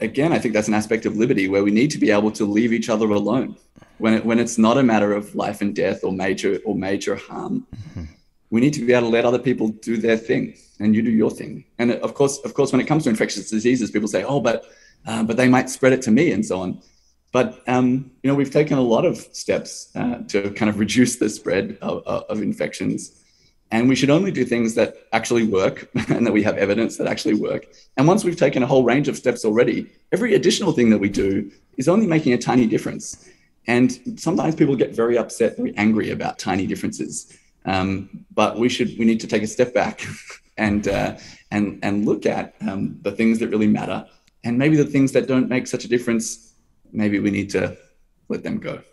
again, 0.03 0.33
I 0.33 0.39
think 0.39 0.53
that's 0.53 0.67
an 0.67 0.73
aspect 0.73 1.05
of 1.05 1.17
liberty 1.17 1.47
where 1.47 1.63
we 1.63 1.71
need 1.71 1.89
to 1.91 1.97
be 1.97 2.11
able 2.11 2.31
to 2.31 2.45
leave 2.45 2.73
each 2.73 2.89
other 2.89 3.09
alone 3.09 3.55
when 3.97 4.13
it, 4.15 4.25
when 4.25 4.39
it's 4.39 4.57
not 4.57 4.77
a 4.77 4.83
matter 4.83 5.13
of 5.13 5.33
life 5.33 5.61
and 5.61 5.75
death 5.75 6.03
or 6.03 6.11
major 6.11 6.59
or 6.65 6.75
major 6.75 7.15
harm. 7.15 7.65
Mm-hmm. 7.75 8.03
We 8.49 8.61
need 8.61 8.73
to 8.73 8.85
be 8.85 8.93
able 8.93 9.07
to 9.07 9.13
let 9.13 9.25
other 9.25 9.39
people 9.39 9.69
do 9.69 9.97
their 9.97 10.17
thing, 10.17 10.55
and 10.79 10.93
you 10.95 11.01
do 11.01 11.09
your 11.09 11.31
thing. 11.31 11.63
And 11.79 11.93
of 11.93 12.13
course, 12.13 12.37
of 12.39 12.53
course, 12.53 12.71
when 12.71 12.81
it 12.81 12.85
comes 12.85 13.05
to 13.05 13.09
infectious 13.09 13.49
diseases, 13.49 13.89
people 13.89 14.07
say, 14.07 14.23
"Oh, 14.23 14.39
but 14.39 14.65
uh, 15.07 15.23
but 15.23 15.37
they 15.37 15.47
might 15.47 15.69
spread 15.71 15.93
it 15.93 16.03
to 16.03 16.11
me," 16.11 16.31
and 16.31 16.45
so 16.45 16.59
on. 16.59 16.79
But 17.31 17.63
um, 17.67 18.11
you 18.21 18.29
know, 18.29 18.35
we've 18.35 18.51
taken 18.51 18.77
a 18.77 18.81
lot 18.81 19.05
of 19.05 19.17
steps 19.17 19.89
uh, 19.95 20.17
to 20.27 20.51
kind 20.51 20.69
of 20.69 20.77
reduce 20.77 21.15
the 21.15 21.29
spread 21.29 21.79
of, 21.81 22.03
of 22.05 22.43
infections 22.43 23.22
and 23.73 23.89
we 23.89 23.95
should 23.95 24.11
only 24.11 24.29
do 24.29 24.45
things 24.45 24.75
that 24.75 25.07
actually 25.13 25.47
work 25.47 25.89
and 26.09 26.27
that 26.27 26.31
we 26.31 26.43
have 26.43 26.57
evidence 26.57 26.97
that 26.97 27.07
actually 27.07 27.33
work. 27.33 27.65
And 27.97 28.07
once 28.07 28.23
we've 28.23 28.35
taken 28.45 28.61
a 28.61 28.67
whole 28.67 28.83
range 28.83 29.07
of 29.07 29.17
steps 29.17 29.43
already, 29.43 29.89
every 30.11 30.35
additional 30.35 30.73
thing 30.73 30.91
that 30.91 30.99
we 30.99 31.09
do 31.09 31.51
is 31.77 31.87
only 31.87 32.05
making 32.05 32.33
a 32.33 32.37
tiny 32.37 32.67
difference. 32.67 33.27
And 33.65 33.89
sometimes 34.15 34.53
people 34.53 34.75
get 34.75 34.95
very 34.95 35.17
upset, 35.17 35.57
very 35.57 35.75
angry 35.75 36.11
about 36.11 36.37
tiny 36.37 36.67
differences. 36.67 37.35
Um, 37.65 38.25
but 38.31 38.59
we 38.59 38.69
should 38.69 38.89
we 38.99 39.05
need 39.05 39.19
to 39.21 39.27
take 39.27 39.41
a 39.41 39.47
step 39.47 39.73
back 39.73 40.05
and 40.57 40.87
uh, 40.87 41.17
and 41.49 41.79
and 41.81 42.05
look 42.05 42.27
at 42.27 42.53
um, 42.61 42.99
the 43.01 43.11
things 43.11 43.39
that 43.39 43.47
really 43.47 43.71
matter, 43.79 44.05
and 44.43 44.55
maybe 44.57 44.75
the 44.75 44.91
things 44.95 45.13
that 45.13 45.27
don't 45.27 45.49
make 45.49 45.65
such 45.65 45.83
a 45.85 45.87
difference. 45.87 46.53
Maybe 46.91 47.19
we 47.19 47.31
need 47.31 47.49
to 47.51 47.75
let 48.27 48.43
them 48.43 48.59
go. 48.59 48.83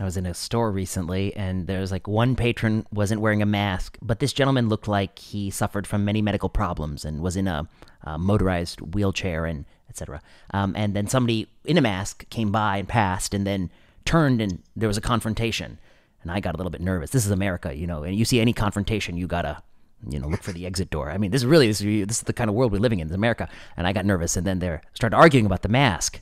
I 0.00 0.04
was 0.04 0.16
in 0.16 0.26
a 0.26 0.34
store 0.34 0.70
recently, 0.70 1.34
and 1.34 1.66
there 1.66 1.80
was 1.80 1.90
like 1.90 2.06
one 2.06 2.36
patron 2.36 2.86
wasn't 2.92 3.20
wearing 3.20 3.42
a 3.42 3.46
mask, 3.46 3.98
but 4.00 4.20
this 4.20 4.32
gentleman 4.32 4.68
looked 4.68 4.86
like 4.86 5.18
he 5.18 5.50
suffered 5.50 5.86
from 5.86 6.04
many 6.04 6.22
medical 6.22 6.48
problems 6.48 7.04
and 7.04 7.20
was 7.20 7.36
in 7.36 7.48
a, 7.48 7.68
a 8.04 8.16
motorized 8.16 8.94
wheelchair 8.94 9.44
and 9.44 9.64
etc. 9.90 10.20
Um, 10.52 10.74
and 10.76 10.94
then 10.94 11.08
somebody 11.08 11.48
in 11.64 11.78
a 11.78 11.80
mask 11.80 12.28
came 12.30 12.52
by 12.52 12.76
and 12.76 12.88
passed, 12.88 13.34
and 13.34 13.46
then 13.46 13.70
turned, 14.04 14.40
and 14.40 14.62
there 14.76 14.88
was 14.88 14.96
a 14.96 15.02
confrontation. 15.02 15.78
And 16.22 16.30
I 16.30 16.40
got 16.40 16.54
a 16.54 16.58
little 16.58 16.70
bit 16.70 16.80
nervous. 16.80 17.10
This 17.10 17.24
is 17.24 17.30
America, 17.30 17.74
you 17.76 17.86
know, 17.86 18.02
and 18.02 18.14
you 18.14 18.24
see 18.24 18.40
any 18.40 18.52
confrontation, 18.52 19.16
you 19.16 19.26
gotta 19.26 19.62
you 20.08 20.20
know, 20.20 20.28
look 20.28 20.42
for 20.42 20.52
the 20.52 20.64
exit 20.64 20.90
door. 20.90 21.10
I 21.10 21.18
mean, 21.18 21.32
this 21.32 21.42
is 21.42 21.46
really 21.46 21.66
this 21.66 21.80
is, 21.80 22.06
this 22.06 22.18
is 22.18 22.22
the 22.22 22.32
kind 22.32 22.48
of 22.48 22.54
world 22.54 22.70
we're 22.70 22.78
living 22.78 23.00
in, 23.00 23.08
it's 23.08 23.14
America. 23.14 23.48
And 23.76 23.86
I 23.86 23.92
got 23.92 24.06
nervous, 24.06 24.36
and 24.36 24.46
then 24.46 24.60
they 24.60 24.78
started 24.94 25.16
arguing 25.16 25.46
about 25.46 25.62
the 25.62 25.68
mask, 25.68 26.20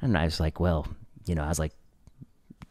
and 0.00 0.16
I 0.16 0.24
was 0.24 0.40
like, 0.40 0.58
well, 0.58 0.86
you 1.26 1.34
know, 1.34 1.44
I 1.44 1.48
was 1.48 1.58
like, 1.58 1.72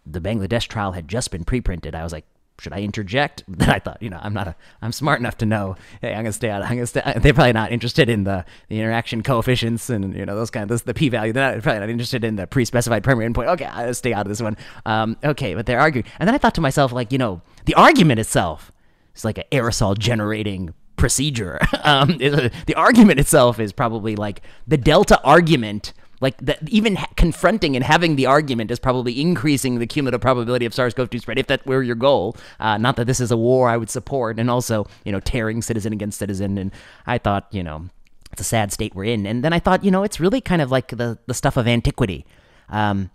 the 0.05 0.21
Bangladesh 0.21 0.67
trial 0.67 0.91
had 0.91 1.07
just 1.07 1.31
been 1.31 1.43
pre-printed. 1.43 1.95
I 1.95 2.03
was 2.03 2.11
like, 2.11 2.25
should 2.59 2.73
I 2.73 2.81
interject? 2.81 3.43
Then 3.53 3.69
I 3.69 3.79
thought, 3.79 4.01
you 4.01 4.09
know, 4.09 4.19
I'm 4.21 4.33
not 4.33 4.47
a, 4.47 4.55
I'm 4.81 4.91
smart 4.91 5.19
enough 5.19 5.37
to 5.37 5.45
know, 5.45 5.75
hey, 6.01 6.11
I'm 6.13 6.23
gonna 6.23 6.33
stay 6.33 6.49
out. 6.49 6.63
I'm 6.63 6.75
gonna 6.75 6.87
stay. 6.87 7.01
They're 7.17 7.33
probably 7.33 7.53
not 7.53 7.71
interested 7.71 8.09
in 8.09 8.23
the, 8.23 8.45
the 8.69 8.79
interaction 8.79 9.23
coefficients 9.23 9.89
and 9.89 10.15
you 10.15 10.25
know 10.25 10.35
those 10.35 10.49
kind 10.49 10.63
of 10.63 10.69
those, 10.69 10.83
the 10.83 10.93
p-value. 10.93 11.33
They're 11.33 11.55
not, 11.55 11.63
probably 11.63 11.79
not 11.79 11.89
interested 11.89 12.23
in 12.23 12.35
the 12.35 12.47
pre-specified 12.47 13.03
primary 13.03 13.29
endpoint. 13.29 13.47
Okay, 13.53 13.65
I'll 13.65 13.93
stay 13.93 14.13
out 14.13 14.25
of 14.25 14.29
this 14.29 14.41
one. 14.41 14.57
Um, 14.85 15.17
okay, 15.23 15.55
but 15.55 15.65
they're 15.65 15.79
arguing, 15.79 16.05
and 16.19 16.27
then 16.27 16.35
I 16.35 16.37
thought 16.37 16.55
to 16.55 16.61
myself, 16.61 16.91
like, 16.91 17.11
you 17.11 17.17
know, 17.17 17.41
the 17.65 17.75
argument 17.75 18.19
itself 18.19 18.71
is 19.15 19.25
like 19.25 19.37
an 19.37 19.45
aerosol 19.51 19.97
generating 19.97 20.73
procedure. 20.95 21.59
um, 21.83 22.17
the 22.17 22.73
argument 22.75 23.19
itself 23.19 23.59
is 23.59 23.73
probably 23.73 24.15
like 24.15 24.41
the 24.67 24.77
delta 24.77 25.21
argument 25.23 25.93
like 26.23 26.37
that, 26.37 26.67
even 26.69 26.95
ha- 26.95 27.09
confronting 27.15 27.75
and 27.75 27.83
having 27.83 28.15
the 28.15 28.25
argument 28.25 28.71
is 28.71 28.79
probably 28.79 29.19
increasing 29.19 29.77
the 29.77 29.85
cumulative 29.85 30.21
probability 30.21 30.65
of 30.65 30.73
SARS-CoV-2 30.73 31.21
spread 31.21 31.37
if 31.37 31.47
that 31.47 31.65
were 31.67 31.83
your 31.83 31.95
goal. 31.95 32.35
Uh, 32.59 32.77
not 32.77 32.95
that 32.95 33.05
this 33.05 33.19
is 33.19 33.29
a 33.29 33.37
war 33.37 33.69
I 33.69 33.77
would 33.77 33.89
support, 33.89 34.39
and 34.39 34.49
also 34.49 34.87
you 35.03 35.11
know 35.11 35.19
tearing 35.19 35.61
citizen 35.61 35.93
against 35.93 36.17
citizen. 36.17 36.57
And 36.57 36.71
I 37.05 37.17
thought 37.19 37.47
you 37.51 37.61
know 37.61 37.89
it's 38.31 38.41
a 38.41 38.45
sad 38.45 38.71
state 38.71 38.95
we're 38.95 39.03
in. 39.03 39.27
And 39.27 39.43
then 39.43 39.53
I 39.53 39.59
thought 39.59 39.83
you 39.83 39.91
know 39.91 40.03
it's 40.03 40.19
really 40.19 40.41
kind 40.41 40.61
of 40.61 40.71
like 40.71 40.87
the 40.87 41.19
the 41.27 41.33
stuff 41.33 41.57
of 41.57 41.67
antiquity. 41.67 42.25
Um, 42.69 43.11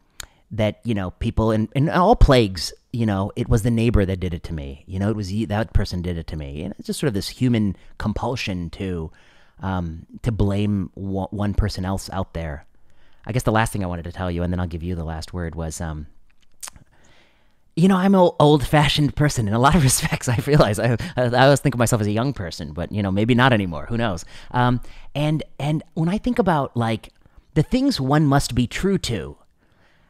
that 0.50 0.80
you 0.84 0.94
know 0.94 1.10
people 1.12 1.50
in, 1.50 1.68
in 1.74 1.88
all 1.88 2.16
plagues 2.16 2.72
you 2.92 3.04
know 3.04 3.30
it 3.36 3.48
was 3.48 3.62
the 3.62 3.70
neighbor 3.70 4.06
that 4.06 4.18
did 4.18 4.32
it 4.32 4.42
to 4.42 4.54
me 4.54 4.82
you 4.86 4.98
know 4.98 5.10
it 5.10 5.16
was 5.16 5.30
that 5.46 5.74
person 5.74 6.00
did 6.00 6.16
it 6.16 6.26
to 6.26 6.36
me 6.36 6.62
and 6.62 6.74
it's 6.78 6.86
just 6.86 7.00
sort 7.00 7.08
of 7.08 7.14
this 7.14 7.28
human 7.28 7.76
compulsion 7.98 8.70
to 8.70 9.10
um, 9.60 10.06
to 10.22 10.32
blame 10.32 10.90
one 10.94 11.52
person 11.52 11.84
else 11.84 12.08
out 12.12 12.32
there 12.32 12.64
I 13.28 13.32
guess 13.32 13.42
the 13.42 13.52
last 13.52 13.72
thing 13.72 13.84
I 13.84 13.86
wanted 13.86 14.04
to 14.04 14.12
tell 14.12 14.30
you, 14.30 14.42
and 14.42 14.50
then 14.50 14.58
I'll 14.58 14.66
give 14.66 14.82
you 14.82 14.94
the 14.94 15.04
last 15.04 15.34
word, 15.34 15.54
was 15.54 15.82
um, 15.82 16.06
you 17.76 17.86
know, 17.86 17.96
I'm 17.96 18.14
an 18.14 18.30
old 18.40 18.66
fashioned 18.66 19.14
person 19.14 19.46
in 19.46 19.52
a 19.52 19.58
lot 19.58 19.74
of 19.74 19.82
respects. 19.84 20.30
I 20.30 20.38
realize 20.46 20.78
I, 20.78 20.96
I, 21.14 21.44
always 21.44 21.60
think 21.60 21.74
of 21.74 21.78
myself 21.78 22.00
as 22.00 22.06
a 22.06 22.12
young 22.12 22.32
person, 22.32 22.72
but 22.72 22.90
you 22.90 23.02
know, 23.02 23.12
maybe 23.12 23.34
not 23.34 23.52
anymore. 23.52 23.84
Who 23.86 23.98
knows? 23.98 24.24
Um, 24.50 24.80
and 25.14 25.42
and 25.60 25.82
when 25.92 26.08
I 26.08 26.16
think 26.16 26.38
about 26.38 26.74
like 26.74 27.12
the 27.52 27.62
things 27.62 28.00
one 28.00 28.26
must 28.26 28.54
be 28.54 28.66
true 28.66 28.96
to, 28.98 29.36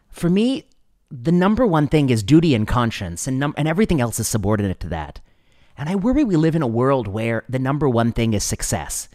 for 0.09 0.31
me, 0.31 0.69
the 1.11 1.33
number 1.33 1.67
one 1.67 1.89
thing 1.89 2.11
is 2.11 2.23
duty 2.23 2.55
and 2.55 2.69
conscience, 2.69 3.27
and 3.27 3.41
num- 3.41 3.55
and 3.57 3.67
everything 3.67 4.01
else 4.01 4.21
is 4.21 4.29
subordinate 4.29 4.79
to 4.81 4.89
that. 4.91 5.21
And 5.77 5.89
I 5.89 5.97
worry 5.97 6.23
we 6.23 6.37
live 6.37 6.55
in 6.55 6.63
a 6.63 6.69
world 6.69 7.09
where 7.09 7.45
the 7.49 7.59
number 7.59 7.89
one 7.89 8.13
thing 8.13 8.33
is 8.33 8.45
success 8.45 9.09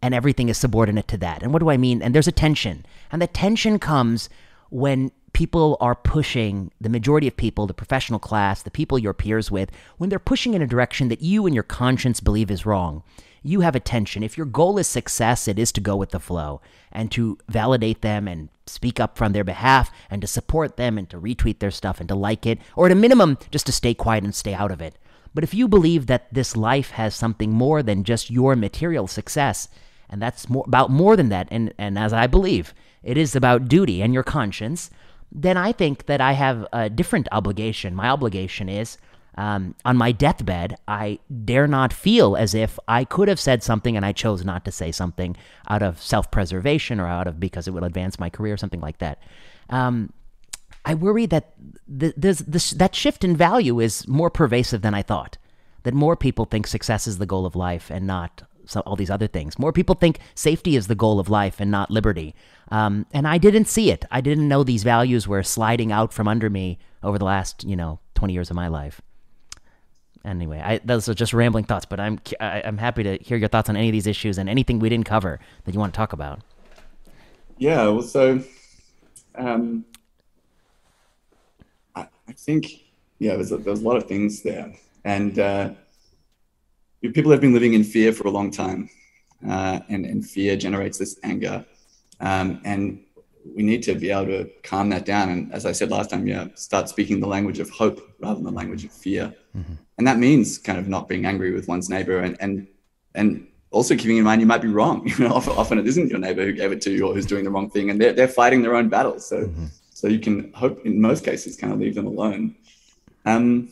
and 0.00 0.14
everything 0.14 0.48
is 0.48 0.58
subordinate 0.58 1.08
to 1.08 1.16
that. 1.18 1.42
And 1.42 1.52
what 1.52 1.60
do 1.60 1.70
I 1.70 1.76
mean? 1.76 2.02
And 2.02 2.14
there's 2.14 2.28
a 2.28 2.32
tension. 2.32 2.86
And 3.10 3.20
the 3.20 3.26
tension 3.26 3.78
comes 3.78 4.28
when 4.70 5.10
people 5.32 5.76
are 5.80 5.94
pushing, 5.94 6.70
the 6.80 6.88
majority 6.88 7.28
of 7.28 7.36
people, 7.36 7.66
the 7.66 7.74
professional 7.74 8.18
class, 8.18 8.62
the 8.62 8.70
people 8.70 8.98
you're 8.98 9.14
peers 9.14 9.50
with, 9.50 9.70
when 9.96 10.10
they're 10.10 10.18
pushing 10.18 10.54
in 10.54 10.62
a 10.62 10.66
direction 10.66 11.08
that 11.08 11.22
you 11.22 11.46
and 11.46 11.54
your 11.54 11.64
conscience 11.64 12.20
believe 12.20 12.50
is 12.50 12.66
wrong. 12.66 13.02
You 13.42 13.60
have 13.60 13.76
a 13.76 13.80
tension. 13.80 14.22
If 14.22 14.36
your 14.36 14.46
goal 14.46 14.78
is 14.78 14.86
success, 14.86 15.46
it 15.46 15.58
is 15.58 15.70
to 15.72 15.80
go 15.80 15.96
with 15.96 16.10
the 16.10 16.20
flow 16.20 16.60
and 16.90 17.10
to 17.12 17.38
validate 17.48 18.02
them 18.02 18.26
and 18.26 18.48
speak 18.66 18.98
up 18.98 19.16
from 19.16 19.32
their 19.32 19.44
behalf 19.44 19.90
and 20.10 20.20
to 20.22 20.26
support 20.26 20.76
them 20.76 20.98
and 20.98 21.08
to 21.10 21.20
retweet 21.20 21.60
their 21.60 21.70
stuff 21.70 22.00
and 22.00 22.08
to 22.08 22.14
like 22.14 22.44
it, 22.44 22.58
or 22.74 22.86
at 22.86 22.92
a 22.92 22.96
minimum, 22.96 23.38
just 23.50 23.66
to 23.66 23.72
stay 23.72 23.94
quiet 23.94 24.24
and 24.24 24.34
stay 24.34 24.54
out 24.54 24.70
of 24.70 24.82
it. 24.82 24.96
But 25.34 25.44
if 25.44 25.54
you 25.54 25.68
believe 25.68 26.06
that 26.06 26.32
this 26.32 26.56
life 26.56 26.90
has 26.90 27.14
something 27.14 27.52
more 27.52 27.82
than 27.82 28.02
just 28.02 28.30
your 28.30 28.56
material 28.56 29.06
success, 29.06 29.68
and 30.10 30.20
that's 30.22 30.48
more 30.48 30.64
about 30.66 30.90
more 30.90 31.16
than 31.16 31.28
that. 31.28 31.48
And 31.50 31.72
and 31.78 31.98
as 31.98 32.12
i 32.12 32.26
believe 32.26 32.74
it 33.02 33.16
is 33.16 33.36
about 33.36 33.68
duty 33.68 34.02
and 34.02 34.12
your 34.12 34.22
conscience. 34.22 34.90
Then 35.30 35.56
i 35.56 35.72
think 35.72 36.06
that 36.06 36.20
i 36.20 36.32
have 36.32 36.66
a 36.72 36.88
different 36.90 37.28
obligation. 37.32 37.94
My 37.94 38.08
obligation 38.08 38.68
is 38.68 38.98
um, 39.36 39.76
on 39.84 39.96
my 39.96 40.10
deathbed 40.10 40.76
i 40.88 41.18
dare 41.44 41.68
not 41.68 41.92
feel 41.92 42.36
as 42.36 42.54
if 42.54 42.78
i 42.88 43.04
could 43.04 43.28
have 43.28 43.38
said 43.38 43.62
something 43.62 43.96
and 43.96 44.04
i 44.04 44.10
chose 44.12 44.44
not 44.44 44.64
to 44.64 44.72
say 44.72 44.90
something 44.90 45.36
out 45.68 45.82
of 45.82 46.02
self-preservation 46.02 46.98
or 46.98 47.06
out 47.06 47.28
of 47.28 47.38
because 47.38 47.68
it 47.68 47.70
will 47.70 47.84
advance 47.84 48.18
my 48.18 48.28
career 48.28 48.54
or 48.54 48.56
something 48.56 48.80
like 48.80 48.98
that. 48.98 49.22
Um, 49.70 50.12
i 50.84 50.94
worry 50.94 51.26
that 51.26 51.52
that 51.86 52.90
shift 52.94 53.22
in 53.22 53.36
value 53.36 53.78
is 53.80 54.08
more 54.08 54.30
pervasive 54.30 54.82
than 54.82 54.94
i 54.94 55.02
thought. 55.02 55.38
That 55.84 55.94
more 55.94 56.16
people 56.16 56.44
think 56.44 56.66
success 56.66 57.06
is 57.06 57.18
the 57.18 57.26
goal 57.26 57.46
of 57.46 57.54
life 57.54 57.90
and 57.90 58.06
not 58.06 58.42
so, 58.68 58.80
all 58.80 58.96
these 58.96 59.10
other 59.10 59.26
things. 59.26 59.58
More 59.58 59.72
people 59.72 59.94
think 59.94 60.18
safety 60.34 60.76
is 60.76 60.86
the 60.86 60.94
goal 60.94 61.18
of 61.18 61.28
life 61.28 61.56
and 61.58 61.70
not 61.70 61.90
liberty. 61.90 62.34
Um, 62.70 63.06
and 63.12 63.26
I 63.26 63.38
didn't 63.38 63.64
see 63.64 63.90
it. 63.90 64.04
I 64.10 64.20
didn't 64.20 64.46
know 64.46 64.62
these 64.62 64.84
values 64.84 65.26
were 65.26 65.42
sliding 65.42 65.90
out 65.90 66.12
from 66.12 66.28
under 66.28 66.50
me 66.50 66.78
over 67.02 67.18
the 67.18 67.24
last, 67.24 67.64
you 67.64 67.76
know, 67.76 67.98
20 68.14 68.34
years 68.34 68.50
of 68.50 68.56
my 68.56 68.68
life. 68.68 69.00
Anyway, 70.24 70.60
I, 70.62 70.78
those 70.84 71.08
are 71.08 71.14
just 71.14 71.32
rambling 71.32 71.64
thoughts, 71.64 71.86
but 71.86 71.98
I'm 71.98 72.20
I, 72.40 72.60
I'm 72.62 72.76
happy 72.76 73.02
to 73.04 73.16
hear 73.22 73.38
your 73.38 73.48
thoughts 73.48 73.70
on 73.70 73.76
any 73.76 73.88
of 73.88 73.92
these 73.92 74.06
issues 74.06 74.36
and 74.36 74.48
anything 74.50 74.78
we 74.78 74.90
didn't 74.90 75.06
cover 75.06 75.40
that 75.64 75.72
you 75.72 75.80
want 75.80 75.94
to 75.94 75.96
talk 75.96 76.12
about. 76.12 76.40
Yeah, 77.56 77.88
well, 77.88 78.02
so 78.02 78.42
um, 79.36 79.86
I, 81.94 82.06
I 82.28 82.32
think 82.32 82.84
yeah, 83.18 83.36
there's 83.36 83.52
a, 83.52 83.56
there's 83.56 83.80
a 83.80 83.84
lot 83.84 83.96
of 83.96 84.04
things 84.04 84.42
there, 84.42 84.74
and 85.04 85.38
uh, 85.38 85.70
people 87.02 87.30
have 87.30 87.40
been 87.40 87.52
living 87.52 87.74
in 87.74 87.84
fear 87.84 88.12
for 88.12 88.26
a 88.26 88.30
long 88.30 88.50
time, 88.50 88.90
uh, 89.48 89.80
and 89.88 90.04
and 90.04 90.26
fear 90.26 90.56
generates 90.56 90.98
this 90.98 91.18
anger, 91.22 91.64
um, 92.20 92.60
and 92.64 93.04
we 93.54 93.62
need 93.62 93.82
to 93.84 93.94
be 93.94 94.10
able 94.10 94.26
to 94.26 94.50
calm 94.62 94.88
that 94.90 95.04
down. 95.04 95.30
And 95.30 95.52
as 95.52 95.64
I 95.64 95.72
said 95.72 95.90
last 95.90 96.10
time, 96.10 96.26
yeah, 96.26 96.48
start 96.54 96.88
speaking 96.88 97.20
the 97.20 97.26
language 97.26 97.60
of 97.60 97.70
hope 97.70 98.00
rather 98.20 98.34
than 98.34 98.44
the 98.44 98.50
language 98.50 98.84
of 98.84 98.92
fear, 98.92 99.34
mm-hmm. 99.56 99.74
and 99.98 100.06
that 100.06 100.18
means 100.18 100.58
kind 100.58 100.78
of 100.78 100.88
not 100.88 101.08
being 101.08 101.24
angry 101.24 101.52
with 101.52 101.68
one's 101.68 101.88
neighbor, 101.88 102.20
and 102.20 102.36
and 102.40 102.66
and 103.14 103.46
also 103.70 103.94
keeping 103.94 104.16
in 104.16 104.24
mind 104.24 104.40
you 104.40 104.46
might 104.46 104.62
be 104.62 104.68
wrong. 104.68 105.06
You 105.18 105.28
know, 105.28 105.34
often, 105.34 105.52
often, 105.54 105.78
it 105.78 105.86
isn't 105.86 106.10
your 106.10 106.18
neighbor 106.18 106.44
who 106.44 106.52
gave 106.52 106.72
it 106.72 106.80
to 106.82 106.90
you 106.90 107.06
or 107.06 107.14
who's 107.14 107.26
doing 107.26 107.44
the 107.44 107.50
wrong 107.50 107.70
thing, 107.70 107.90
and 107.90 108.00
they're 108.00 108.12
they're 108.12 108.28
fighting 108.28 108.62
their 108.62 108.74
own 108.74 108.88
battles. 108.88 109.26
So 109.26 109.44
mm-hmm. 109.44 109.66
so 109.90 110.08
you 110.08 110.18
can 110.18 110.52
hope 110.52 110.84
in 110.84 111.00
most 111.00 111.24
cases 111.24 111.56
kind 111.56 111.72
of 111.72 111.78
leave 111.78 111.94
them 111.94 112.06
alone. 112.06 112.56
Um, 113.24 113.68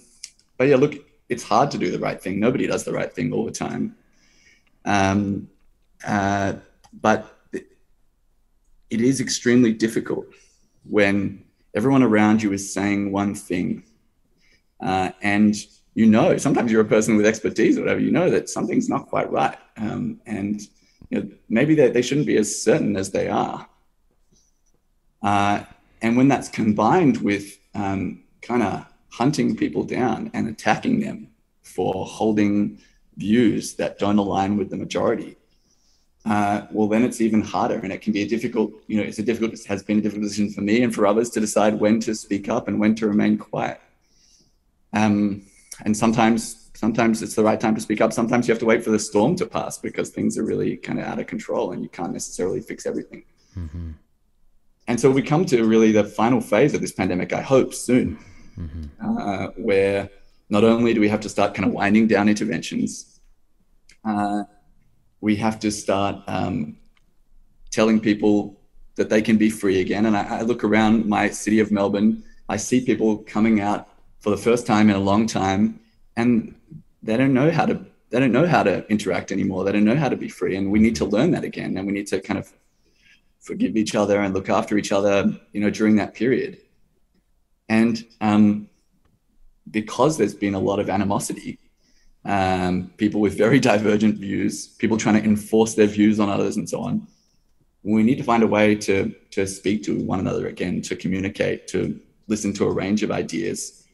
but 0.59 0.69
yeah, 0.69 0.77
look, 0.77 0.95
it's 1.29 1.43
hard 1.43 1.71
to 1.73 1.79
do 1.79 1.91
the 1.91 1.99
right 1.99 2.21
thing. 2.21 2.39
Nobody 2.39 2.67
does 2.67 2.85
the 2.85 2.93
right 2.93 3.13
thing 3.13 3.33
all 3.33 3.45
the 3.45 3.53
time. 3.53 3.97
Um, 4.85 5.49
uh, 6.07 6.55
but 7.01 7.37
it, 7.53 7.67
is 8.91 9.21
extremely 9.21 9.73
difficult 9.73 10.27
when 10.89 11.45
everyone 11.75 12.03
around 12.03 12.43
you 12.43 12.53
is 12.53 12.73
saying 12.73 13.11
one 13.11 13.35
thing, 13.35 13.83
uh, 14.81 15.11
and 15.23 15.57
you 15.95 16.07
know, 16.07 16.37
sometimes 16.37 16.71
you're 16.71 16.83
a 16.83 16.85
person 16.85 17.17
with 17.17 17.27
expertise 17.27 17.79
or 17.79 17.81
whatever, 17.83 18.01
you 18.01 18.13
know 18.13 18.31
that 18.31 18.49
something's 18.49 18.89
not 18.89 19.09
quite 19.09 19.31
right. 19.33 19.59
Um, 19.77 20.21
and 20.27 20.61
you 21.11 21.21
know, 21.21 21.31
maybe 21.49 21.75
they, 21.75 21.91
they 21.91 22.03
shouldn't 22.03 22.27
be 22.27 22.37
as 22.37 22.63
certain 22.63 22.97
as 22.97 23.11
they 23.11 23.29
are. 23.29 23.67
Uh, 25.23 25.65
and 26.03 26.17
when 26.17 26.29
that's 26.29 26.49
combined 26.49 27.17
with 27.19 27.59
um, 27.75 28.23
kind 28.43 28.63
of 28.63 28.87
hunting 29.17 29.57
people 29.57 29.83
down 29.83 30.31
and 30.35 30.47
attacking 30.47 31.01
them 31.01 31.29
for 31.63 32.05
holding 32.05 32.79
views 33.17 33.75
that 33.77 33.99
don't 33.99 34.19
align 34.19 34.59
with 34.59 34.69
the 34.69 34.77
majority, 34.77 35.37
uh, 36.27 36.67
well, 36.71 36.87
then 36.87 37.03
it's 37.03 37.21
even 37.23 37.41
harder, 37.41 37.79
and 37.79 37.93
it 37.93 38.03
can 38.03 38.13
be 38.13 38.23
a 38.23 38.29
difficult. 38.29 38.73
You 38.89 38.99
know, 38.99 39.05
it's 39.05 39.19
a 39.19 39.23
difficult. 39.23 39.55
It 39.55 39.65
has 39.67 39.83
been 39.83 39.99
a 39.99 40.03
difficult 40.03 40.25
decision 40.25 40.53
for 40.53 40.61
me 40.61 40.83
and 40.83 40.95
for 40.95 41.07
others 41.07 41.31
to 41.31 41.41
decide 41.41 41.75
when 41.81 41.99
to 42.01 42.15
speak 42.15 42.49
up 42.49 42.69
and 42.69 42.79
when 42.79 42.95
to 42.97 43.07
remain 43.07 43.39
quiet. 43.39 43.81
Um, 44.93 45.47
and 45.85 45.97
sometimes, 45.97 46.71
sometimes 46.75 47.23
it's 47.23 47.37
the 47.37 47.45
right 47.45 47.61
time 47.61 47.75
to 47.77 47.81
speak 47.81 48.01
up. 48.01 48.13
Sometimes 48.13 48.47
you 48.47 48.53
have 48.53 48.59
to 48.65 48.67
wait 48.67 48.83
for 48.85 48.91
the 48.91 48.99
storm 48.99 49.37
to 49.37 49.47
pass 49.47 49.79
because 49.79 50.11
things 50.11 50.37
are 50.37 50.45
really 50.45 50.77
kind 50.77 50.99
of 50.99 51.07
out 51.07 51.19
of 51.21 51.27
control, 51.27 51.73
and 51.73 51.83
you 51.83 51.89
can't 51.89 52.13
necessarily 52.13 52.61
fix 52.61 52.87
everything. 52.87 53.23
Mm-hmm. 53.57 53.93
And 54.89 55.01
so 55.01 55.11
we 55.11 55.23
come 55.23 55.45
to 55.47 55.65
really 55.65 55.93
the 55.93 56.05
final 56.05 56.41
phase 56.41 56.75
of 56.75 56.81
this 56.81 56.93
pandemic. 56.93 57.33
I 57.33 57.41
hope 57.41 57.73
soon 57.73 58.19
mm-hmm. 58.59 59.19
uh, 59.19 59.49
where 59.57 60.11
not 60.49 60.65
only 60.65 60.95
do 60.95 61.01
we 61.01 61.09
have 61.09 61.21
to 61.21 61.29
start 61.29 61.55
kind 61.55 61.69
of 61.69 61.75
winding 61.75 62.07
down 62.07 62.29
interventions, 62.29 63.21
uh, 64.05 64.45
we 65.21 65.37
have 65.37 65.59
to 65.61 65.71
start 65.71 66.23
um, 66.27 66.77
telling 67.71 68.01
people 68.01 68.61
that 68.95 69.11
they 69.11 69.21
can 69.21 69.37
be 69.37 69.51
free 69.51 69.81
again. 69.81 70.07
And 70.07 70.17
I, 70.17 70.39
I, 70.39 70.43
look 70.43 70.65
around 70.65 71.07
my 71.07 71.29
city 71.29 71.61
of 71.61 71.71
Melbourne, 71.71 72.23
I 72.49 72.57
see 72.57 72.81
people 72.81 73.19
coming 73.19 73.61
out 73.61 73.89
for 74.21 74.31
the 74.31 74.37
first 74.37 74.67
time 74.67 74.89
in 74.89 74.97
a 74.97 75.01
long 75.01 75.27
time, 75.27 75.81
and 76.17 76.55
they 77.03 77.17
don't 77.17 77.35
know 77.35 77.51
how 77.51 77.67
to 77.67 77.85
they 78.11 78.21
don't 78.21 78.33
know 78.33 78.47
how 78.47 78.63
to 78.63 78.87
interact 78.89 79.33
anymore. 79.33 79.65
They 79.65 79.73
don't 79.73 79.85
know 79.85 79.97
how 79.97 80.09
to 80.09 80.17
be 80.17 80.29
free, 80.29 80.57
and 80.57 80.71
we 80.71 80.79
need 80.79 80.97
to 80.97 81.05
learn 81.05 81.33
that 81.33 81.45
again. 81.45 81.77
And 81.77 81.87
we 81.87 81.93
need 81.93 82.07
to 82.09 82.21
kind 82.21 82.39
of 82.39 82.53
forgive 83.41 83.77
each 83.77 83.95
other 83.95 84.21
and 84.21 84.33
look 84.33 84.49
after 84.49 84.79
each 84.79 84.93
other, 84.93 85.33
you 85.53 85.61
know, 85.61 85.71
during 85.71 85.97
that 85.97 86.15
period. 86.15 86.59
And 87.69 88.05
um, 88.21 88.69
because 89.71 90.17
there's 90.19 90.35
been 90.35 90.55
a 90.55 90.61
lot 90.61 90.79
of 90.79 90.89
animosity, 90.89 91.59
um, 92.25 92.91
people 92.97 93.21
with 93.21 93.37
very 93.37 93.61
divergent 93.61 94.17
views, 94.17 94.67
people 94.67 94.97
trying 94.97 95.21
to 95.21 95.29
enforce 95.29 95.75
their 95.75 95.87
views 95.87 96.19
on 96.19 96.29
others, 96.29 96.57
and 96.57 96.69
so 96.69 96.81
on. 96.81 97.07
We 97.83 98.03
need 98.03 98.19
to 98.19 98.25
find 98.25 98.43
a 98.43 98.47
way 98.47 98.75
to 98.75 99.15
to 99.31 99.47
speak 99.47 99.85
to 99.85 99.99
one 100.01 100.19
another 100.19 100.49
again, 100.49 100.83
to 100.83 100.97
communicate, 100.97 101.69
to 101.69 102.01
listen 102.27 102.53
to 102.55 102.65
a 102.67 102.73
range 102.73 103.03
of 103.03 103.11
ideas, 103.11 103.87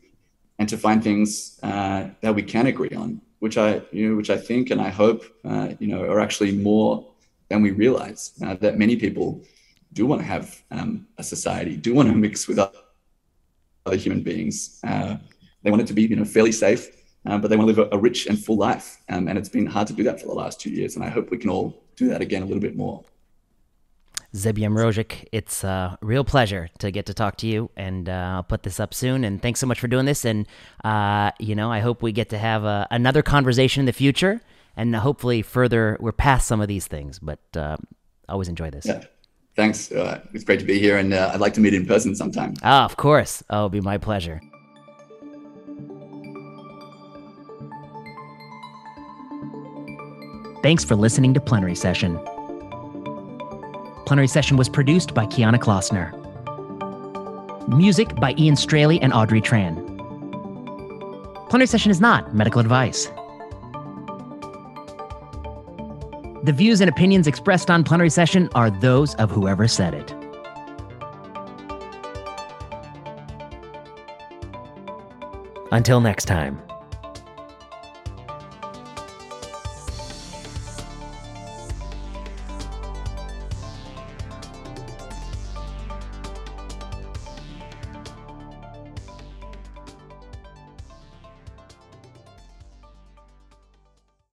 and 0.58 0.68
to 0.68 0.78
find 0.78 1.02
things 1.02 1.58
uh, 1.62 2.08
that 2.22 2.34
we 2.34 2.42
can 2.42 2.66
agree 2.66 2.96
on. 2.96 3.20
Which 3.40 3.58
I, 3.58 3.82
you 3.90 4.08
know, 4.08 4.16
which 4.16 4.30
I 4.30 4.36
think 4.36 4.70
and 4.70 4.80
I 4.80 4.88
hope, 4.88 5.24
uh, 5.44 5.70
you 5.80 5.88
know, 5.88 6.02
are 6.04 6.20
actually 6.20 6.52
more 6.52 7.06
than 7.48 7.60
we 7.60 7.72
realize. 7.72 8.32
Uh, 8.42 8.54
that 8.54 8.78
many 8.78 8.96
people 8.96 9.42
do 9.92 10.06
want 10.06 10.20
to 10.20 10.26
have 10.26 10.62
um, 10.70 11.06
a 11.18 11.22
society, 11.22 11.76
do 11.76 11.92
want 11.92 12.08
to 12.08 12.14
mix 12.14 12.48
with 12.48 12.58
other 13.86 13.96
human 13.96 14.22
beings. 14.22 14.80
Uh, 14.86 15.16
they 15.62 15.70
want 15.70 15.82
it 15.82 15.86
to 15.88 15.92
be, 15.92 16.02
you 16.02 16.16
know, 16.16 16.24
fairly 16.24 16.52
safe, 16.52 16.88
uh, 17.26 17.38
but 17.38 17.48
they 17.48 17.56
want 17.56 17.68
to 17.68 17.74
live 17.74 17.90
a, 17.92 17.96
a 17.96 17.98
rich 17.98 18.26
and 18.26 18.42
full 18.42 18.56
life. 18.56 18.98
Um, 19.08 19.28
and 19.28 19.38
it's 19.38 19.48
been 19.48 19.66
hard 19.66 19.86
to 19.88 19.92
do 19.92 20.02
that 20.04 20.20
for 20.20 20.26
the 20.26 20.34
last 20.34 20.60
two 20.60 20.70
years. 20.70 20.96
And 20.96 21.04
I 21.04 21.08
hope 21.08 21.30
we 21.30 21.38
can 21.38 21.50
all 21.50 21.82
do 21.96 22.08
that 22.08 22.20
again 22.20 22.42
a 22.42 22.46
little 22.46 22.60
bit 22.60 22.76
more. 22.76 23.04
Zeb 24.34 24.56
Jamrozik, 24.56 25.26
it's 25.30 25.62
a 25.62 25.98
real 26.00 26.24
pleasure 26.24 26.70
to 26.78 26.90
get 26.90 27.04
to 27.06 27.14
talk 27.14 27.36
to 27.38 27.46
you, 27.46 27.68
and 27.76 28.08
uh, 28.08 28.12
I'll 28.36 28.42
put 28.42 28.62
this 28.62 28.80
up 28.80 28.94
soon. 28.94 29.24
And 29.24 29.42
thanks 29.42 29.60
so 29.60 29.66
much 29.66 29.78
for 29.78 29.88
doing 29.88 30.06
this. 30.06 30.24
And 30.24 30.46
uh, 30.84 31.32
you 31.38 31.54
know, 31.54 31.70
I 31.70 31.80
hope 31.80 32.02
we 32.02 32.12
get 32.12 32.30
to 32.30 32.38
have 32.38 32.64
uh, 32.64 32.86
another 32.90 33.20
conversation 33.22 33.80
in 33.80 33.86
the 33.86 33.92
future, 33.92 34.40
and 34.74 34.96
hopefully 34.96 35.42
further. 35.42 35.98
We're 36.00 36.12
past 36.12 36.48
some 36.48 36.62
of 36.62 36.68
these 36.68 36.86
things, 36.86 37.18
but 37.18 37.40
uh, 37.54 37.76
always 38.26 38.48
enjoy 38.48 38.70
this. 38.70 38.86
Yeah 38.86 39.04
thanks. 39.56 39.92
Uh, 39.92 40.20
it's 40.32 40.44
great 40.44 40.60
to 40.60 40.64
be 40.64 40.78
here, 40.78 40.98
and 40.98 41.12
uh, 41.12 41.30
I'd 41.32 41.40
like 41.40 41.54
to 41.54 41.60
meet 41.60 41.74
in 41.74 41.86
person 41.86 42.14
sometime. 42.14 42.54
Ah, 42.62 42.84
of 42.84 42.96
course. 42.96 43.42
Oh, 43.50 43.56
it'll 43.56 43.68
be 43.68 43.80
my 43.80 43.98
pleasure. 43.98 44.40
Thanks 50.62 50.84
for 50.84 50.94
listening 50.94 51.34
to 51.34 51.40
Plenary 51.40 51.74
Session. 51.74 52.18
Plenary 54.06 54.28
Session 54.28 54.56
was 54.56 54.68
produced 54.68 55.12
by 55.12 55.26
Kiana 55.26 55.58
Klossner. 55.58 56.18
Music 57.68 58.14
by 58.16 58.34
Ian 58.38 58.54
Straley 58.56 59.00
and 59.00 59.12
Audrey 59.12 59.40
Tran. 59.40 59.88
Plenary 61.48 61.66
Session 61.66 61.90
is 61.90 62.00
not 62.00 62.34
medical 62.34 62.60
advice. 62.60 63.08
The 66.44 66.52
views 66.52 66.80
and 66.80 66.90
opinions 66.90 67.28
expressed 67.28 67.70
on 67.70 67.84
plenary 67.84 68.10
session 68.10 68.48
are 68.56 68.68
those 68.68 69.14
of 69.14 69.30
whoever 69.30 69.68
said 69.68 69.94
it. 69.94 70.12
Until 75.70 76.00
next 76.00 76.24
time. 76.24 76.60